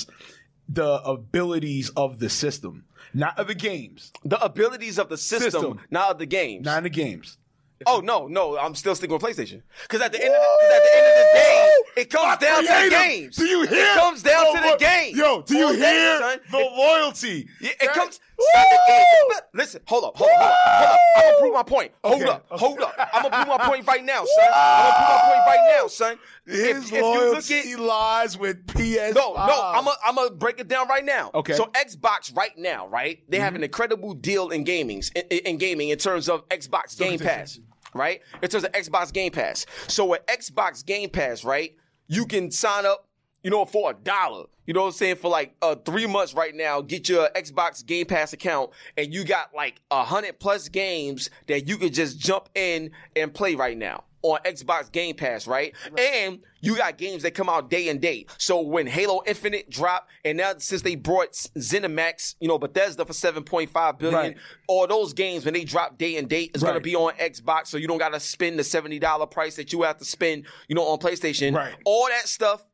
the 0.67 1.01
abilities 1.03 1.89
of 1.95 2.19
the 2.19 2.29
system, 2.29 2.85
not 3.13 3.37
of 3.39 3.47
the 3.47 3.55
games, 3.55 4.11
The 4.23 4.41
abilities 4.43 4.99
of 4.99 5.09
the 5.09 5.17
system, 5.17 5.51
System. 5.51 5.79
not 5.89 6.11
of 6.11 6.19
the 6.19 6.25
games. 6.25 6.65
not 6.65 6.77
in 6.79 6.83
the 6.83 6.89
games. 6.89 7.37
Oh 7.85 8.01
no, 8.01 8.27
no, 8.27 8.57
I'm 8.57 8.75
still 8.75 8.93
sticking 8.93 9.13
with 9.13 9.21
PlayStation. 9.23 9.61
Because 9.83 10.01
at 10.01 10.11
the 10.11 10.19
end 10.23 10.33
of 10.35 10.41
the, 10.41 10.67
'cause 10.67 10.75
at 10.75 10.83
the 10.83 10.97
end 10.97 11.07
of 11.07 11.15
the 11.15 11.39
day, 11.39 12.01
it 12.01 12.09
comes 12.09 12.37
down 12.39 12.61
to 12.61 12.67
the 12.67 12.73
creative. 12.73 12.99
games. 12.99 13.35
Do 13.37 13.45
you 13.45 13.61
hear? 13.67 13.79
It 13.85 13.95
comes 13.97 14.21
down 14.21 14.53
to 14.55 14.61
the 14.61 14.67
what- 14.67 14.79
game. 14.79 15.15
Yo, 15.15 15.41
do 15.43 15.57
you 15.57 15.65
All 15.67 15.71
day, 15.73 15.79
hear 15.79 16.19
son. 16.19 16.39
the 16.51 16.57
loyalty? 16.57 17.47
Yeah, 17.61 17.71
it 17.79 17.93
comes. 17.93 18.19
Son, 18.53 18.65
the 18.71 18.93
is. 18.93 19.41
Listen, 19.53 19.81
hold 19.87 20.03
up, 20.05 20.15
hold 20.17 20.29
up, 20.31 20.37
hold 20.37 20.51
up, 20.51 20.57
hold 20.75 20.89
up. 20.89 20.99
I'm 21.15 21.23
gonna 21.23 21.37
prove 21.39 21.53
my 21.53 21.63
point. 21.63 21.91
Hold 22.03 22.21
Okay, 22.21 22.31
up, 22.31 22.45
okay. 22.51 22.59
hold 22.65 22.79
up. 22.81 22.95
I'm 23.13 23.23
gonna 23.23 23.35
prove 23.35 23.47
my 23.59 23.65
point 23.65 23.87
right 23.87 24.03
now, 24.03 24.23
son. 24.25 24.49
I'm 24.53 24.83
gonna 24.83 24.95
prove 24.95 25.09
my 25.09 25.21
point 25.25 25.47
right 25.47 25.75
now, 25.81 25.87
son. 25.87 26.19
His 26.45 26.57
if, 26.61 26.85
if 26.85 26.91
you 26.93 27.01
loyalty 27.03 27.55
look 27.73 27.79
at 27.79 27.79
lies 27.79 28.37
with 28.37 28.65
PS5. 28.67 29.15
no, 29.15 29.33
no, 29.33 29.61
I'm 29.73 29.83
gonna 29.85 29.97
I'm 30.05 30.15
gonna 30.15 30.31
break 30.31 30.59
it 30.59 30.67
down 30.67 30.87
right 30.87 31.03
now. 31.03 31.31
Okay. 31.33 31.53
So 31.53 31.65
Xbox 31.67 32.35
right 32.35 32.57
now, 32.57 32.87
right? 32.87 33.19
They 33.27 33.37
Mm-hmm. 33.37 33.43
have 33.43 33.55
an 33.55 33.63
incredible 33.63 34.13
deal 34.13 34.49
in 34.49 34.63
gamings 34.65 35.11
in, 35.15 35.23
in 35.39 35.57
gaming 35.57 35.89
in 35.89 35.97
terms 35.97 36.29
of 36.29 36.47
Xbox 36.49 36.97
Game 36.97 37.19
Pass, 37.19 37.59
right? 37.93 38.21
In 38.41 38.49
terms 38.49 38.63
of 38.63 38.71
Xbox 38.71 39.11
Game 39.11 39.31
Pass. 39.31 39.65
So 39.87 40.05
with 40.05 40.25
Xbox 40.27 40.85
Game 40.85 41.09
Pass, 41.09 41.43
right, 41.43 41.75
you 42.07 42.25
can 42.25 42.51
sign 42.51 42.85
up, 42.85 43.08
you 43.43 43.49
know, 43.49 43.65
for 43.65 43.91
a 43.91 43.93
dollar. 43.93 44.45
You 44.65 44.73
know 44.73 44.81
what 44.81 44.87
I'm 44.87 44.93
saying? 44.93 45.15
For 45.15 45.29
like 45.29 45.55
uh, 45.61 45.75
three 45.75 46.05
months 46.05 46.33
right 46.33 46.53
now, 46.55 46.81
get 46.81 47.09
your 47.09 47.29
Xbox 47.35 47.83
Game 47.85 48.05
Pass 48.05 48.33
account, 48.33 48.69
and 48.97 49.13
you 49.13 49.23
got 49.23 49.53
like 49.55 49.81
a 49.89 50.03
hundred 50.03 50.39
plus 50.39 50.69
games 50.69 51.29
that 51.47 51.67
you 51.67 51.77
could 51.77 51.93
just 51.93 52.19
jump 52.19 52.49
in 52.53 52.91
and 53.15 53.33
play 53.33 53.55
right 53.55 53.77
now 53.77 54.03
on 54.21 54.37
Xbox 54.43 54.91
Game 54.91 55.15
Pass, 55.15 55.47
right? 55.47 55.73
And 55.97 56.39
you 56.59 56.75
got 56.75 56.97
games 56.97 57.23
that 57.23 57.31
come 57.31 57.47
out 57.49 57.69
day 57.69 57.87
and 57.87 58.01
date. 58.01 58.29
So 58.37 58.59
when 58.59 58.85
Halo 58.85 59.21
Infinite 59.25 59.69
dropped, 59.69 60.11
and 60.25 60.37
now 60.37 60.51
since 60.57 60.81
they 60.81 60.95
brought 60.95 61.31
ZeniMax, 61.57 62.35
you 62.41 62.47
know, 62.49 62.59
Bethesda 62.59 63.05
for 63.05 63.13
7.5 63.13 63.97
billion, 63.97 64.13
Right. 64.19 64.37
all 64.67 64.85
those 64.87 65.13
games 65.13 65.45
when 65.45 65.53
they 65.53 65.63
drop 65.63 65.97
day 65.97 66.17
and 66.17 66.27
date 66.27 66.51
is 66.53 66.61
gonna 66.61 66.81
be 66.81 66.95
on 66.95 67.13
Xbox, 67.13 67.67
so 67.67 67.77
you 67.77 67.87
don't 67.87 67.97
gotta 67.97 68.19
spend 68.19 68.59
the 68.59 68.63
$70 68.63 69.25
price 69.31 69.55
that 69.55 69.71
you 69.71 69.83
have 69.83 69.97
to 69.97 70.05
spend, 70.05 70.45
you 70.67 70.75
know, 70.75 70.83
on 70.85 70.99
PlayStation. 70.99 71.55
Right. 71.55 71.75
All 71.85 72.07
that 72.09 72.27
stuff 72.27 72.65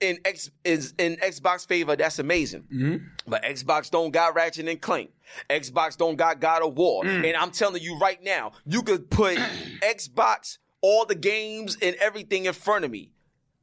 in 0.00 0.18
X 0.24 0.50
is 0.64 0.94
in 0.98 1.16
Xbox 1.16 1.66
favor. 1.66 1.96
That's 1.96 2.18
amazing. 2.18 2.62
Mm-hmm. 2.72 2.96
But 3.26 3.42
Xbox 3.42 3.90
don't 3.90 4.10
got 4.10 4.34
Ratchet 4.34 4.68
and 4.68 4.80
Clank. 4.80 5.10
Xbox 5.50 5.96
don't 5.96 6.16
got 6.16 6.40
God 6.40 6.62
of 6.62 6.76
War. 6.76 7.04
Mm. 7.04 7.26
And 7.26 7.36
I'm 7.36 7.50
telling 7.50 7.82
you 7.82 7.98
right 7.98 8.22
now, 8.22 8.52
you 8.64 8.82
could 8.82 9.10
put 9.10 9.36
Xbox, 9.82 10.58
all 10.80 11.04
the 11.04 11.14
games 11.14 11.76
and 11.82 11.96
everything 11.96 12.46
in 12.46 12.52
front 12.52 12.84
of 12.84 12.90
me, 12.90 13.10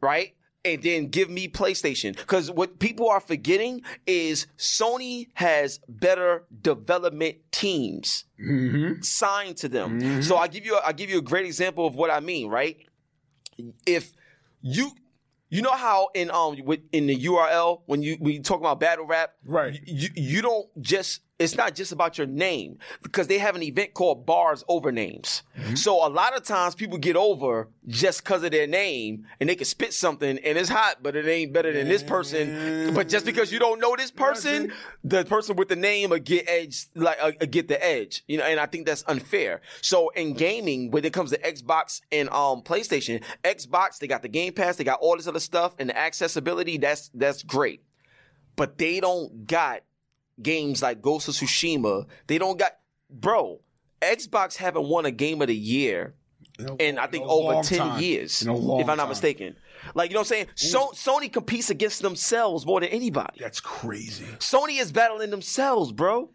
right? 0.02 0.36
And 0.64 0.82
then 0.82 1.08
give 1.08 1.30
me 1.30 1.48
PlayStation. 1.48 2.16
Because 2.16 2.50
what 2.52 2.80
people 2.80 3.08
are 3.08 3.20
forgetting 3.20 3.84
is 4.08 4.48
Sony 4.58 5.28
has 5.36 5.80
better 5.88 6.46
development 6.62 7.38
teams 7.52 8.26
signed 9.02 9.58
to 9.58 9.70
them. 9.70 10.24
So 10.24 10.38
I 10.38 10.48
give 10.48 10.66
you 10.66 10.76
a, 10.76 10.82
I 10.84 10.92
give 10.92 11.10
you 11.10 11.20
a 11.20 11.22
great 11.22 11.46
example 11.46 11.86
of 11.86 11.96
what 11.96 12.10
I 12.10 12.20
mean, 12.20 12.50
right? 12.50 12.78
If 13.86 14.12
you 14.62 14.92
you 15.56 15.62
know 15.62 15.76
how 15.76 16.10
in 16.14 16.30
um 16.32 16.58
with, 16.64 16.82
in 16.92 17.08
the 17.08 17.18
URL 17.26 17.82
when 17.86 18.04
you 18.04 18.16
when 18.20 18.34
you 18.34 18.42
talk 18.42 18.60
about 18.60 18.80
battle 18.80 19.06
rap, 19.06 19.32
Right. 19.46 19.80
You 19.86 20.10
you 20.16 20.42
don't 20.42 20.68
just 20.82 21.22
it's 21.38 21.56
not 21.56 21.76
just 21.76 21.92
about 21.92 22.18
your 22.18 22.28
name 22.28 22.78
because 23.04 23.28
they 23.28 23.38
have 23.40 23.56
an 23.56 23.64
event 23.64 23.94
called 23.94 24.26
bars 24.26 24.64
over 24.70 24.90
names. 24.92 25.44
So 25.74 26.06
a 26.06 26.08
lot 26.08 26.36
of 26.36 26.44
times 26.44 26.76
people 26.76 26.98
get 26.98 27.18
over 27.18 27.68
just 27.88 28.24
because 28.24 28.44
of 28.44 28.52
their 28.52 28.68
name 28.68 29.26
and 29.40 29.50
they 29.50 29.56
can 29.56 29.66
spit 29.66 29.94
something 29.94 30.38
and 30.38 30.58
it's 30.58 30.70
hot, 30.70 30.98
but 31.02 31.16
it 31.16 31.28
ain't 31.28 31.52
better 31.52 31.74
than 31.74 31.90
this 31.90 32.04
person. 32.04 32.94
But 32.94 33.10
just 33.10 33.26
because 33.26 33.52
you 33.52 33.60
don't 33.60 33.82
know 33.82 33.96
this 33.98 34.12
person, 34.12 34.72
the 35.04 35.26
person 35.26 35.58
with 35.58 35.68
the 35.68 35.76
name 35.76 36.12
will 36.12 36.20
get 36.20 36.48
edge 36.48 36.86
like 36.96 37.18
uh, 37.22 37.32
uh, 37.42 37.46
get 37.46 37.68
the 37.68 37.84
edge. 37.84 38.24
You 38.28 38.38
know, 38.38 38.46
and 38.46 38.60
I 38.60 38.66
think 38.66 38.86
that's 38.86 39.04
unfair. 39.08 39.62
So 39.82 40.10
in 40.10 40.34
gaming, 40.34 40.92
when 40.92 41.04
it 41.04 41.12
comes 41.12 41.32
to 41.32 41.38
Xbox 41.40 42.00
and 42.14 42.30
um 42.30 42.62
PlayStation, 42.62 43.22
Xbox 43.44 43.98
they 43.98 44.08
got 44.08 44.22
the 44.22 44.30
Game 44.30 44.54
Pass, 44.54 44.78
they 44.78 44.86
got 44.86 45.00
all 45.02 45.18
this 45.18 45.28
other 45.28 45.42
stuff 45.42 45.76
and 45.80 45.90
the 45.90 45.98
accessibility. 45.98 46.78
That's 46.78 47.10
that's 47.14 47.44
great 47.44 47.82
but 48.58 48.78
they 48.78 49.02
don't 49.02 49.48
got 49.48 49.82
games 50.42 50.82
like 50.82 51.02
Ghost 51.02 51.28
of 51.28 51.36
Tsushima. 51.36 52.06
They 52.28 52.38
don't 52.38 52.58
got, 52.60 52.72
bro. 53.10 53.62
Xbox 54.02 54.56
haven't 54.58 54.88
won 54.88 55.06
a 55.06 55.12
game 55.12 55.42
of 55.42 55.48
the 55.48 55.56
year 55.56 56.14
in 56.80 56.98
I 57.00 57.08
think 57.08 57.26
over 57.28 57.62
ten 57.64 57.80
time. 57.80 58.02
years, 58.02 58.42
In 58.42 58.50
if 58.54 58.60
I'm 58.90 58.98
not 58.98 58.98
time. 58.98 59.10
mistaken. 59.10 59.56
Like 59.94 60.10
you 60.10 60.14
know 60.16 60.22
what 60.22 60.28
I'm 60.28 60.30
saying? 60.30 60.48
So, 60.56 60.90
Sony 60.92 61.32
competes 61.32 61.70
against 61.70 62.02
themselves 62.02 62.66
more 62.66 62.80
than 62.80 62.90
anybody. 62.90 63.40
That's 63.40 63.60
crazy. 63.60 64.26
Sony 64.40 64.80
is 64.80 64.92
battling 64.92 65.30
themselves, 65.32 65.92
bro. 65.92 66.30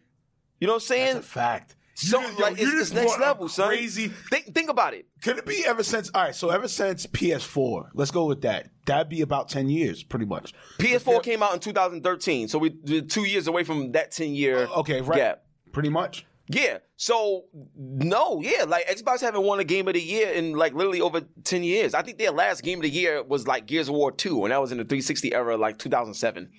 You 0.61 0.66
know 0.66 0.74
what 0.74 0.82
I'm 0.82 0.86
saying? 0.86 1.14
That's 1.14 1.26
a 1.26 1.30
fact. 1.30 1.76
So 2.01 2.20
You- 2.20 2.28
yo, 2.36 2.42
like 2.42 2.59
you 2.61 2.66
it's, 2.80 2.90
it's 2.90 2.92
next 2.92 3.18
level, 3.20 3.48
son. 3.48 3.68
Crazy. 3.68 4.09
Think 4.09 4.55
think 4.55 4.70
about 4.70 4.94
it. 4.94 5.07
Could 5.22 5.38
it 5.38 5.46
be 5.46 5.64
ever 5.66 5.82
since? 5.82 6.11
All 6.14 6.22
right, 6.22 6.34
so 6.34 6.51
ever 6.51 6.68
since 6.68 7.07
PS4, 7.07 7.90
let's 7.94 8.11
go 8.11 8.24
with 8.26 8.42
that. 8.42 8.70
That'd 8.86 9.09
be 9.09 9.20
about 9.20 9.48
ten 9.48 9.68
years, 9.68 10.03
pretty 10.03 10.26
much. 10.26 10.53
PS4 10.78 11.22
came 11.22 11.42
out 11.42 11.55
in 11.55 11.61
2013, 11.61 12.48
so 12.48 12.59
we- 12.59 12.76
we're 12.84 13.03
two 13.03 13.24
years 13.24 13.46
away 13.46 13.64
from 13.64 13.92
that 13.92 14.11
10 14.12 14.34
year 14.34 14.64
uh, 14.66 14.80
Okay, 14.80 15.01
right. 15.01 15.16
gap. 15.16 15.42
Pretty 15.72 15.88
much. 15.90 16.26
Yeah. 16.48 16.78
So 16.96 17.44
no, 17.76 18.40
yeah, 18.40 18.64
like 18.64 18.86
Xbox 18.88 19.20
haven't 19.20 19.42
won 19.44 19.61
a 19.61 19.64
game 19.64 19.86
of 19.86 19.94
the 19.94 20.01
year 20.01 20.28
in 20.30 20.55
like 20.55 20.74
literally 20.74 21.01
over 21.01 21.20
ten 21.44 21.62
years. 21.62 21.94
I 21.94 22.03
think 22.03 22.18
their 22.18 22.32
last 22.32 22.62
game 22.62 22.78
of 22.78 22.82
the 22.82 22.90
year 22.90 23.22
was 23.22 23.46
like 23.46 23.66
Gears 23.66 23.88
of 23.88 23.94
War 23.94 24.11
Two, 24.11 24.44
and 24.44 24.51
that 24.53 24.61
was 24.61 24.72
in 24.72 24.78
the 24.78 24.84
360 24.84 25.32
era, 25.32 25.57
like 25.57 25.78
2007. 25.78 26.51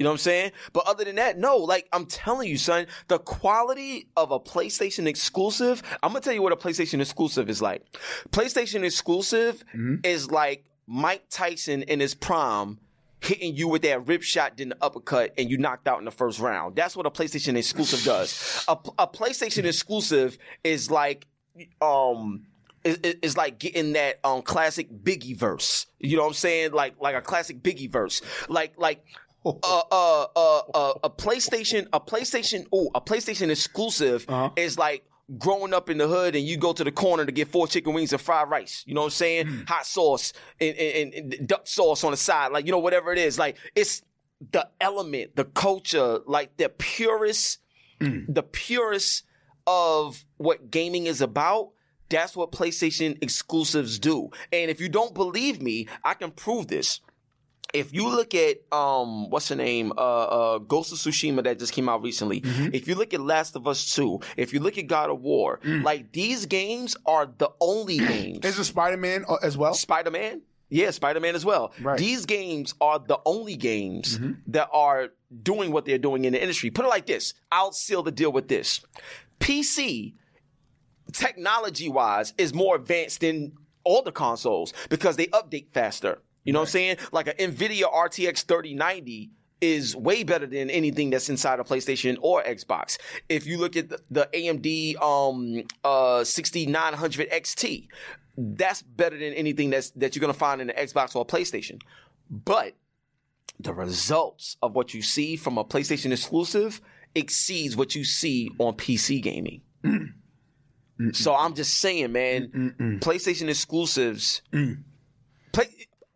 You 0.00 0.04
know 0.04 0.10
what 0.10 0.14
I'm 0.14 0.18
saying? 0.20 0.52
But 0.72 0.86
other 0.88 1.04
than 1.04 1.16
that, 1.16 1.36
no. 1.38 1.58
Like 1.58 1.86
I'm 1.92 2.06
telling 2.06 2.48
you, 2.48 2.56
son, 2.56 2.86
the 3.08 3.18
quality 3.18 4.08
of 4.16 4.30
a 4.32 4.40
PlayStation 4.40 5.06
exclusive. 5.06 5.82
I'm 6.02 6.12
gonna 6.12 6.22
tell 6.22 6.32
you 6.32 6.40
what 6.40 6.52
a 6.52 6.56
PlayStation 6.56 7.02
exclusive 7.02 7.50
is 7.50 7.60
like. 7.60 7.82
PlayStation 8.30 8.82
exclusive 8.82 9.62
is 10.02 10.30
like 10.30 10.64
Mike 10.86 11.24
Tyson 11.28 11.82
in 11.82 12.00
his 12.00 12.14
prime 12.14 12.78
hitting 13.20 13.54
you 13.54 13.68
with 13.68 13.82
that 13.82 14.06
rip 14.08 14.22
shot, 14.22 14.56
then 14.56 14.70
the 14.70 14.76
uppercut, 14.80 15.34
and 15.36 15.50
you 15.50 15.58
knocked 15.58 15.86
out 15.86 15.98
in 15.98 16.06
the 16.06 16.10
first 16.10 16.40
round. 16.40 16.76
That's 16.76 16.96
what 16.96 17.04
a 17.04 17.10
PlayStation 17.10 17.54
exclusive 17.54 18.02
does. 18.02 18.64
A, 18.68 18.78
a 18.98 19.06
PlayStation 19.06 19.64
exclusive 19.66 20.38
is 20.64 20.90
like, 20.90 21.26
um, 21.82 22.46
is, 22.84 22.96
is- 23.02 23.16
is 23.20 23.36
like 23.36 23.58
getting 23.58 23.92
that 23.92 24.16
um 24.24 24.40
classic 24.40 24.90
Biggie 24.90 25.36
verse. 25.36 25.86
You 25.98 26.16
know 26.16 26.22
what 26.22 26.28
I'm 26.28 26.34
saying? 26.34 26.72
Like 26.72 26.94
like 26.98 27.14
a 27.14 27.20
classic 27.20 27.62
Biggie 27.62 27.92
verse. 27.92 28.22
Like 28.48 28.72
like. 28.78 29.04
Uh, 29.44 29.52
uh, 29.62 30.26
uh, 30.36 30.58
uh, 30.74 30.92
a 31.04 31.10
PlayStation, 31.10 31.86
a 31.92 32.00
PlayStation, 32.00 32.66
oh, 32.72 32.90
a 32.94 33.00
PlayStation 33.00 33.50
exclusive 33.50 34.26
is 34.56 34.78
like 34.78 35.04
growing 35.38 35.72
up 35.72 35.88
in 35.88 35.96
the 35.98 36.08
hood 36.08 36.34
and 36.34 36.44
you 36.44 36.56
go 36.56 36.72
to 36.72 36.82
the 36.84 36.90
corner 36.92 37.24
to 37.24 37.32
get 37.32 37.48
four 37.48 37.66
chicken 37.66 37.94
wings 37.94 38.12
and 38.12 38.20
fried 38.20 38.50
rice. 38.50 38.84
You 38.86 38.94
know 38.94 39.02
what 39.02 39.06
I'm 39.06 39.10
saying? 39.12 39.64
Hot 39.68 39.86
sauce 39.86 40.32
and, 40.60 40.76
and, 40.76 41.14
and 41.14 41.48
duck 41.48 41.66
sauce 41.66 42.04
on 42.04 42.10
the 42.10 42.16
side, 42.16 42.52
like 42.52 42.66
you 42.66 42.72
know 42.72 42.78
whatever 42.80 43.12
it 43.12 43.18
is. 43.18 43.38
Like 43.38 43.56
it's 43.74 44.02
the 44.52 44.68
element, 44.80 45.36
the 45.36 45.44
culture, 45.44 46.20
like 46.26 46.56
the 46.56 46.68
purest, 46.68 47.60
the 48.00 48.42
purest 48.42 49.24
of 49.66 50.24
what 50.36 50.70
gaming 50.70 51.06
is 51.06 51.20
about. 51.20 51.70
That's 52.08 52.34
what 52.34 52.50
PlayStation 52.50 53.22
exclusives 53.22 54.00
do. 54.00 54.30
And 54.52 54.68
if 54.70 54.80
you 54.80 54.88
don't 54.88 55.14
believe 55.14 55.62
me, 55.62 55.86
I 56.02 56.14
can 56.14 56.32
prove 56.32 56.66
this 56.66 57.00
if 57.72 57.92
you 57.92 58.08
look 58.08 58.34
at 58.34 58.56
um 58.72 59.30
what's 59.30 59.48
the 59.48 59.56
name 59.56 59.92
uh 59.96 60.24
uh 60.24 60.58
Ghost 60.58 60.92
of 60.92 60.98
Tsushima 60.98 61.44
that 61.44 61.58
just 61.58 61.72
came 61.72 61.88
out 61.88 62.02
recently 62.02 62.42
if 62.72 62.88
you 62.88 62.94
look 62.94 63.14
at 63.14 63.20
Last 63.20 63.56
of 63.56 63.66
Us 63.66 63.94
2 63.94 64.20
if 64.36 64.52
you 64.52 64.60
look 64.60 64.78
at 64.78 64.86
God 64.86 65.10
of 65.10 65.20
War 65.20 65.60
like 65.64 66.12
these 66.12 66.46
games 66.46 66.96
are 67.06 67.26
the 67.38 67.50
only 67.60 67.98
games 68.14 68.44
Is 68.44 68.58
it 68.58 68.64
Spider 68.64 68.96
Man 68.96 69.24
as 69.42 69.56
well? 69.56 69.74
Spider-Man 69.74 70.42
Yeah, 70.68 70.90
Spider 70.90 71.20
Man 71.20 71.34
as 71.34 71.44
well. 71.44 71.72
Right. 71.80 71.98
These 71.98 72.26
games 72.26 72.74
are 72.80 72.98
the 72.98 73.18
only 73.26 73.56
games 73.56 74.18
that 74.48 74.68
are 74.72 75.08
doing 75.42 75.72
what 75.72 75.84
they're 75.84 75.98
doing 75.98 76.24
in 76.24 76.32
the 76.32 76.40
industry. 76.40 76.70
Put 76.70 76.84
it 76.84 76.88
like 76.88 77.06
this 77.06 77.34
I'll 77.50 77.72
seal 77.72 78.02
the 78.02 78.12
deal 78.12 78.32
with 78.32 78.48
this. 78.48 78.80
PC, 79.40 80.14
technology 81.12 81.88
wise, 81.88 82.34
is 82.38 82.52
more 82.54 82.76
advanced 82.76 83.20
than 83.20 83.52
all 83.84 84.02
the 84.02 84.12
consoles 84.12 84.72
because 84.88 85.16
they 85.16 85.26
update 85.28 85.72
faster. 85.72 86.18
You 86.44 86.52
know 86.52 86.60
what 86.60 86.68
I'm 86.68 86.72
saying? 86.72 86.96
Like 87.12 87.28
an 87.28 87.52
NVIDIA 87.52 87.82
RTX 87.82 88.44
3090 88.44 89.30
is 89.60 89.94
way 89.94 90.22
better 90.22 90.46
than 90.46 90.70
anything 90.70 91.10
that's 91.10 91.28
inside 91.28 91.60
a 91.60 91.64
PlayStation 91.64 92.16
or 92.22 92.42
Xbox. 92.42 92.98
If 93.28 93.46
you 93.46 93.58
look 93.58 93.76
at 93.76 93.90
the, 93.90 94.00
the 94.10 94.28
AMD 94.32 95.02
um, 95.02 95.64
uh, 95.84 96.24
6900 96.24 97.30
XT, 97.30 97.88
that's 98.36 98.82
better 98.82 99.18
than 99.18 99.34
anything 99.34 99.70
that's 99.70 99.90
that 99.90 100.16
you're 100.16 100.20
gonna 100.20 100.32
find 100.32 100.60
in 100.62 100.70
an 100.70 100.76
Xbox 100.76 101.14
or 101.14 101.22
a 101.22 101.24
PlayStation. 101.24 101.80
But 102.30 102.74
the 103.58 103.74
results 103.74 104.56
of 104.62 104.74
what 104.74 104.94
you 104.94 105.02
see 105.02 105.36
from 105.36 105.58
a 105.58 105.64
PlayStation 105.64 106.12
exclusive 106.12 106.80
exceeds 107.14 107.76
what 107.76 107.94
you 107.94 108.04
see 108.04 108.50
on 108.58 108.74
PC 108.74 109.22
gaming. 109.22 109.60
so 111.12 111.34
I'm 111.34 111.54
just 111.54 111.78
saying, 111.78 112.12
man, 112.12 112.98
PlayStation 113.00 113.48
exclusives, 113.48 114.42
play, 115.52 115.66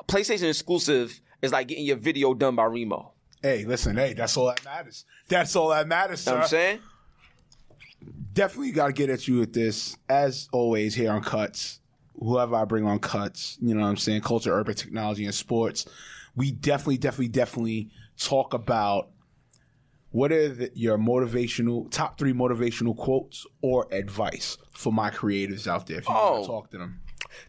PlayStation 0.09 0.49
exclusive 0.49 1.21
is 1.43 1.53
like 1.53 1.69
getting 1.69 1.85
your 1.85 1.97
video 1.97 2.35
done 2.35 2.57
by 2.57 2.65
Remo. 2.65 3.13
Hey, 3.43 3.65
listen, 3.65 3.97
hey, 3.97 4.15
that's 4.15 4.37
all 4.37 4.47
that 4.47 4.65
matters. 4.65 5.05
That's 5.29 5.55
all 5.55 5.69
that 5.71 5.87
matters, 5.87 6.25
You 6.25 6.33
know 6.33 6.39
what 6.39 6.43
I'm 6.45 6.49
saying? 6.49 6.79
Definitely 8.33 8.73
got 8.73 8.87
to 8.89 8.93
get 8.93 9.11
at 9.11 9.29
you 9.29 9.39
with 9.39 9.53
this. 9.53 9.97
As 10.09 10.49
always, 10.53 10.95
here 10.95 11.13
on 11.13 11.23
Cuts, 11.23 11.81
whoever 12.19 12.57
I 12.57 12.65
bring 12.65 12.85
on 12.87 12.99
Cuts, 12.99 13.59
you 13.61 13.75
know 13.75 13.83
what 13.83 13.89
I'm 13.89 13.97
saying, 13.97 14.23
culture, 14.23 14.53
urban 14.53 14.75
technology, 14.75 15.25
and 15.25 15.35
sports, 15.35 15.87
we 16.35 16.51
definitely, 16.51 16.99
definitely, 16.99 17.29
definitely 17.29 17.91
talk 18.19 18.53
about 18.55 19.11
what 20.11 20.33
are 20.33 20.49
the, 20.49 20.71
your 20.75 20.99
motivational, 20.99 21.91
top 21.91 22.19
three 22.19 22.33
motivational 22.33 22.97
quotes 22.97 23.47
or 23.63 23.87
advice 23.93 24.59
for 24.73 24.93
my 24.93 25.11
creators 25.11 25.67
out 25.69 25.87
there 25.87 25.99
if 25.99 26.09
you 26.09 26.15
want 26.15 26.37
Oh. 26.37 26.41
to 26.43 26.47
talk 26.47 26.71
to 26.71 26.79
them. 26.79 27.01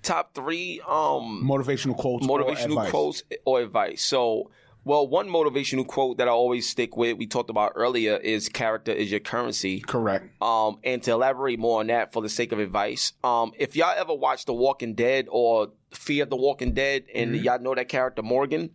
Top 0.02 0.34
three 0.34 0.82
um, 0.88 1.44
Motivational 1.46 1.98
quotes 1.98 2.26
motivational 2.26 2.72
advice. 2.72 2.90
quotes 2.92 3.24
or 3.46 3.62
advice. 3.62 4.02
So, 4.02 4.52
well, 4.84 5.08
one 5.08 5.28
motivational 5.28 5.88
quote 5.88 6.18
that 6.18 6.28
I 6.28 6.32
always 6.32 6.70
stick 6.70 6.96
with, 6.96 7.18
we 7.18 7.26
talked 7.26 7.50
about 7.50 7.74
earlier, 7.76 8.18
is 8.18 8.50
character 8.50 8.92
is 8.92 9.10
your 9.10 9.20
currency. 9.20 9.80
Correct. 9.80 10.30
Um, 10.42 10.78
and 10.84 11.02
to 11.04 11.12
elaborate 11.12 11.58
more 11.60 11.80
on 11.80 11.88
that 11.88 12.14
for 12.14 12.22
the 12.22 12.30
sake 12.30 12.52
of 12.52 12.60
advice, 12.60 13.14
um, 13.24 13.52
if 13.58 13.76
y'all 13.76 13.94
ever 13.98 14.14
watched 14.14 14.46
The 14.46 14.54
Walking 14.54 14.94
Dead 14.94 15.28
or 15.30 15.70
Fear 15.92 16.26
the 16.26 16.36
Walking 16.36 16.74
Dead, 16.74 17.06
and 17.14 17.36
y'all 17.36 17.60
know 17.60 17.74
that 17.74 17.90
character 17.90 18.22
Morgan, 18.22 18.72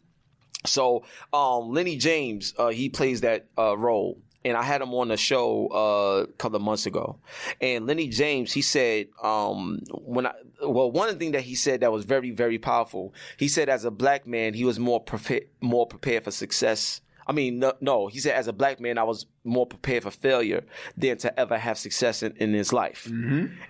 so 0.66 1.04
um, 1.32 1.70
Lenny 1.70 1.96
James, 1.96 2.54
uh, 2.58 2.68
he 2.68 2.88
plays 2.88 3.20
that 3.20 3.46
uh, 3.56 3.76
role, 3.78 4.20
and 4.44 4.56
I 4.56 4.62
had 4.62 4.80
him 4.82 4.94
on 4.94 5.08
the 5.08 5.16
show 5.16 5.68
uh, 5.68 6.24
a 6.24 6.32
couple 6.38 6.56
of 6.56 6.62
months 6.62 6.86
ago. 6.86 7.18
And 7.60 7.86
Lenny 7.86 8.08
James, 8.08 8.52
he 8.52 8.62
said, 8.62 9.08
um, 9.22 9.80
when 9.92 10.26
I 10.26 10.32
well, 10.62 10.90
one 10.90 11.18
thing 11.18 11.32
that 11.32 11.42
he 11.42 11.54
said 11.54 11.80
that 11.80 11.92
was 11.92 12.04
very 12.04 12.30
very 12.30 12.58
powerful. 12.58 13.14
He 13.36 13.48
said, 13.48 13.68
as 13.68 13.84
a 13.84 13.90
black 13.90 14.26
man, 14.26 14.54
he 14.54 14.64
was 14.64 14.78
more 14.78 15.00
prepared 15.00 15.48
more 15.60 15.86
prepared 15.86 16.24
for 16.24 16.30
success. 16.30 17.00
I 17.26 17.32
mean, 17.32 17.60
no, 17.60 17.74
no, 17.80 18.08
he 18.08 18.18
said, 18.18 18.34
as 18.34 18.48
a 18.48 18.52
black 18.52 18.80
man, 18.80 18.98
I 18.98 19.04
was 19.04 19.26
more 19.44 19.66
prepared 19.66 20.02
for 20.02 20.10
failure 20.10 20.64
than 20.96 21.16
to 21.18 21.38
ever 21.38 21.58
have 21.58 21.78
success 21.78 22.24
in, 22.24 22.32
in 22.38 22.52
his 22.54 22.72
life. 22.72 23.06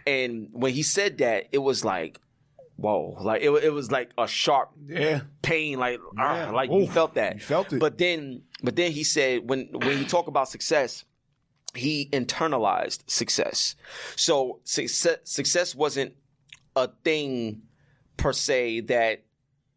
And 0.06 0.48
when 0.52 0.72
he 0.72 0.82
said 0.82 1.18
that, 1.18 1.48
it 1.52 1.58
was 1.58 1.84
like, 1.84 2.18
whoa, 2.80 3.16
like 3.20 3.42
it, 3.42 3.50
it 3.50 3.72
was 3.72 3.90
like 3.90 4.10
a 4.18 4.26
sharp 4.26 4.70
Yeah. 4.86 5.20
pain, 5.42 5.78
like 5.78 6.00
ah, 6.18 6.36
Yeah. 6.36 6.50
like 6.50 6.70
you 6.70 6.86
felt 6.86 7.14
that. 7.14 7.34
You 7.34 7.40
felt 7.40 7.72
it. 7.72 7.78
But 7.78 7.98
then, 7.98 8.42
but 8.62 8.76
then 8.76 8.92
he 8.92 9.04
said 9.04 9.48
when 9.48 9.68
when 9.72 9.98
you 9.98 10.04
talk 10.04 10.26
about 10.26 10.48
success, 10.48 11.04
he 11.74 12.08
internalized 12.12 13.08
success. 13.08 13.76
So 14.16 14.60
success 14.64 15.18
success 15.24 15.74
wasn't 15.74 16.14
a 16.76 16.88
thing 17.04 17.62
per 18.16 18.32
se 18.32 18.80
that 18.82 19.24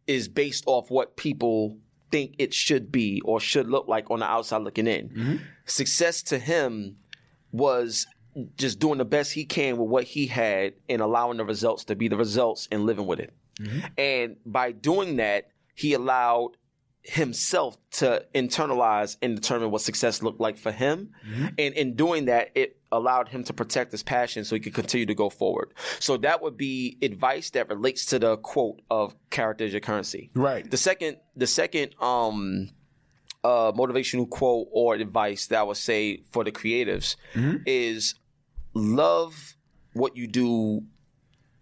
is 0.06 0.28
based 0.28 0.64
off 0.66 0.90
what 0.90 1.16
people 1.16 1.78
think 2.10 2.34
it 2.38 2.52
should 2.54 2.92
be 2.92 3.20
or 3.24 3.40
should 3.40 3.68
look 3.68 3.88
like 3.88 4.10
on 4.10 4.20
the 4.20 4.26
outside 4.26 4.62
looking 4.62 4.86
in. 4.86 5.08
Mm-hmm. 5.08 5.36
Success 5.66 6.22
to 6.24 6.38
him 6.38 6.96
was 7.52 8.06
just 8.56 8.78
doing 8.78 8.98
the 8.98 9.04
best 9.04 9.32
he 9.32 9.44
can 9.44 9.76
with 9.76 9.88
what 9.88 10.04
he 10.04 10.26
had 10.26 10.74
and 10.88 11.00
allowing 11.00 11.36
the 11.38 11.44
results 11.44 11.84
to 11.84 11.94
be 11.96 12.08
the 12.08 12.16
results 12.16 12.68
and 12.70 12.84
living 12.86 13.06
with 13.06 13.20
it. 13.20 13.32
And 13.96 14.36
by 14.44 14.72
doing 14.72 15.16
that, 15.16 15.48
he 15.74 15.92
allowed 15.94 16.56
himself 17.06 17.76
to 17.90 18.24
internalize 18.34 19.16
and 19.20 19.36
determine 19.36 19.70
what 19.70 19.82
success 19.82 20.22
looked 20.22 20.40
like 20.40 20.56
for 20.56 20.72
him. 20.72 21.10
And 21.58 21.74
in 21.74 21.94
doing 21.94 22.24
that, 22.26 22.50
it 22.54 22.78
allowed 22.90 23.28
him 23.28 23.44
to 23.44 23.52
protect 23.52 23.92
his 23.92 24.02
passion 24.02 24.44
so 24.44 24.54
he 24.56 24.60
could 24.60 24.72
continue 24.74 25.04
to 25.06 25.14
go 25.14 25.28
forward. 25.28 25.74
So 26.00 26.16
that 26.18 26.42
would 26.42 26.56
be 26.56 26.96
advice 27.02 27.50
that 27.50 27.68
relates 27.68 28.06
to 28.06 28.18
the 28.18 28.36
quote 28.38 28.80
of 28.90 29.14
character 29.30 29.64
is 29.64 29.72
your 29.72 29.80
currency. 29.80 30.30
Right. 30.34 30.68
The 30.68 30.76
second 30.76 31.18
the 31.36 31.46
second 31.46 31.94
um 32.00 32.70
uh 33.42 33.72
motivational 33.72 34.28
quote 34.30 34.68
or 34.72 34.94
advice 34.94 35.48
that 35.48 35.58
I 35.58 35.62
would 35.64 35.76
say 35.76 36.22
for 36.32 36.42
the 36.44 36.52
creatives 36.52 37.16
is 37.66 38.14
love 38.74 39.56
what 39.92 40.16
you 40.16 40.26
do 40.26 40.82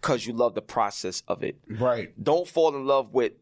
because 0.00 0.26
you 0.26 0.32
love 0.32 0.54
the 0.54 0.62
process 0.62 1.22
of 1.28 1.42
it 1.44 1.56
Right. 1.68 2.12
don't 2.22 2.48
fall 2.48 2.74
in 2.74 2.86
love 2.86 3.12
with 3.12 3.32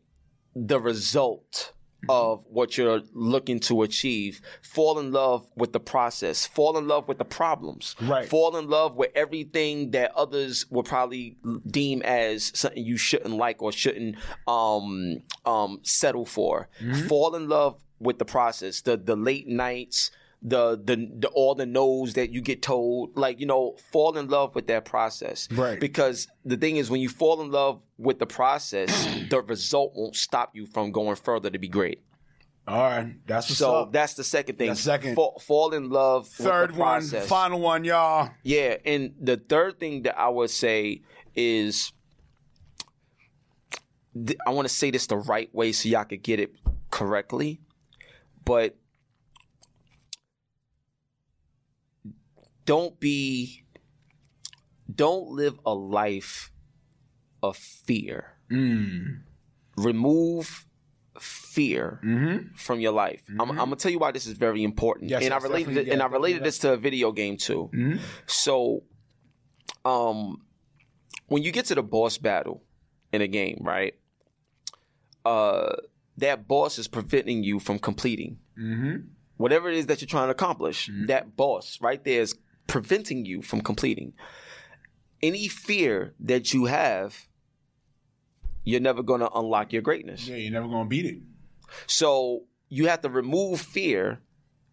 the 0.54 0.80
result 0.80 1.72
of 2.08 2.44
what 2.48 2.78
you're 2.78 3.02
looking 3.12 3.60
to 3.60 3.82
achieve. 3.82 4.40
Fall 4.62 4.98
in 4.98 5.12
love 5.12 5.48
with 5.54 5.74
the 5.74 5.80
process. 5.80 6.46
Fall 6.46 6.78
in 6.78 6.88
love 6.88 7.06
with 7.06 7.18
the 7.18 7.26
problems. 7.26 7.94
Right. 8.00 8.26
Fall 8.26 8.56
in 8.56 8.70
love 8.70 8.96
with 8.96 9.10
everything 9.14 9.90
that 9.90 10.10
others 10.16 10.64
would 10.70 10.86
probably 10.86 11.36
deem 11.66 12.00
as 12.00 12.52
something 12.58 12.82
you 12.82 12.96
shouldn't 12.96 13.34
like 13.36 13.60
or 13.60 13.70
shouldn't 13.70 14.16
um, 14.48 15.22
um, 15.44 15.80
settle 15.82 16.24
for. 16.24 16.68
Fall 17.06 17.34
in 17.36 17.50
love 17.50 17.78
with 17.98 18.18
the 18.18 18.24
process. 18.24 18.80
The 18.80 18.96
the 18.96 19.14
late 19.16 19.46
nights. 19.46 20.10
The, 20.42 20.76
the 20.82 20.96
the 21.18 21.28
all 21.34 21.54
the 21.54 21.66
no's 21.66 22.14
that 22.14 22.30
you 22.30 22.40
get 22.40 22.62
told, 22.62 23.14
like 23.16 23.40
you 23.40 23.46
know, 23.46 23.76
fall 23.92 24.16
in 24.16 24.28
love 24.28 24.54
with 24.54 24.68
that 24.68 24.86
process, 24.86 25.46
Right. 25.52 25.78
because 25.78 26.28
the 26.46 26.56
thing 26.56 26.78
is, 26.78 26.88
when 26.90 27.02
you 27.02 27.10
fall 27.10 27.42
in 27.42 27.50
love 27.50 27.82
with 27.98 28.18
the 28.18 28.26
process, 28.26 28.88
the 29.28 29.42
result 29.42 29.92
won't 29.94 30.16
stop 30.16 30.56
you 30.56 30.64
from 30.66 30.92
going 30.92 31.16
further 31.16 31.50
to 31.50 31.58
be 31.58 31.68
great. 31.68 32.02
All 32.66 32.78
right. 32.80 33.16
That's 33.26 33.50
what's 33.50 33.58
So 33.58 33.74
up. 33.82 33.92
that's 33.92 34.14
the 34.14 34.24
second 34.24 34.56
thing. 34.56 34.68
That's 34.68 34.80
second. 34.80 35.14
Fall, 35.14 35.38
fall 35.44 35.74
in 35.74 35.90
love 35.90 36.28
Third 36.28 36.70
with 36.70 36.76
the 36.76 36.80
one, 37.18 37.26
final 37.26 37.60
one, 37.60 37.84
y'all. 37.84 38.30
Yeah, 38.42 38.76
and 38.86 39.12
the 39.20 39.36
third 39.36 39.78
thing 39.78 40.02
that 40.04 40.18
I 40.18 40.28
would 40.30 40.48
say 40.50 41.02
is, 41.34 41.92
I 44.46 44.50
want 44.50 44.66
to 44.68 44.72
say 44.74 44.90
this 44.90 45.06
the 45.06 45.16
right 45.18 45.54
way 45.54 45.72
so 45.72 45.88
y'all 45.88 46.04
could 46.04 46.22
get 46.22 46.40
it 46.40 46.54
correctly, 46.90 47.60
but 48.44 48.76
don't 52.66 52.98
be, 53.00 53.64
don't 54.92 55.28
live 55.28 55.58
a 55.64 55.74
life 55.74 56.52
of 57.42 57.56
fear. 57.56 58.36
Mm. 58.50 59.20
Remove 59.76 60.66
fear 61.18 62.00
mm-hmm. 62.04 62.54
from 62.54 62.80
your 62.80 62.92
life. 62.92 63.22
I'm, 63.28 63.36
mm-hmm. 63.36 63.50
I'm 63.50 63.56
gonna 63.56 63.76
tell 63.76 63.90
you 63.90 63.98
why 63.98 64.10
this 64.10 64.26
is 64.26 64.34
very 64.34 64.62
important, 64.62 65.10
Yes, 65.10 65.24
and 65.24 65.34
I 65.34 65.38
related 65.38 65.76
it, 65.76 65.88
and 65.88 66.02
I 66.02 66.06
related 66.06 66.44
this 66.44 66.58
to 66.58 66.72
a 66.72 66.76
video 66.76 67.12
game 67.12 67.36
too. 67.36 67.70
Mm-hmm. 67.74 67.98
So, 68.26 68.84
um, 69.84 70.42
when 71.26 71.42
you 71.42 71.52
get 71.52 71.66
to 71.66 71.74
the 71.74 71.82
boss 71.82 72.18
battle 72.18 72.62
in 73.12 73.20
a 73.22 73.28
game, 73.28 73.58
right? 73.60 73.94
Uh, 75.24 75.76
that 76.16 76.48
boss 76.48 76.78
is 76.78 76.88
preventing 76.88 77.42
you 77.42 77.58
from 77.58 77.78
completing 77.78 78.38
whatever 79.36 79.70
it 79.70 79.76
is 79.76 79.86
that 79.86 80.00
you're 80.00 80.08
trying 80.08 80.26
to 80.26 80.32
accomplish. 80.32 80.90
That 81.06 81.36
boss 81.36 81.78
right 81.80 82.02
there 82.04 82.22
is 82.22 82.34
preventing 82.70 83.26
you 83.26 83.42
from 83.42 83.60
completing. 83.60 84.12
Any 85.20 85.48
fear 85.48 86.14
that 86.20 86.54
you 86.54 86.66
have, 86.66 87.26
you're 88.62 88.80
never 88.80 89.02
going 89.02 89.20
to 89.20 89.30
unlock 89.32 89.72
your 89.72 89.82
greatness. 89.82 90.28
Yeah, 90.28 90.36
you're 90.36 90.52
never 90.52 90.68
gonna 90.68 90.88
beat 90.88 91.04
it. 91.04 91.18
So 91.86 92.44
you 92.68 92.86
have 92.86 93.00
to 93.02 93.10
remove 93.10 93.60
fear 93.60 94.20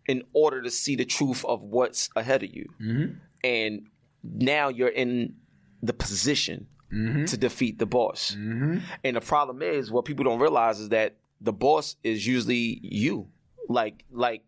in 0.08 0.24
order 0.34 0.62
to 0.62 0.70
see 0.70 0.96
the 0.96 1.06
truth 1.06 1.44
of 1.44 1.64
what's 1.64 2.10
ahead 2.16 2.44
of 2.44 2.54
you. 2.54 2.70
Mm-hmm. 2.80 3.14
And 3.44 3.88
now 4.24 4.70
you're 4.70 4.88
in 4.88 5.36
the 5.82 5.94
position 5.94 6.68
mm-hmm. 6.94 7.26
to 7.26 7.36
defeat 7.38 7.80
the 7.80 7.86
boss. 7.88 8.36
Mm-hmm. 8.38 8.78
And 9.04 9.16
the 9.16 9.22
problem 9.22 9.62
is, 9.62 9.92
what 9.92 10.06
people 10.06 10.24
don't 10.24 10.40
realize 10.40 10.80
is 10.80 10.90
that 10.90 11.16
the 11.42 11.54
boss 11.54 11.96
is 12.04 12.26
usually 12.28 12.80
you. 12.84 13.30
Like, 13.68 14.06
like 14.12 14.44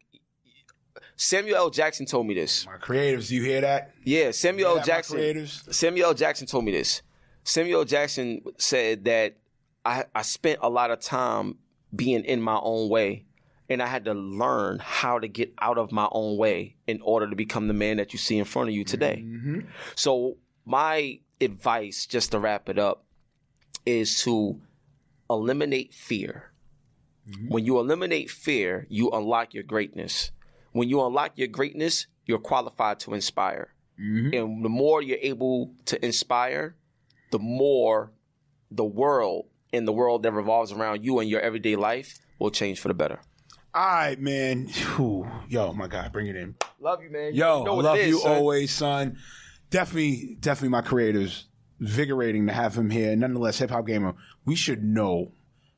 Samuel 1.16 1.58
L. 1.58 1.70
Jackson 1.70 2.06
told 2.06 2.28
me 2.28 2.34
this. 2.34 2.66
My 2.66 2.78
creatives, 2.78 3.30
do 3.30 3.36
you 3.36 3.44
hear 3.44 3.62
that? 3.62 3.94
Yeah, 4.04 4.32
Samuel 4.32 4.70
L. 4.70 4.76
that, 4.76 4.82
my 4.82 4.86
Jackson. 4.86 5.18
creatives? 5.18 5.74
Samuel 5.74 6.08
L. 6.08 6.14
Jackson 6.14 6.48
told 6.48 6.66
me 6.66 6.72
this. 6.72 7.02
Samuel 7.44 7.80
L. 7.80 7.86
Jackson 7.86 8.42
said 8.58 9.06
that 9.06 9.38
I, 9.86 10.06
I 10.14 10.22
spent 10.22 10.60
a 10.62 10.70
lot 10.70 10.92
of 10.92 11.00
time 11.00 11.58
being 11.96 12.24
in 12.24 12.42
my 12.42 12.60
own 12.62 12.90
way. 12.90 13.26
And 13.72 13.84
I 13.84 13.86
had 13.86 14.06
to 14.06 14.16
learn 14.16 14.80
how 14.80 15.20
to 15.20 15.28
get 15.28 15.54
out 15.60 15.78
of 15.78 15.92
my 15.92 16.08
own 16.12 16.38
way 16.38 16.78
in 16.88 17.02
order 17.02 17.30
to 17.30 17.36
become 17.36 17.68
the 17.68 17.74
man 17.76 17.98
that 17.98 18.14
you 18.14 18.18
see 18.18 18.40
in 18.40 18.46
front 18.46 18.70
of 18.70 18.74
you 18.74 18.84
today. 18.84 19.24
Mm-hmm. 19.24 19.60
So, 19.94 20.38
my 20.66 21.20
advice, 21.40 22.08
just 22.08 22.32
to 22.32 22.40
wrap 22.40 22.68
it 22.68 22.80
up, 22.80 23.06
is 23.86 24.24
to 24.24 24.60
eliminate 25.30 25.94
fear. 25.94 26.52
Mm-hmm. 27.30 27.50
When 27.50 27.64
you 27.64 27.78
eliminate 27.78 28.32
fear, 28.32 28.88
you 28.90 29.12
unlock 29.12 29.54
your 29.54 29.64
greatness. 29.64 30.32
When 30.72 30.88
you 30.90 31.04
unlock 31.06 31.32
your 31.36 31.48
greatness, 31.48 32.08
you're 32.26 32.40
qualified 32.40 33.00
to 33.02 33.14
inspire. 33.14 33.74
Mm-hmm. 34.00 34.34
And 34.34 34.66
the 34.66 34.70
more 34.70 35.02
you're 35.02 35.18
able 35.22 35.72
to 35.86 36.04
inspire, 36.06 36.76
the 37.32 37.40
more 37.40 38.12
the 38.72 38.86
world 38.86 39.48
and 39.74 39.88
the 39.88 39.92
world 39.92 40.24
that 40.24 40.32
revolves 40.32 40.72
around 40.72 41.04
you 41.04 41.20
and 41.20 41.30
your 41.30 41.42
everyday 41.42 41.76
life 41.76 42.18
will 42.40 42.52
change 42.52 42.80
for 42.80 42.88
the 42.88 42.94
better. 42.94 43.20
All 43.74 43.86
right, 43.86 44.20
man. 44.20 44.68
Whew. 44.68 45.28
Yo, 45.48 45.74
my 45.74 45.88
God, 45.88 46.12
bring 46.12 46.28
it 46.28 46.36
in. 46.36 46.56
Love 46.80 47.04
you, 47.04 47.10
man. 47.12 47.34
Yo, 47.36 47.60
You 47.60 47.66
know 47.66 47.80
I 47.80 47.84
love 47.84 47.98
is, 47.98 48.08
you 48.08 48.20
son. 48.20 48.32
always, 48.32 48.72
son. 48.72 49.18
Definitely, 49.70 50.38
definitely 50.40 50.70
my 50.70 50.82
creators. 50.82 51.46
Invigorating 51.80 52.48
to 52.48 52.54
have 52.54 52.76
him 52.76 52.90
here. 52.90 53.16
Nonetheless, 53.16 53.60
hip 53.60 53.70
hop 53.70 53.86
gamer, 53.88 54.16
we 54.46 54.56
should 54.56 54.84
know 54.84 55.32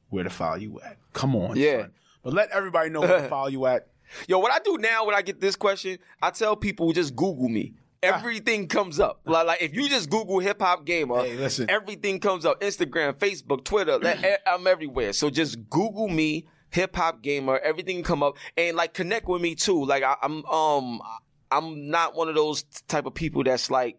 where 0.10 0.24
to 0.24 0.30
follow 0.30 0.56
you 0.56 0.80
at. 0.82 0.98
Come 1.14 1.36
on, 1.36 1.58
Yeah. 1.58 1.82
son. 1.82 1.92
But 2.24 2.34
let 2.34 2.50
everybody 2.52 2.90
know 2.90 3.02
where 3.02 3.22
to 3.22 3.28
follow 3.30 3.48
you 3.48 3.66
at. 3.66 3.88
Yo, 4.28 4.40
what 4.40 4.52
I 4.52 4.60
do 4.60 4.78
now 4.78 5.06
when 5.06 5.16
I 5.16 5.22
get 5.22 5.40
this 5.42 5.56
question, 5.56 5.98
I 6.22 6.30
tell 6.32 6.56
people 6.56 6.92
just 6.94 7.16
Google 7.16 7.50
me. 7.50 7.74
Everything 8.04 8.68
comes 8.68 9.00
up. 9.00 9.22
Like, 9.26 9.46
like 9.46 9.62
if 9.62 9.76
you 9.76 9.88
just 9.88 10.10
Google 10.10 10.40
hip 10.40 10.60
hop 10.62 10.86
gamer, 10.86 11.22
Hey, 11.24 11.36
listen. 11.38 11.70
everything 11.70 12.20
comes 12.20 12.46
up. 12.46 12.60
Instagram, 12.62 13.14
Facebook, 13.14 13.64
Twitter. 13.64 14.00
like, 14.00 14.20
I'm 14.48 14.66
everywhere. 14.66 15.14
So 15.14 15.30
just 15.30 15.70
Google 15.70 16.08
me, 16.08 16.48
hip 16.72 16.96
hop 16.96 17.22
gamer. 17.22 17.60
Everything 17.60 18.02
come 18.02 18.24
up 18.24 18.38
and 18.58 18.76
like 18.76 18.94
connect 18.96 19.28
with 19.28 19.42
me 19.42 19.54
too. 19.54 19.86
Like 19.86 20.02
I, 20.04 20.16
I'm 20.24 20.44
um 20.48 21.00
I'm 21.52 21.90
not 21.92 22.16
one 22.16 22.28
of 22.28 22.34
those 22.36 22.64
type 22.88 23.06
of 23.06 23.14
people 23.14 23.44
that's 23.44 23.70
like 23.70 23.98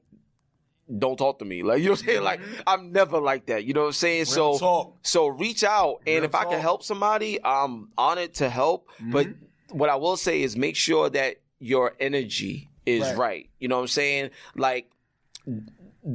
don't 0.98 1.16
talk 1.16 1.38
to 1.38 1.44
me. 1.44 1.62
Like 1.62 1.78
you 1.78 1.84
know 1.86 1.90
what 1.92 2.00
I'm 2.00 2.06
saying? 2.06 2.22
Like 2.24 2.40
I'm 2.66 2.90
never 2.92 3.20
like 3.20 3.46
that. 3.46 3.64
You 3.64 3.72
know 3.72 3.82
what 3.82 3.86
I'm 3.88 3.92
saying? 3.92 4.24
so 4.24 4.58
talk. 4.58 4.96
so 5.02 5.28
reach 5.28 5.62
out 5.62 6.00
and 6.08 6.24
if 6.24 6.34
I 6.34 6.44
can 6.44 6.58
help 6.60 6.82
somebody, 6.82 7.38
I'm 7.44 7.90
honored 7.96 8.34
to 8.34 8.50
help. 8.50 8.88
But 9.00 9.26
Mm-hmm. 9.28 9.44
What 9.72 9.90
I 9.90 9.96
will 9.96 10.16
say 10.16 10.42
is 10.42 10.56
make 10.56 10.76
sure 10.76 11.08
that 11.10 11.36
your 11.58 11.94
energy 12.00 12.68
is 12.86 13.02
Right. 13.02 13.16
right. 13.16 13.50
You 13.58 13.68
know 13.68 13.76
what 13.76 13.82
I'm 13.82 13.88
saying? 13.88 14.30
Like 14.56 14.90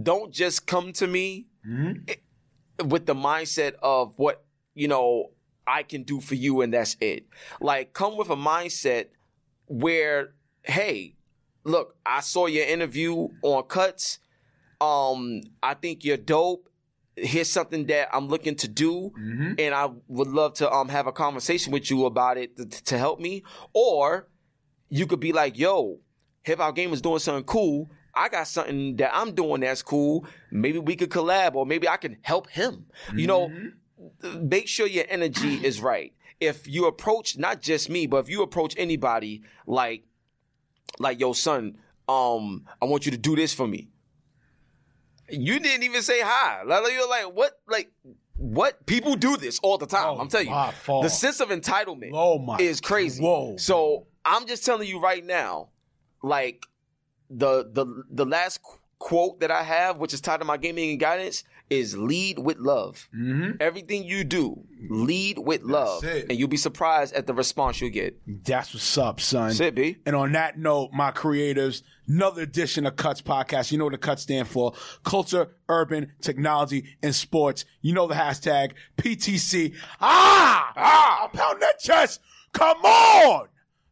don't 0.03 0.31
just 0.34 0.65
come 0.67 0.93
to 0.93 1.07
me 1.07 1.47
Mm-hmm. 1.67 2.88
with 2.88 3.05
the 3.07 3.13
mindset 3.15 3.73
of 3.81 4.13
what, 4.17 4.45
you 4.73 4.88
know, 4.88 5.31
I 5.65 5.84
can 5.84 6.03
do 6.03 6.21
for 6.21 6.35
you 6.35 6.61
and 6.61 6.73
that's 6.73 6.95
it. 7.01 7.25
Like 7.59 7.91
come 7.91 8.15
with 8.15 8.29
a 8.29 8.38
mindset 8.38 9.07
where, 9.65 10.34
hey, 10.63 11.15
look, 11.65 11.97
I 12.05 12.21
saw 12.21 12.45
your 12.45 12.65
interview 12.65 13.27
on 13.41 13.63
Cuts. 13.63 14.19
Um, 14.79 15.41
I 15.61 15.73
think 15.73 16.05
you're 16.05 16.15
dope. 16.15 16.69
Here's 17.18 17.49
something 17.49 17.88
that 17.88 18.10
I'm 18.15 18.27
looking 18.27 18.56
to 18.57 18.68
do, 18.68 19.11
and 19.57 19.73
I 19.73 19.89
would 20.07 20.27
love 20.27 20.53
to 20.56 20.72
um 20.72 20.89
have 20.89 21.07
a 21.07 21.11
conversation 21.11 21.73
with 21.73 21.89
you 21.89 22.06
about 22.06 22.38
it 22.38 22.56
to, 22.57 22.65
to 22.84 22.98
help 22.98 23.19
me. 23.19 23.44
Or 23.73 24.27
you 24.89 25.07
could 25.07 25.19
be 25.19 25.34
like, 25.34 25.57
"Yo, 25.57 25.99
Hip 26.44 26.60
Hop 26.60 26.76
Game 26.76 26.94
is 26.94 27.02
doing 27.02 27.19
something 27.19 27.44
cool. 27.45 27.89
I 28.14 28.30
got 28.30 28.48
something 28.48 28.95
that 28.98 29.11
I'm 29.14 29.34
doing 29.34 29.61
that's 29.61 29.81
cool. 29.81 30.26
Maybe 30.52 30.80
we 30.80 30.95
could 30.95 31.10
collab, 31.10 31.56
or 31.56 31.65
maybe 31.65 31.88
I 31.89 31.98
can 31.98 32.18
help 32.22 32.49
him." 32.52 32.85
You 33.15 33.27
know, 33.27 33.52
make 34.39 34.68
sure 34.68 34.85
your 34.88 35.06
energy 35.10 35.56
is 35.65 35.81
right. 35.81 36.14
If 36.39 36.68
you 36.68 36.85
approach 36.85 37.35
not 37.38 37.61
just 37.61 37.89
me, 37.89 38.06
but 38.06 38.18
if 38.18 38.30
you 38.30 38.44
approach 38.44 38.76
anybody 38.77 39.41
like 39.65 40.03
like 40.99 41.19
yo 41.19 41.34
son, 41.34 41.77
um, 42.07 42.65
I 42.81 42.85
want 42.85 43.06
you 43.06 43.11
to 43.11 43.18
do 43.18 43.35
this 43.35 43.53
for 43.53 43.68
me. 43.68 43.89
You 45.29 45.59
didn't 45.59 45.83
even 45.83 46.01
say 46.01 46.21
hi. 46.21 46.63
Like 46.63 46.91
you're 46.93 47.09
like, 47.09 47.25
what 47.35 47.59
like 47.67 47.91
what 48.37 48.85
people 48.85 49.15
do 49.15 49.35
this 49.37 49.59
all 49.63 49.77
the 49.77 49.87
time. 49.87 50.05
Oh, 50.07 50.19
I'm 50.19 50.29
telling 50.29 50.47
you. 50.47 51.01
The 51.01 51.09
sense 51.09 51.39
of 51.39 51.49
entitlement 51.49 52.11
Oh, 52.13 52.37
my- 52.39 52.57
is 52.57 52.79
crazy. 52.81 53.21
Whoa. 53.23 53.57
So 53.57 54.07
I'm 54.23 54.45
just 54.47 54.65
telling 54.65 54.87
you 54.87 54.99
right 54.99 55.25
now, 55.25 55.69
like 56.23 56.65
the 57.29 57.69
the 57.71 58.03
the 58.09 58.25
last 58.25 58.61
qu- 58.61 58.79
quote 58.99 59.39
that 59.41 59.51
I 59.51 59.63
have, 59.63 59.97
which 59.97 60.13
is 60.13 60.21
tied 60.21 60.37
to 60.39 60.45
my 60.45 60.57
gaming 60.57 60.91
and 60.91 60.99
guidance, 60.99 61.43
is 61.69 61.98
lead 61.98 62.39
with 62.39 62.57
love. 62.57 63.10
Everything 63.60 64.03
you 64.03 64.23
do, 64.23 64.64
lead 64.89 65.38
with 65.38 65.64
love, 65.64 66.03
and 66.03 66.31
you'll 66.31 66.48
be 66.48 66.57
surprised 66.57 67.14
at 67.14 67.27
the 67.27 67.34
response 67.34 67.81
you'll 67.81 67.91
get. 67.91 68.18
That's 68.26 68.73
what's 68.73 68.98
up, 68.98 69.19
son. 69.19 69.49
That's 69.49 69.60
it, 69.60 69.76
B. 69.76 69.98
And 70.06 70.15
on 70.15 70.31
that 70.34 70.57
note, 70.57 70.91
my 70.94 71.11
creatives, 71.11 71.84
another 72.07 72.41
edition 72.44 72.85
of 72.85 72.95
Cuts 72.95 73.22
Podcast. 73.22 73.72
You 73.72 73.77
know 73.77 73.85
what 73.85 73.91
the 73.91 73.98
Cuts 73.98 74.23
stand 74.23 74.48
for. 74.48 74.73
Culture, 75.03 75.56
urban, 75.68 76.14
technology, 76.22 76.98
and 77.03 77.14
sports. 77.14 77.65
You 77.81 77.94
know 77.94 78.07
the 78.07 78.15
hashtag 78.15 78.72
PTC. 78.98 79.76
Ah! 79.99 80.72
Ah! 80.76 81.23
I'm 81.26 81.31
pounding 81.31 81.60
that 81.61 81.80
chest. 81.80 82.22
Come 82.53 82.77
on! 82.77 83.48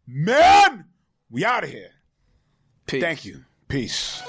Man! 0.07 0.85
We 1.29 1.43
out 1.43 1.63
of 1.63 1.69
here. 1.69 1.89
Peace. 2.85 3.01
Thank 3.01 3.25
you. 3.25 3.43
Peace. 3.67 4.21